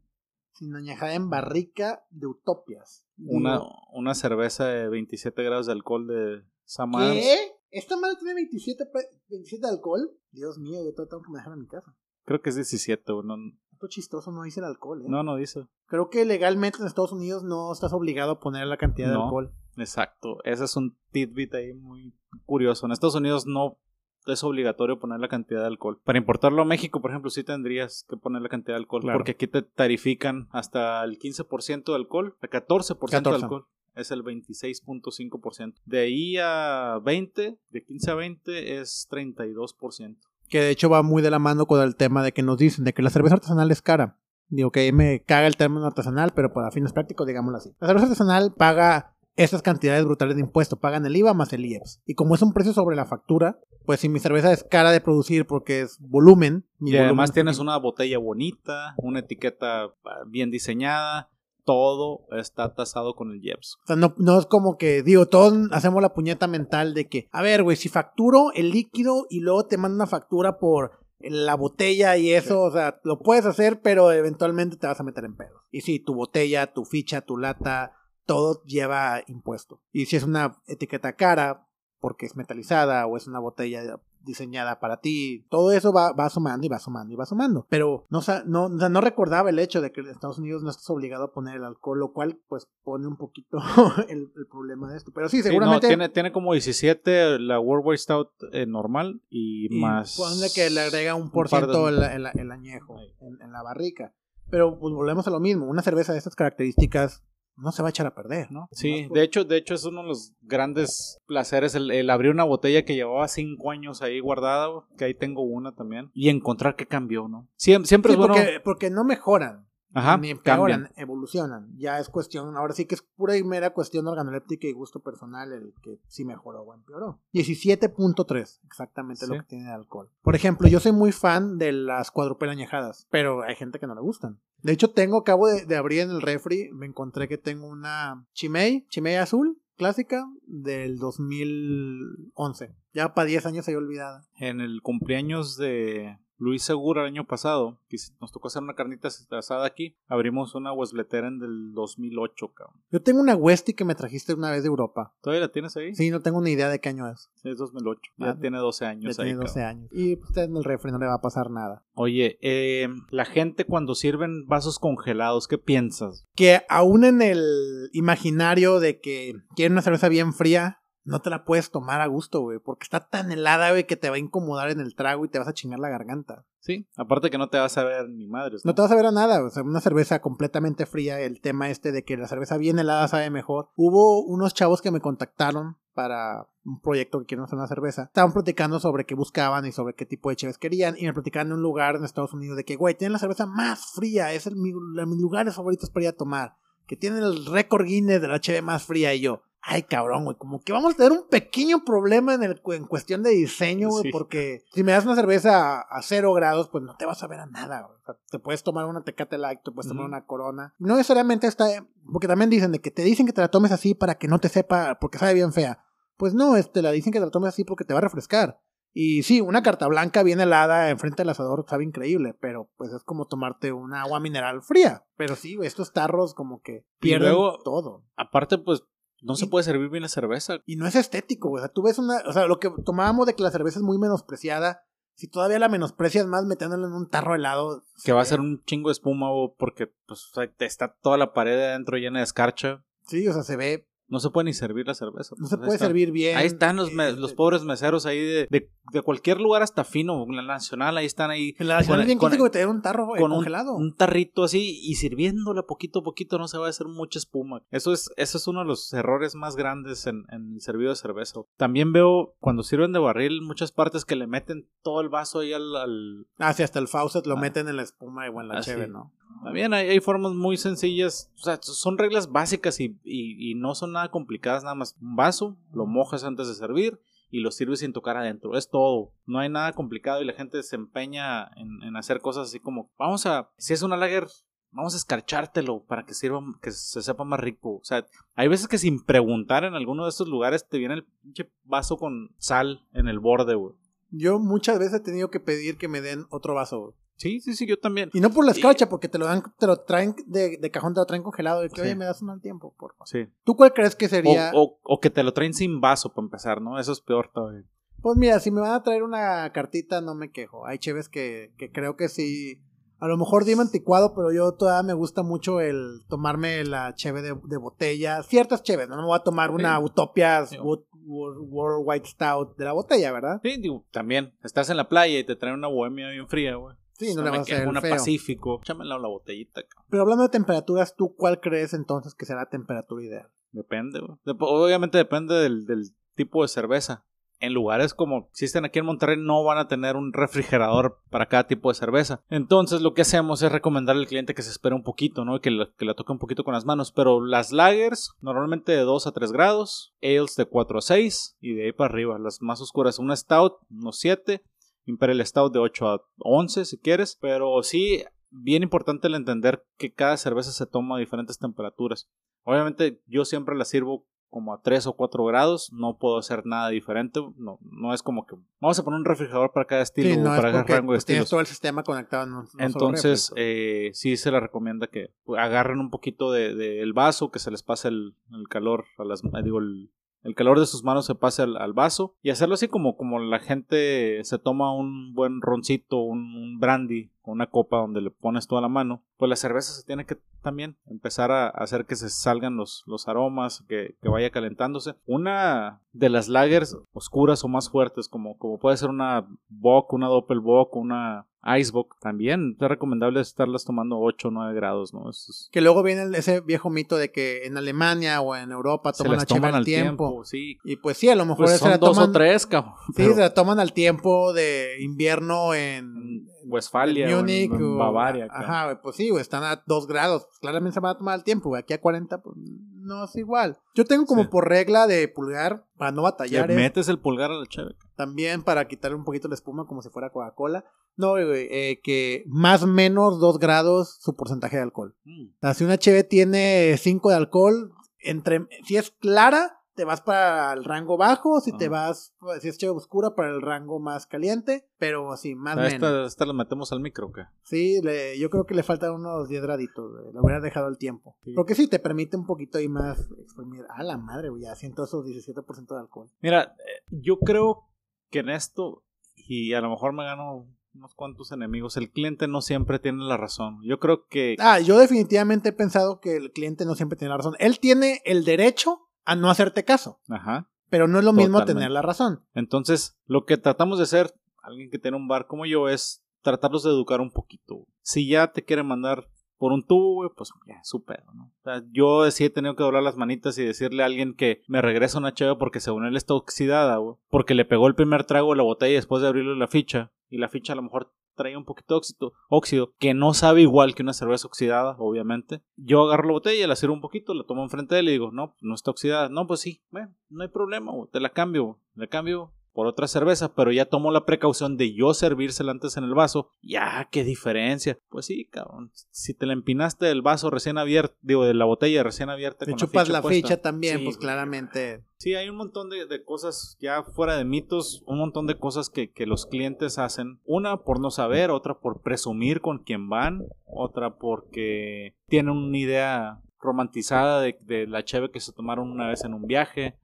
sino 0.54 0.78
añejada 0.78 1.14
en 1.16 1.30
barrica 1.30 2.06
de 2.10 2.28
utopias. 2.28 3.06
Una, 3.18 3.62
una 3.92 4.16
cerveza 4.16 4.68
de 4.68 4.90
27 4.90 5.44
grados 5.44 5.66
de 5.66 5.74
alcohol 5.74 6.08
de 6.08 6.44
Samar. 6.64 7.14
¿Qué? 7.14 7.36
¿Esta 7.72 7.98
madre 7.98 8.18
tiene 8.18 8.36
27, 8.36 8.84
27 9.30 9.66
de 9.66 9.74
alcohol? 9.74 10.12
Dios 10.32 10.60
mío, 10.60 10.80
yo 10.84 10.94
tengo 10.94 11.24
que 11.24 11.34
dejar 11.34 11.54
en 11.54 11.60
mi 11.60 11.68
casa. 11.68 11.96
Creo 12.26 12.42
que 12.42 12.50
es 12.50 12.56
17, 12.56 13.14
no. 13.24 13.36
Esto 13.72 13.88
chistoso 13.88 14.32
no 14.32 14.44
dice 14.44 14.60
el 14.60 14.68
alcohol, 14.68 15.02
¿eh? 15.02 15.10
No, 15.10 15.24
no 15.24 15.36
dice. 15.36 15.68
Creo 15.88 16.10
que 16.10 16.24
legalmente 16.24 16.78
en 16.80 16.86
Estados 16.86 17.12
Unidos 17.12 17.44
no 17.44 17.74
estás 17.74 17.92
obligado 17.92 18.34
a 18.34 18.40
poner 18.40 18.68
la 18.68 18.78
cantidad 18.78 19.10
de 19.10 19.16
alcohol. 19.16 19.54
Exacto, 19.76 20.38
ese 20.44 20.66
es 20.66 20.76
un 20.76 20.96
tidbit 21.12 21.54
ahí 21.56 21.74
muy 21.74 22.16
curioso. 22.46 22.86
En 22.86 22.92
Estados 22.92 23.16
Unidos 23.16 23.46
no 23.48 23.80
es 24.28 24.44
obligatorio 24.44 25.00
poner 25.00 25.20
la 25.20 25.28
cantidad 25.28 25.62
de 25.62 25.68
alcohol. 25.68 26.00
Para 26.04 26.18
importarlo 26.18 26.62
a 26.62 26.66
México, 26.66 27.02
por 27.02 27.12
ejemplo, 27.12 27.30
sí 27.30 27.44
tendrías 27.44 28.06
que 28.10 28.18
poner 28.18 28.42
la 28.42 28.50
cantidad 28.50 28.76
de 28.76 28.82
alcohol, 28.82 29.02
Claro. 29.02 29.20
porque 29.20 29.32
aquí 29.32 29.48
te 29.48 29.62
tarifican 29.62 30.48
hasta 30.52 31.04
el 31.04 31.18
15% 31.20 31.92
de 31.92 31.96
alcohol, 31.98 32.38
el 32.42 32.50
14%, 32.50 33.12
14. 33.12 33.30
de 33.40 33.44
alcohol. 33.44 33.68
Es 33.96 34.10
el 34.12 34.24
26.5%. 34.24 35.76
De 35.86 36.00
ahí 36.00 36.38
a 36.42 37.00
20, 37.04 37.60
de 37.70 37.84
15 37.84 38.12
a 38.12 38.16
20 38.16 38.80
es 38.80 39.08
32%. 39.12 40.18
Que 40.50 40.60
de 40.62 40.70
hecho 40.72 40.90
va 40.90 41.04
muy 41.04 41.22
de 41.22 41.32
la 41.32 41.40
mano 41.40 41.66
con 41.66 41.82
el 41.82 41.96
tema 41.96 42.24
de 42.24 42.32
que 42.32 42.44
nos 42.44 42.58
dicen 42.58 42.86
de 42.86 42.94
que 42.94 43.02
la 43.02 43.10
cerveza 43.10 43.36
artesanal 43.36 43.72
es 43.72 43.82
cara. 43.82 44.20
Digo 44.50 44.72
que 44.72 44.92
me 44.92 45.22
caga 45.24 45.48
el 45.48 45.56
término 45.58 45.86
artesanal, 45.86 46.32
pero 46.36 46.54
para 46.54 46.70
fines 46.72 46.94
prácticos, 46.94 47.26
digámoslo 47.26 47.58
así. 47.58 47.76
La 47.80 47.88
cerveza 47.88 48.06
artesanal 48.08 48.54
paga 48.54 49.16
esas 49.36 49.62
cantidades 49.62 50.06
brutales 50.06 50.36
de 50.36 50.42
impuesto, 50.42 50.80
pagan 50.80 51.06
el 51.06 51.16
IVA 51.16 51.34
más 51.34 51.54
el 51.54 51.66
IEPS. 51.66 52.02
Y 52.06 52.16
como 52.16 52.36
es 52.36 52.42
un 52.42 52.54
precio 52.54 52.74
sobre 52.74 52.96
la 52.96 53.06
factura, 53.06 53.60
pues 53.86 54.00
si 54.00 54.10
mi 54.10 54.20
cerveza 54.20 54.52
es 54.52 54.64
cara 54.64 54.92
de 54.92 55.02
producir 55.02 55.46
porque 55.46 55.82
es 55.82 55.98
volumen, 56.00 56.66
mi 56.80 56.92
Y 56.92 56.98
además 56.98 57.30
volumen 57.30 57.34
tienes 57.34 57.60
una 57.60 57.78
botella 57.78 58.18
bonita, 58.18 58.96
una 58.98 59.20
etiqueta 59.20 59.86
ah, 59.86 60.24
bien 60.28 60.52
diseñada, 60.52 61.30
todo 61.66 62.28
está 62.32 62.76
tasado 62.76 63.16
con 63.16 63.32
el 63.32 63.44
IEPS. 63.44 63.78
O 63.84 63.88
sea, 63.88 63.96
no, 63.96 64.14
no 64.18 64.40
es 64.40 64.46
como 64.46 64.78
que, 64.78 65.02
digo, 65.02 65.28
todos 65.28 65.54
hacemos 65.72 66.02
la 66.02 66.14
puñeta 66.14 66.48
mental 66.48 66.94
de 66.94 67.08
que, 67.08 67.28
a 67.32 67.42
ver, 67.42 67.64
güey, 67.64 67.78
si 67.78 67.90
facturo 67.90 68.52
el 68.54 68.70
líquido 68.72 69.26
y 69.30 69.40
luego 69.40 69.66
te 69.66 69.78
mando 69.78 69.96
una 69.96 70.08
factura 70.08 70.60
por 70.60 71.04
la 71.20 71.56
botella 71.56 72.18
y 72.18 72.34
eso, 72.34 72.62
o 72.62 72.72
sea, 72.72 73.00
lo 73.04 73.20
puedes 73.20 73.46
hacer, 73.46 73.82
pero 73.82 74.12
eventualmente 74.12 74.78
te 74.78 74.88
vas 74.88 75.00
a 75.00 75.04
meter 75.04 75.24
en 75.24 75.36
pedo. 75.36 75.64
Y 75.72 75.82
sí, 75.82 76.00
tu 76.00 76.14
botella, 76.14 76.74
tu 76.74 76.84
ficha, 76.84 77.22
tu 77.22 77.38
lata, 77.38 77.94
todo 78.26 78.64
lleva 78.66 79.22
impuesto. 79.28 79.82
Y 79.92 80.06
si 80.06 80.16
es 80.16 80.24
una 80.24 80.58
etiqueta 80.68 81.14
cara, 81.14 81.68
porque 82.00 82.26
es 82.26 82.36
metalizada 82.36 83.06
o 83.08 83.18
es 83.18 83.28
una 83.28 83.40
botella 83.40 84.00
diseñada 84.26 84.80
para 84.80 85.02
ti, 85.02 85.46
todo 85.50 85.74
eso 85.74 85.92
va, 85.92 86.14
va 86.14 86.30
sumando 86.30 86.66
y 86.66 86.70
va 86.70 86.80
sumando 86.80 87.12
y 87.14 87.18
va 87.18 87.26
sumando. 87.26 87.66
Pero 87.70 88.06
no, 88.10 88.22
no, 88.46 88.70
no 88.70 89.02
recordaba 89.02 89.50
el 89.50 89.60
hecho 89.60 89.82
de 89.82 89.92
que 89.92 90.00
en 90.00 90.08
Estados 90.08 90.38
Unidos 90.40 90.64
no 90.64 90.70
estás 90.70 90.90
obligado 90.90 91.26
a 91.26 91.34
poner 91.34 91.58
el 91.58 91.66
alcohol, 91.66 92.00
lo 92.00 92.14
cual 92.14 92.40
pues 92.48 92.70
pone 92.84 93.06
un 93.06 93.18
poquito 93.18 93.58
el, 94.08 94.32
el 94.38 94.48
problema 94.50 94.90
de 94.90 94.96
esto. 94.98 95.12
Pero 95.14 95.28
sí, 95.28 95.38
Sí, 95.38 95.50
seguramente... 95.50 95.88
no, 95.88 95.90
tiene, 95.90 96.08
tiene 96.10 96.32
como 96.32 96.54
17 96.54 97.40
la 97.40 97.60
World 97.60 97.98
Stout 97.98 98.30
eh, 98.54 98.66
normal 98.66 99.22
y, 99.30 99.76
y 99.76 99.82
más. 99.82 100.16
ponle 100.16 100.48
que 100.56 100.70
le 100.70 100.80
agrega 100.82 101.16
un 101.16 101.30
por 101.30 101.50
ciento 101.50 101.90
el, 101.90 102.02
el- 102.02 102.28
el 102.34 102.52
añejo 102.52 102.96
en, 103.20 103.42
en 103.42 103.52
la 103.52 103.62
barrica. 103.62 104.14
Pero 104.50 104.80
pues 104.80 104.94
volvemos 104.94 105.28
a 105.28 105.32
lo 105.32 105.42
mismo, 105.42 105.66
una 105.66 105.82
cerveza 105.82 106.14
de 106.14 106.20
estas 106.20 106.36
características 106.36 107.24
no 107.56 107.72
se 107.72 107.82
va 107.82 107.90
a 107.90 107.92
echar 107.92 108.06
a 108.08 108.16
perder, 108.16 108.52
¿no? 108.52 108.68
Sí, 108.72 109.08
de 109.14 109.24
hecho, 109.24 109.44
de 109.46 109.58
hecho 109.58 109.74
es 109.76 109.86
uno 109.86 110.02
de 110.02 110.08
los 110.08 110.34
grandes 110.42 111.18
placeres 111.26 111.76
el, 111.76 111.92
el 111.92 112.10
abrir 112.10 112.32
una 112.32 112.44
botella 112.44 112.84
que 112.84 112.96
llevaba 112.96 113.28
cinco 113.28 113.72
años 113.72 114.02
ahí 114.02 114.20
guardada, 114.20 114.70
que 114.98 115.06
ahí 115.06 115.14
tengo 115.14 115.44
una 115.44 115.74
también, 115.74 116.10
y 116.14 116.30
encontrar 116.30 116.76
que 116.76 116.88
cambió, 116.88 117.28
¿no? 117.28 117.48
Siempre, 117.56 117.88
siempre 117.88 118.12
Sí, 118.12 118.14
es 118.14 118.18
bueno. 118.20 118.34
porque, 118.36 118.60
porque 118.64 118.90
no 118.90 119.04
mejoran, 119.04 119.68
Ajá, 119.94 120.18
ni 120.18 120.34
cambian. 120.36 120.82
empeoran, 120.82 120.90
evolucionan. 120.96 121.78
Ya 121.78 122.00
es 122.00 122.10
cuestión, 122.10 122.56
ahora 122.58 122.74
sí 122.74 122.86
que 122.86 122.96
es 122.96 123.02
pura 123.02 123.38
y 123.38 123.44
mera 123.44 123.72
cuestión 123.72 124.08
organoléptica 124.08 124.68
y 124.68 124.72
gusto 124.72 125.00
personal 125.00 125.52
el 125.54 125.74
que 125.82 126.00
sí 126.08 126.26
mejoró 126.26 126.62
o 126.62 126.74
empeoró. 126.74 127.20
17.3, 127.34 128.60
exactamente 128.66 129.28
lo 129.28 129.36
que 129.36 129.44
tiene 129.44 129.66
de 129.66 129.72
alcohol. 129.72 130.10
Por 130.22 130.36
ejemplo, 130.36 130.68
yo 130.68 130.80
soy 130.80 130.92
muy 130.92 131.12
fan 131.12 131.58
de 131.58 131.72
las 131.72 132.12
cuadrupel 132.12 132.50
añejadas, 132.50 133.08
pero 133.10 133.44
hay 133.44 133.56
gente 133.56 133.80
que 133.80 133.88
no 133.88 133.96
le 133.96 134.02
gustan. 134.02 134.40
De 134.62 134.72
hecho, 134.72 134.92
tengo, 134.92 135.18
acabo 135.18 135.48
de, 135.48 135.66
de 135.66 135.76
abrir 135.76 136.02
en 136.02 136.12
el 136.12 136.22
refri, 136.22 136.70
me 136.72 136.86
encontré 136.86 137.28
que 137.28 137.38
tengo 137.38 137.68
una 137.68 138.26
Chimay, 138.34 138.86
Chimay 138.88 139.18
azul, 139.18 139.60
clásica, 139.76 140.26
del 140.46 140.98
2011. 140.98 142.76
Ya 142.94 143.14
para 143.14 143.26
10 143.26 143.46
años 143.48 143.66
se 143.66 143.72
había 143.72 143.80
olvidada. 143.80 144.26
En 144.38 144.62
el 144.62 144.82
cumpleaños 144.82 145.58
de 145.58 146.18
Luis 146.38 146.64
Segura 146.64 147.02
el 147.02 147.08
año 147.08 147.26
pasado, 147.26 147.80
que 147.90 147.98
nos 148.20 148.32
tocó 148.32 148.48
hacer 148.48 148.64
una 148.64 148.74
carnita 148.76 149.08
asada 149.08 149.66
aquí, 149.66 149.96
abrimos 150.08 150.56
una 150.56 150.74
Wesleteren 150.74 151.40
del 151.40 151.74
2008, 151.74 152.54
cabrón. 152.54 152.82
Yo 152.92 153.02
tengo 153.02 153.20
una 153.22 153.36
Westy 153.36 153.74
que 153.74 153.86
me 153.86 153.96
trajiste 153.96 154.34
una 154.34 154.52
vez 154.52 154.64
de 154.64 154.68
Europa. 154.68 155.14
¿Todavía 155.22 155.42
la 155.46 155.52
tienes 155.52 155.76
ahí? 155.78 155.94
Sí, 155.96 156.10
no 156.10 156.22
tengo 156.22 156.42
ni 156.42 156.52
idea 156.52 156.70
de 156.70 156.80
qué 156.80 156.90
año 156.90 157.08
es. 157.10 157.30
Sí, 157.36 157.50
es 157.50 157.58
2008. 157.58 158.02
Ya 158.18 158.30
Ah, 158.32 158.38
tiene 158.40 158.58
12 158.58 158.86
Ya 158.86 158.90
años 158.92 159.16
tiene 159.16 159.32
ahí, 159.32 159.36
12 159.38 159.54
cabrón. 159.54 159.70
años. 159.70 159.90
Y 159.92 160.16
pues, 160.18 160.30
está 160.30 160.44
en 160.44 160.58
el 160.58 160.64
refri, 160.64 160.92
no 160.92 160.98
le 161.00 161.06
va 161.06 161.16
a 161.16 161.22
pasar 161.22 161.50
nada. 161.52 161.86
Oye, 161.94 162.38
eh, 162.42 162.88
la 163.12 163.26
gente 163.26 163.66
cuando 163.66 163.96
sirven 163.96 164.46
vasos 164.48 164.80
congelados, 164.80 165.48
¿qué 165.48 165.58
piensas? 165.58 166.26
Que 166.36 166.62
aún 166.70 167.04
en 167.06 167.22
el 167.22 167.90
imaginario 167.94 168.80
de 168.80 169.00
que 169.00 169.34
quieren 169.56 169.74
una 169.74 169.82
cerveza 169.82 170.10
bien 170.10 170.34
fría, 170.34 170.80
no 171.06 171.22
te 171.22 171.30
la 171.30 171.44
puedes 171.44 171.72
tomar 171.72 172.02
a 172.02 172.08
gusto, 172.08 172.42
güey. 172.42 172.60
Porque 172.60 172.84
está 172.84 173.08
tan 173.08 173.32
helada, 173.32 173.72
güey, 173.72 173.86
que 173.86 173.98
te 173.98 174.10
va 174.10 174.16
a 174.16 174.20
incomodar 174.20 174.70
en 174.70 174.80
el 174.80 174.96
trago 174.96 175.26
y 175.26 175.30
te 175.30 175.40
vas 175.40 175.48
a 175.48 175.54
chingar 175.54 175.80
la 175.80 175.90
garganta. 175.90 176.46
Sí, 176.60 176.88
aparte 176.96 177.30
que 177.30 177.38
no 177.38 177.50
te 177.50 177.58
vas 177.58 177.78
a 177.78 177.84
ver 177.84 178.10
ni 178.10 178.28
madres. 178.28 178.64
No 178.64 178.74
te 178.74 178.82
vas 178.82 178.92
a 178.92 178.96
ver 178.96 179.06
a 179.06 179.12
nada, 179.12 179.44
o 179.44 179.50
sea, 179.50 179.64
una 179.64 179.82
cerveza 179.82 180.22
completamente 180.22 180.86
fría, 180.86 181.20
el 181.20 181.42
tema 181.42 181.70
este 181.70 181.92
de 181.92 182.04
que 182.04 182.16
la 182.16 182.28
cerveza 182.28 182.58
bien 182.58 182.80
helada 182.80 183.08
sabe 183.08 183.30
mejor. 183.30 183.70
Hubo 183.76 184.24
unos 184.24 184.54
chavos 184.54 184.82
que 184.82 184.92
me 184.92 185.02
contactaron 185.02 185.78
para 185.94 186.48
un 186.64 186.80
proyecto 186.80 187.20
que 187.20 187.26
quieren 187.26 187.44
hacer 187.44 187.58
una 187.58 187.68
cerveza. 187.68 188.04
Estaban 188.04 188.32
platicando 188.32 188.80
sobre 188.80 189.06
qué 189.06 189.14
buscaban 189.14 189.66
y 189.66 189.72
sobre 189.72 189.94
qué 189.94 190.06
tipo 190.06 190.30
de 190.30 190.38
cheves 190.38 190.58
querían 190.58 190.96
y 190.98 191.06
me 191.06 191.14
platicaban 191.14 191.48
en 191.48 191.54
un 191.54 191.62
lugar 191.62 191.96
en 191.96 192.04
Estados 192.04 192.34
Unidos 192.34 192.58
de 192.58 192.64
que, 192.64 192.78
güey, 192.78 192.96
tienen 192.96 193.14
la 193.14 193.20
cerveza 193.20 193.46
más 193.46 193.92
fría, 193.94 194.34
es 194.34 194.48
el, 194.48 194.56
mi, 194.56 194.72
de 194.72 195.06
mis 195.06 195.20
lugares 195.20 195.56
favoritos 195.56 195.90
para 195.90 196.06
ir 196.06 196.10
a 196.10 196.16
tomar, 196.16 196.56
que 196.88 196.96
tienen 196.96 197.24
el 197.24 197.46
récord 197.46 197.86
Guinness 197.86 198.22
de 198.22 198.28
la 198.28 198.40
cheve 198.40 198.62
más 198.62 198.84
fría 198.84 199.14
y 199.14 199.22
yo. 199.22 199.44
Ay, 199.66 199.84
cabrón, 199.84 200.26
güey, 200.26 200.36
como 200.36 200.60
que 200.62 200.74
vamos 200.74 200.94
a 200.94 200.98
tener 200.98 201.14
un 201.14 201.28
pequeño 201.30 201.86
problema 201.86 202.34
en, 202.34 202.44
el, 202.44 202.62
en 202.66 202.86
cuestión 202.86 203.24
de 203.24 203.30
diseño, 203.30 203.88
güey, 203.90 204.04
Sí. 204.04 204.10
porque 204.12 204.66
si 204.74 204.84
me 204.84 204.92
das 204.92 205.06
una 205.06 205.16
cerveza 205.16 205.80
a, 205.80 205.82
a 205.82 206.02
cero 206.02 206.34
grados, 206.34 206.68
pues 206.70 206.84
no 206.84 206.98
te 206.98 207.06
vas 207.06 207.24
a 207.24 207.28
ver 207.28 207.40
a 207.40 207.46
nada, 207.46 207.84
güey. 207.84 207.98
O 207.98 208.06
sea, 208.06 208.16
te 208.30 208.40
puedes 208.40 208.62
tomar 208.64 208.86
una 208.86 209.04
Tecate 209.06 209.38
Light, 209.38 209.62
te 209.64 209.72
puedes 209.72 209.88
tomar 209.88 210.06
una 210.06 210.26
Corona. 210.26 210.74
No 210.80 210.96
necesariamente 210.98 211.48
está, 211.48 211.66
porque 212.12 212.28
también 212.28 212.50
dicen 212.50 212.74
de 212.74 212.80
que 212.80 212.92
te 212.92 213.04
dicen 213.04 213.26
que 213.26 213.32
te 213.32 213.40
la 213.40 213.48
tomes 213.48 213.72
así 213.72 213.96
para 213.96 214.16
que 214.16 214.28
no 214.28 214.40
te 214.40 214.50
sepa, 214.50 214.98
porque 215.00 215.18
sabe 215.18 215.34
bien 215.34 215.54
fea. 215.54 215.82
Pues 216.18 216.34
no, 216.34 216.58
este, 216.58 216.82
la 216.82 216.92
dicen 216.92 217.14
que 217.14 217.20
te 217.20 217.26
la 217.26 217.32
tomes 217.32 217.50
así 217.50 217.64
porque 217.64 217.86
te 217.86 217.94
va 217.94 218.00
a 218.00 218.04
refrescar. 218.04 218.60
Y 218.96 219.24
sí, 219.24 219.42
una 219.42 219.64
carta 219.64 219.88
blanca 219.88 220.22
bien 220.22 220.40
helada 220.40 220.92
enfrente 220.92 221.24
del 221.24 221.30
asador 221.30 221.66
sabe 221.68 221.84
increíble, 221.84 222.36
pero 222.40 222.70
pues 222.78 222.92
es 222.94 223.04
como 223.04 223.26
tomarte 223.26 223.72
una 223.72 224.02
agua 224.04 224.20
mineral 224.20 224.62
fría. 224.62 225.04
Pero 225.18 225.36
sí, 225.36 225.58
estos 225.64 225.94
tarros 225.94 226.36
como 226.36 226.62
que 226.62 226.86
pierden 227.00 227.30
luego- 227.30 227.58
todo. 227.64 228.04
Aparte, 228.16 228.60
pues, 228.60 228.84
no 229.24 229.36
se 229.36 229.48
puede 229.48 229.64
servir 229.64 229.90
bien 229.90 230.04
la 230.04 230.10
cerveza. 230.10 230.60
Y 230.66 230.76
no 230.76 230.86
es 230.86 230.96
estético, 230.96 231.50
güey. 231.50 231.62
O 231.62 231.66
sea, 231.66 231.74
tú 231.74 231.82
ves 231.82 231.98
una. 231.98 232.22
O 232.28 232.34
sea, 232.34 232.46
lo 232.46 232.60
que 232.60 232.70
tomábamos 232.86 233.26
de 233.26 233.36
que 233.36 233.44
la 233.44 233.52
cerveza 233.52 233.80
es 233.80 233.84
muy 233.84 233.98
menospreciada. 233.98 234.84
Si 235.16 235.28
todavía 235.28 235.60
la 235.60 235.70
menosprecias 235.70 236.26
más 236.26 236.46
metiéndola 236.46 236.88
en 236.88 236.94
un 236.94 237.08
tarro 237.08 237.36
helado. 237.36 237.84
Que 238.04 238.14
va 238.14 238.22
a 238.22 238.26
ser 238.26 238.40
un 238.40 238.64
chingo 238.66 238.90
de 238.90 238.94
espuma, 238.94 239.32
o 239.32 239.56
porque 239.56 239.88
pues, 240.08 240.26
o 240.32 240.34
sea, 240.34 240.52
te 240.52 240.66
está 240.66 240.96
toda 240.96 241.18
la 241.18 241.34
pared 241.34 241.56
de 241.56 241.66
adentro 241.66 241.98
llena 241.98 242.20
de 242.20 242.26
escarcha. 242.26 242.84
Sí, 243.08 243.28
o 243.28 243.34
sea, 243.34 243.44
se 243.44 243.56
ve. 243.56 243.88
No 244.14 244.20
se 244.20 244.30
puede 244.30 244.46
ni 244.46 244.54
servir 244.54 244.86
la 244.86 244.94
cerveza. 244.94 245.36
No 245.38 245.42
pues, 245.42 245.50
se 245.50 245.58
puede 245.58 245.78
servir 245.80 246.12
bien. 246.12 246.38
Ahí 246.38 246.46
están 246.46 246.76
los, 246.76 246.92
me- 246.94 247.10
Eh, 247.10 247.14
los 247.14 247.34
pobres 247.34 247.64
meseros 247.64 248.06
ahí 248.06 248.20
de, 248.20 248.48
de, 248.50 248.70
de 248.92 249.02
cualquier 249.02 249.42
lugar 249.42 249.64
hasta 249.64 249.84
fino, 249.84 250.24
la 250.30 250.44
nacional, 250.44 250.96
ahí 250.98 251.06
están 251.08 251.32
ahí 251.32 251.56
En 251.58 251.68
la 251.68 251.78
nacional 251.78 251.98
con- 251.98 252.02
es 252.02 252.06
bien 252.08 252.20
con- 252.20 252.30
crítico 252.30 252.44
de 252.46 252.50
tener 252.52 252.68
un 252.68 252.82
tarro 252.84 253.16
eh, 253.16 253.20
con 253.20 253.32
un, 253.32 253.38
congelado. 253.40 253.74
un 253.76 253.96
tarrito 253.96 254.44
así 254.44 254.80
y 254.84 254.94
sirviéndole 254.96 255.64
poquito 255.64 256.00
a 256.00 256.04
poquito 256.04 256.38
no 256.38 256.48
se 256.48 256.58
va 256.60 256.68
a 256.68 256.70
hacer 256.70 256.88
mucha 256.88 257.18
espuma. 257.18 257.64
Eso 257.72 257.92
es, 257.92 258.12
eso 258.16 258.38
es 258.38 258.48
uno 258.48 258.60
de 258.60 258.66
los 258.68 258.94
errores 258.94 259.34
más 259.34 259.56
grandes 259.56 260.06
en, 260.06 260.26
en 260.30 260.54
el 260.54 260.62
servido 260.62 260.92
de 260.92 260.96
cerveza. 260.96 261.40
También 261.58 261.92
veo 261.92 262.36
cuando 262.40 262.62
sirven 262.62 262.92
de 262.94 263.00
barril 263.00 263.42
muchas 263.42 263.72
partes 263.72 264.06
que 264.06 264.16
le 264.16 264.28
meten 264.28 264.70
todo 264.84 265.02
el 265.02 265.10
vaso 265.10 265.40
ahí 265.40 265.54
al... 265.54 265.76
al- 265.76 266.28
Ah, 266.38 266.54
sí, 266.54 266.62
hasta 266.62 266.78
el 266.78 266.88
faucet 266.88 267.26
lo 267.26 267.36
Ah. 267.38 267.40
meten 267.40 267.68
en 267.68 267.78
la 267.78 267.82
espuma 267.84 268.30
o 268.30 268.42
en 268.42 268.48
la 268.48 268.60
Ah, 268.60 268.62
cheve. 268.62 268.88
¿no? 268.88 269.12
También 269.44 269.74
hay, 269.74 269.90
hay 269.90 270.00
formas 270.00 270.34
muy 270.34 270.58
sencillas, 270.58 271.32
o 271.36 271.44
sea, 271.44 271.60
son 271.62 271.98
reglas 271.98 272.32
básicas 272.32 272.80
y, 272.80 273.54
no 273.56 273.76
son 273.76 273.94
nada 273.94 274.10
complicadas, 274.10 274.64
nada 274.64 274.76
más 274.76 274.96
un 275.02 275.16
vaso, 275.16 275.58
lo 275.72 275.86
mojas 275.86 276.24
antes 276.24 276.48
de 276.48 276.56
servir 276.56 277.00
y 277.30 277.40
lo 277.40 277.52
sirves 277.52 277.80
sin 277.80 277.94
tocar 277.94 278.18
adentro, 278.18 278.58
es 278.58 278.70
todo, 278.70 279.12
no 279.26 279.40
hay 279.40 279.50
nada 279.50 279.74
complicado 279.74 280.22
y 280.22 280.26
la 280.26 280.34
gente 280.34 280.62
se 280.64 280.76
empeña 280.76 281.46
en, 281.56 281.82
en 281.84 281.96
hacer 281.96 282.20
cosas 282.20 282.50
así 282.50 282.60
como, 282.60 282.92
vamos 282.98 283.26
a, 283.26 283.50
si 283.58 283.74
es 283.74 283.82
una 283.82 283.98
lager, 283.98 284.28
vamos 284.72 284.94
a 284.94 284.98
escarchártelo 284.98 285.84
para 285.84 286.06
que 286.06 286.14
sirva, 286.14 286.42
que 286.62 286.72
se 286.72 287.02
sepa 287.02 287.24
más 287.24 287.40
rico, 287.40 287.78
o 287.78 287.84
sea, 287.84 288.06
hay 288.36 288.48
veces 288.48 288.68
que 288.68 288.78
sin 288.78 289.04
preguntar 289.04 289.64
en 289.64 289.76
alguno 289.76 290.04
de 290.04 290.10
estos 290.10 290.28
lugares 290.28 290.68
te 290.68 290.78
viene 290.78 290.96
el 290.96 291.06
pinche 291.06 291.50
vaso 291.64 291.98
con 291.98 292.36
sal 292.38 292.86
en 292.94 293.08
el 293.08 293.20
borde, 293.20 293.56
güey. 293.56 293.76
Yo 294.16 294.38
muchas 294.38 294.78
veces 294.78 294.94
he 294.94 295.04
tenido 295.04 295.32
que 295.32 295.40
pedir 295.40 295.78
que 295.78 295.88
me 295.88 296.02
den 296.02 296.26
otro 296.30 296.54
vaso, 296.54 296.80
güey. 296.80 296.94
Sí, 297.24 297.40
sí, 297.40 297.56
sí, 297.56 297.66
yo 297.66 297.80
también. 297.80 298.10
Y 298.14 298.20
no 298.20 298.30
por 298.30 298.46
la 298.46 298.52
Y- 298.52 298.56
escarcha, 298.56 298.88
porque 298.90 299.08
te 299.10 299.18
lo 299.18 299.26
dan, 299.26 299.42
te 299.58 299.66
lo 299.66 299.78
traen 299.82 300.14
de, 300.28 300.58
de 300.58 300.72
cajón, 300.72 300.94
te 300.94 301.00
lo 301.00 301.06
traen 301.06 301.24
congelado. 301.24 301.62
De 301.62 301.70
que, 301.70 301.76
Sí. 301.76 301.82
oye, 301.82 301.96
me 301.96 302.06
das 302.06 302.22
uno 302.22 302.34
al 302.34 302.42
tiempo, 302.42 302.76
por 302.78 302.92
favor. 302.94 303.08
Sí. 303.08 303.26
¿Tú 303.44 303.56
cuál 303.56 303.74
crees 303.74 303.96
que 303.96 304.08
sería? 304.10 304.52
O, 304.54 304.62
o- 304.64 304.80
o 304.84 305.00
que 305.00 305.10
te 305.10 305.24
lo 305.24 305.34
traen 305.34 305.54
sin 305.54 305.82
vaso 305.82 306.14
para 306.14 306.26
empezar, 306.26 306.62
¿no? 306.62 306.78
Eso 306.80 306.92
es 306.92 307.02
peor 307.02 307.32
todavía. 307.34 307.64
Pues 308.02 308.18
mira, 308.18 308.40
si 308.40 308.52
me 308.52 308.60
van 308.62 308.74
a 308.74 308.84
traer 308.84 309.02
una 309.04 309.50
cartita, 309.54 310.02
no 310.02 310.14
me 310.14 310.30
quejo. 310.32 310.66
Hay 310.68 310.78
cheves 310.78 311.08
que, 311.10 311.54
que 311.58 311.72
creo 311.72 311.96
que 311.96 312.10
sí. 312.10 312.62
A 313.00 313.08
lo 313.08 313.18
mejor 313.18 313.44
dime 313.46 313.62
anticuado, 313.62 314.14
pero 314.14 314.32
yo 314.32 314.54
todavía 314.54 314.84
me 314.86 314.94
gusta 314.94 315.24
mucho 315.24 315.60
el 315.62 316.02
tomarme 316.10 316.64
la 316.66 316.94
cheve 316.96 317.22
de, 317.22 317.36
de 317.46 317.58
botella. 317.58 318.22
Ciertas 318.24 318.64
cheves, 318.64 318.88
no 318.90 318.96
me 318.98 319.04
voy 319.04 319.16
a 319.18 319.24
tomar 319.24 319.52
una 319.52 319.78
Sí. 319.78 319.84
Utopia 319.84 320.46
Sí. 320.46 320.58
World 320.60 321.84
White 321.86 322.08
Stout 322.10 322.56
de 322.58 322.66
la 322.66 322.72
botella, 322.74 323.12
¿verdad? 323.12 323.40
Sí, 323.44 323.58
digo, 323.60 323.86
también. 323.92 324.34
Estás 324.44 324.70
en 324.70 324.78
la 324.78 324.88
playa 324.90 325.20
y 325.20 325.24
te 325.26 325.36
traen 325.36 325.56
una 325.56 325.68
bohemia 325.68 326.10
bien 326.10 326.28
fría, 326.28 326.56
güey. 326.56 326.76
Sí, 326.98 327.14
no 327.16 327.24
le 327.24 327.30
vas 327.32 327.40
a 327.40 327.42
hacer 327.42 327.68
Una 327.68 327.82
feo. 327.82 327.92
Pacífico. 327.92 328.60
Échamela 328.62 328.98
la 328.98 329.08
botellita, 329.08 329.62
cabrón. 329.64 329.88
Pero 329.90 330.02
hablando 330.04 330.24
de 330.24 330.30
temperaturas, 330.30 330.96
¿tú 330.96 331.16
cuál 331.16 331.40
crees 331.40 331.74
entonces 331.74 332.16
que 332.16 332.26
será 332.26 332.42
la 332.42 332.50
temperatura 332.50 333.04
ideal? 333.04 333.30
Depende, 333.52 334.00
güey. 334.00 334.18
Obviamente 334.40 334.98
depende 334.98 335.36
del, 335.36 335.66
del 335.66 335.84
tipo 336.16 336.42
de 336.42 336.48
cerveza. 336.48 337.06
En 337.40 337.54
lugares 337.54 337.94
como 337.94 338.30
existen 338.32 338.64
aquí 338.64 338.80
en 338.80 338.86
Monterrey 338.86 339.18
no 339.20 339.44
van 339.44 339.58
a 339.58 339.68
tener 339.68 339.98
un 339.98 340.14
refrigerador 340.14 341.02
para 341.10 341.26
cada 341.28 341.46
tipo 341.46 341.70
de 341.70 341.76
cerveza. 341.76 342.22
Entonces 342.30 342.82
lo 342.82 342.94
que 342.94 343.02
hacemos 343.02 343.42
es 343.42 343.52
recomendarle 343.52 344.04
al 344.04 344.08
cliente 344.08 344.34
que 344.34 344.42
se 344.44 344.50
espere 344.50 344.76
un 344.76 344.84
poquito, 344.84 345.26
¿no? 345.26 345.42
Que, 345.42 345.52
la- 345.52 345.70
que 345.78 345.84
la 345.84 345.94
toque 345.94 346.14
un 346.14 346.20
poquito 346.20 346.46
con 346.46 346.54
las 346.54 346.64
manos. 346.66 346.94
Pero 346.94 347.20
las 347.26 347.52
lagers 347.52 348.14
normalmente 348.22 348.72
de 348.72 348.82
2 348.84 349.08
a 349.08 349.12
3 349.12 349.34
grados, 349.34 349.94
ales 350.02 350.36
de 350.38 350.46
4 350.46 350.78
a 350.78 350.82
6 350.82 351.36
y 351.42 351.54
de 351.56 351.66
ahí 351.66 351.72
para 351.74 351.94
arriba. 351.94 352.18
Las 352.18 352.42
más 352.42 352.62
oscuras, 352.62 352.98
una 352.98 353.16
stout, 353.16 353.56
unos 353.70 354.00
7, 354.00 354.42
Imperial 354.86 355.26
Stout 355.26 355.54
de 355.54 355.60
8 355.60 355.88
a 355.90 356.02
11 356.20 356.66
si 356.66 356.78
quieres. 356.78 357.18
Pero 357.20 357.62
sí, 357.64 358.04
bien 358.30 358.64
importante 358.64 359.08
el 359.08 359.16
entender 359.16 359.66
que 359.78 359.94
cada 359.94 360.18
cerveza 360.18 360.52
se 360.52 360.66
toma 360.66 360.98
a 360.98 361.00
diferentes 361.00 361.38
temperaturas. 361.38 362.10
Obviamente 362.44 363.02
yo 363.08 363.26
siempre 363.26 363.56
la 363.56 363.66
sirvo 363.66 364.06
como 364.34 364.52
a 364.52 364.62
3 364.64 364.88
o 364.88 364.94
4 364.94 365.26
grados, 365.26 365.72
no 365.74 366.00
puedo 366.00 366.18
hacer 366.18 366.44
nada 366.48 366.70
diferente, 366.70 367.20
no, 367.38 367.60
no 367.62 367.94
es 367.94 368.02
como 368.02 368.26
que 368.26 368.36
vamos 368.60 368.80
a 368.80 368.84
poner 368.84 369.00
un 369.00 369.06
refrigerador 369.06 369.52
para 369.54 369.68
cada 369.68 369.84
estilo, 369.84 370.10
Sí, 370.10 370.18
no 370.18 370.36
para 370.36 370.52
cada 370.52 370.64
rango 370.64 370.94
de 370.94 370.98
tienes 370.98 371.02
estilos. 371.02 371.30
todo 371.30 371.40
el 371.40 371.46
sistema 371.46 371.84
conectado. 371.84 372.26
No, 372.26 372.44
Entonces, 372.58 373.32
eh, 373.36 373.92
sí 373.94 374.18
se 374.18 374.32
les 374.32 374.42
recomienda 374.42 374.88
que 374.88 375.14
agarren 375.38 375.80
un 375.80 375.92
poquito 375.92 376.32
del 376.32 376.58
de, 376.58 376.82
el 376.82 376.94
vaso, 376.94 377.30
que 377.30 377.38
se 377.38 377.52
les 377.52 377.62
pase 377.62 377.90
el, 377.90 378.16
el 378.32 378.48
calor 378.50 378.86
a 378.98 379.04
las 379.04 379.22
digo, 379.44 379.60
el, 379.60 379.92
el 380.24 380.36
calor 380.36 380.60
de 380.60 380.66
sus 380.66 380.84
manos 380.84 381.06
se 381.06 381.16
pase 381.16 381.44
al, 381.44 381.58
al 381.58 381.74
vaso 381.74 382.16
y 382.22 382.30
hacerlo 382.30 382.56
así 382.56 382.68
como, 382.68 382.98
como 382.98 383.20
la 383.20 383.40
gente 383.40 384.24
se 384.24 384.40
toma 384.40 384.76
un 384.76 385.14
buen 385.14 385.42
roncito, 385.42 385.98
un, 385.98 386.36
un 386.36 386.60
brandy 386.60 387.13
una 387.32 387.48
copa 387.50 387.78
donde 387.78 388.02
le 388.02 388.12
pones 388.12 388.48
toda 388.48 388.62
la 388.62 388.68
mano, 388.68 389.04
pues 389.18 389.30
la 389.30 389.36
cerveza 389.36 389.72
se 389.74 389.86
tiene 389.86 390.06
que 390.06 390.18
también 390.42 390.78
empezar 390.88 391.32
a 391.32 391.48
hacer 391.48 391.86
que 391.86 391.96
se 391.96 392.10
salgan 392.10 392.58
los, 392.58 392.84
los 392.86 393.08
aromas, 393.08 393.64
que, 393.68 393.96
que 394.02 394.10
vaya 394.10 394.30
calentándose. 394.32 394.96
Una 395.06 395.82
de 395.94 396.10
las 396.10 396.28
lagers 396.28 396.78
oscuras 396.92 397.44
o 397.44 397.48
más 397.48 397.70
fuertes, 397.70 398.08
como, 398.10 398.38
como 398.38 398.60
puede 398.60 398.76
ser 398.78 398.90
una 398.90 399.26
Bock, 399.48 399.94
una 399.94 400.08
Doppelbock, 400.08 400.76
una 400.76 401.28
Icebock, 401.46 402.00
también 402.00 402.56
es 402.60 402.68
recomendable 402.70 403.20
estarlas 403.20 403.66
tomando 403.66 404.00
8 404.00 404.30
o 404.30 404.32
9 404.32 404.54
grados, 404.54 404.94
¿no? 404.94 405.10
Es- 405.10 405.50
Que 405.52 405.60
luego 405.62 405.84
viene 405.84 406.18
ese 406.18 406.40
viejo 406.40 406.70
mito 406.70 406.96
de 406.96 407.12
que 407.12 407.46
en 407.46 407.58
Alemania 407.58 408.22
o 408.22 408.34
en 408.36 408.52
Europa 408.52 408.94
toman 408.94 409.18
la 409.18 409.22
al 409.22 409.26
tiempo. 409.28 409.64
tiempo, 409.66 410.24
sí. 410.24 410.58
Y 410.64 410.78
pues 410.78 410.98
sí, 410.98 411.10
a 411.10 411.16
lo 411.16 411.26
mejor 411.26 411.46
Pues 411.46 411.60
se 411.60 411.66
la 411.66 411.72
son 411.74 411.80
dos 411.82 411.96
toman. 411.98 412.10
o 412.10 412.14
tres, 412.14 412.46
cabrón. 412.48 412.74
Sí, 412.88 412.94
pero 412.96 413.14
se 413.16 413.20
la 413.20 413.34
toman 413.34 413.60
al 413.60 413.74
tiempo 413.74 414.32
de 414.34 414.82
invierno 414.82 415.54
en 415.54 416.28
Westfalia, 416.46 417.08
en 417.08 417.14
o 417.14 417.20
en- 417.20 417.26
Múnich 417.26 417.52
en 417.52 417.64
o- 417.64 417.78
Bavaria. 417.78 418.28
Ajá, 418.30 418.66
güey, 418.66 418.78
pues 418.82 418.96
sí, 418.96 419.10
güey, 419.10 419.22
están 419.22 419.44
a 419.44 419.64
2 419.66 419.88
grados. 419.88 420.26
Pues 420.26 420.40
claramente 420.40 420.74
se 420.74 420.80
van 420.80 420.96
a 420.96 420.98
tomar 420.98 421.14
al 421.16 421.24
tiempo, 421.24 421.50
güey. 421.50 421.62
Aquí 421.62 421.74
a 421.74 421.82
40, 421.82 422.22
pues 422.22 422.36
no 422.38 423.06
es 423.06 423.16
igual. 423.16 423.58
Yo 423.76 423.86
tengo 423.86 424.06
como 424.06 424.24
Sí. 424.24 424.28
por 424.30 424.48
regla 424.50 424.88
de 424.88 425.08
pulgar, 425.08 425.66
para 425.78 425.92
no 425.92 426.02
batallar, 426.02 426.48
Le 426.48 426.54
es 426.56 426.60
metes 426.60 426.88
el 426.90 427.00
pulgar 427.00 427.32
a 427.32 427.36
la 427.36 427.46
cheve. 427.46 427.76
también 427.96 428.44
para 428.44 428.68
quitarle 428.68 428.98
un 428.98 429.04
poquito 429.06 429.28
la 429.28 429.36
espuma 429.36 429.66
como 429.68 429.82
si 429.82 429.90
fuera 429.90 430.10
Coca-Cola. 430.12 430.66
No, 430.96 431.12
güey, 431.12 431.48
eh, 431.50 431.80
que 431.84 432.24
más 432.28 432.62
o 432.64 432.68
menos 432.68 433.20
2 433.20 433.40
grados 433.40 433.98
su 434.02 434.16
porcentaje 434.16 434.58
de 434.58 434.64
alcohol. 434.64 434.96
Mm. 435.06 435.28
O 435.28 435.38
sea, 435.42 435.54
si 435.54 435.64
una 435.64 435.78
cheve 435.78 436.04
tiene 436.04 436.76
5 436.78 437.10
de 437.10 437.16
alcohol, 437.16 437.72
entre 438.00 438.48
si 438.66 438.76
es 438.78 438.92
clara, 438.92 439.60
te 439.76 439.86
vas 439.86 440.02
para 440.02 440.54
el 440.54 440.64
rango 440.64 440.98
bajo, 440.98 441.40
si 441.42 441.52
te 441.58 441.68
vas, 441.70 442.14
si 442.42 442.48
es 442.50 442.58
cheve 442.58 442.72
oscura, 442.74 443.16
para 443.16 443.30
el 443.30 443.42
rango 443.42 443.80
más 443.80 444.06
caliente, 444.08 444.68
pero 444.78 445.12
así, 445.12 445.36
más 445.36 445.56
o 445.56 445.62
menos. 445.62 445.74
Esta, 445.74 446.06
esta 446.06 446.26
la 446.26 446.34
metemos 446.34 446.72
al 446.72 446.80
micro, 446.80 447.12
¿qué? 447.12 447.24
Sí, 447.44 447.82
le- 447.82 448.18
yo 448.20 448.30
creo 448.30 448.46
que 448.46 448.54
le 448.56 448.64
faltan 448.64 448.92
unos 448.92 449.28
10 449.30 449.42
graditos. 449.42 449.92
Lo 450.14 450.22
hubiera 450.22 450.40
dejado 450.42 450.68
el 450.68 450.78
tiempo. 450.78 451.16
Sí. 451.24 451.34
Porque 451.34 451.56
sí, 451.56 451.68
te 451.68 451.80
permite 451.80 452.18
un 452.18 452.26
poquito 452.26 452.58
ahí 452.58 452.68
más 452.70 453.00
exprimir. 453.20 453.66
A 453.70 453.84
la 453.84 453.98
madre, 453.98 454.30
güey, 454.30 454.44
ya 454.44 454.56
siento 454.56 454.84
esos 454.84 455.06
17% 455.06 455.74
de 455.76 455.80
alcohol. 455.82 456.10
Mira, 456.22 456.56
eh, 456.60 456.84
yo 456.90 457.18
creo 457.20 457.68
que 458.10 458.20
en 458.20 458.30
esto, 458.30 458.84
y 459.16 459.54
a 459.54 459.62
lo 459.62 459.70
mejor 459.70 459.94
me 459.94 460.04
gano 460.04 460.48
unos 460.76 460.96
cuantos 460.96 461.32
enemigos, 461.32 461.78
el 461.78 461.92
cliente 461.92 462.28
no 462.28 462.42
siempre 462.42 462.80
tiene 462.80 463.04
la 463.04 463.16
razón. 463.18 463.60
Yo 463.64 463.80
creo 463.80 464.08
que... 464.08 464.36
Ah, 464.40 464.60
yo 464.60 464.78
definitivamente 464.80 465.50
he 465.50 465.54
pensado 465.54 466.00
que 466.00 466.16
el 466.18 466.32
cliente 466.32 466.66
no 466.66 466.74
siempre 466.76 466.98
tiene 466.98 467.10
la 467.12 467.18
razón. 467.18 467.36
Él 467.40 467.60
tiene 467.60 468.02
el 468.06 468.24
derecho 468.26 468.80
a 469.06 469.16
no 469.16 469.30
hacerte 469.30 469.64
caso, 469.64 470.00
Ajá. 470.10 470.50
pero 470.70 470.88
no 470.88 471.00
es 471.00 471.06
lo 471.06 471.14
mismo 471.14 471.44
tener 471.46 471.72
la 471.72 471.82
razón. 471.82 472.26
Entonces, 472.34 472.98
lo 473.06 473.26
que 473.26 473.38
tratamos 473.38 473.78
de 473.78 473.84
hacer, 473.84 474.14
alguien 474.42 474.70
que 474.70 474.80
tiene 474.80 474.98
un 474.98 475.08
bar 475.08 475.28
como 475.28 475.46
yo, 475.46 475.70
es 475.70 476.04
tratarlos 476.22 476.64
de 476.64 476.70
educar 476.70 477.02
un 477.02 477.12
poquito. 477.12 477.68
Si 477.82 478.08
ya 478.08 478.32
te 478.32 478.44
quiere 478.44 478.64
mandar 478.64 479.08
por 479.38 479.52
un 479.52 479.66
tubo, 479.66 479.96
güey, 479.96 480.10
pues 480.16 480.32
ya, 480.48 480.56
es 480.62 480.70
su 480.70 480.86
pedo, 480.86 481.04
¿no? 481.14 481.26
O 481.26 481.44
sea, 481.44 481.64
yo 481.72 482.10
sí 482.12 482.24
he 482.24 482.30
tenido 482.30 482.56
que 482.56 482.64
doblar 482.64 482.82
las 482.82 482.96
manitas 482.96 483.38
y 483.38 483.44
decirle 483.44 483.84
a 483.84 483.88
alguien 483.88 484.14
que 484.16 484.42
me 484.48 484.62
regresa 484.62 485.00
una 485.00 485.14
cheve 485.14 485.36
porque 485.36 485.60
según 485.60 485.86
él 485.86 485.98
está 485.98 486.14
oxidada, 486.14 486.78
güey. 486.78 486.96
Porque 487.10 487.34
le 487.34 487.44
pegó 487.44 487.68
el 487.68 487.76
primer 487.76 488.06
trago 488.06 488.32
de 488.32 488.38
la 488.38 488.44
botella 488.44 488.76
después 488.76 489.02
de 489.02 489.10
abrirle 489.10 489.36
la 489.36 489.50
ficha. 489.50 489.92
Y 490.10 490.18
la 490.18 490.30
ficha 490.30 490.54
a 490.54 490.56
lo 490.56 490.62
mejor 490.62 490.94
traía 491.16 491.38
un 491.38 491.46
poquito 491.46 491.74
de 491.74 491.78
óxido, 491.78 492.14
óxido, 492.30 492.74
que 492.80 492.94
no 492.94 493.14
sabe 493.14 493.42
igual 493.42 493.76
que 493.76 493.84
una 493.84 493.94
cerveza 493.94 494.28
oxidada, 494.28 494.76
obviamente. 494.80 495.44
Yo 495.56 495.84
agarro 495.84 496.08
la 496.08 496.14
botella, 496.14 496.48
la 496.48 496.56
sirvo 496.56 496.74
un 496.74 496.82
poquito, 496.82 497.14
la 497.14 497.24
tomo 497.24 497.44
enfrente 497.44 497.76
de 497.76 497.82
él 497.82 497.90
y 497.90 497.92
digo, 497.94 498.12
no, 498.12 498.36
no 498.42 498.56
está 498.56 498.72
oxidada. 498.72 499.10
No, 499.10 499.28
pues 499.28 499.42
sí, 499.42 499.64
bueno, 499.70 499.96
no 500.10 500.24
hay 500.24 500.30
problema, 500.30 500.72
te 500.92 501.00
la 501.00 501.10
cambio, 501.10 501.44
güey. 501.44 501.58
le 501.76 501.90
cambio 501.90 502.34
por 502.54 502.68
otra 502.68 502.88
cerveza, 502.88 503.34
pero 503.34 503.52
ya 503.52 503.66
tomo 503.66 503.92
la 503.92 504.06
precaución 504.06 504.58
de 504.58 504.74
yo 504.74 504.94
servírsela 504.94 505.52
antes 505.52 505.76
en 505.76 505.84
el 505.84 505.94
vaso. 505.96 506.32
Ya, 506.42 506.88
qué 506.92 507.04
diferencia. 507.04 507.80
Pues 507.90 508.06
sí, 508.06 508.26
cabrón. 508.26 508.72
Si 508.92 509.14
te 509.14 509.26
la 509.26 509.34
empinaste 509.34 509.88
del 509.88 510.02
vaso 510.04 510.30
recién 510.30 510.58
abierto, 510.58 510.96
digo, 511.02 511.26
de 511.26 511.34
la 511.34 511.46
botella 511.46 511.84
recién 511.84 512.10
abierta. 512.10 512.46
Te 512.46 512.52
con 512.52 512.60
chupas 512.60 512.88
la 512.90 512.94
la 512.94 513.00
ficha, 513.00 513.08
puesta. 513.10 513.28
ficha 513.28 513.42
también, 513.42 513.80
Sí, 513.80 513.84
pues 513.86 513.98
claramente. 513.98 514.84
Sí, 514.98 515.16
hay 515.16 515.28
un 515.30 515.36
montón 515.36 515.70
de, 515.70 515.86
de 515.86 516.04
cosas 516.04 516.56
ya 516.62 516.84
fuera 516.84 517.18
de 517.18 517.26
mitos, 517.26 517.84
un 517.88 517.98
montón 517.98 518.28
de 518.28 518.38
cosas 518.38 518.70
que, 518.70 518.92
que 518.92 519.06
los 519.06 519.26
clientes 519.26 519.80
hacen. 519.80 520.20
Una 520.24 520.58
por 520.64 520.80
no 520.80 520.92
saber, 520.92 521.32
otra 521.32 521.56
por 521.60 521.82
presumir 521.82 522.40
con 522.40 522.60
quien 522.60 522.88
van, 522.88 523.26
otra 523.46 523.96
porque 523.96 524.96
tienen 525.08 525.34
una 525.36 525.58
idea 525.58 526.22
romantizada 526.40 527.20
de, 527.20 527.38
de 527.42 527.68
la 527.68 527.84
cheve 527.84 528.12
que 528.12 528.20
se 528.20 528.32
tomaron 528.32 528.70
una 528.70 528.88
vez 528.88 529.04
en 529.04 529.14
un 529.14 529.26
viaje, 529.26 529.78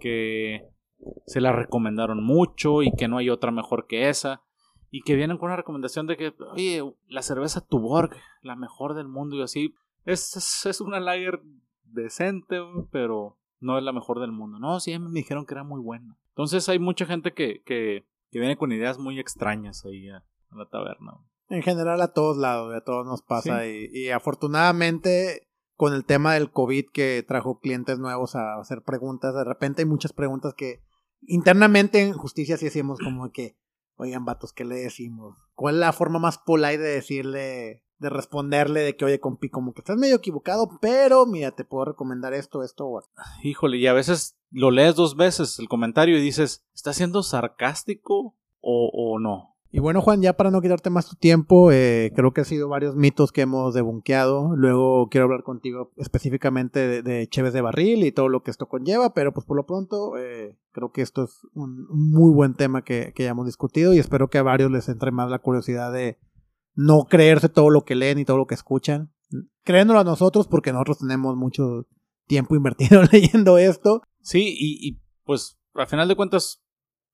que 0.00 0.68
se 1.26 1.40
la 1.40 1.52
recomendaron 1.52 2.22
mucho 2.22 2.82
y 2.82 2.92
que 2.92 3.08
no 3.08 3.18
hay 3.18 3.30
otra 3.30 3.50
mejor 3.50 3.86
que 3.86 4.08
esa. 4.08 4.42
Y 4.90 5.02
que 5.02 5.16
vienen 5.16 5.38
con 5.38 5.46
una 5.46 5.56
recomendación 5.56 6.06
de 6.06 6.16
que, 6.18 6.34
oye, 6.52 6.82
la 7.08 7.22
cerveza 7.22 7.66
Tuborg, 7.66 8.14
la 8.42 8.56
mejor 8.56 8.94
del 8.94 9.08
mundo 9.08 9.36
y 9.36 9.42
así. 9.42 9.74
Es, 10.04 10.36
es, 10.36 10.66
es 10.66 10.80
una 10.82 11.00
lager 11.00 11.40
decente, 11.84 12.60
pero 12.90 13.38
no 13.60 13.78
es 13.78 13.84
la 13.84 13.92
mejor 13.92 14.20
del 14.20 14.32
mundo. 14.32 14.58
No, 14.58 14.80
sí, 14.80 14.98
me 14.98 15.10
dijeron 15.12 15.46
que 15.46 15.54
era 15.54 15.64
muy 15.64 15.80
buena. 15.80 16.18
Entonces 16.28 16.68
hay 16.68 16.78
mucha 16.78 17.06
gente 17.06 17.32
que, 17.32 17.62
que, 17.64 18.04
que 18.30 18.38
viene 18.38 18.58
con 18.58 18.72
ideas 18.72 18.98
muy 18.98 19.18
extrañas 19.18 19.84
ahí 19.86 20.10
a, 20.10 20.24
a 20.50 20.56
la 20.56 20.66
taberna. 20.66 21.14
En 21.48 21.62
general 21.62 22.00
a 22.02 22.12
todos 22.12 22.36
lados, 22.36 22.74
a 22.74 22.82
todos 22.82 23.06
nos 23.06 23.22
pasa. 23.22 23.66
Y, 23.66 23.88
y 23.92 24.10
afortunadamente 24.10 25.48
con 25.76 25.94
el 25.94 26.04
tema 26.04 26.34
del 26.34 26.50
COVID 26.50 26.86
que 26.92 27.24
trajo 27.26 27.60
clientes 27.60 27.98
nuevos 27.98 28.36
a 28.36 28.58
hacer 28.60 28.82
preguntas, 28.82 29.34
de 29.34 29.44
repente 29.44 29.82
hay 29.82 29.86
muchas 29.88 30.12
preguntas 30.12 30.54
que 30.54 30.82
internamente 31.26 32.00
en 32.00 32.12
justicia 32.12 32.56
sí 32.56 32.66
decimos 32.66 32.98
como 33.02 33.30
que, 33.30 33.56
oigan 33.96 34.24
vatos, 34.24 34.52
¿qué 34.52 34.64
le 34.64 34.76
decimos? 34.76 35.36
¿Cuál 35.54 35.76
es 35.76 35.80
la 35.80 35.92
forma 35.92 36.18
más 36.18 36.38
polite 36.38 36.78
de 36.78 36.94
decirle, 36.94 37.84
de 37.98 38.10
responderle 38.10 38.80
de 38.80 38.96
que, 38.96 39.04
oye, 39.04 39.20
compi, 39.20 39.48
como 39.48 39.72
que 39.72 39.80
estás 39.80 39.96
medio 39.96 40.16
equivocado, 40.16 40.78
pero 40.80 41.24
mira, 41.26 41.52
te 41.52 41.64
puedo 41.64 41.84
recomendar 41.84 42.34
esto, 42.34 42.62
esto 42.62 42.86
o 42.86 43.02
Híjole, 43.42 43.78
y 43.78 43.86
a 43.86 43.92
veces 43.92 44.36
lo 44.50 44.70
lees 44.70 44.96
dos 44.96 45.16
veces 45.16 45.58
el 45.58 45.68
comentario 45.68 46.18
y 46.18 46.20
dices, 46.20 46.64
¿está 46.74 46.92
siendo 46.92 47.22
sarcástico 47.22 48.36
o, 48.60 48.90
o 48.92 49.18
no? 49.18 49.51
Y 49.74 49.80
bueno, 49.80 50.02
Juan, 50.02 50.20
ya 50.20 50.34
para 50.34 50.50
no 50.50 50.60
quitarte 50.60 50.90
más 50.90 51.08
tu 51.08 51.16
tiempo, 51.16 51.72
eh, 51.72 52.12
creo 52.14 52.34
que 52.34 52.42
ha 52.42 52.44
sido 52.44 52.68
varios 52.68 52.94
mitos 52.94 53.32
que 53.32 53.40
hemos 53.40 53.72
debunqueado. 53.72 54.54
Luego 54.54 55.08
quiero 55.08 55.24
hablar 55.24 55.44
contigo 55.44 55.92
específicamente 55.96 56.86
de, 56.86 57.02
de 57.02 57.26
Cheves 57.26 57.54
de 57.54 57.62
Barril 57.62 58.04
y 58.04 58.12
todo 58.12 58.28
lo 58.28 58.42
que 58.42 58.50
esto 58.50 58.68
conlleva, 58.68 59.14
pero 59.14 59.32
pues 59.32 59.46
por 59.46 59.56
lo 59.56 59.64
pronto 59.64 60.18
eh, 60.18 60.58
creo 60.72 60.92
que 60.92 61.00
esto 61.00 61.24
es 61.24 61.46
un, 61.54 61.86
muy 61.88 62.34
buen 62.34 62.52
tema 62.52 62.84
que, 62.84 63.14
que 63.14 63.24
ya 63.24 63.30
hemos 63.30 63.46
discutido 63.46 63.94
y 63.94 63.98
espero 63.98 64.28
que 64.28 64.36
a 64.36 64.42
varios 64.42 64.70
les 64.70 64.90
entre 64.90 65.10
más 65.10 65.30
la 65.30 65.38
curiosidad 65.38 65.90
de 65.90 66.18
no 66.74 67.06
creerse 67.08 67.48
todo 67.48 67.70
lo 67.70 67.86
que 67.86 67.94
leen 67.94 68.18
y 68.18 68.26
todo 68.26 68.36
lo 68.36 68.46
que 68.46 68.54
escuchan. 68.54 69.10
Créenlo 69.64 69.98
a 69.98 70.04
nosotros 70.04 70.48
porque 70.48 70.74
nosotros 70.74 70.98
tenemos 70.98 71.34
mucho 71.34 71.86
tiempo 72.26 72.54
invertido 72.56 73.04
leyendo 73.10 73.56
esto. 73.56 74.02
Sí, 74.20 74.54
y, 74.54 74.86
y 74.86 75.00
pues 75.24 75.58
al 75.72 75.86
final 75.86 76.08
de 76.08 76.16
cuentas 76.16 76.62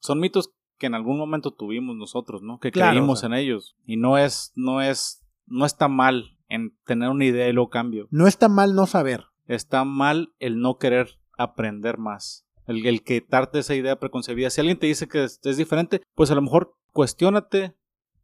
son 0.01 0.19
mitos 0.19 0.53
que 0.79 0.87
en 0.87 0.95
algún 0.95 1.19
momento 1.19 1.53
tuvimos 1.53 1.97
nosotros, 1.97 2.43
¿no? 2.43 2.59
Que 2.59 2.71
Claro, 2.71 2.93
creímos 2.93 3.19
o 3.19 3.21
sea. 3.21 3.27
en 3.29 3.35
ellos. 3.35 3.77
Y 3.85 3.97
no 3.97 4.17
es, 4.19 4.53
no 4.55 4.81
es, 4.81 5.27
no 5.47 5.65
está 5.67 5.89
mal 5.89 6.37
en 6.49 6.77
tener 6.87 7.11
una 7.11 7.25
idea 7.25 7.49
y 7.49 7.53
luego 7.53 7.71
cambio. 7.71 8.09
No 8.11 8.27
está 8.27 8.49
mal 8.49 8.75
no 8.75 8.87
saber. 8.87 9.25
Está 9.47 9.85
mal 9.85 10.33
el 10.39 10.61
no 10.61 10.79
querer 10.79 11.19
aprender 11.37 11.99
más. 11.99 12.47
El, 12.67 12.87
el 12.87 13.03
que 13.03 13.25
darte 13.29 13.59
esa 13.61 13.75
idea 13.75 13.99
preconcebida. 13.99 14.51
Si 14.51 14.61
alguien 14.61 14.79
te 14.79 14.87
dice 14.87 15.09
que 15.09 15.25
es, 15.25 15.41
es 15.45 15.57
diferente, 15.57 16.03
pues 16.15 16.31
a 16.31 16.35
lo 16.35 16.43
mejor 16.43 16.75
cuestiónate, 16.93 17.75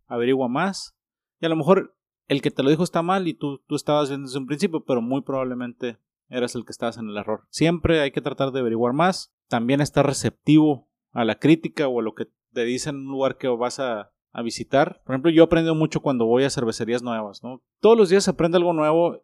averigua 0.07 0.49
más. 0.49 0.97
Y 1.41 1.47
a 1.47 1.49
lo 1.49 1.57
mejor 1.57 1.97
el 2.29 2.41
que 2.43 2.51
te 2.51 2.63
lo 2.63 2.71
dijo 2.71 2.85
está 2.85 3.03
mal 3.03 3.27
y 3.29 3.35
tú, 3.35 3.63
tú 3.67 3.75
estabas 3.75 4.09
bien 4.11 4.23
desde 4.25 4.39
un 4.39 4.47
principio, 4.47 4.85
pero 4.85 5.01
muy 5.03 5.23
probablemente 5.23 5.99
eras 6.29 6.55
el 6.55 6.65
que 6.65 6.73
estabas 6.73 6.99
en 6.99 7.09
el 7.09 7.17
error. 7.17 7.47
Siempre 7.51 8.01
hay 8.01 8.11
que 8.11 8.21
tratar 8.21 8.51
de 8.53 8.61
averiguar 8.61 8.93
más. 8.93 9.35
También 9.49 9.81
estar 9.81 10.07
receptivo 10.07 10.89
a 11.13 11.25
la 11.25 11.39
crítica 11.39 11.87
o 11.89 12.01
a 12.01 12.03
lo 12.03 12.15
que 12.15 12.27
te 12.55 12.65
dicen 12.65 12.95
en 12.95 13.03
un 13.03 13.13
lugar 13.13 13.37
que 13.37 13.49
vas 13.49 13.81
a, 13.81 14.13
a 14.33 14.43
visitar. 14.43 15.03
Por 15.05 15.15
ejemplo, 15.15 15.31
yo 15.31 15.45
aprendo 15.45 15.75
mucho 15.75 16.01
cuando 16.01 16.27
voy 16.27 16.45
a 16.45 16.51
cervecerías 16.51 17.03
nuevas, 17.03 17.43
¿no? 17.43 17.63
Todos 17.81 17.97
los 17.97 18.09
días 18.09 18.25
se 18.25 18.31
aprende 18.31 18.57
algo 18.57 18.73
nuevo 18.73 19.23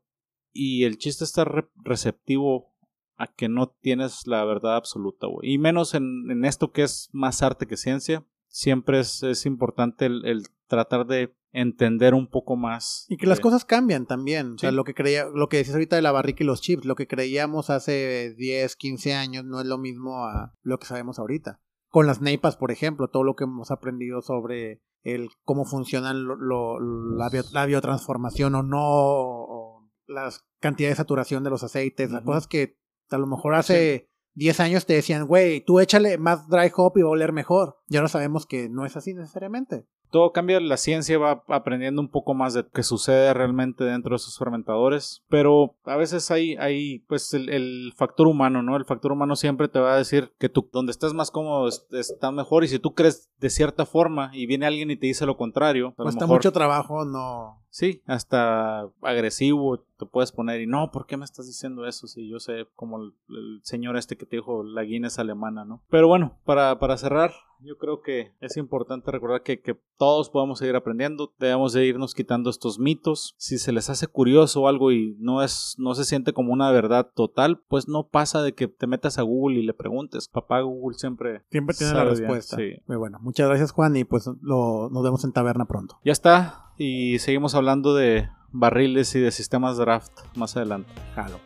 y 0.53 0.85
el 0.85 0.99
chiste 0.99 1.25
es 1.25 1.31
estar 1.31 1.71
receptivo 1.77 2.75
a 3.17 3.27
que 3.27 3.49
no 3.49 3.69
tienes 3.69 4.27
la 4.27 4.45
verdad 4.45 4.77
absoluta, 4.77 5.27
güey. 5.27 5.53
Y 5.53 5.59
menos 5.59 5.95
en, 5.95 6.31
en, 6.31 6.45
esto 6.45 6.73
que 6.73 6.83
es 6.83 7.11
más 7.13 7.43
arte 7.43 7.67
que 7.67 7.77
ciencia. 7.77 8.25
Siempre 8.49 9.01
es, 9.01 9.23
es 9.23 9.47
importante 9.47 10.07
el, 10.07 10.25
el, 10.25 10.45
tratar 10.69 11.07
de 11.07 11.35
entender 11.53 12.15
un 12.15 12.29
poco 12.29 12.57
más. 12.57 13.07
Y 13.09 13.17
que 13.17 13.27
las 13.27 13.41
cosas 13.41 13.65
cambian 13.65 14.07
también. 14.07 14.55
O 14.55 14.59
sea, 14.59 14.71
lo 14.71 14.85
que 14.85 14.95
creía, 14.95 15.27
lo 15.27 15.49
que 15.49 15.59
decías 15.59 15.75
ahorita 15.75 15.97
de 15.97 16.03
la 16.03 16.13
barrica 16.13 16.43
y 16.43 16.47
los 16.47 16.61
chips, 16.61 16.85
lo 16.85 16.95
que 16.95 17.07
creíamos 17.07 17.69
hace 17.69 18.35
10, 18.37 18.77
15 18.77 19.15
años 19.15 19.45
no 19.45 19.61
es 19.61 19.67
lo 19.67 19.77
mismo 19.77 20.25
a 20.25 20.55
lo 20.63 20.79
que 20.79 20.87
sabemos 20.87 21.19
ahorita. 21.19 21.61
Con 21.91 22.07
las 22.07 22.21
neipas, 22.21 22.57
por 22.57 22.71
ejemplo, 22.71 23.09
todo 23.09 23.25
lo 23.25 23.35
que 23.35 23.45
hemos 23.45 23.71
aprendido 23.71 24.23
sobre 24.23 24.83
el 25.03 25.29
cómo 25.45 25.65
funcionan 25.65 26.25
lo, 26.25 26.37
lo, 26.37 26.79
la, 26.81 27.29
bio, 27.29 27.43
la, 27.53 27.67
biotransformación 27.67 28.55
o 28.55 28.63
no, 28.63 28.81
o 28.81 29.91
las 30.07 30.47
cantidades 30.61 30.97
de 30.97 31.03
saturación 31.03 31.45
de 31.45 31.51
los 31.51 31.63
aceites, 31.63 32.09
uh 32.09 32.13
-huh. 32.13 32.15
las 32.17 32.25
cosas 32.25 32.47
que 32.47 32.79
a 33.11 33.19
lo 33.19 33.27
mejor 33.27 33.55
hace 33.55 33.99
sí. 33.99 34.11
10 34.35 34.61
años 34.61 34.87
te 34.87 34.95
decían, 34.95 35.27
güey, 35.27 35.65
tú 35.65 35.81
échale 35.81 36.17
más 36.19 36.49
dry 36.49 36.71
hop 36.75 36.97
y 36.97 37.03
va 37.03 37.09
a 37.09 37.13
oler 37.13 37.33
mejor. 37.33 37.79
Ya 37.89 37.99
ahora 37.99 38.09
sabemos 38.09 38.47
que 38.47 38.69
no 38.69 38.87
es 38.87 38.97
así 38.97 39.15
necesariamente 39.15 39.87
todo 40.11 40.33
cambia, 40.33 40.61
la 40.61 40.77
ciencia 40.77 41.19
va 41.19 41.43
aprendiendo 41.49 42.01
un 42.01 42.09
poco 42.09 42.35
más 42.35 42.55
de 42.55 42.67
qué 42.73 42.83
sucede 42.83 43.33
realmente 43.33 43.85
dentro 43.85 44.11
de 44.11 44.17
esos 44.17 44.37
fermentadores, 44.37 45.23
pero 45.29 45.77
a 45.85 45.97
veces 45.97 46.31
hay, 46.31 46.57
hay 46.57 47.01
pues 47.01 47.33
el, 47.35 47.49
el, 47.49 47.93
factor 47.97 48.27
humano, 48.27 48.63
¿no? 48.63 48.77
El 48.77 48.85
factor 48.85 49.13
humano 49.13 49.37
siempre 49.37 49.69
te 49.69 49.79
va 49.79 49.95
a 49.95 49.99
decir 49.99 50.33
que 50.39 50.49
tú, 50.49 50.69
donde 50.73 50.91
estás 50.91 51.15
más 51.15 51.31
cómodo 51.31 51.69
está 51.69 52.31
mejor 52.31 52.65
y 52.65 52.69
si 52.69 52.79
tú 52.79 52.95
crees 52.95 53.31
de 53.39 53.51
cierta 53.51 53.87
forma 53.87 54.31
y 54.33 54.47
viene 54.47 54.67
alguien 54.67 54.91
y 54.91 54.97
te 54.97 55.07
dice 55.07 55.27
lo 55.27 55.37
contrario, 55.37 55.95
cuesta 55.97 56.25
mejor, 56.25 56.39
mucho 56.39 56.53
trabajo, 56.53 57.05
no. 57.05 57.61
Sí, 57.71 58.03
hasta 58.07 58.89
agresivo 59.01 59.79
te 59.97 60.07
puedes 60.07 60.33
poner 60.33 60.61
y 60.61 60.67
no, 60.67 60.91
¿por 60.91 61.07
qué 61.07 61.17
me 61.17 61.25
estás 61.25 61.47
diciendo 61.47 61.87
eso? 61.87 62.09
Si 62.09 62.29
yo 62.29 62.41
sé 62.41 62.67
como 62.75 62.99
el, 62.99 63.15
el 63.29 63.61
señor 63.63 63.97
este 63.97 64.17
que 64.17 64.27
te 64.27 64.37
dijo 64.37 64.65
la 64.65 64.83
Guinness 64.83 65.19
alemana, 65.19 65.65
¿no? 65.65 65.83
Pero 65.89 66.09
bueno, 66.09 66.39
para, 66.45 66.79
para 66.81 66.97
cerrar, 66.97 67.33
yo 67.63 67.77
creo 67.79 68.03
que 68.03 68.33
es 68.41 68.57
importante 68.57 69.11
recordar 69.11 69.43
que, 69.43 69.61
que, 69.61 69.79
todos 69.99 70.31
podemos 70.31 70.59
seguir 70.59 70.77
aprendiendo, 70.77 71.35
debemos 71.39 71.75
de 71.75 71.85
irnos 71.85 72.15
quitando 72.15 72.49
estos 72.49 72.79
mitos. 72.79 73.35
Si 73.37 73.59
se 73.59 73.71
les 73.71 73.91
hace 73.91 74.07
curioso 74.07 74.67
algo 74.67 74.93
y 74.93 75.15
no 75.19 75.43
es, 75.43 75.75
no 75.79 75.95
se 75.95 76.05
siente 76.05 76.33
como 76.33 76.55
una 76.55 76.71
verdad 76.71 77.11
total, 77.15 77.61
pues 77.69 77.87
no 77.87 78.09
pasa 78.09 78.41
de 78.41 78.55
que 78.55 78.67
te 78.67 78.87
metas 78.87 79.19
a 79.19 79.23
Google 79.23 79.59
y 79.59 79.63
le 79.63 79.75
preguntes. 79.75 80.29
Papá 80.29 80.63
Google 80.63 80.97
siempre 80.97 81.43
siempre 81.51 81.77
tiene 81.77 81.93
la 81.93 82.05
respuesta. 82.05 82.57
Bien, 82.57 82.77
sí. 82.77 82.83
Muy 82.87 82.97
bueno, 82.97 83.19
muchas 83.21 83.47
gracias 83.47 83.73
Juan 83.73 83.95
y 83.95 84.05
pues 84.05 84.27
lo, 84.41 84.89
nos 84.91 85.03
vemos 85.03 85.23
en 85.25 85.33
taberna 85.33 85.67
pronto. 85.67 85.99
Ya 86.03 86.13
está 86.13 86.73
y 86.79 87.19
seguimos 87.19 87.55
hablando 87.55 87.95
de 87.95 88.31
barriles 88.53 89.15
y 89.15 89.21
de 89.21 89.31
sistemas 89.33 89.77
draft 89.77 90.13
más 90.35 90.57
adelante. 90.57 90.91
Jalo. 91.15 91.39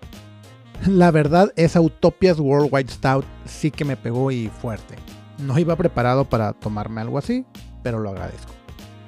La 0.87 1.11
verdad, 1.11 1.53
esa 1.57 1.81
Utopias 1.81 2.39
Worldwide 2.39 2.91
Stout 2.91 3.25
sí 3.47 3.71
que 3.71 3.85
me 3.85 3.97
pegó 3.97 4.31
y 4.31 4.49
fuerte. 4.49 4.97
No 5.39 5.59
iba 5.59 5.77
preparado 5.77 6.25
para 6.25 6.53
tomarme 6.53 7.01
algo 7.01 7.19
así, 7.19 7.45
pero 7.83 8.01
lo 8.01 8.11
agradezco. 8.11 8.53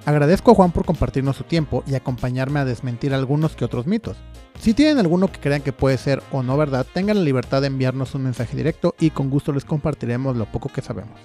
Agradezco 0.04 0.52
a 0.52 0.54
Juan 0.54 0.70
por 0.70 0.84
compartirnos 0.84 1.36
su 1.36 1.44
tiempo 1.44 1.82
y 1.86 1.96
acompañarme 1.96 2.60
a 2.60 2.64
desmentir 2.64 3.12
algunos 3.12 3.56
que 3.56 3.64
otros 3.64 3.86
mitos. 3.86 4.16
Si 4.60 4.72
tienen 4.72 4.98
alguno 4.98 5.30
que 5.30 5.40
crean 5.40 5.62
que 5.62 5.72
puede 5.72 5.98
ser 5.98 6.22
o 6.30 6.42
no 6.42 6.56
verdad, 6.56 6.86
tengan 6.94 7.18
la 7.18 7.24
libertad 7.24 7.60
de 7.60 7.66
enviarnos 7.66 8.14
un 8.14 8.22
mensaje 8.22 8.56
directo 8.56 8.94
y 9.00 9.10
con 9.10 9.30
gusto 9.30 9.52
les 9.52 9.64
compartiremos 9.64 10.36
lo 10.36 10.46
poco 10.46 10.68
que 10.68 10.80
sabemos. 10.80 11.18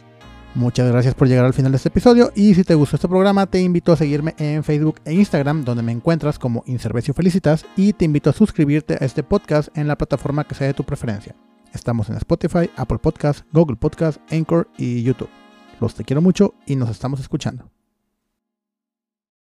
Muchas 0.53 0.91
gracias 0.91 1.13
por 1.13 1.29
llegar 1.29 1.45
al 1.45 1.53
final 1.53 1.71
de 1.71 1.77
este 1.77 1.89
episodio 1.89 2.31
y 2.35 2.55
si 2.55 2.65
te 2.65 2.75
gustó 2.75 2.97
este 2.97 3.07
programa 3.07 3.45
te 3.45 3.61
invito 3.61 3.93
a 3.93 3.97
seguirme 3.97 4.35
en 4.37 4.65
Facebook 4.65 4.99
e 5.05 5.13
Instagram 5.13 5.63
donde 5.63 5.83
me 5.83 5.93
encuentras 5.93 6.39
como 6.39 6.63
Inservecio 6.65 7.13
Felicitas 7.13 7.65
y 7.77 7.93
te 7.93 8.03
invito 8.03 8.29
a 8.29 8.33
suscribirte 8.33 8.95
a 8.95 9.05
este 9.05 9.23
podcast 9.23 9.69
en 9.77 9.87
la 9.87 9.97
plataforma 9.97 10.43
que 10.43 10.55
sea 10.55 10.67
de 10.67 10.73
tu 10.73 10.83
preferencia. 10.83 11.35
Estamos 11.73 12.09
en 12.09 12.17
Spotify, 12.17 12.69
Apple 12.75 12.99
Podcast, 12.99 13.45
Google 13.51 13.77
Podcast, 13.77 14.19
Anchor 14.31 14.69
y 14.77 15.03
YouTube. 15.03 15.29
Los 15.79 15.95
te 15.95 16.03
quiero 16.03 16.21
mucho 16.21 16.53
y 16.65 16.75
nos 16.75 16.89
estamos 16.89 17.19
escuchando. 17.19 17.69